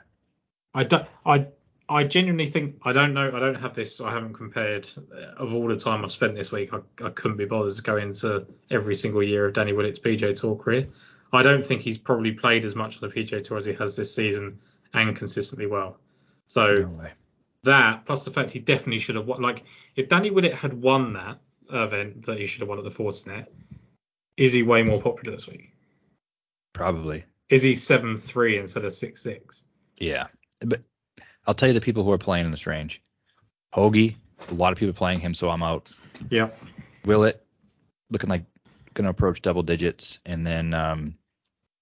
I 0.75 0.85
don't. 0.85 1.07
I 1.27 1.49
I 1.89 2.05
genuinely 2.05 2.47
think 2.47 2.77
I 2.83 2.93
don't 2.93 3.15
know. 3.15 3.29
I 3.35 3.41
don't 3.41 3.57
have 3.57 3.75
this. 3.75 4.01
I 4.01 4.13
haven't 4.13 4.35
compared 4.35 4.89
uh, 5.13 5.43
of 5.43 5.53
all 5.55 5.69
the 5.69 5.77
time 5.77 6.05
I've 6.05 6.13
spent 6.13 6.35
this 6.35 6.53
week. 6.53 6.71
I, 6.73 6.79
I 7.05 7.11
couldn't 7.11 7.39
be 7.39 7.47
bothered 7.47 7.75
to 7.75 7.83
go 7.83 7.97
into 7.97 8.47
every 8.71 8.95
single 8.95 9.23
year 9.23 9.47
of 9.47 9.55
Danny 9.55 9.73
Willett's 9.73 9.99
PGA 9.99 10.39
Tour 10.39 10.57
career. 10.57 10.89
I 11.33 11.43
don't 11.43 11.65
think 11.65 11.83
he's 11.83 11.99
probably 11.99 12.33
played 12.33 12.65
as 12.65 12.75
much 12.75 13.03
on 13.03 13.09
the 13.09 13.15
PGA 13.15 13.43
Tour 13.43 13.59
as 13.59 13.65
he 13.65 13.75
has 13.75 13.97
this 13.97 14.15
season 14.15 14.61
and 14.95 15.15
consistently 15.15 15.67
well. 15.67 15.99
So 16.47 16.75
No 16.75 17.09
that 17.65 18.07
plus 18.07 18.25
the 18.25 18.31
fact 18.31 18.51
he 18.51 18.59
definitely 18.59 18.99
should 18.99 19.17
have 19.17 19.27
won. 19.27 19.43
Like 19.43 19.65
if 19.97 20.09
Danny 20.09 20.31
Willett 20.31 20.55
had 20.55 20.75
won 20.75 21.13
that 21.15 21.39
event 21.71 22.27
that 22.27 22.39
he 22.39 22.47
should 22.47 22.61
have 22.61 22.69
won 22.69 22.79
at 22.79 22.85
the 22.85 22.91
Fortinet, 22.91 23.47
is 24.37 24.53
he 24.53 24.63
way 24.63 24.83
more 24.83 25.01
popular 25.01 25.37
this 25.37 25.47
week? 25.47 25.73
Probably. 26.73 27.25
Is 27.49 27.63
he 27.63 27.75
seven 27.75 28.17
three 28.19 28.59
instead 28.59 28.85
of 28.85 28.93
six 28.93 29.23
six? 29.23 29.65
Yeah. 29.97 30.27
But 30.61 30.83
I'll 31.47 31.55
tell 31.55 31.69
you 31.69 31.75
the 31.75 31.81
people 31.81 32.05
who 32.05 32.13
are 32.13 32.19
playing 32.19 32.45
in 32.45 32.51
this 32.51 32.67
range. 32.67 33.03
Hoagie, 33.75 34.17
a 34.49 34.55
lot 34.55 34.73
of 34.73 34.79
people 34.79 34.95
playing 34.95 35.21
him, 35.21 35.35
so 35.35 35.51
I'm 35.51 35.63
out. 35.63 35.91
Yeah. 36.31 36.49
Willett, 37.05 37.45
looking 38.11 38.31
like 38.31 38.45
gonna 38.99 39.11
approach 39.11 39.41
double 39.41 39.63
digits, 39.63 40.21
and 40.27 40.47
then 40.47 40.75
um, 40.75 41.15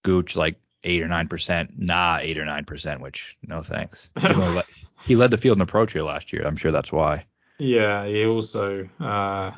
Gooch 0.04 0.36
like 0.36 0.60
eight 0.84 1.02
or 1.02 1.08
nine 1.08 1.26
percent. 1.26 1.72
Nah, 1.76 2.18
eight 2.20 2.38
or 2.38 2.44
nine 2.44 2.64
percent. 2.64 3.00
Which 3.00 3.36
no 3.42 3.62
thanks. 3.62 4.10
He 4.20 4.34
led, 4.34 4.64
he 5.04 5.16
led 5.16 5.30
the 5.30 5.38
field 5.38 5.58
in 5.58 5.62
approach 5.62 5.92
here 5.92 6.02
last 6.02 6.32
year. 6.32 6.46
I'm 6.46 6.56
sure 6.56 6.72
that's 6.72 6.92
why. 6.92 7.26
Yeah, 7.58 8.06
he 8.06 8.24
also 8.26 8.88
uh, 9.00 9.50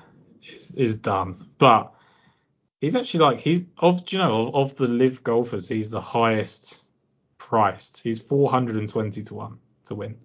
is 0.43 0.74
is 0.74 0.98
done, 0.98 1.48
but 1.59 1.93
he's 2.80 2.94
actually 2.94 3.20
like 3.20 3.40
he's 3.40 3.66
of 3.78 4.02
you 4.10 4.18
know 4.18 4.48
of, 4.48 4.55
of 4.55 4.76
the 4.76 4.89
LIV 4.89 5.22
golfers, 5.22 5.68
he's 5.68 5.90
the 5.90 6.01
highest 6.01 6.85
priced. 7.39 8.02
He's 8.02 8.20
420 8.20 9.22
to 9.22 9.35
one 9.35 9.59
to 9.86 9.94
win. 9.94 10.16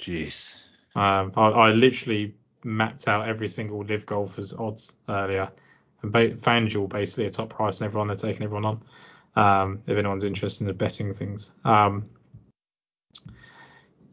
Jeez. 0.00 0.54
Um, 0.94 1.32
I, 1.36 1.48
I 1.48 1.72
literally 1.72 2.34
mapped 2.62 3.08
out 3.08 3.28
every 3.28 3.48
single 3.48 3.80
LIV 3.80 4.06
golfer's 4.06 4.54
odds 4.54 4.94
earlier, 5.08 5.50
and 6.04 6.12
ba- 6.12 6.34
FanDuel 6.36 6.88
basically 6.88 7.26
a 7.26 7.30
top 7.30 7.50
price 7.50 7.80
and 7.80 7.86
everyone 7.86 8.06
they're 8.08 8.16
taking 8.16 8.42
everyone 8.42 8.64
on. 8.64 8.82
Um, 9.36 9.82
if 9.86 9.98
anyone's 9.98 10.24
interested 10.24 10.68
in 10.68 10.76
betting 10.76 11.12
things. 11.14 11.52
Um, 11.64 12.08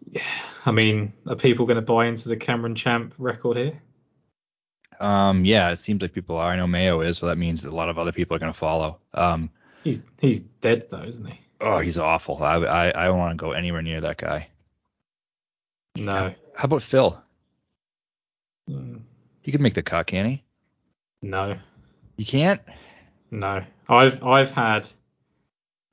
yeah, 0.10 0.24
I 0.66 0.72
mean, 0.72 1.14
are 1.28 1.36
people 1.36 1.66
going 1.68 1.76
to 1.76 1.82
buy 1.82 2.08
into 2.08 2.28
the 2.30 2.38
Cameron 2.38 2.76
Champ 2.76 3.14
record 3.18 3.58
here? 3.58 3.82
Um, 5.00 5.46
yeah, 5.46 5.72
it 5.72 5.80
seems 5.80 6.02
like 6.02 6.14
people 6.14 6.38
are. 6.38 6.52
I 6.52 6.56
know 6.56 6.68
Mayo 6.68 7.02
is, 7.02 7.18
so 7.18 7.26
that 7.28 7.38
means 7.38 7.66
a 7.66 7.72
lot 7.72 7.90
of 7.90 7.98
other 7.98 8.12
people 8.12 8.36
are 8.36 8.40
gonna 8.40 8.54
follow. 8.54 9.00
Um, 9.16 9.50
He's 9.84 10.04
he's 10.20 10.42
dead 10.42 10.92
though, 10.92 11.02
isn't 11.02 11.26
he? 11.26 11.40
oh, 11.60 11.80
he's 11.80 11.98
awful. 11.98 12.44
I 12.44 12.58
I, 12.58 13.04
I 13.04 13.06
don't 13.08 13.18
want 13.18 13.32
to 13.32 13.44
go 13.44 13.54
anywhere 13.54 13.82
near 13.82 14.00
that 14.02 14.18
guy. 14.18 14.50
No. 15.96 16.36
How 16.56 16.66
about 16.66 16.84
Phil? 16.84 17.20
Mm, 18.70 19.00
He 19.42 19.52
could 19.52 19.62
make 19.62 19.74
the 19.74 19.82
cut, 19.82 20.06
can 20.06 20.28
he? 20.28 20.44
No. 21.24 21.58
You 22.22 22.26
can't. 22.28 22.62
No. 23.32 23.64
I've 23.90 24.24
I've 24.24 24.52
had 24.52 24.88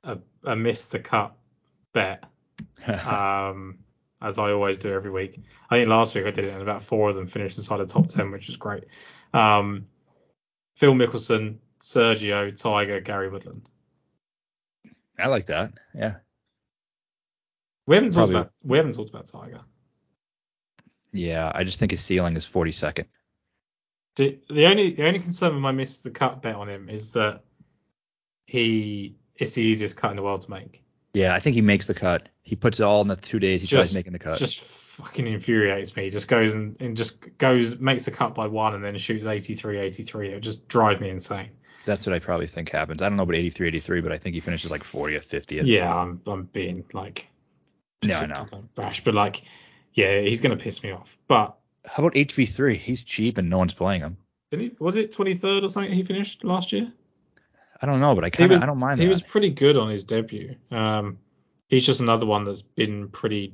a, 0.03 0.19
a 0.43 0.55
miss 0.55 0.89
the 0.89 0.99
cut 0.99 1.33
bet. 1.91 2.23
Um 2.87 3.79
as 4.21 4.37
I 4.37 4.51
always 4.51 4.77
do 4.77 4.93
every 4.93 5.09
week. 5.09 5.39
I 5.71 5.77
think 5.77 5.89
last 5.89 6.13
week 6.13 6.27
I 6.27 6.31
did 6.31 6.45
it 6.45 6.53
and 6.53 6.61
about 6.61 6.83
four 6.83 7.09
of 7.09 7.15
them 7.15 7.25
finished 7.25 7.57
inside 7.57 7.77
the 7.77 7.85
top 7.85 8.05
ten, 8.05 8.29
which 8.29 8.45
was 8.45 8.57
great. 8.57 8.83
Um 9.33 9.87
Phil 10.75 10.93
Mickelson, 10.93 11.57
Sergio, 11.81 12.55
Tiger, 12.55 12.99
Gary 12.99 13.29
Woodland. 13.31 13.67
I 15.17 15.29
like 15.29 15.47
that. 15.47 15.71
Yeah. 15.95 16.17
We 17.87 17.95
haven't 17.95 18.11
talked 18.11 18.17
Probably- 18.31 18.35
about 18.35 18.51
we 18.63 18.77
haven't 18.77 18.93
talked 18.93 19.09
about 19.09 19.25
Tiger. 19.25 19.61
Yeah, 21.11 21.51
I 21.55 21.63
just 21.63 21.79
think 21.79 21.89
his 21.89 22.01
ceiling 22.01 22.37
is 22.37 22.45
42nd. 22.47 23.05
The, 24.19 24.37
the 24.49 24.65
only 24.65 24.91
the 24.91 25.07
only 25.07 25.19
concern 25.19 25.53
with 25.53 25.61
my 25.61 25.71
miss 25.71 26.01
the 26.01 26.09
cut 26.11 26.41
bet 26.41 26.55
on 26.55 26.67
him 26.67 26.89
is 26.89 27.13
that 27.13 27.41
he 28.45 29.15
it's 29.37 29.53
the 29.53 29.61
easiest 29.63 29.95
cut 29.95 30.11
in 30.11 30.17
the 30.17 30.23
world 30.23 30.41
to 30.41 30.51
make. 30.51 30.83
Yeah, 31.13 31.33
I 31.33 31.39
think 31.39 31.55
he 31.55 31.61
makes 31.61 31.87
the 31.87 31.93
cut. 31.93 32.27
He 32.41 32.57
puts 32.57 32.81
it 32.81 32.83
all 32.83 33.01
in 33.01 33.07
the 33.07 33.15
two 33.15 33.39
days 33.39 33.61
he 33.61 33.67
tries 33.67 33.85
Just- 33.85 33.95
making 33.95 34.11
the 34.11 34.19
cut. 34.19 34.37
just 34.37 34.59
fucking 34.59 35.25
infuriates 35.25 35.95
me. 35.95 36.03
He 36.03 36.09
just 36.09 36.27
goes 36.27 36.53
and, 36.53 36.75
and 36.81 36.97
just 36.97 37.25
goes 37.37 37.79
makes 37.79 38.03
the 38.03 38.11
cut 38.11 38.35
by 38.35 38.45
one 38.45 38.75
and 38.75 38.83
then 38.83 38.97
shoots 38.97 39.23
83 39.23 39.77
83. 39.77 40.31
It 40.31 40.33
would 40.33 40.43
just 40.43 40.67
drive 40.67 40.99
me 40.99 41.09
insane. 41.09 41.51
That's 41.85 42.05
what 42.05 42.13
I 42.13 42.19
probably 42.19 42.47
think 42.47 42.69
happens. 42.71 43.01
I 43.01 43.07
don't 43.07 43.15
know 43.15 43.23
about 43.23 43.35
83, 43.37 43.69
83, 43.69 44.01
but 44.01 44.11
I 44.11 44.17
think 44.17 44.33
he 44.35 44.41
finishes 44.41 44.69
like 44.69 44.83
40th, 44.83 45.27
50th. 45.27 45.61
Yeah, 45.63 45.95
I'm 45.95 46.19
I'm 46.27 46.43
being 46.51 46.83
like 46.91 47.29
Yeah, 48.01 48.19
I 48.19 48.25
know. 48.25 48.45
brash, 48.75 49.01
but 49.05 49.13
like 49.13 49.43
yeah, 49.93 50.19
he's 50.19 50.41
gonna 50.41 50.57
piss 50.57 50.83
me 50.83 50.91
off. 50.91 51.17
But 51.29 51.55
How 51.85 52.03
about 52.03 52.13
HV3? 52.13 52.75
He's 52.77 53.03
cheap 53.03 53.37
and 53.37 53.49
no 53.49 53.57
one's 53.57 53.73
playing 53.73 54.01
him. 54.01 54.17
he, 54.51 54.71
was 54.79 54.95
it 54.95 55.11
23rd 55.11 55.63
or 55.63 55.69
something 55.69 55.91
he 55.93 56.03
finished 56.03 56.43
last 56.43 56.71
year? 56.71 56.91
I 57.81 57.85
don't 57.85 57.99
know, 58.01 58.13
but 58.15 58.25
I 58.25 58.29
kind 58.29 58.51
of 58.51 58.61
I 58.61 58.65
don't 58.65 58.77
mind 58.77 58.99
He 58.99 59.05
that. 59.05 59.11
was 59.11 59.21
pretty 59.21 59.49
good 59.49 59.77
on 59.77 59.89
his 59.89 60.03
debut. 60.03 60.55
Um, 60.71 61.17
he's 61.69 61.85
just 61.85 62.01
another 62.01 62.25
one 62.25 62.43
that's 62.43 62.61
been 62.61 63.07
pretty 63.09 63.53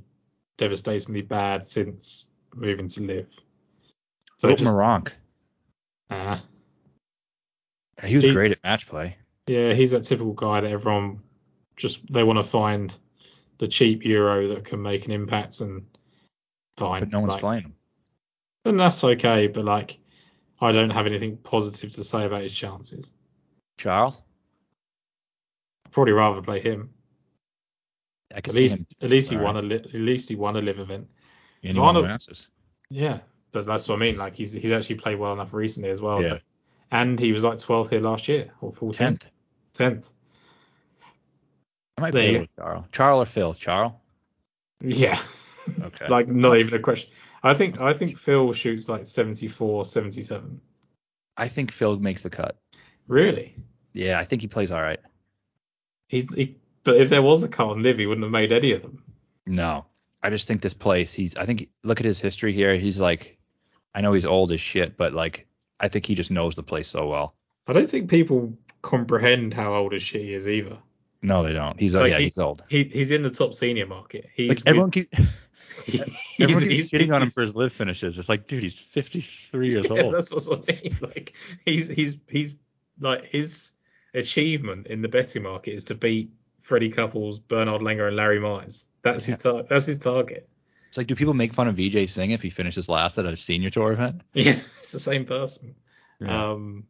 devastatingly 0.58 1.22
bad 1.22 1.64
since 1.64 2.30
moving 2.56 2.88
to 2.88 3.02
LIV. 3.02 3.28
So 4.38 4.48
What 4.48 4.60
it 4.60 4.62
about 4.64 4.66
just, 4.66 4.72
Meronk? 4.72 5.12
uh, 6.10 6.40
He 8.04 8.16
was 8.16 8.26
he- 8.26 8.34
great 8.34 8.52
at 8.54 8.64
match 8.64 8.88
play. 8.88 9.18
Yeah, 9.48 9.74
he's 9.74 9.92
that 9.92 10.04
typical 10.04 10.34
guy 10.34 10.62
that 10.62 10.72
everyone 10.72 11.20
just 11.78 12.12
they 12.12 12.24
want 12.24 12.38
to 12.40 12.44
find 12.44 12.96
the 13.60 13.68
cheap 13.68 14.04
euro 14.04 14.48
that 14.48 14.66
can 14.66 14.82
make 14.82 15.06
an 15.06 15.12
impact 15.12 15.62
and 15.62 15.86
fine. 16.78 17.02
But 17.02 17.12
no 17.12 17.20
one's 17.20 17.34
like, 17.34 17.42
playing 17.42 17.62
him. 17.64 17.76
And 18.66 18.80
that's 18.80 19.04
okay, 19.04 19.48
but 19.48 19.64
like 19.66 20.00
I 20.60 20.72
don't 20.72 20.90
have 20.90 21.06
anything 21.06 21.38
positive 21.38 21.92
to 21.94 22.04
say 22.04 22.26
about 22.26 22.42
his 22.42 22.54
chances. 22.54 23.10
Charles? 23.78 24.16
I'd 25.86 25.92
probably 25.92 26.14
rather 26.14 26.42
play 26.42 26.60
him. 26.60 26.90
At 28.34 28.48
least 28.54 28.80
him. 28.80 28.86
at 29.02 29.10
least 29.10 29.30
he 29.32 29.38
All 29.38 29.44
won 29.44 29.58
a 29.58 29.62
li- 29.62 29.76
at 29.76 29.94
least 29.94 30.30
he 30.30 30.36
won 30.36 30.56
a 30.56 30.62
LIV 30.62 30.80
event. 30.80 31.08
And 31.64 31.74
he 31.74 31.80
won 31.80 31.96
the 31.96 32.02
Varno- 32.02 32.08
Masters. 32.08 32.50
Yeah, 32.90 33.20
but 33.52 33.66
that's 33.66 33.88
what 33.88 33.96
I 33.96 34.00
mean. 34.00 34.18
Like 34.18 34.34
he's 34.36 34.54
he's 34.54 34.72
actually 34.72 34.96
played 34.96 35.20
well 35.20 35.34
enough 35.34 35.54
recently 35.54 35.90
as 35.90 36.02
well. 36.02 36.22
Yeah. 36.22 36.40
and 36.92 37.20
he 37.20 37.32
was 37.32 37.44
like 37.44 37.58
12th 37.58 37.90
here 37.90 38.00
last 38.00 38.28
year 38.28 38.52
or 38.62 38.72
14th. 38.72 38.98
10th. 38.98 39.26
10th. 39.78 40.12
I 41.98 42.02
might 42.02 42.14
There 42.14 42.30
play 42.32 42.40
with 42.42 42.56
Charles. 42.58 42.86
Charles 42.92 43.24
or 43.24 43.26
Phil? 43.32 43.54
Charles? 43.54 43.94
Yeah. 44.82 45.20
Okay. 45.82 46.08
like 46.10 46.28
not 46.28 46.58
even 46.58 46.74
a 46.74 46.80
question. 46.80 47.10
I 47.46 47.54
think 47.54 47.80
I 47.80 47.94
think 47.94 48.18
Phil 48.18 48.52
shoots 48.54 48.90
like 48.90 49.06
74, 49.06 49.86
77. 49.86 50.60
I 51.38 51.48
think 51.48 51.72
Phil 51.72 52.00
makes 52.00 52.24
the 52.24 52.30
cut. 52.32 52.58
Really? 53.08 53.56
Yeah, 53.94 54.20
I 54.20 54.26
think 54.26 54.42
he 54.42 54.48
plays 54.48 54.72
all 54.72 54.82
right. 54.82 55.00
He's 56.08 56.34
he, 56.34 56.58
but 56.84 56.98
if 56.98 57.10
there 57.10 57.22
was 57.22 57.44
a 57.44 57.48
cut 57.48 57.68
on 57.68 57.84
LIV, 57.84 58.00
he 58.00 58.08
wouldn't 58.08 58.24
have 58.26 58.32
made 58.32 58.52
any 58.52 58.72
of 58.72 58.82
them. 58.82 59.04
No, 59.46 59.86
I 60.24 60.32
just 60.32 60.48
think 60.48 60.62
this 60.62 60.74
place. 60.74 61.14
He's. 61.14 61.36
I 61.36 61.46
think 61.46 61.70
look 61.84 62.00
at 62.00 62.06
his 62.06 62.20
history 62.20 62.52
here. 62.52 62.76
He's 62.78 63.00
like, 63.00 63.38
I 63.94 64.02
know 64.02 64.14
he's 64.14 64.26
old 64.26 64.52
as 64.52 64.60
shit, 64.60 64.98
but 64.98 65.14
like, 65.14 65.46
I 65.80 65.88
think 65.88 66.08
he 66.08 66.16
just 66.16 66.32
knows 66.32 66.56
the 66.56 66.64
place 66.64 66.88
so 66.88 67.08
well. 67.08 67.36
I 67.68 67.74
don't 67.74 67.90
think 67.90 68.10
people 68.10 68.58
comprehend 68.82 69.54
how 69.54 69.76
old 69.76 69.94
as 69.94 70.02
shit 70.02 70.22
he 70.22 70.34
is 70.34 70.48
either. 70.48 70.80
No, 71.22 71.44
they 71.44 71.54
don't. 71.54 71.80
He's 71.80 71.94
oh, 71.94 72.02
Like, 72.02 72.12
yeah, 72.12 72.18
he- 72.18 72.24
he's 72.26 72.40
old. 72.40 72.64
He 72.70 72.86
he's 72.86 73.12
in 73.12 73.22
the 73.22 73.30
top 73.30 73.54
senior 73.54 73.86
market. 73.86 74.30
He's 74.34 74.50
Like 74.50 74.64
everyone 74.66 74.90
keeps 74.90 75.10
he's- 76.38 76.90
shitting 76.92 77.14
on 77.14 77.22
him 77.22 77.30
for 77.30 77.42
his 77.42 77.56
LIV 77.56 77.74
finishes. 77.74 78.18
It's 78.20 78.30
like, 78.30 78.48
dude, 78.48 78.64
he's 78.64 78.80
53 78.80 79.70
years 79.70 79.88
Yeah, 79.92 80.04
old. 80.04 80.14
that's 80.16 80.32
what 80.32 80.48
I 80.70 80.74
mean. 80.82 80.98
Like 81.02 81.34
he's 81.66 81.88
he's 81.88 82.18
he's 82.30 82.56
like 83.00 83.26
his 83.26 83.72
achievement 84.14 84.88
in 84.88 85.02
the 85.02 85.08
betting 85.08 85.44
market 85.44 85.74
is 85.74 85.84
to 85.86 85.96
beat 85.96 86.32
Freddie 86.62 86.90
Couples, 86.90 87.40
Bernard 87.40 87.82
Langer, 87.82 88.08
and 88.08 88.16
Larry 88.16 88.40
Mize. 88.40 88.86
That's 89.02 89.26
his 89.26 89.42
tar- 89.42 89.64
that's 89.70 89.86
his 89.86 90.00
target. 90.00 90.50
It's 90.90 90.98
like, 90.98 91.08
do 91.08 91.16
people 91.16 91.34
make 91.34 91.54
fun 91.54 91.68
of 91.68 91.76
Vijay 91.76 92.10
Singh 92.10 92.32
if 92.32 92.42
he 92.42 92.50
finishes 92.50 92.88
last 92.88 93.18
at 93.18 93.26
a 93.26 93.36
senior 93.36 93.70
tour 93.70 93.92
event? 93.92 94.22
Yeah, 94.34 94.60
it's 94.80 94.92
the 94.94 95.00
same 95.00 95.26
person. 95.26 95.76
Yeah. 96.22 96.52
Um, 96.52 96.86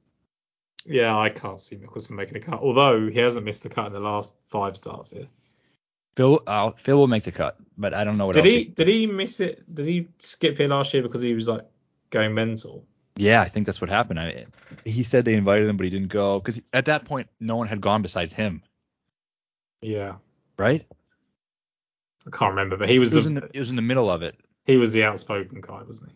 yeah, 0.85 1.17
I 1.17 1.29
can't 1.29 1.59
see 1.59 1.75
Mickelson 1.77 2.11
making 2.11 2.37
a 2.37 2.39
cut. 2.39 2.59
Although 2.61 3.07
he 3.09 3.17
hasn't 3.17 3.43
missed 3.45 3.65
a 3.65 3.69
cut 3.69 3.87
in 3.87 3.93
the 3.93 3.99
last 3.99 4.31
five 4.49 4.77
starts 4.77 5.09
here. 5.09 5.27
Phil, 6.15 6.41
uh, 6.47 6.71
Phil 6.71 6.97
will 6.97 7.07
make 7.07 7.23
the 7.23 7.31
cut, 7.31 7.57
but 7.77 7.93
I 7.93 8.03
don't 8.03 8.17
know 8.17 8.25
what 8.27 8.35
Did 8.35 8.45
else. 8.45 8.53
he? 8.53 8.65
Did 8.65 8.87
he 8.87 9.07
miss 9.07 9.39
it? 9.39 9.63
Did 9.73 9.85
he 9.85 10.07
skip 10.17 10.57
here 10.57 10.67
last 10.67 10.93
year 10.93 11.03
because 11.03 11.21
he 11.21 11.33
was 11.33 11.47
like 11.47 11.65
going 12.09 12.33
mental? 12.33 12.85
Yeah, 13.17 13.41
I 13.41 13.49
think 13.49 13.65
that's 13.65 13.79
what 13.81 13.89
happened. 13.89 14.19
I, 14.19 14.45
he 14.83 15.03
said 15.03 15.25
they 15.25 15.35
invited 15.35 15.67
him, 15.67 15.77
but 15.77 15.85
he 15.85 15.89
didn't 15.89 16.09
go 16.09 16.39
because 16.39 16.61
at 16.73 16.85
that 16.85 17.05
point, 17.05 17.27
no 17.39 17.55
one 17.55 17.67
had 17.67 17.79
gone 17.81 18.01
besides 18.01 18.33
him, 18.33 18.61
Yeah, 19.81 20.15
right? 20.57 20.85
I 22.27 22.29
can't 22.31 22.51
remember, 22.51 22.75
but 22.77 22.89
he 22.89 22.99
was, 22.99 23.13
It 23.13 23.15
was, 23.17 23.25
the 23.25 23.29
in 23.29 23.35
the, 23.35 23.49
it 23.53 23.59
was 23.59 23.69
in 23.69 23.75
the 23.75 23.81
middle 23.81 24.09
of 24.09 24.21
it, 24.21 24.35
he 24.65 24.77
was 24.77 24.93
the 24.93 25.03
outspoken 25.03 25.61
guy, 25.61 25.81
wasn't 25.83 26.09
he? 26.11 26.15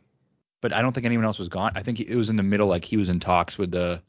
but 0.62 0.74
I 0.74 0.82
don't 0.82 0.92
think 0.94 1.06
anyone 1.06 1.24
else 1.26 1.40
was 1.40 1.48
gone. 1.50 1.72
I 1.76 1.84
think 1.84 2.00
it 2.02 2.16
was 2.16 2.30
in 2.30 2.36
the 2.36 2.44
middle, 2.44 2.68
like 2.68 2.84
he 2.84 2.98
was 2.98 3.08
in 3.10 3.20
talks 3.20 3.58
with 3.58 3.72
the. 3.72 4.02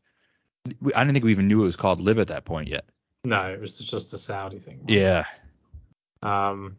I 0.95 1.05
don't 1.05 1.12
think 1.12 1.25
we 1.25 1.31
even 1.31 1.47
knew 1.49 1.62
it 1.62 1.67
was 1.67 1.77
called 1.77 2.01
LIV 2.01 2.19
at 2.19 2.27
that 2.29 2.45
point 2.45 2.69
yet. 2.69 2.85
No, 3.25 3.49
it 3.51 3.61
was 3.61 3.79
just 3.79 4.12
a 4.12 4.19
Saudi 4.19 4.59
thing. 4.59 4.79
right? 4.81 4.91
Yeah, 4.91 5.25
Um. 6.23 6.77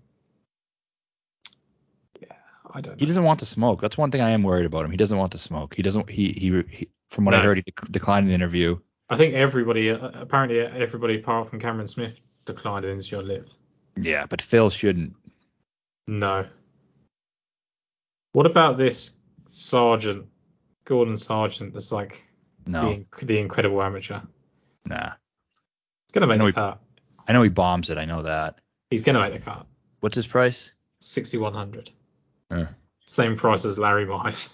Yeah, 2.22 2.28
I 2.74 2.82
don't. 2.82 3.00
he 3.00 3.06
Know. 3.06 3.10
doesn't 3.10 3.24
want 3.24 3.40
to 3.40 3.46
smoke. 3.46 3.82
That's 3.82 3.98
one 3.98 4.12
thing 4.12 4.22
I 4.22 4.32
am 4.32 4.44
worried 4.44 4.66
about 4.66 4.86
him. 4.86 4.92
He 4.92 4.98
doesn't 4.98 5.18
want 5.18 5.32
to 5.34 5.38
smoke. 5.38 5.76
He 5.76 5.82
doesn't. 5.82 6.10
He 6.10 6.32
he. 6.34 6.64
he 6.70 6.90
from 7.10 7.26
what 7.26 7.34
I 7.36 7.42
heard, 7.42 7.58
he 7.58 7.64
dec- 7.64 7.92
declined 7.92 8.28
an 8.28 8.34
interview. 8.34 8.78
I 9.10 9.18
think 9.18 9.34
everybody, 9.34 9.90
uh, 9.92 10.12
apparently 10.14 10.62
everybody 10.62 11.20
apart 11.20 11.50
from 11.50 11.60
Cameron 11.60 11.88
Smith, 11.88 12.22
declined 12.46 12.86
an 12.86 13.02
your 13.04 13.22
live. 13.22 13.50
Yeah, 13.98 14.26
but 14.28 14.42
Phil 14.42 14.70
shouldn't. 14.70 15.14
No. 16.08 16.46
What 18.32 18.46
about 18.46 18.78
this 18.78 19.12
Sargent, 19.46 20.26
Gordon 20.86 21.18
Sargent? 21.18 21.74
That's 21.74 21.92
like 21.92 22.24
No, 22.66 23.04
the 23.20 23.26
the 23.26 23.40
incredible 23.40 23.84
amateur. 23.84 24.22
nah. 24.86 25.12
It's 26.06 26.14
gonna 26.14 26.28
make 26.28 26.42
he- 26.42 26.54
cut. 26.54 26.80
I 27.28 27.34
know 27.34 27.42
he 27.42 27.50
bombs 27.50 27.90
it. 27.90 27.98
I 27.98 28.06
know 28.06 28.22
that. 28.24 28.61
He's 28.92 29.04
gonna 29.04 29.20
make 29.20 29.34
the 29.34 29.40
cut. 29.40 29.66
What's 30.02 30.16
his 30.16 30.28
price? 30.28 30.72
Sixty 31.00 31.38
one 31.38 31.54
hundred. 31.54 31.90
Uh. 32.52 32.66
Same 33.06 33.36
price 33.36 33.66
as 33.66 33.80
Larry 33.80 34.06
Mize. 34.06 34.54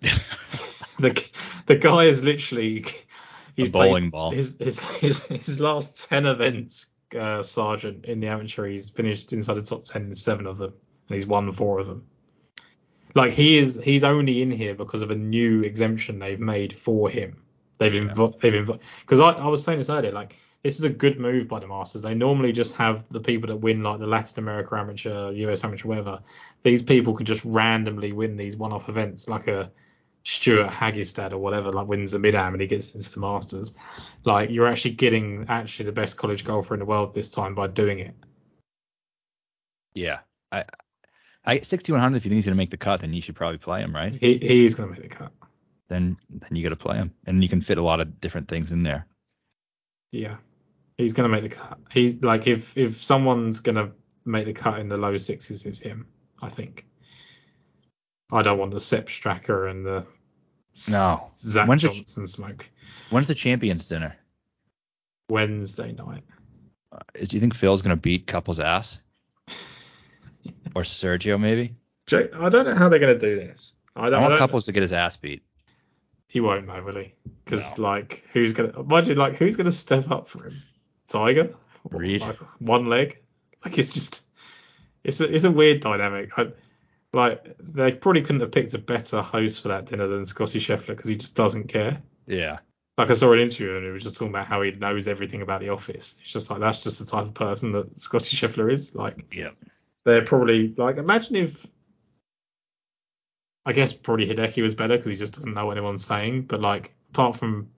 the 0.98 1.24
the 1.66 1.76
guy 1.76 2.04
is 2.04 2.24
literally 2.24 2.84
he's 3.54 3.68
a 3.68 3.70
bowling 3.70 4.10
ball. 4.10 4.32
his 4.32 4.56
his 4.58 4.80
his, 4.80 5.22
his 5.24 5.60
last 5.60 6.08
ten 6.08 6.26
events. 6.26 6.86
Uh, 7.14 7.44
Sargent 7.44 8.06
in 8.06 8.18
the 8.18 8.26
amateur, 8.26 8.66
he's 8.66 8.88
finished 8.88 9.32
inside 9.32 9.54
the 9.54 9.62
top 9.62 9.84
ten 9.84 10.06
in 10.06 10.14
seven 10.16 10.48
of 10.48 10.58
them, 10.58 10.72
and 11.08 11.14
he's 11.14 11.28
won 11.28 11.52
four 11.52 11.78
of 11.78 11.86
them. 11.86 12.06
Like 13.14 13.32
he 13.32 13.58
is, 13.58 13.80
he's 13.84 14.02
only 14.02 14.42
in 14.42 14.50
here 14.50 14.74
because 14.74 15.02
of 15.02 15.12
a 15.12 15.14
new 15.14 15.62
exemption 15.62 16.18
they've 16.18 16.40
made 16.40 16.72
for 16.72 17.08
him. 17.08 17.40
They've 17.78 17.92
invo- 17.92 18.40
they've 18.40 18.52
invo- 18.52 18.80
because 19.00 19.20
I, 19.20 19.30
I 19.30 19.46
was 19.46 19.62
saying 19.62 19.78
this 19.78 19.90
earlier, 19.90 20.10
like 20.10 20.36
this 20.64 20.78
is 20.78 20.84
a 20.84 20.90
good 20.90 21.20
move 21.20 21.46
by 21.46 21.60
the 21.60 21.68
Masters. 21.68 22.02
They 22.02 22.14
normally 22.14 22.50
just 22.50 22.74
have 22.76 23.06
the 23.10 23.20
people 23.20 23.48
that 23.48 23.56
win 23.56 23.82
like 23.82 24.00
the 24.00 24.06
Latin 24.06 24.42
America 24.42 24.74
Amateur, 24.74 25.30
US 25.30 25.62
Amateur, 25.62 25.86
whatever. 25.86 26.20
These 26.62 26.82
people 26.82 27.12
can 27.12 27.26
just 27.26 27.44
randomly 27.44 28.12
win 28.12 28.36
these 28.36 28.56
one-off 28.56 28.88
events, 28.88 29.28
like 29.28 29.46
a 29.46 29.70
Stewart 30.24 30.70
Hagestad 30.70 31.34
or 31.34 31.38
whatever, 31.38 31.70
like 31.70 31.86
wins 31.86 32.12
the 32.12 32.18
Mid 32.18 32.34
Am 32.34 32.54
and 32.54 32.62
he 32.62 32.66
gets 32.66 32.94
into 32.94 33.12
the 33.12 33.20
Masters. 33.20 33.76
Like 34.24 34.48
you're 34.48 34.66
actually 34.66 34.94
getting 34.94 35.44
actually 35.50 35.84
the 35.84 35.92
best 35.92 36.16
college 36.16 36.46
golfer 36.46 36.72
in 36.72 36.80
the 36.80 36.86
world 36.86 37.14
this 37.14 37.28
time 37.28 37.54
by 37.54 37.66
doing 37.66 37.98
it. 37.98 38.14
Yeah. 39.92 40.20
I 40.50 40.64
I 41.44 41.60
6100 41.60 42.16
if 42.16 42.24
you 42.24 42.30
think 42.30 42.36
he's 42.36 42.46
going 42.46 42.56
to 42.56 42.56
make 42.56 42.70
the 42.70 42.78
cut 42.78 43.02
then 43.02 43.12
you 43.12 43.20
should 43.20 43.36
probably 43.36 43.58
play 43.58 43.82
him, 43.82 43.94
right? 43.94 44.14
He 44.14 44.38
he's 44.38 44.74
going 44.74 44.94
to 44.94 44.98
make 44.98 45.10
the 45.10 45.14
cut. 45.14 45.32
Then 45.88 46.16
then 46.30 46.56
you 46.56 46.62
got 46.62 46.70
to 46.70 46.76
play 46.76 46.96
him. 46.96 47.12
And 47.26 47.42
you 47.42 47.50
can 47.50 47.60
fit 47.60 47.76
a 47.76 47.82
lot 47.82 48.00
of 48.00 48.18
different 48.18 48.48
things 48.48 48.72
in 48.72 48.82
there. 48.82 49.06
Yeah, 50.10 50.36
he's 50.98 51.12
going 51.12 51.28
to 51.28 51.32
make 51.34 51.42
the 51.42 51.56
cut. 51.56 51.78
He's 51.90 52.22
like 52.22 52.46
if 52.46 52.76
if 52.76 53.02
someone's 53.02 53.60
going 53.60 53.76
to 53.76 53.92
make 54.24 54.46
the 54.46 54.52
cut 54.52 54.78
in 54.80 54.88
the 54.88 54.96
low 54.96 55.16
sixes, 55.16 55.64
it's 55.66 55.78
him. 55.80 56.06
I 56.42 56.48
think. 56.48 56.86
I 58.32 58.42
don't 58.42 58.58
want 58.58 58.72
the 58.72 58.80
Sepp 58.80 59.06
Straka 59.06 59.70
and 59.70 59.84
the 59.86 60.06
No. 60.90 61.16
Zach 61.20 61.68
When's 61.68 61.82
Johnson 61.82 62.26
smoke. 62.26 62.68
When's 63.10 63.26
the 63.26 63.34
champions 63.34 63.86
dinner? 63.88 64.16
Wednesday 65.28 65.92
night. 65.92 66.24
Uh, 66.92 66.98
do 67.24 67.36
you 67.36 67.40
think 67.40 67.54
Phil's 67.54 67.82
going 67.82 67.96
to 67.96 68.00
beat 68.00 68.26
Couples 68.26 68.58
ass? 68.60 69.00
or 70.74 70.82
Sergio 70.82 71.38
maybe? 71.40 71.74
Jake, 72.06 72.30
I 72.34 72.48
don't 72.48 72.66
know 72.66 72.74
how 72.74 72.88
they're 72.88 72.98
going 72.98 73.18
to 73.18 73.26
do 73.26 73.36
this. 73.36 73.74
I 73.96 74.06
I 74.06 74.10
don't. 74.10 74.14
I 74.14 74.20
want 74.22 74.30
don't 74.32 74.38
Couples 74.38 74.64
to 74.64 74.72
get 74.72 74.82
his 74.82 74.92
ass 74.92 75.16
beat. 75.16 75.42
He 76.28 76.40
won't 76.40 76.66
know, 76.66 76.82
will 76.82 76.96
he? 76.96 77.14
Because 77.44 77.78
No. 77.78 77.84
like, 77.84 78.24
who's 78.32 78.52
gonna? 78.52 78.80
Imagine 78.80 79.16
like, 79.16 79.36
who's 79.36 79.56
gonna 79.56 79.70
step 79.70 80.10
up 80.10 80.28
for 80.28 80.44
him? 80.44 80.62
Tiger? 81.06 81.54
Reed. 81.90 82.20
Like, 82.22 82.38
one 82.60 82.86
leg? 82.86 83.18
Like 83.64 83.78
it's 83.78 83.92
just, 83.92 84.26
it's 85.04 85.20
a 85.20 85.32
it's 85.34 85.44
a 85.44 85.50
weird 85.50 85.80
dynamic. 85.80 86.38
I, 86.38 86.52
like 87.12 87.56
they 87.58 87.92
probably 87.92 88.22
couldn't 88.22 88.40
have 88.40 88.52
picked 88.52 88.74
a 88.74 88.78
better 88.78 89.22
host 89.22 89.62
for 89.62 89.68
that 89.68 89.86
dinner 89.86 90.06
than 90.06 90.24
Scottie 90.26 90.60
Scheffler 90.60 90.88
because 90.88 91.08
he 91.08 91.16
just 91.16 91.34
doesn't 91.34 91.68
care. 91.68 92.02
Yeah. 92.26 92.58
Like 92.98 93.10
I 93.10 93.14
saw 93.14 93.32
an 93.32 93.40
interview 93.40 93.76
and 93.76 93.84
he 93.84 93.90
was 93.90 94.02
just 94.02 94.16
talking 94.16 94.30
about 94.32 94.46
how 94.46 94.62
he 94.62 94.70
knows 94.72 95.08
everything 95.08 95.42
about 95.42 95.60
the 95.60 95.70
office. 95.70 96.16
It's 96.20 96.32
just 96.32 96.50
like 96.50 96.60
that's 96.60 96.82
just 96.82 96.98
the 96.98 97.04
type 97.06 97.24
of 97.24 97.34
person 97.34 97.72
that 97.72 97.96
Scottie 97.98 98.36
Scheffler 98.36 98.72
is. 98.72 98.94
Like 98.94 99.24
Yeah. 99.32 99.50
they're 100.04 100.24
probably 100.24 100.74
like 100.76 100.96
imagine 100.96 101.36
if 101.36 101.66
I 103.66 103.72
guess 103.72 103.92
probably 103.92 104.28
Hideki 104.28 104.62
was 104.62 104.74
better 104.74 104.96
because 104.96 105.10
he 105.10 105.16
just 105.16 105.34
doesn't 105.34 105.54
know 105.54 105.66
what 105.66 105.76
anyone's 105.76 106.04
saying. 106.04 106.42
But 106.42 106.60
like 106.60 106.94
apart 107.10 107.36
from 107.36 107.68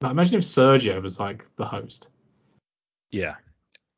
like, 0.00 0.12
imagine 0.12 0.36
if 0.36 0.42
Sergio 0.42 1.02
was 1.02 1.20
like 1.20 1.44
the 1.56 1.64
host. 1.66 2.08
Yeah. 3.10 3.34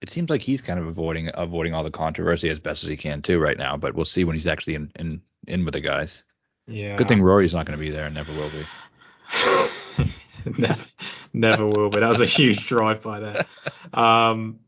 It 0.00 0.10
seems 0.10 0.30
like 0.30 0.42
he's 0.42 0.60
kind 0.60 0.80
of 0.80 0.86
avoiding 0.86 1.30
avoiding 1.34 1.74
all 1.74 1.84
the 1.84 1.90
controversy 1.90 2.48
as 2.50 2.58
best 2.58 2.82
as 2.82 2.88
he 2.88 2.96
can 2.96 3.22
too 3.22 3.38
right 3.38 3.56
now, 3.56 3.76
but 3.76 3.94
we'll 3.94 4.04
see 4.04 4.24
when 4.24 4.34
he's 4.34 4.46
actually 4.46 4.74
in 4.74 4.92
in, 4.96 5.22
in 5.46 5.64
with 5.64 5.74
the 5.74 5.80
guys. 5.80 6.24
Yeah. 6.66 6.96
Good 6.96 7.08
thing 7.08 7.22
Rory's 7.22 7.54
not 7.54 7.66
going 7.66 7.78
to 7.78 7.84
be 7.84 7.90
there 7.90 8.06
and 8.06 8.14
never 8.14 8.32
will 8.32 8.50
be. 8.50 10.08
never, 10.58 10.84
never 11.32 11.66
will. 11.66 11.90
But 11.90 12.00
that 12.00 12.08
was 12.08 12.20
a 12.20 12.26
huge 12.26 12.66
drive 12.66 13.02
by 13.02 13.20
there. 13.20 13.46
Um, 13.92 14.60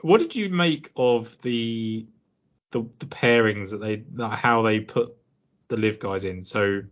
what 0.00 0.18
did 0.18 0.34
you 0.36 0.48
make 0.48 0.90
of 0.96 1.40
the 1.42 2.06
the, 2.70 2.82
the 2.98 3.06
pairings 3.06 3.70
that 3.70 3.78
they 3.78 4.04
how 4.36 4.62
they 4.62 4.80
put 4.80 5.16
the 5.68 5.76
LIV 5.76 5.98
guys 5.98 6.24
in? 6.24 6.44
So 6.44 6.82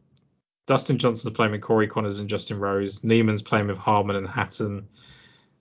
Dustin 0.66 0.98
Johnson's 0.98 1.34
playing 1.34 1.52
with 1.52 1.60
Corey 1.60 1.88
Conners 1.88 2.20
and 2.20 2.28
Justin 2.28 2.58
Rose. 2.58 3.00
Niemann's 3.04 3.42
playing 3.42 3.68
with 3.68 3.78
Harman 3.78 4.16
and 4.16 4.28
Hatton. 4.28 4.88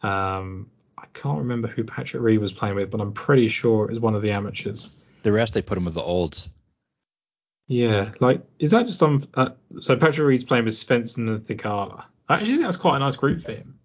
Um, 0.01 0.69
I 0.97 1.05
can't 1.13 1.39
remember 1.39 1.67
who 1.67 1.83
Patrick 1.83 2.23
Reed 2.23 2.39
was 2.39 2.53
playing 2.53 2.75
with, 2.75 2.91
but 2.91 3.01
I'm 3.01 3.13
pretty 3.13 3.47
sure 3.47 3.85
it 3.85 3.89
was 3.89 3.99
one 3.99 4.15
of 4.15 4.21
the 4.21 4.31
amateurs. 4.31 4.95
The 5.23 5.31
rest 5.31 5.53
they 5.53 5.61
put 5.61 5.77
him 5.77 5.85
with 5.85 5.93
the 5.93 6.01
olds. 6.01 6.49
Yeah, 7.67 8.11
like 8.19 8.41
is 8.59 8.71
that 8.71 8.87
just 8.87 9.01
on? 9.01 9.25
Uh, 9.33 9.49
so 9.81 9.95
Patrick 9.95 10.27
Reed's 10.27 10.43
playing 10.43 10.65
with 10.65 10.75
Svensson 10.75 11.27
and 11.27 11.41
Theegala. 11.41 12.05
I 12.29 12.35
actually 12.35 12.53
think 12.53 12.63
that's 12.63 12.77
quite 12.77 12.97
a 12.97 12.99
nice 12.99 13.15
group 13.15 13.41
for 13.41 13.51
him. 13.51 13.79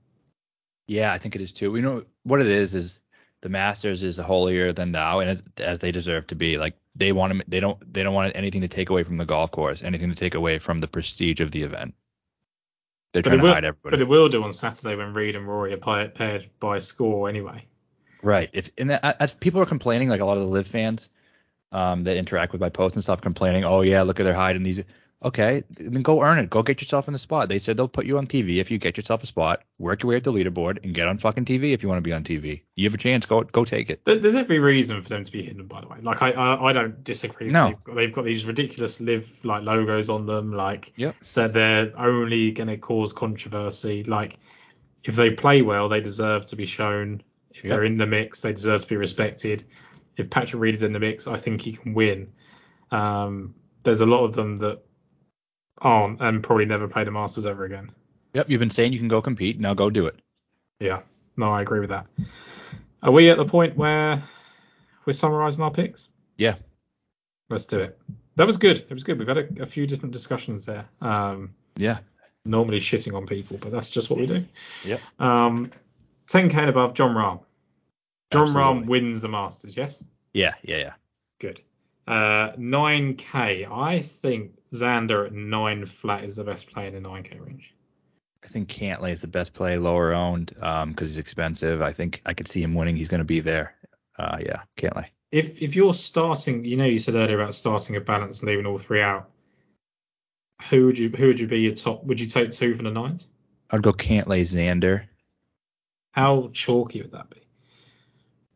Yeah, 0.86 1.12
I 1.12 1.18
think 1.18 1.34
it 1.34 1.40
is 1.40 1.52
too. 1.52 1.70
We 1.70 1.80
know 1.80 2.04
what 2.24 2.40
it 2.40 2.46
is 2.46 2.74
is 2.74 3.00
the 3.42 3.48
Masters 3.48 4.02
is 4.02 4.18
holier 4.18 4.72
than 4.72 4.92
thou, 4.92 5.20
and 5.20 5.30
as, 5.30 5.42
as 5.58 5.78
they 5.78 5.92
deserve 5.92 6.26
to 6.28 6.34
be. 6.34 6.58
Like 6.58 6.74
they 6.94 7.12
want 7.12 7.32
to, 7.32 7.44
they 7.48 7.60
don't, 7.60 7.92
they 7.92 8.02
don't 8.02 8.14
want 8.14 8.34
anything 8.34 8.60
to 8.60 8.68
take 8.68 8.90
away 8.90 9.02
from 9.02 9.16
the 9.16 9.24
golf 9.24 9.50
course, 9.50 9.82
anything 9.82 10.10
to 10.10 10.16
take 10.16 10.34
away 10.34 10.58
from 10.58 10.78
the 10.78 10.88
prestige 10.88 11.40
of 11.40 11.50
the 11.50 11.62
event. 11.62 11.94
They're 13.12 13.22
But 13.22 13.30
trying 13.30 13.38
to 13.38 13.42
will, 13.42 13.54
hide 13.54 13.74
but 13.82 14.00
it 14.00 14.08
will 14.08 14.28
do 14.28 14.42
on 14.44 14.52
Saturday 14.52 14.96
when 14.96 15.12
Reed 15.12 15.34
and 15.36 15.46
Rory 15.46 15.72
are 15.72 16.08
paired 16.08 16.48
by 16.60 16.78
score 16.78 17.28
anyway. 17.28 17.66
right. 18.22 18.50
If 18.52 18.70
and 18.78 18.90
that, 18.90 19.16
as 19.20 19.34
people 19.34 19.60
are 19.60 19.66
complaining, 19.66 20.08
like 20.08 20.20
a 20.20 20.24
lot 20.24 20.36
of 20.36 20.44
the 20.44 20.48
LIV 20.48 20.66
fans, 20.68 21.08
um, 21.72 22.04
that 22.04 22.16
interact 22.16 22.52
with 22.52 22.60
my 22.60 22.68
posts 22.68 22.96
and 22.96 23.02
stuff 23.02 23.20
complaining, 23.20 23.64
oh 23.64 23.82
yeah, 23.82 24.02
look 24.02 24.20
at 24.20 24.24
their 24.24 24.34
hide 24.34 24.56
hiding 24.56 24.62
these. 24.62 24.80
Okay, 25.22 25.64
then 25.76 26.01
go 26.01 26.22
earn 26.22 26.38
it. 26.38 26.48
Go 26.48 26.62
get 26.62 26.80
yourself 26.80 27.06
in 27.06 27.12
the 27.12 27.18
spot. 27.18 27.51
They 27.51 27.59
said 27.59 27.76
they'll 27.76 27.88
put 27.88 28.06
you 28.06 28.16
on 28.16 28.26
TV 28.26 28.56
if 28.56 28.70
you 28.70 28.78
get 28.78 28.97
yourself 28.97 29.22
a 29.22 29.26
spot. 29.26 29.62
Work 29.78 30.02
your 30.02 30.10
way 30.10 30.16
up 30.16 30.22
the 30.22 30.32
leaderboard 30.32 30.82
and 30.82 30.94
get 30.94 31.06
on 31.06 31.18
fucking 31.18 31.44
TV 31.44 31.72
if 31.74 31.82
you 31.82 31.90
want 31.90 31.98
to 31.98 32.09
be 32.09 32.14
on 32.14 32.24
TV. 32.24 32.62
You 32.74 32.88
have 32.88 32.94
a 32.94 32.98
chance. 32.98 33.26
Go 33.26 33.42
go 33.42 33.66
take 33.66 33.90
it. 33.90 34.02
There's 34.06 34.34
every 34.34 34.59
reason 34.60 35.02
for 35.02 35.10
them 35.10 35.22
to 35.22 35.30
be 35.30 35.42
hidden, 35.42 35.66
by 35.66 35.82
the 35.82 35.88
way. 35.88 35.98
Like 36.01 36.22
I, 36.22 36.30
I, 36.30 36.70
I 36.70 36.72
don't 36.72 37.05
disagree. 37.05 37.51
No. 37.51 37.66
they've 37.68 37.84
got, 37.84 37.94
they've 37.97 38.12
got 38.14 38.24
these 38.24 38.47
ridiculous 38.47 38.98
LIV 38.98 39.44
like 39.44 39.62
logos 39.62 40.09
on 40.09 40.24
them, 40.24 40.55
like 40.55 40.94
Yep. 40.97 41.14
that 41.34 41.52
they're 41.52 41.92
only 41.98 42.52
going 42.52 42.68
to 42.68 42.78
cause 42.78 43.12
controversy. 43.12 44.05
Like 44.05 44.38
if 45.05 45.16
they 45.16 45.28
play 45.30 45.60
well, 45.60 45.90
they 45.90 46.01
deserve 46.01 46.47
to 46.47 46.56
be 46.56 46.64
shown. 46.64 47.22
If 47.51 47.64
Yep. 47.64 47.70
they're 47.70 47.84
in 47.84 47.98
the 47.98 48.06
mix, 48.06 48.40
they 48.40 48.55
deserve 48.55 48.80
to 48.82 48.86
be 48.88 48.97
respected. 48.97 49.64
If 50.16 50.30
Patrick 50.30 50.62
Reed 50.62 50.74
is 50.74 50.82
in 50.82 50.94
the 50.94 50.98
mix, 51.01 51.26
I 51.26 51.36
think 51.36 51.60
he 51.60 51.72
can 51.72 51.92
win. 51.92 52.32
Um, 52.90 53.55
there's 53.82 54.01
a 54.01 54.06
lot 54.06 54.24
of 54.24 54.34
them 54.34 54.56
that 54.59 54.80
aren't 55.81 56.20
and 56.20 56.43
probably 56.43 56.65
never 56.66 56.89
play 56.89 57.05
the 57.05 57.11
Masters 57.11 57.47
ever 57.47 57.65
again. 57.65 57.90
Yep. 58.35 58.48
You've 58.51 58.61
been 58.61 58.70
saying 58.70 58.93
you 58.93 58.98
can 58.98 59.09
go 59.09 59.20
compete. 59.23 59.59
Now 59.59 59.74
go 59.74 59.90
do 59.90 60.07
it. 60.07 60.16
Yeah, 60.78 61.01
no, 61.36 61.51
I 61.52 61.62
agree 61.62 61.81
with 61.81 61.90
that. 61.90 62.07
Are 63.02 63.11
we 63.11 63.28
at 63.31 63.36
the 63.36 63.44
point 63.44 63.77
where 63.77 64.23
we're 65.05 65.12
summarising 65.12 65.62
our 65.65 65.70
picks? 65.70 66.09
Yeah. 66.36 66.55
Let's 67.48 67.65
do 67.65 67.78
it. 67.81 67.98
That 68.36 68.47
was 68.47 68.57
good. 68.57 68.78
It 68.78 68.90
was 68.90 69.02
good. 69.02 69.19
We've 69.19 69.28
had 69.28 69.39
a, 69.39 69.62
a 69.62 69.66
few 69.66 69.86
different 69.86 70.12
discussions 70.12 70.65
there. 70.65 70.86
Um, 71.01 71.55
Yeah. 71.77 71.98
normally 72.44 72.81
shitting 72.81 73.15
on 73.15 73.27
people, 73.27 73.59
but 73.61 73.73
that's 73.73 73.90
just 73.90 74.09
what 74.09 74.19
we 74.20 74.27
do. 74.27 74.44
Yeah. 74.85 74.98
Um, 75.19 75.70
10k 76.28 76.55
and 76.55 76.70
above, 76.70 76.94
Jon 76.94 77.15
Rahm. 77.15 77.40
Jon 78.31 78.43
Absolutely. 78.43 78.61
Rahm 78.82 78.86
wins 78.86 79.20
the 79.23 79.28
Masters, 79.28 79.77
yes? 79.77 80.05
Yeah. 80.32 80.55
Yeah. 80.62 80.77
Yeah. 80.78 80.93
Good. 81.40 81.61
Uh, 82.07 82.52
9k. 82.52 83.70
I 83.70 84.01
think 84.01 84.52
Xander 84.72 85.26
at 85.26 85.32
9 85.32 85.86
flat 85.86 86.24
is 86.24 86.36
the 86.36 86.44
best 86.44 86.70
play 86.72 86.86
in 86.86 86.94
the 86.94 87.01
9k 87.01 87.44
range. 87.44 87.74
I 88.44 88.48
think 88.48 88.68
Cantlay 88.68 89.12
is 89.12 89.20
the 89.20 89.26
best 89.26 89.52
play 89.52 89.76
lower 89.76 90.14
owned 90.14 90.55
um 90.60 90.90
because 90.90 91.09
he's 91.09 91.18
expensive. 91.18 91.82
I 91.82 91.92
think 91.92 92.22
I 92.24 92.34
could 92.34 92.48
see 92.48 92.62
him 92.62 92.74
winning. 92.74 92.97
He's 92.97 93.09
going 93.09 93.18
to 93.18 93.24
be 93.24 93.40
there. 93.40 93.74
Uh, 94.18 94.38
yeah, 94.40 94.62
Cantlay. 94.76 95.06
If 95.30 95.60
if 95.60 95.76
you're 95.76 95.94
starting, 95.94 96.64
you 96.64 96.76
know, 96.76 96.86
you 96.86 96.98
said 96.98 97.14
earlier 97.14 97.40
about 97.40 97.55
starting 97.55 97.97
a 97.97 98.01
balance 98.01 98.42
leaving 98.42 98.66
all 98.66 98.78
three 98.78 99.02
out. 99.02 99.30
Who 100.68 100.86
would 100.86 100.98
you 100.98 101.10
who 101.10 101.28
would 101.28 101.40
you 101.40 101.47
be 101.47 101.60
your 101.60 101.74
top? 101.74 102.05
Would 102.05 102.20
you 102.20 102.26
take 102.26 102.51
two 102.51 102.74
from 102.74 102.84
the 102.84 102.90
nines? 102.90 103.28
I'd 103.70 103.82
go 103.82 103.92
Cantlay, 103.92 104.42
Xander. 104.42 105.05
How 106.12 106.51
chalky 106.52 107.02
would 107.02 107.12
that 107.12 107.30
be? 107.30 107.40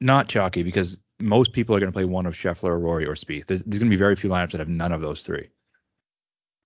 Not 0.00 0.28
chalky 0.28 0.62
because 0.64 0.98
most 1.20 1.52
people 1.52 1.74
are 1.76 1.80
going 1.80 1.90
to 1.90 1.96
play 1.96 2.04
one 2.04 2.26
of 2.26 2.34
Scheffler, 2.34 2.78
Rory, 2.80 3.06
or 3.06 3.14
Spieth. 3.14 3.46
There's, 3.46 3.62
there's 3.62 3.78
going 3.78 3.90
to 3.90 3.96
be 3.96 3.98
very 3.98 4.16
few 4.16 4.28
lineups 4.28 4.50
that 4.52 4.58
have 4.58 4.68
none 4.68 4.92
of 4.92 5.00
those 5.00 5.22
three. 5.22 5.48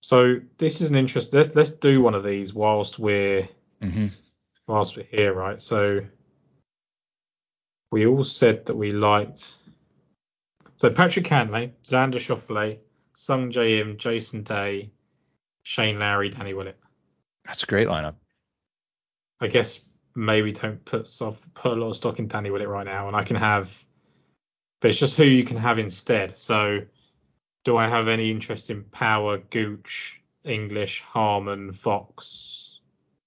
So 0.09 0.41
this 0.57 0.81
is 0.81 0.89
an 0.89 0.97
interest. 0.97 1.35
Let's 1.35 1.55
let's 1.55 1.73
do 1.73 2.01
one 2.01 2.15
of 2.15 2.25
these 2.25 2.55
whilst 2.55 2.99
we're 2.99 3.47
Mm-hmm. 3.83 4.07
whilst 4.67 4.97
we're 4.97 5.03
here, 5.03 5.35
right? 5.35 5.61
So 5.61 6.01
we 7.93 8.07
all 8.07 8.25
said 8.25 8.65
that 8.67 8.75
we 8.75 8.93
liked. 8.93 9.55
So 10.77 10.89
Patrick 10.89 11.27
Cantlay, 11.27 11.73
Xander 11.85 12.15
Schauffele, 12.15 12.79
Sungjae 13.15 13.81
Im, 13.83 13.99
Jason 13.99 14.45
Day, 14.45 14.93
Shane 15.63 15.99
Lowry, 15.99 16.31
Danny 16.31 16.55
Willett. 16.55 16.79
That's 17.45 17.65
a 17.65 17.67
great 17.67 17.87
lineup. 17.87 18.15
I 19.43 19.49
guess 19.49 19.79
maybe 20.17 20.53
don't 20.53 20.83
put 20.87 21.07
soft, 21.07 21.43
put 21.53 21.77
a 21.77 21.81
lot 21.81 21.91
of 21.91 21.97
stock 21.97 22.19
in 22.19 22.29
Danny 22.29 22.51
Willett 22.51 22.69
right 22.69 22.87
now, 22.87 23.09
and 23.09 23.15
I 23.15 23.25
can 23.25 23.37
have, 23.37 23.85
but 24.81 24.89
it's 24.89 24.99
just 24.99 25.19
who 25.19 25.25
you 25.25 25.45
can 25.45 25.59
have 25.59 25.79
instead. 25.79 26.39
So, 26.39 26.81
do 27.69 27.77
I 27.77 27.87
have 27.87 28.09
any 28.09 28.31
interest 28.31 28.71
in 28.71 28.83
Power, 28.83 29.37
Gooch, 29.37 30.23
English, 30.43 31.03
Harman, 31.03 31.73
Fox, 31.73 32.81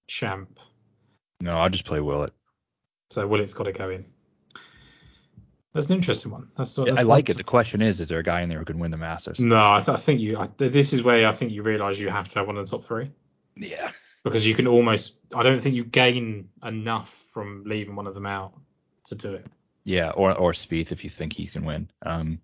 Champ? 0.07 0.59
No, 1.39 1.59
I'll 1.59 1.69
just 1.69 1.85
play 1.85 2.01
Willett. 2.01 2.33
So 3.11 3.27
Willett's 3.27 3.53
got 3.53 3.65
to 3.65 3.71
go 3.71 3.91
in. 3.91 4.03
That's 5.75 5.91
an 5.91 5.95
interesting 5.95 6.31
one. 6.31 6.47
That's, 6.57 6.73
that's 6.73 6.89
I 6.89 7.03
like 7.03 7.29
it. 7.29 7.37
The 7.37 7.43
question 7.43 7.83
is, 7.83 7.99
is 7.99 8.07
there 8.07 8.17
a 8.17 8.23
guy 8.23 8.41
in 8.41 8.49
there 8.49 8.57
who 8.57 8.65
can 8.65 8.79
win 8.79 8.89
the 8.89 8.97
Masters? 8.97 9.39
No, 9.39 9.73
I, 9.73 9.77
th- 9.77 9.95
I 9.95 10.01
think 10.01 10.21
you. 10.21 10.39
I, 10.39 10.49
this 10.57 10.91
is 10.91 11.03
where 11.03 11.27
I 11.27 11.31
think 11.33 11.51
you 11.51 11.61
realise 11.61 11.99
you 11.99 12.09
have 12.09 12.27
to 12.29 12.39
have 12.39 12.47
one 12.47 12.57
of 12.57 12.65
the 12.65 12.71
top 12.71 12.83
three 12.83 13.11
Yeah. 13.55 13.91
because 14.23 14.47
you 14.47 14.55
can 14.55 14.65
almost. 14.65 15.17
I 15.35 15.43
don't 15.43 15.59
think 15.61 15.75
you 15.75 15.83
gain 15.85 16.49
enough 16.65 17.13
from 17.31 17.61
leaving 17.67 17.95
one 17.95 18.07
of 18.07 18.15
them 18.15 18.25
out 18.25 18.53
to 19.05 19.13
do 19.13 19.35
it. 19.35 19.45
Yeah, 19.85 20.09
or 20.09 20.33
or 20.35 20.53
Spieth 20.53 20.91
if 20.91 21.03
you 21.03 21.11
think 21.11 21.33
he 21.33 21.45
can 21.45 21.63
win. 21.63 21.91
Um, 22.03 22.39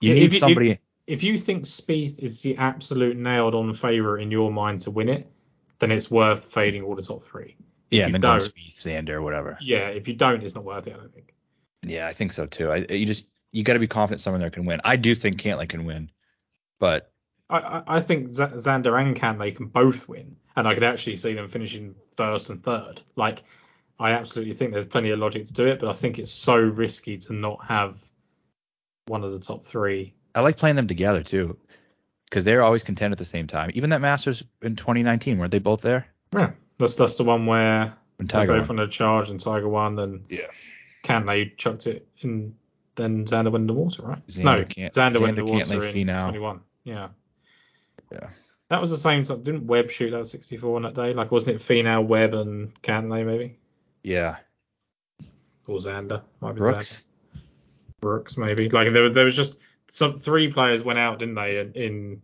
you 0.00 0.14
need 0.14 0.22
if 0.22 0.32
you- 0.32 0.36
if- 0.36 0.40
somebody. 0.40 0.78
If 1.06 1.22
you 1.22 1.36
think 1.38 1.64
Spieth 1.64 2.18
is 2.20 2.40
the 2.42 2.56
absolute 2.56 3.16
nailed 3.16 3.54
on 3.54 3.72
favourite 3.74 4.22
in 4.22 4.30
your 4.30 4.50
mind 4.50 4.80
to 4.82 4.90
win 4.90 5.08
it, 5.08 5.30
then 5.78 5.90
it's 5.90 6.10
worth 6.10 6.44
fading 6.46 6.82
all 6.82 6.94
the 6.94 7.02
top 7.02 7.22
three. 7.22 7.56
yeah, 7.90 8.06
you 8.06 8.12
then 8.12 8.20
don't- 8.20 8.40
Spieth, 8.40 8.80
Xander, 8.82 9.22
whatever. 9.22 9.58
Yeah, 9.60 9.88
if 9.88 10.08
you 10.08 10.14
don't, 10.14 10.42
it's 10.42 10.54
not 10.54 10.64
worth 10.64 10.86
it. 10.86 10.94
I 10.94 10.96
don't 10.98 11.12
think. 11.12 11.34
Yeah, 11.82 12.06
I 12.06 12.12
think 12.12 12.32
so 12.32 12.46
too. 12.46 12.70
I, 12.70 12.86
you 12.88 13.04
just 13.04 13.26
you 13.52 13.62
got 13.62 13.74
to 13.74 13.78
be 13.78 13.86
confident 13.86 14.20
someone 14.20 14.40
there 14.40 14.50
can 14.50 14.64
win. 14.64 14.80
I 14.84 14.96
do 14.96 15.14
think 15.14 15.40
Cantlay 15.40 15.68
can 15.68 15.84
win, 15.84 16.10
but 16.80 17.12
I, 17.50 17.82
I, 17.86 18.00
think 18.00 18.32
Z- 18.32 18.42
Xander 18.42 19.00
and 19.00 19.14
Cantlay 19.14 19.54
can 19.54 19.66
both 19.66 20.08
win, 20.08 20.36
and 20.56 20.66
I 20.66 20.74
could 20.74 20.82
actually 20.82 21.18
see 21.18 21.34
them 21.34 21.48
finishing 21.48 21.94
first 22.16 22.48
and 22.48 22.62
third. 22.62 23.02
Like, 23.16 23.44
I 24.00 24.12
absolutely 24.12 24.54
think 24.54 24.72
there's 24.72 24.86
plenty 24.86 25.10
of 25.10 25.18
logic 25.18 25.46
to 25.46 25.52
do 25.52 25.66
it, 25.66 25.78
but 25.78 25.88
I 25.88 25.92
think 25.92 26.18
it's 26.18 26.30
so 26.32 26.56
risky 26.56 27.18
to 27.18 27.32
not 27.34 27.64
have 27.66 28.02
one 29.06 29.22
of 29.22 29.30
the 29.32 29.38
top 29.38 29.62
three. 29.62 30.14
I 30.34 30.40
like 30.40 30.56
playing 30.56 30.76
them 30.76 30.88
together 30.88 31.22
too, 31.22 31.56
because 32.28 32.44
they're 32.44 32.62
always 32.62 32.82
contend 32.82 33.12
at 33.12 33.18
the 33.18 33.24
same 33.24 33.46
time. 33.46 33.70
Even 33.74 33.90
that 33.90 34.00
Masters 34.00 34.42
in 34.62 34.76
2019, 34.76 35.38
weren't 35.38 35.50
they 35.50 35.58
both 35.58 35.80
there? 35.80 36.06
Yeah, 36.34 36.50
that's 36.78 36.94
that's 36.96 37.14
the 37.16 37.24
one 37.24 37.46
where 37.46 37.94
When 38.16 38.26
they 38.26 38.32
Tiger 38.32 38.58
both 38.58 38.68
won. 38.68 38.80
on 38.80 38.86
the 38.86 38.90
charge 38.92 39.30
and 39.30 39.38
Tiger 39.40 39.68
won, 39.68 39.98
and 39.98 40.24
Yeah. 40.28 40.46
Cantlay 41.04 41.56
chucked 41.56 41.86
it 41.86 42.06
in. 42.20 42.54
Then 42.96 43.24
Xander 43.26 43.50
went 43.50 43.62
in 43.62 43.66
the 43.66 43.72
water, 43.72 44.02
right? 44.04 44.24
Xander 44.28 44.44
no, 44.44 44.64
can't- 44.64 44.94
Xander, 44.94 45.20
went 45.20 45.36
in 45.38 45.44
Xander 45.44 45.68
the 45.68 45.78
water 45.78 45.86
in 45.88 46.06
Finau. 46.06 46.22
21. 46.22 46.60
Yeah. 46.84 47.08
Yeah. 48.12 48.28
That 48.68 48.80
was 48.80 48.90
the 48.92 48.96
same 48.96 49.24
time. 49.24 49.42
Didn't 49.42 49.66
Webb 49.66 49.90
shoot 49.90 50.10
that 50.12 50.26
64 50.28 50.76
on 50.76 50.82
that 50.82 50.94
day? 50.94 51.12
Like, 51.12 51.32
wasn't 51.32 51.56
it 51.56 51.62
Finau, 51.62 52.06
Webb, 52.06 52.34
and 52.34 52.72
Cantlay 52.82 53.26
maybe? 53.26 53.58
Yeah. 54.04 54.36
Or 55.66 55.78
Xander? 55.78 56.22
Might 56.40 56.52
be 56.54 56.58
Brooks. 56.60 57.02
Xander. 57.34 57.40
Brooks 58.00 58.36
maybe. 58.36 58.68
Like 58.68 58.92
there 58.92 59.02
was 59.02 59.12
there 59.12 59.24
was 59.24 59.34
just 59.34 59.58
some 59.94 60.18
three 60.18 60.50
players 60.52 60.82
went 60.82 60.98
out, 60.98 61.20
didn't 61.20 61.36
they, 61.36 61.60
in, 61.60 61.72
in 61.74 62.22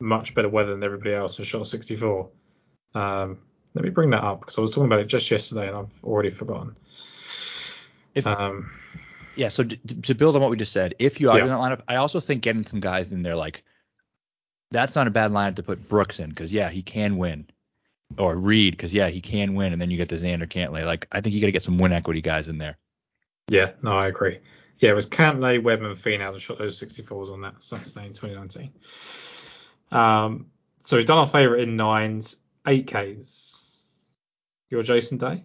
much 0.00 0.34
better 0.34 0.48
weather 0.48 0.72
than 0.72 0.82
everybody 0.82 1.14
else 1.14 1.38
and 1.38 1.46
shot 1.46 1.64
64. 1.64 2.28
Um, 2.96 3.38
let 3.74 3.84
me 3.84 3.90
bring 3.90 4.10
that 4.10 4.24
up 4.24 4.40
because 4.40 4.58
I 4.58 4.60
was 4.62 4.72
talking 4.72 4.86
about 4.86 4.98
it 4.98 5.06
just 5.06 5.30
yesterday 5.30 5.68
and 5.68 5.76
I've 5.76 6.04
already 6.04 6.30
forgotten. 6.30 6.74
If- 8.16 8.26
um, 8.26 8.72
Yeah. 9.36 9.48
So 9.48 9.62
d- 9.62 9.78
d- 9.86 10.00
to 10.02 10.14
build 10.16 10.34
on 10.34 10.42
what 10.42 10.50
we 10.50 10.56
just 10.56 10.72
said, 10.72 10.96
if 10.98 11.20
you 11.20 11.30
are 11.30 11.38
Yeah. 11.38 11.44
doing 11.44 11.56
that 11.56 11.60
lineup, 11.60 11.82
I 11.86 11.96
also 11.96 12.18
think 12.18 12.42
getting 12.42 12.64
some 12.64 12.80
guys 12.80 13.12
in 13.12 13.22
there 13.22 13.36
like 13.36 13.62
that's 14.72 14.96
not 14.96 15.06
a 15.06 15.10
bad 15.10 15.30
lineup 15.30 15.54
to 15.56 15.62
put 15.62 15.88
Brooks 15.88 16.18
in 16.18 16.30
because 16.30 16.52
yeah, 16.52 16.68
he 16.68 16.82
can 16.82 17.16
win. 17.16 17.46
Or 18.18 18.34
Reed 18.34 18.72
because 18.76 18.92
yeah, 18.92 19.06
he 19.06 19.20
can 19.20 19.54
win, 19.54 19.72
and 19.72 19.80
then 19.80 19.92
you 19.92 19.96
get 19.96 20.08
the 20.08 20.16
Xander 20.16 20.48
Cantlay. 20.48 20.84
Like 20.84 21.06
I 21.12 21.20
think 21.20 21.32
you 21.34 21.40
got 21.40 21.46
to 21.46 21.52
get 21.52 21.62
some 21.62 21.78
win 21.78 21.92
equity 21.92 22.22
guys 22.22 22.48
in 22.48 22.58
there. 22.58 22.76
yeah, 23.48 23.70
no, 23.82 23.92
I 23.92 24.08
agree. 24.08 24.40
Yeah, 24.78 24.90
it 24.90 24.94
was 24.94 25.06
Cantlay, 25.06 25.62
Webb, 25.62 25.82
and 25.82 25.96
Finau 25.96 26.32
that 26.32 26.40
shot 26.40 26.58
those 26.58 26.80
64s 26.80 27.32
on 27.32 27.40
that 27.42 27.62
Saturday 27.62 28.06
in 28.06 28.12
2019. 28.12 28.72
Um, 29.90 30.46
so 30.78 30.96
we've 30.96 31.06
done 31.06 31.18
our 31.18 31.26
favourite 31.26 31.62
in 31.62 31.76
nines, 31.76 32.36
8Ks. 32.66 33.74
Your 34.70 34.82
Jason 34.82 35.18
Day? 35.18 35.44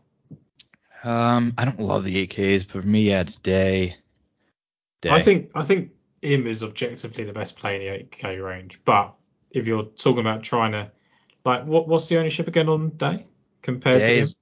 Um, 1.04 1.54
I 1.58 1.66
don't 1.66 1.80
love 1.80 2.04
the 2.04 2.28
8Ks, 2.28 2.66
but 2.68 2.82
for 2.82 2.88
me, 2.88 3.10
yeah, 3.10 3.22
it's 3.22 3.38
day. 3.38 3.98
Day. 5.02 5.10
I 5.10 5.22
think 5.22 5.52
I 5.56 5.64
think 5.64 5.92
him 6.22 6.48
is 6.48 6.64
objectively 6.64 7.24
the 7.24 7.34
best 7.34 7.58
player 7.58 7.80
in 7.80 7.82
the 7.82 8.06
8K 8.06 8.44
range. 8.44 8.80
But 8.86 9.14
if 9.52 9.68
you're 9.68 9.84
talking 9.84 10.22
about 10.22 10.44
trying 10.44 10.74
to, 10.74 10.92
like, 11.44 11.66
what 11.66 11.88
what's 11.88 12.08
the 12.08 12.18
ownership 12.18 12.48
again 12.48 12.70
on 12.70 12.90
Day 12.92 13.26
compared 13.62 14.04
to 14.04 14.08
Day 14.08 14.16
him? 14.18 14.22
is 14.22 14.36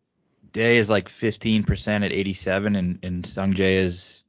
Day 0.51 0.77
is 0.77 0.89
like 0.89 1.09
15% 1.09 2.05
at 2.05 2.11
87, 2.11 2.75
and 2.75 2.99
and 3.03 3.23
Sungjae 3.23 3.77
is 3.77 4.23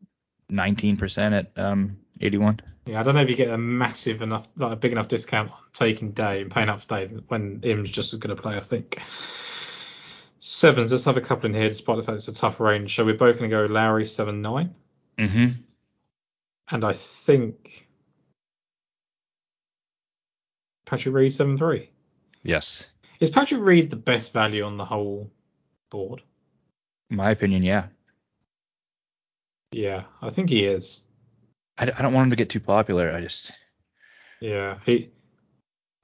19% 0.51 1.33
at 1.33 1.59
um 1.63 1.99
81. 2.21 2.61
Yeah, 2.87 2.99
I 3.01 3.03
don't 3.05 3.15
know 3.15 3.21
if 3.23 3.31
you 3.31 3.37
get 3.37 3.51
a 3.51 3.59
massive 3.59 4.23
enough, 4.23 4.49
like 4.57 4.73
a 4.73 4.77
big 4.77 4.93
enough 4.93 5.09
discount 5.09 5.51
on 5.53 5.59
taking 5.73 6.11
Day 6.13 6.41
and 6.43 6.51
paying 6.51 6.69
up 6.69 6.81
for 6.81 6.89
Day 6.89 7.07
when 7.29 7.61
Im's 7.63 7.91
just 7.91 8.13
as 8.13 8.19
good 8.19 8.31
a 8.33 8.37
play, 8.37 8.57
I 8.57 8.61
think. 8.61 8.99
Sevens, 10.39 10.91
let's 10.91 11.05
have 11.05 11.17
a 11.17 11.21
couple 11.21 11.47
in 11.47 11.55
here, 11.55 11.69
despite 11.69 11.97
the 11.99 12.03
fact 12.03 12.17
it's 12.17 12.27
a 12.29 12.35
tough 12.35 12.59
range. 12.59 12.97
So 12.97 13.05
we're 13.05 13.15
both 13.17 13.39
going 13.39 13.49
to 13.51 13.57
go 13.57 13.73
Lowry 13.73 14.05
seven 14.05 14.43
nine, 14.43 14.75
Mm-hmm. 15.19 15.61
and 16.73 16.85
I 16.85 16.93
think 16.95 17.87
Patrick 20.87 21.15
Reed 21.15 21.33
seven 21.33 21.57
three. 21.57 21.91
Yes, 22.43 22.89
Is 23.21 23.31
Patrick 23.31 23.61
Reed 23.61 23.91
the 23.91 23.97
best 23.97 24.33
value 24.33 24.65
on 24.65 24.77
the 24.77 24.85
whole 24.85 25.31
board? 25.91 26.23
in 27.11 27.17
my 27.17 27.31
opinion, 27.31 27.63
yeah. 27.63 27.87
Yeah, 29.73 30.05
I 30.21 30.31
think 30.31 30.51
he 30.51 30.65
is. 30.65 31.03
I, 31.79 31.85
I 31.85 32.03
don't 32.03 32.13
want 32.13 32.27
him 32.27 32.31
to 32.31 32.37
get 32.37 32.51
too 32.51 32.61
popular. 32.61 33.11
I 33.11 33.21
just 33.21 33.51
Yeah, 34.41 34.79
he. 34.85 35.11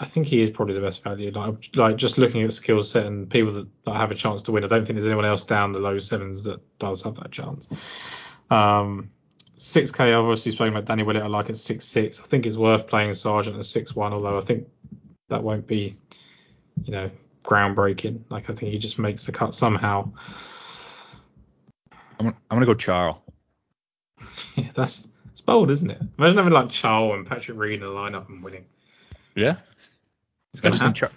I 0.01 0.05
think 0.05 0.29
he 0.29 0.41
is 0.41 0.51
probably 0.51 0.75
the 0.75 0.81
best 0.81 1.03
value. 1.03 1.33
Like, 1.33 1.75
like 1.75 1.97
just 1.97 2.19
looking 2.19 2.43
at 2.43 2.47
the 2.47 2.53
skill 2.53 2.85
set 2.85 3.05
and 3.05 3.29
people 3.29 3.53
that, 3.53 3.69
that 3.85 3.97
have 3.97 4.13
a 4.13 4.15
chance 4.15 4.43
to 4.43 4.53
win. 4.53 4.63
I 4.63 4.69
don't 4.69 4.87
think 4.87 4.95
there's 4.95 5.09
anyone 5.09 5.25
else 5.25 5.43
down 5.43 5.73
the 5.73 5.81
low 5.81 5.99
sevens 5.99 6.45
that 6.45 6.61
does 6.79 7.03
have 7.03 7.17
that 7.17 7.33
chance. 7.33 7.67
Um, 8.49 9.11
6K, 9.57 10.17
obviously 10.17 10.53
spoken 10.53 10.73
about 10.73 10.85
Danny 10.85 11.03
Willett. 11.03 11.25
I 11.25 11.27
like 11.27 11.51
at 11.51 11.57
6'6. 11.57 12.21
I 12.21 12.25
think 12.25 12.47
it's 12.47 12.57
worth 12.57 12.87
playing 12.87 13.15
Sargent 13.15 13.57
at 13.57 13.63
6'1, 13.63 14.13
although 14.13 14.39
I 14.39 14.41
think 14.41 14.69
that 15.31 15.43
won't 15.43 15.67
be, 15.67 15.97
you 16.85 16.93
know, 16.93 17.11
groundbreaking. 17.43 18.23
Like 18.29 18.51
I 18.51 18.53
think 18.53 18.71
he 18.71 18.79
just 18.79 19.01
makes 19.01 19.27
the 19.27 19.33
cut 19.33 19.53
somehow. 19.53 20.13
I'm, 22.21 22.29
I'm 22.29 22.35
gonna 22.51 22.67
go 22.67 22.75
Charles. 22.75 23.19
Yeah, 24.59 24.71
that's 24.75 25.09
it's 25.31 25.41
bold, 25.41 25.71
isn't 25.71 25.91
it? 25.91 26.01
Imagine 26.19 26.37
having 26.37 26.53
like 26.53 26.71
Charles 26.71 27.15
and 27.15 27.27
Patrick 27.27 27.57
Reed 27.59 27.75
in 27.75 27.81
the 27.81 27.87
lineup 27.87 28.29
and 28.29 28.43
winning. 28.43 28.65
Yeah. 29.35 29.57
It's 30.53 30.61
gonna 30.61 30.77
happen. 30.77 30.95
Char- 30.95 31.13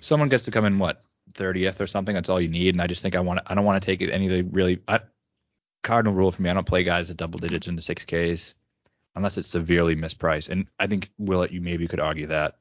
someone 0.00 0.28
gets 0.28 0.44
to 0.44 0.50
come 0.50 0.64
in 0.64 0.78
what 0.78 1.02
30th 1.34 1.80
or 1.80 1.86
something. 1.86 2.14
That's 2.14 2.28
all 2.28 2.40
you 2.40 2.48
need. 2.48 2.74
And 2.74 2.80
I 2.82 2.86
just 2.86 3.02
think 3.02 3.14
I 3.14 3.20
want 3.20 3.40
I 3.46 3.54
don't 3.54 3.64
want 3.64 3.82
to 3.82 3.86
take 3.86 4.00
it 4.00 4.10
any 4.10 4.26
of 4.26 4.32
the 4.32 4.42
really 4.42 4.80
I, 4.88 5.00
cardinal 5.82 6.14
rule 6.14 6.32
for 6.32 6.42
me. 6.42 6.50
I 6.50 6.54
don't 6.54 6.66
play 6.66 6.84
guys 6.84 7.10
at 7.10 7.16
double 7.16 7.38
digits 7.38 7.66
into 7.68 7.82
six 7.82 8.04
Ks 8.04 8.54
unless 9.16 9.36
it's 9.36 9.48
severely 9.48 9.96
mispriced. 9.96 10.48
And 10.48 10.66
I 10.78 10.86
think 10.86 11.10
Willett, 11.18 11.50
you 11.52 11.60
maybe 11.60 11.88
could 11.88 12.00
argue 12.00 12.28
that. 12.28 12.56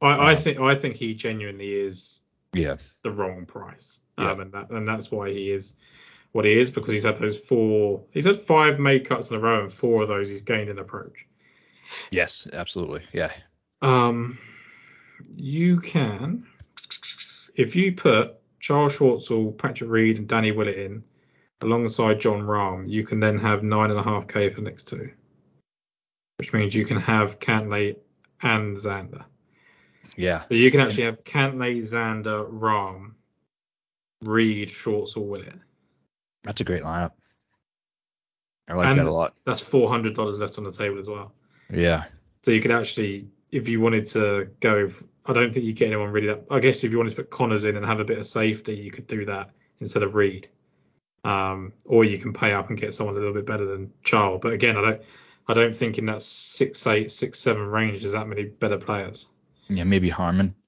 I, 0.00 0.32
I 0.32 0.36
think 0.36 0.60
I 0.60 0.74
think 0.74 0.96
he 0.96 1.14
genuinely 1.14 1.72
is 1.72 2.20
Yeah. 2.52 2.76
the 3.02 3.10
wrong 3.10 3.46
price. 3.46 3.98
Yeah. 4.18 4.32
Um, 4.32 4.40
and 4.40 4.52
that 4.52 4.70
and 4.70 4.86
that's 4.86 5.10
why 5.10 5.30
he 5.30 5.50
is 5.50 5.74
what 6.32 6.44
he 6.44 6.58
is 6.58 6.70
because 6.70 6.92
he's 6.92 7.04
had 7.04 7.16
those 7.18 7.38
four. 7.38 8.02
He's 8.10 8.24
had 8.24 8.40
five 8.40 8.78
made 8.78 9.06
cuts 9.06 9.30
in 9.30 9.36
a 9.36 9.40
row, 9.40 9.62
and 9.62 9.72
four 9.72 10.02
of 10.02 10.08
those 10.08 10.28
he's 10.28 10.42
gained 10.42 10.70
an 10.70 10.78
approach. 10.78 11.26
Yes, 12.10 12.46
absolutely. 12.52 13.02
Yeah. 13.12 13.32
Um, 13.82 14.38
you 15.34 15.78
can, 15.78 16.46
if 17.54 17.76
you 17.76 17.92
put 17.92 18.34
Charles 18.60 18.96
Schwartzel, 18.96 19.56
Patrick 19.56 19.90
Reed, 19.90 20.18
and 20.18 20.28
Danny 20.28 20.52
Willett 20.52 20.78
in 20.78 21.04
alongside 21.60 22.20
Jon 22.20 22.42
Rahm, 22.42 22.88
you 22.88 23.04
can 23.04 23.20
then 23.20 23.38
have 23.38 23.62
nine 23.62 23.90
and 23.90 23.98
a 23.98 24.02
half 24.02 24.26
K 24.26 24.50
for 24.50 24.62
next 24.62 24.88
two, 24.88 25.10
which 26.38 26.52
means 26.52 26.74
you 26.74 26.86
can 26.86 26.96
have 26.96 27.38
Cantlay 27.38 27.96
and 28.40 28.76
Xander. 28.76 29.24
Yeah. 30.16 30.42
So 30.48 30.54
you 30.54 30.70
can 30.70 30.80
actually 30.80 31.04
have 31.04 31.24
Cantlay, 31.24 31.80
Xander, 31.80 32.50
Rahm, 32.50 33.12
Reed, 34.22 34.70
Schwartzel, 34.70 35.26
Willett. 35.26 35.54
That's 36.44 36.60
a 36.60 36.64
great 36.64 36.82
lineup. 36.82 37.12
I 38.68 38.74
like 38.74 38.86
And- 38.88 38.98
that 38.98 39.06
a 39.06 39.10
lot. 39.12 39.34
That's 39.44 39.60
four 39.60 39.88
hundred 39.88 40.14
dollars 40.14 40.36
left 40.38 40.58
on 40.58 40.64
the 40.64 40.70
table 40.72 40.98
as 41.00 41.08
well. 41.08 41.32
Yeah. 41.70 42.04
So 42.42 42.50
you 42.50 42.60
could 42.60 42.70
actually, 42.70 43.28
if 43.50 43.68
you 43.68 43.80
wanted 43.80 44.06
to 44.06 44.50
go, 44.60 44.90
I 45.26 45.32
don't 45.32 45.52
think 45.52 45.64
you 45.64 45.72
get 45.72 45.86
anyone 45.88 46.10
really 46.10 46.28
that. 46.28 46.44
I 46.50 46.58
guess 46.60 46.82
if 46.84 46.90
you 46.90 46.98
wanted 46.98 47.10
to 47.10 47.16
put 47.16 47.30
Conners 47.30 47.64
in 47.64 47.76
and 47.76 47.86
have 47.86 48.00
a 48.00 48.04
bit 48.04 48.18
of 48.18 48.26
safety, 48.26 48.74
you 48.76 48.90
could 48.90 49.06
do 49.06 49.24
that 49.26 49.50
instead 49.80 50.02
of 50.02 50.14
Reed. 50.14 50.48
Um, 51.24 51.72
or 51.84 52.04
you 52.04 52.18
can 52.18 52.32
pay 52.32 52.52
up 52.52 52.68
and 52.68 52.78
get 52.78 52.94
someone 52.94 53.14
a 53.14 53.18
little 53.18 53.34
bit 53.34 53.46
better 53.46 53.64
than 53.64 53.92
Charles. 54.02 54.40
But 54.42 54.52
again, 54.54 54.76
I 54.76 54.80
don't, 54.80 55.02
I 55.46 55.54
don't 55.54 55.74
think 55.76 55.98
in 55.98 56.06
that 56.06 56.22
six 56.22 56.84
eight 56.88 57.10
six 57.12 57.38
seven 57.38 57.64
range 57.66 58.00
there's 58.00 58.12
that 58.12 58.26
many 58.26 58.44
better 58.44 58.78
players. 58.78 59.26
Yeah, 59.68 59.84
maybe 59.84 60.08
Harman. 60.08 60.54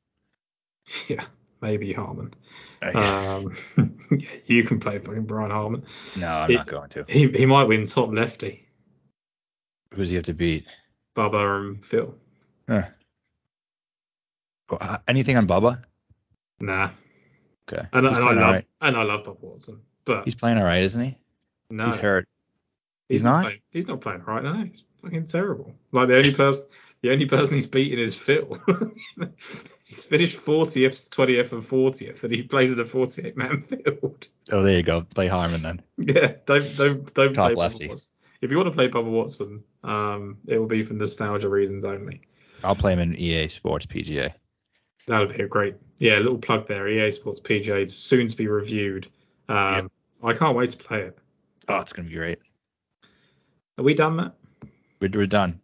Yeah, 1.09 1.24
maybe 1.62 1.92
Harman. 1.94 2.34
Um, 2.82 3.56
you 4.47 4.62
can 4.65 4.81
play 4.81 4.99
fucking 4.99 5.24
Brian 5.24 5.51
Harman. 5.51 5.85
no, 6.16 6.28
I'm 6.28 6.51
it- 6.51 6.55
not 6.57 6.66
going 6.66 6.89
to. 6.91 7.05
He 7.09 7.28
he 7.28 7.47
might 7.47 7.65
win 7.65 7.86
top 7.86 8.11
lefty, 8.12 8.66
Who 9.93 9.99
does 9.99 10.09
he 10.11 10.16
have 10.16 10.24
to 10.24 10.35
beat? 10.35 10.66
Bubba 11.16 11.61
and 11.69 11.85
Phil. 11.85 12.15
Huh. 12.69 12.82
Uh, 14.70 14.99
Anything 15.07 15.36
on 15.36 15.47
Bubba? 15.47 15.82
Nah, 16.61 16.91
Okay. 17.70 17.86
and, 17.93 18.07
and 18.07 18.16
I 18.16 18.19
love 18.32 18.36
right. 18.36 18.66
and 18.81 18.97
I 18.97 19.03
love 19.03 19.24
Bob 19.24 19.39
Watson, 19.41 19.81
but 20.05 20.24
He's 20.24 20.35
playing 20.35 20.59
all 20.59 20.65
right, 20.65 20.82
isn't 20.82 21.01
he? 21.03 21.19
no, 21.70 21.86
He's 21.86 21.97
hurt. 21.97 22.27
He's, 23.09 23.16
He's 23.16 23.23
not. 23.23 23.32
not? 23.36 23.43
Playing, 23.45 23.61
he's 23.70 23.86
not 23.86 24.01
playing 24.01 24.23
right 24.23 24.43
now. 24.43 24.65
He's 24.65 24.85
fucking 25.03 25.27
terrible. 25.27 25.74
Like 25.93 26.09
the 26.09 26.16
only 26.16 26.35
person, 26.35 26.66
the 27.03 27.12
only 27.12 27.27
person 27.27 27.57
he's 27.57 27.66
beating 27.66 27.99
is 27.99 28.15
Phil. 28.16 28.59
he's 29.85 30.05
finished 30.05 30.39
40th, 30.39 31.09
20th, 31.11 31.52
and 31.52 31.62
40th, 31.62 32.24
and 32.24 32.35
he 32.35 32.43
plays 32.43 32.73
in 32.73 32.81
a 32.81 32.85
48 32.86 33.36
man 33.36 33.62
field. 33.69 34.27
Oh, 34.51 34.62
there 34.62 34.77
you 34.77 34.82
go. 34.82 35.02
Play 35.02 35.28
Harman 35.28 35.62
then. 35.62 35.82
yeah, 35.98 36.35
don't 36.47 36.77
don't 36.77 37.15
don't 37.15 37.32
Top 37.35 37.47
play 37.48 37.55
lefty. 37.55 37.85
Bubba 37.86 37.90
Watson. 37.90 38.12
If 38.40 38.51
you 38.51 38.56
want 38.56 38.66
to 38.69 38.74
play 38.74 38.89
Bubba 38.89 39.11
Watson, 39.11 39.62
um, 39.85 40.39
it 40.47 40.59
will 40.59 40.66
be 40.66 40.82
for 40.85 40.94
nostalgia 40.94 41.48
reasons 41.48 41.85
only. 41.85 42.20
I'll 42.62 42.74
play 42.77 42.93
him 42.93 42.98
in 42.98 43.16
EA 43.16 43.48
Sports 43.48 43.86
PGA. 43.86 44.32
That 45.06 45.19
would 45.20 45.36
be 45.36 45.43
a 45.43 45.48
great, 45.48 45.77
yeah, 45.98 46.16
little 46.16 46.39
plug 46.39 46.66
there. 46.66 46.89
EA 46.89 47.11
Sports 47.11 47.40
PGA, 47.40 47.85
is 47.85 47.94
soon 47.97 48.27
to 48.28 48.36
be 48.36 48.48
reviewed. 48.48 49.06
Um, 49.48 49.74
Yep. 49.74 49.90
I 50.23 50.32
can't 50.32 50.56
wait 50.56 50.70
to 50.70 50.77
play 50.78 51.01
it. 51.02 51.19
Oh, 51.69 51.78
it's 51.81 51.93
gonna 51.93 52.09
be 52.09 52.15
great. 52.15 52.39
Are 53.77 53.85
we 53.85 53.93
done, 53.93 54.16
Matt? 54.16 54.35
We're, 55.01 55.11
we're 55.12 55.27
done. 55.27 55.61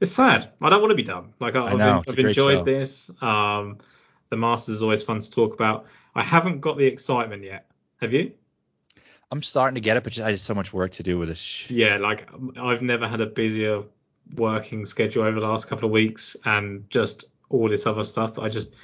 It's 0.00 0.12
sad. 0.12 0.50
I 0.60 0.68
don't 0.70 0.80
want 0.80 0.90
to 0.90 0.96
be 0.96 1.02
done. 1.02 1.32
Like 1.40 1.54
I, 1.56 1.60
I 1.60 1.72
I've, 1.72 1.78
know, 1.78 1.92
en- 1.92 1.98
it's 1.98 2.08
a 2.08 2.12
I've 2.12 2.18
enjoyed 2.18 2.58
show. 2.58 2.64
this. 2.64 3.10
Um, 3.22 3.78
the 4.30 4.36
Masters 4.36 4.76
is 4.76 4.82
always 4.82 5.02
fun 5.02 5.20
to 5.20 5.30
talk 5.30 5.54
about. 5.54 5.86
I 6.14 6.22
haven't 6.22 6.60
got 6.60 6.76
the 6.76 6.86
excitement 6.86 7.42
yet. 7.44 7.70
Have 8.00 8.12
you? 8.12 8.32
I'm 9.32 9.42
starting 9.42 9.74
to 9.74 9.80
get 9.80 9.96
it, 9.96 10.04
but 10.04 10.12
just, 10.12 10.26
I 10.26 10.32
just 10.32 10.44
so 10.44 10.54
much 10.54 10.72
work 10.72 10.92
to 10.92 11.02
do 11.02 11.18
with 11.18 11.28
this. 11.28 11.70
Yeah. 11.70 11.96
Like 11.96 12.28
I've 12.58 12.82
never 12.82 13.08
had 13.08 13.20
a 13.20 13.26
busier 13.26 13.82
working 14.36 14.84
schedule 14.84 15.22
over 15.24 15.40
the 15.40 15.46
last 15.46 15.68
couple 15.68 15.86
of 15.86 15.92
weeks, 15.92 16.36
and 16.44 16.88
just 16.90 17.26
all 17.48 17.68
this 17.68 17.86
other 17.86 18.04
stuff. 18.04 18.38
I 18.38 18.48
just, 18.48 18.74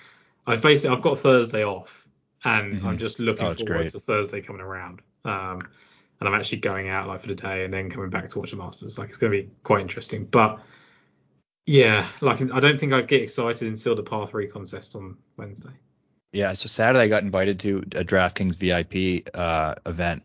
I've 0.47 0.63
basically, 0.63 0.97
I've 0.97 1.03
got 1.03 1.19
Thursday 1.19 1.65
off, 1.65 2.07
and 2.45 2.81
Mhm. 2.81 2.85
I'm 2.85 2.99
just 2.99 3.19
looking 3.19 3.45
Oh, 3.47 3.55
forward 3.55 3.67
great. 3.73 3.89
to 3.91 4.01
Thursday 4.01 4.41
coming 4.41 4.63
around. 4.63 5.03
Um, 5.25 5.67
and 6.21 6.29
I'm 6.29 6.35
actually 6.35 6.59
going 6.59 6.89
out 6.89 7.09
like 7.09 7.21
for 7.21 7.27
the 7.29 7.35
day 7.35 7.65
and 7.65 7.75
then 7.75 7.91
coming 7.91 8.09
back 8.11 8.29
to 8.29 8.39
watch 8.39 8.53
the 8.53 8.57
Masters. 8.57 8.99
Like 8.99 9.09
it's 9.09 9.19
going 9.19 9.33
to 9.33 9.43
be 9.43 9.51
quite 9.65 9.81
interesting. 9.81 10.25
But 10.27 10.61
yeah, 11.67 12.07
like 12.21 12.41
I 12.41 12.61
don't 12.61 12.79
think 12.79 12.93
I'd 12.93 13.09
get 13.09 13.23
excited 13.23 13.69
until 13.69 13.95
the 13.95 14.03
par 14.03 14.27
three 14.27 14.47
contest 14.47 14.97
on 14.97 15.17
Wednesday. 15.37 15.71
Yeah, 16.33 16.55
so 16.55 16.67
Saturday 16.67 17.05
I 17.05 17.09
got 17.09 17.23
invited 17.23 17.59
to 17.61 17.79
a 17.95 18.05
DraftKings 18.05 18.57
VIP 18.57 19.29
uh, 19.35 19.75
event, 19.85 20.23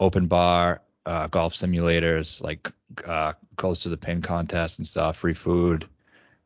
open 0.00 0.26
bar, 0.26 0.82
uh, 1.06 1.28
golf 1.28 1.54
simulators, 1.54 2.40
like 2.40 2.70
uh, 3.06 3.32
close 3.56 3.82
to 3.84 3.88
the 3.88 3.96
pin 3.96 4.22
contest 4.22 4.78
and 4.78 4.86
stuff, 4.86 5.18
free 5.18 5.34
food. 5.34 5.88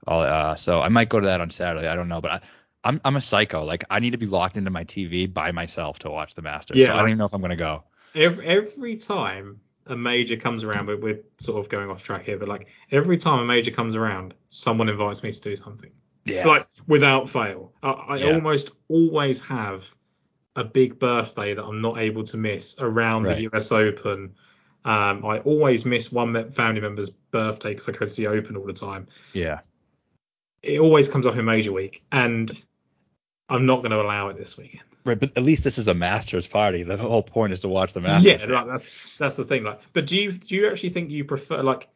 All, 0.07 0.21
uh, 0.21 0.55
so 0.55 0.81
I 0.81 0.89
might 0.89 1.09
go 1.09 1.19
to 1.19 1.27
that 1.27 1.41
on 1.41 1.51
Saturday. 1.51 1.89
I 1.89 1.95
don't 1.95 2.09
know, 2.09 2.21
but 2.21 2.31
I, 2.31 2.41
I'm 2.85 3.01
I'm 3.05 3.17
a 3.17 3.21
psycho. 3.21 3.65
Like 3.65 3.85
I 3.91 4.01
need 4.01 4.11
to 4.11 4.19
be 4.19 4.27
locked 4.27 4.57
into 4.57 4.71
my 4.71 4.85
TV 4.85 5.33
by 5.33 5.51
myself 5.51 5.99
to 6.01 6.11
watch 6.11 6.35
the 6.35 6.43
Masters. 6.43 6.79
Yeah, 6.79 6.89
so 6.89 6.95
I 6.95 7.01
don't 7.01 7.09
even 7.09 7.19
know 7.19 7.27
if 7.27 7.35
I'm 7.35 7.41
gonna 7.41 7.57
go. 7.57 7.85
Every, 8.15 8.47
every 8.47 8.97
time 8.97 9.61
a 9.87 9.97
major 9.97 10.37
comes 10.37 10.63
around, 10.65 10.87
we're, 10.87 10.97
we're 10.99 11.21
sort 11.39 11.59
of 11.59 11.69
going 11.69 11.91
off 11.91 12.03
track 12.03 12.25
here, 12.25 12.39
but 12.39 12.49
like 12.49 12.67
every 12.91 13.17
time 13.17 13.41
a 13.41 13.45
major 13.45 13.71
comes 13.71 13.97
around, 13.97 14.35
someone 14.49 14.89
invites 14.89 15.23
me 15.23 15.33
to 15.33 15.41
do 15.41 15.57
something. 15.57 15.91
Yeah. 16.27 16.47
Like 16.47 16.67
without 16.87 17.29
fail. 17.31 17.73
I, 17.83 17.91
I 17.91 18.17
Yeah. 18.19 18.35
almost 18.35 18.71
always 18.89 19.41
have 19.45 19.91
a 20.57 20.65
big 20.65 20.99
birthday 20.99 21.55
that 21.55 21.65
I'm 21.65 21.81
not 21.81 21.99
able 21.99 22.25
to 22.25 22.37
miss 22.37 22.77
around 22.79 23.25
Right. 23.25 23.37
the 23.37 23.57
US 23.57 23.73
Open. 23.73 24.35
Um, 24.85 25.25
I 25.25 25.39
always 25.41 25.85
miss 25.85 26.11
one 26.13 26.51
family 26.53 26.81
member's 26.81 27.11
birthday 27.11 27.71
because 27.75 27.89
I 27.89 27.93
go 27.93 28.07
to 28.07 28.15
the 28.15 28.27
Open 28.29 28.57
all 28.57 28.67
the 28.67 28.73
time. 28.73 29.07
yeah. 29.33 29.61
It 30.63 30.79
always 30.79 31.09
comes 31.09 31.27
up 31.27 31.37
in 31.37 31.45
major 31.47 31.73
week, 31.73 32.05
and 32.13 32.51
I'm 33.51 33.67
not 33.67 33.79
going 33.79 33.91
to 33.91 34.01
allow 34.01 34.29
it 34.29 34.39
this 34.39 34.57
weekend. 34.57 34.85
Right, 35.05 35.19
but 35.19 35.37
at 35.37 35.43
least 35.43 35.65
this 35.65 35.79
is 35.79 35.89
a 35.89 35.95
Masters 35.95 36.47
party. 36.47 36.83
The 36.83 36.97
whole 36.97 37.23
point 37.23 37.53
is 37.53 37.61
to 37.61 37.69
watch 37.69 37.93
the 37.93 38.01
Masters. 38.01 38.43
Yeah, 38.43 38.47
like 38.47 38.67
that's 38.67 38.89
that's 39.19 39.37
the 39.37 39.45
thing. 39.45 39.65
Like, 39.65 39.81
but 39.93 40.07
do 40.07 40.17
you 40.17 40.33
do 40.33 40.55
you 40.55 40.71
actually 40.71 40.91
think 40.91 41.11
you 41.11 41.25
prefer 41.25 41.63
like? 41.63 41.89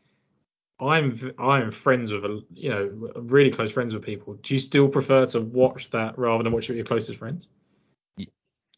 I'm 0.81 1.33
I'm 1.39 1.71
friends 1.71 2.13
with 2.13 2.25
a 2.25 2.43
you 2.53 2.71
know 2.71 3.11
really 3.17 3.51
close 3.51 3.71
friends 3.71 3.95
with 3.95 4.03
people. 4.03 4.35
Do 4.35 4.55
you 4.55 4.61
still 4.61 4.89
prefer 4.89 5.27
to 5.27 5.41
watch 5.41 5.91
that 5.91 6.19
rather 6.19 6.43
than 6.43 6.53
watch 6.53 6.65
it 6.65 6.73
with 6.73 6.79
your 6.79 6.87
closest 6.87 7.19
friends? 7.19 7.47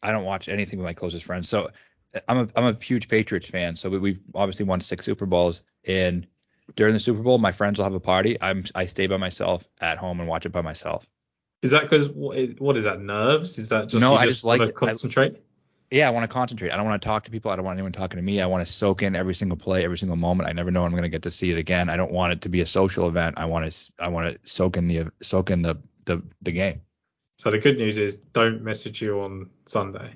I 0.03 0.11
don't 0.11 0.25
watch 0.25 0.47
anything 0.47 0.77
with 0.77 0.85
my 0.85 0.93
closest 0.93 1.25
friends. 1.25 1.49
So 1.49 1.69
I'm 2.27 2.37
a 2.37 2.47
I'm 2.55 2.65
a 2.65 2.77
huge 2.83 3.07
Patriots 3.07 3.49
fan. 3.49 3.75
So 3.75 3.89
we, 3.89 3.97
we've 3.97 4.19
obviously 4.35 4.65
won 4.65 4.79
six 4.79 5.05
Super 5.05 5.25
Bowls. 5.25 5.63
And 5.85 6.27
during 6.75 6.93
the 6.93 6.99
Super 6.99 7.21
Bowl, 7.23 7.37
my 7.37 7.51
friends 7.51 7.77
will 7.77 7.85
have 7.85 7.93
a 7.93 7.99
party. 7.99 8.37
I'm 8.41 8.65
I 8.75 8.85
stay 8.85 9.07
by 9.07 9.17
myself 9.17 9.67
at 9.81 9.97
home 9.97 10.19
and 10.19 10.29
watch 10.29 10.45
it 10.45 10.51
by 10.51 10.61
myself. 10.61 11.07
Is 11.63 11.71
that 11.71 11.83
because 11.83 12.09
what, 12.09 12.37
is- 12.37 12.83
that 12.83 13.01
nerves? 13.01 13.57
Is 13.57 13.69
that 13.69 13.89
just 13.89 14.01
No, 14.01 14.11
you 14.13 14.17
I 14.17 14.25
just, 14.25 14.37
just 14.37 14.45
like- 14.45 14.65
to 14.65 14.71
concentrate? 14.71 15.41
Yeah, 15.89 16.07
I 16.07 16.11
want 16.11 16.25
to 16.25 16.27
concentrate. 16.27 16.71
I 16.71 16.75
don't 16.75 16.85
want 16.85 17.01
to 17.01 17.05
talk 17.05 17.23
to 17.23 17.31
people. 17.31 17.49
I 17.49 17.55
don't 17.55 17.63
want 17.63 17.77
anyone 17.77 17.93
talking 17.93 18.17
to 18.17 18.21
me. 18.21 18.41
I 18.41 18.45
want 18.45 18.65
to 18.65 18.71
soak 18.71 19.03
in 19.03 19.15
every 19.15 19.33
single 19.33 19.57
play, 19.57 19.85
every 19.85 19.97
single 19.97 20.17
moment. 20.17 20.49
I 20.49 20.51
never 20.51 20.69
know 20.69 20.81
when 20.81 20.87
I'm 20.87 20.97
going 20.97 21.03
to 21.03 21.09
get 21.09 21.21
to 21.23 21.31
see 21.31 21.49
it 21.49 21.57
again. 21.57 21.89
I 21.89 21.95
don't 21.95 22.11
want 22.11 22.33
it 22.33 22.41
to 22.41 22.49
be 22.49 22.59
a 22.59 22.65
social 22.65 23.07
event. 23.07 23.35
I 23.37 23.45
want 23.45 23.71
to 23.71 23.91
I 23.99 24.09
want 24.09 24.33
to 24.33 24.37
soak 24.51 24.75
in 24.75 24.87
the 24.87 25.09
soak 25.21 25.49
in 25.49 25.61
the 25.61 25.77
the, 26.03 26.21
the 26.41 26.51
game. 26.51 26.81
So 27.37 27.51
the 27.51 27.57
good 27.57 27.77
news 27.77 27.97
is 27.97 28.17
don't 28.17 28.63
message 28.63 29.01
you 29.01 29.21
on 29.21 29.49
Sunday. 29.65 30.13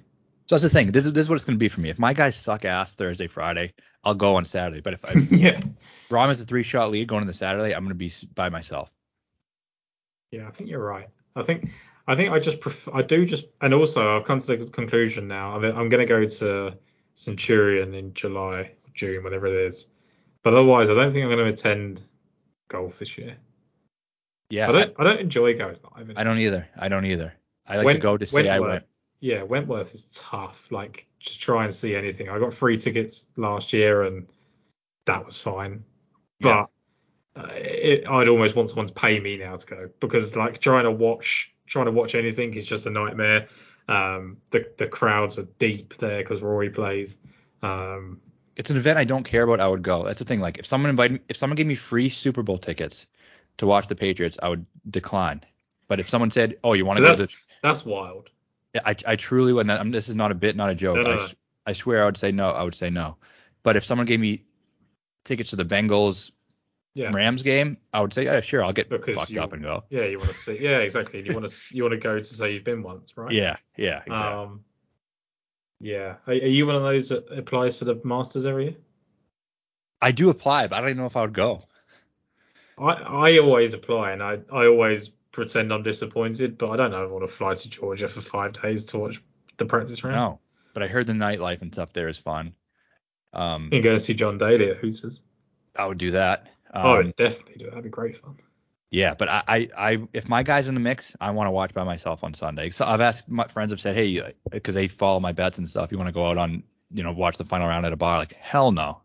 So 0.47 0.55
that's 0.55 0.63
the 0.63 0.69
thing. 0.69 0.91
This 0.91 1.05
is 1.05 1.13
this 1.13 1.23
is 1.23 1.29
what 1.29 1.35
it's 1.35 1.45
going 1.45 1.57
to 1.57 1.63
be 1.63 1.69
for 1.69 1.79
me. 1.79 1.89
If 1.89 1.99
my 1.99 2.11
guys 2.11 2.35
suck 2.35 2.65
ass 2.65 2.93
Thursday, 2.93 3.27
Friday, 3.27 3.73
I'll 4.03 4.15
go 4.15 4.35
on 4.35 4.43
Saturday. 4.43 4.81
But 4.81 4.95
if 4.95 5.05
I, 5.05 5.13
yeah. 5.31 5.61
Rahm 6.09 6.29
is 6.31 6.41
a 6.41 6.45
three 6.45 6.63
shot 6.63 6.91
lead 6.91 7.07
going 7.07 7.21
into 7.21 7.33
Saturday, 7.33 7.73
I'm 7.73 7.85
going 7.85 7.89
to 7.89 7.95
be 7.95 8.11
by 8.35 8.49
myself. 8.49 8.91
Yeah, 10.31 10.49
I 10.49 10.51
think 10.51 10.69
you're 10.69 10.83
right. 10.83 11.07
I 11.35 11.43
think 11.43 11.69
I 12.07 12.15
think 12.15 12.31
I 12.31 12.39
just 12.39 12.59
prefer, 12.59 12.91
I 12.93 13.01
do 13.01 13.25
just 13.25 13.45
and 13.61 13.73
also 13.73 14.17
I've 14.17 14.25
come 14.25 14.39
to 14.39 14.57
the 14.57 14.65
conclusion 14.65 15.27
now. 15.27 15.55
I 15.55 15.59
mean, 15.59 15.71
I'm 15.71 15.89
going 15.89 16.05
to 16.05 16.05
go 16.05 16.23
to 16.23 16.77
Centurion 17.13 17.93
in 17.93 18.13
July, 18.13 18.71
June, 18.93 19.23
whatever 19.23 19.47
it 19.47 19.53
is. 19.53 19.87
But 20.43 20.53
otherwise, 20.53 20.89
I 20.89 20.95
don't 20.95 21.11
think 21.11 21.23
I'm 21.23 21.29
going 21.29 21.45
to 21.45 21.51
attend 21.51 22.01
golf 22.67 22.99
this 22.99 23.17
year. 23.17 23.37
Yeah, 24.49 24.69
I 24.69 24.71
don't 24.71 24.93
I 24.97 25.03
don't 25.03 25.19
enjoy 25.19 25.57
going 25.57 25.77
live. 25.95 26.11
I, 26.15 26.21
I 26.21 26.23
don't 26.23 26.39
either. 26.39 26.67
I 26.77 26.89
don't 26.89 27.05
either. 27.05 27.33
I 27.67 27.77
like 27.77 27.85
Went- 27.85 27.97
to 27.97 28.01
go 28.01 28.17
to 28.17 28.27
say 28.27 28.49
I 28.49 28.59
went. 28.59 28.85
Yeah, 29.21 29.43
Wentworth 29.43 29.93
is 29.93 30.11
tough. 30.15 30.71
Like 30.71 31.05
to 31.25 31.37
try 31.37 31.65
and 31.65 31.73
see 31.73 31.95
anything. 31.95 32.27
I 32.27 32.39
got 32.39 32.55
free 32.55 32.75
tickets 32.77 33.27
last 33.37 33.71
year 33.71 34.01
and 34.01 34.27
that 35.05 35.25
was 35.25 35.39
fine. 35.39 35.83
Yeah. 36.39 36.65
It, 37.35 38.07
I'd 38.07 38.27
almost 38.27 38.55
want 38.55 38.69
someone 38.69 38.87
to 38.87 38.93
pay 38.93 39.19
me 39.19 39.37
now 39.37 39.55
to 39.55 39.65
go 39.65 39.89
because 39.99 40.35
like 40.35 40.59
trying 40.59 40.83
to 40.83 40.91
watch 40.91 41.53
trying 41.65 41.85
to 41.85 41.91
watch 41.91 42.13
anything 42.15 42.53
is 42.53 42.65
just 42.65 42.85
a 42.85 42.89
nightmare. 42.89 43.47
Um, 43.87 44.37
the 44.51 44.69
the 44.77 44.87
crowds 44.87 45.39
are 45.39 45.47
deep 45.57 45.95
there 45.97 46.19
because 46.19 46.41
Rory 46.41 46.69
plays. 46.69 47.17
Um, 47.61 48.19
It's 48.57 48.69
an 48.69 48.77
event 48.77 48.97
I 48.97 49.05
don't 49.05 49.23
care 49.23 49.43
about. 49.43 49.59
I 49.61 49.67
would 49.67 49.81
go. 49.81 50.03
That's 50.03 50.19
the 50.19 50.25
thing. 50.25 50.41
Like 50.41 50.57
if 50.57 50.65
someone 50.65 50.89
invited, 50.89 51.13
me, 51.13 51.19
if 51.29 51.37
someone 51.37 51.55
gave 51.55 51.67
me 51.67 51.75
free 51.75 52.09
Super 52.09 52.43
Bowl 52.43 52.57
tickets 52.57 53.07
to 53.57 53.65
watch 53.65 53.87
the 53.87 53.95
Patriots, 53.95 54.37
I 54.41 54.49
would 54.49 54.65
decline. 54.89 55.41
But 55.87 55.99
if 55.99 56.09
someone 56.09 56.31
said, 56.31 56.57
"Oh, 56.63 56.73
you 56.73 56.85
want 56.85 56.99
so 56.99 57.03
to 57.05 57.11
go 57.11 57.15
that's 57.15 57.31
to," 57.31 57.37
that's 57.61 57.85
wild. 57.85 58.29
I 58.85 58.95
I 59.05 59.15
truly 59.15 59.53
would. 59.53 59.67
not 59.67 59.89
this 59.91 60.09
is 60.09 60.15
not 60.15 60.31
a 60.31 60.35
bit, 60.35 60.55
not 60.55 60.69
a 60.69 60.75
joke. 60.75 60.97
No, 60.97 61.03
no, 61.03 61.11
I, 61.11 61.15
no. 61.15 61.23
s- 61.23 61.35
I 61.65 61.73
swear 61.73 62.03
I 62.03 62.05
would 62.05 62.17
say 62.17 62.31
no. 62.31 62.51
I 62.51 62.63
would 62.63 62.75
say 62.75 62.89
no. 62.89 63.15
But 63.63 63.77
if 63.77 63.85
someone 63.85 64.05
gave 64.07 64.19
me 64.19 64.43
tickets 65.23 65.51
to 65.51 65.55
the 65.55 65.65
Bengals 65.65 66.31
Yeah. 66.93 67.11
Rams 67.13 67.41
game, 67.41 67.77
I 67.93 68.01
would 68.01 68.13
say, 68.13 68.25
yeah, 68.25 68.41
sure, 68.41 68.63
I'll 68.63 68.73
get 68.73 68.89
Because 68.89 69.15
fucked 69.15 69.31
you- 69.31 69.41
up 69.41 69.53
and 69.53 69.63
go. 69.63 69.83
Yeah, 69.89 70.03
you 70.05 70.17
want 70.17 70.29
to 70.31 70.35
see. 70.35 70.57
Yeah, 70.59 70.79
exactly. 70.79 71.19
And 71.19 71.27
you 71.27 71.33
want 71.33 71.49
to 71.49 71.75
you 71.75 71.83
want 71.83 71.93
to 71.93 71.97
go 71.99 72.17
to 72.17 72.23
say 72.23 72.53
you've 72.53 72.63
been 72.65 72.83
once, 72.83 73.15
right? 73.17 73.31
Yeah, 73.31 73.55
yeah, 73.77 74.01
exactly. 74.05 74.15
Um, 74.15 74.63
yeah. 75.79 76.15
Are, 76.27 76.33
are 76.33 76.35
you 76.35 76.65
one 76.67 76.75
of 76.75 76.83
those 76.83 77.09
that 77.09 77.31
applies 77.31 77.77
for 77.77 77.85
the 77.85 77.99
Masters 78.03 78.45
every 78.45 78.63
year? 78.65 78.75
I 80.01 80.11
do 80.11 80.29
apply, 80.29 80.67
but 80.67 80.75
I 80.77 80.81
don't 80.81 80.89
even 80.89 80.97
know 80.97 81.05
if 81.05 81.15
I 81.15 81.21
would 81.21 81.33
go. 81.33 81.63
I 82.77 82.91
I 82.93 83.37
always 83.37 83.73
apply 83.73 84.11
and 84.11 84.21
I 84.23 84.39
I 84.51 84.67
always 84.67 85.09
pretend 85.09 85.71
I'm 85.71 85.83
disappointed, 85.83 86.57
but 86.57 86.71
I 86.71 86.75
don't 86.77 86.91
know 86.91 87.03
if 87.05 87.09
I 87.09 87.13
want 87.13 87.23
to 87.23 87.33
fly 87.33 87.53
to 87.53 87.69
Georgia 87.69 88.09
for 88.09 88.19
five 88.21 88.53
days 88.61 88.85
to 88.87 88.97
watch 88.99 89.21
the 89.57 89.65
practice 89.65 90.03
round. 90.03 90.15
No, 90.15 90.39
but 90.73 90.83
I 90.83 90.87
heard 90.87 91.07
the 91.07 91.13
nightlife 91.13 91.61
and 91.61 91.73
stuff 91.73 91.93
there 91.93 92.09
is 92.09 92.17
fun. 92.17 92.53
Um, 93.31 93.65
You 93.65 93.69
can 93.79 93.81
go 93.83 93.91
and 93.93 94.01
see 94.01 94.13
John 94.13 94.37
Daly 94.37 94.69
at 94.71 94.77
Hooters. 94.77 95.21
I 95.77 95.85
would 95.85 95.97
do 95.99 96.11
that. 96.11 96.47
Um, 96.73 96.85
oh, 96.85 97.03
definitely 97.17 97.55
do. 97.57 97.69
That'd 97.69 97.83
be 97.83 97.89
great 97.89 98.17
fun. 98.17 98.37
Yeah, 98.89 99.13
but 99.13 99.29
I, 99.29 99.43
I, 99.47 99.67
I, 99.77 99.97
if 100.11 100.27
my 100.27 100.43
guy's 100.43 100.67
in 100.67 100.73
the 100.73 100.81
mix, 100.81 101.15
I 101.21 101.31
want 101.31 101.47
to 101.47 101.51
watch 101.51 101.73
by 101.73 101.85
myself 101.85 102.23
on 102.25 102.33
Sunday. 102.33 102.69
So 102.71 102.85
I've 102.85 102.99
asked 102.99 103.29
my 103.29 103.47
friends 103.47 103.71
have 103.71 103.79
said, 103.79 103.95
hey, 103.95 104.33
because 104.49 104.75
they 104.75 104.89
follow 104.89 105.19
my 105.21 105.31
bets 105.31 105.57
and 105.57 105.67
stuff, 105.67 105.91
you 105.91 105.97
want 105.97 106.09
to 106.09 106.13
go 106.13 106.25
out 106.27 106.37
on, 106.37 106.63
you 106.93 107.03
know, 107.03 107.13
watch 107.13 107.37
the 107.37 107.45
final 107.45 107.67
round 107.67 107.85
at 107.85 107.93
a 107.93 107.95
bar? 107.95 108.17
Like, 108.17 108.33
hell 108.33 108.71
no. 108.73 109.01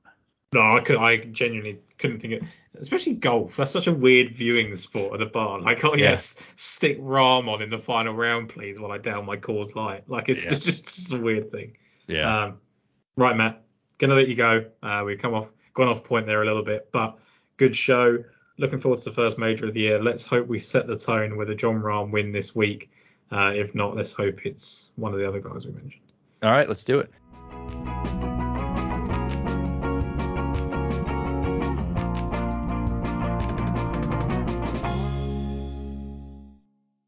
No, 0.52 0.76
I 0.76 0.80
could. 0.80 0.96
I 0.96 1.18
genuinely 1.18 1.78
couldn't 1.98 2.18
think 2.20 2.42
of, 2.42 2.48
especially 2.78 3.14
golf. 3.14 3.56
That's 3.56 3.70
such 3.70 3.86
a 3.86 3.92
weird 3.92 4.34
viewing 4.34 4.74
sport 4.76 5.14
at 5.14 5.22
a 5.22 5.26
bar. 5.26 5.60
Like, 5.60 5.84
oh 5.84 5.94
Yeah. 5.94 6.10
yes, 6.10 6.36
stick 6.56 7.00
Rahm 7.00 7.48
on 7.48 7.62
in 7.62 7.70
the 7.70 7.78
final 7.78 8.14
round, 8.14 8.48
please, 8.48 8.80
while 8.80 8.90
I 8.90 8.98
down 8.98 9.24
my 9.24 9.36
Coors 9.36 9.76
Light. 9.76 10.08
Like, 10.08 10.28
it's 10.28 10.44
Yeah. 10.44 10.50
just, 10.50 10.84
just 10.84 11.12
a 11.12 11.18
weird 11.18 11.52
thing. 11.52 11.76
Yeah. 12.08 12.44
Um, 12.44 12.58
right, 13.16 13.36
Matt. 13.36 13.62
Gonna 13.98 14.14
let 14.14 14.28
you 14.28 14.34
go. 14.34 14.66
Uh, 14.82 15.02
we've 15.06 15.18
come 15.18 15.34
off, 15.34 15.52
gone 15.74 15.88
off 15.88 16.02
point 16.04 16.26
there 16.26 16.42
a 16.42 16.46
little 16.46 16.64
bit, 16.64 16.88
but 16.92 17.18
good 17.56 17.76
show. 17.76 18.22
Looking 18.58 18.78
forward 18.78 18.98
to 18.98 19.04
the 19.04 19.12
first 19.12 19.38
major 19.38 19.66
of 19.66 19.74
the 19.74 19.80
year. 19.80 20.02
Let's 20.02 20.24
hope 20.24 20.46
we 20.46 20.58
set 20.58 20.86
the 20.86 20.96
tone 20.96 21.36
with 21.36 21.50
a 21.50 21.54
Jon 21.54 21.80
Rahm 21.80 22.10
win 22.10 22.32
this 22.32 22.54
week. 22.54 22.90
Uh, 23.30 23.52
if 23.54 23.74
not, 23.74 23.96
let's 23.96 24.12
hope 24.12 24.46
it's 24.46 24.90
one 24.96 25.12
of 25.12 25.18
the 25.18 25.28
other 25.28 25.40
guys 25.40 25.66
we 25.66 25.72
mentioned. 25.72 26.02
All 26.42 26.50
right, 26.50 26.68
let's 26.68 26.84
do 26.84 26.98
it. 26.98 27.10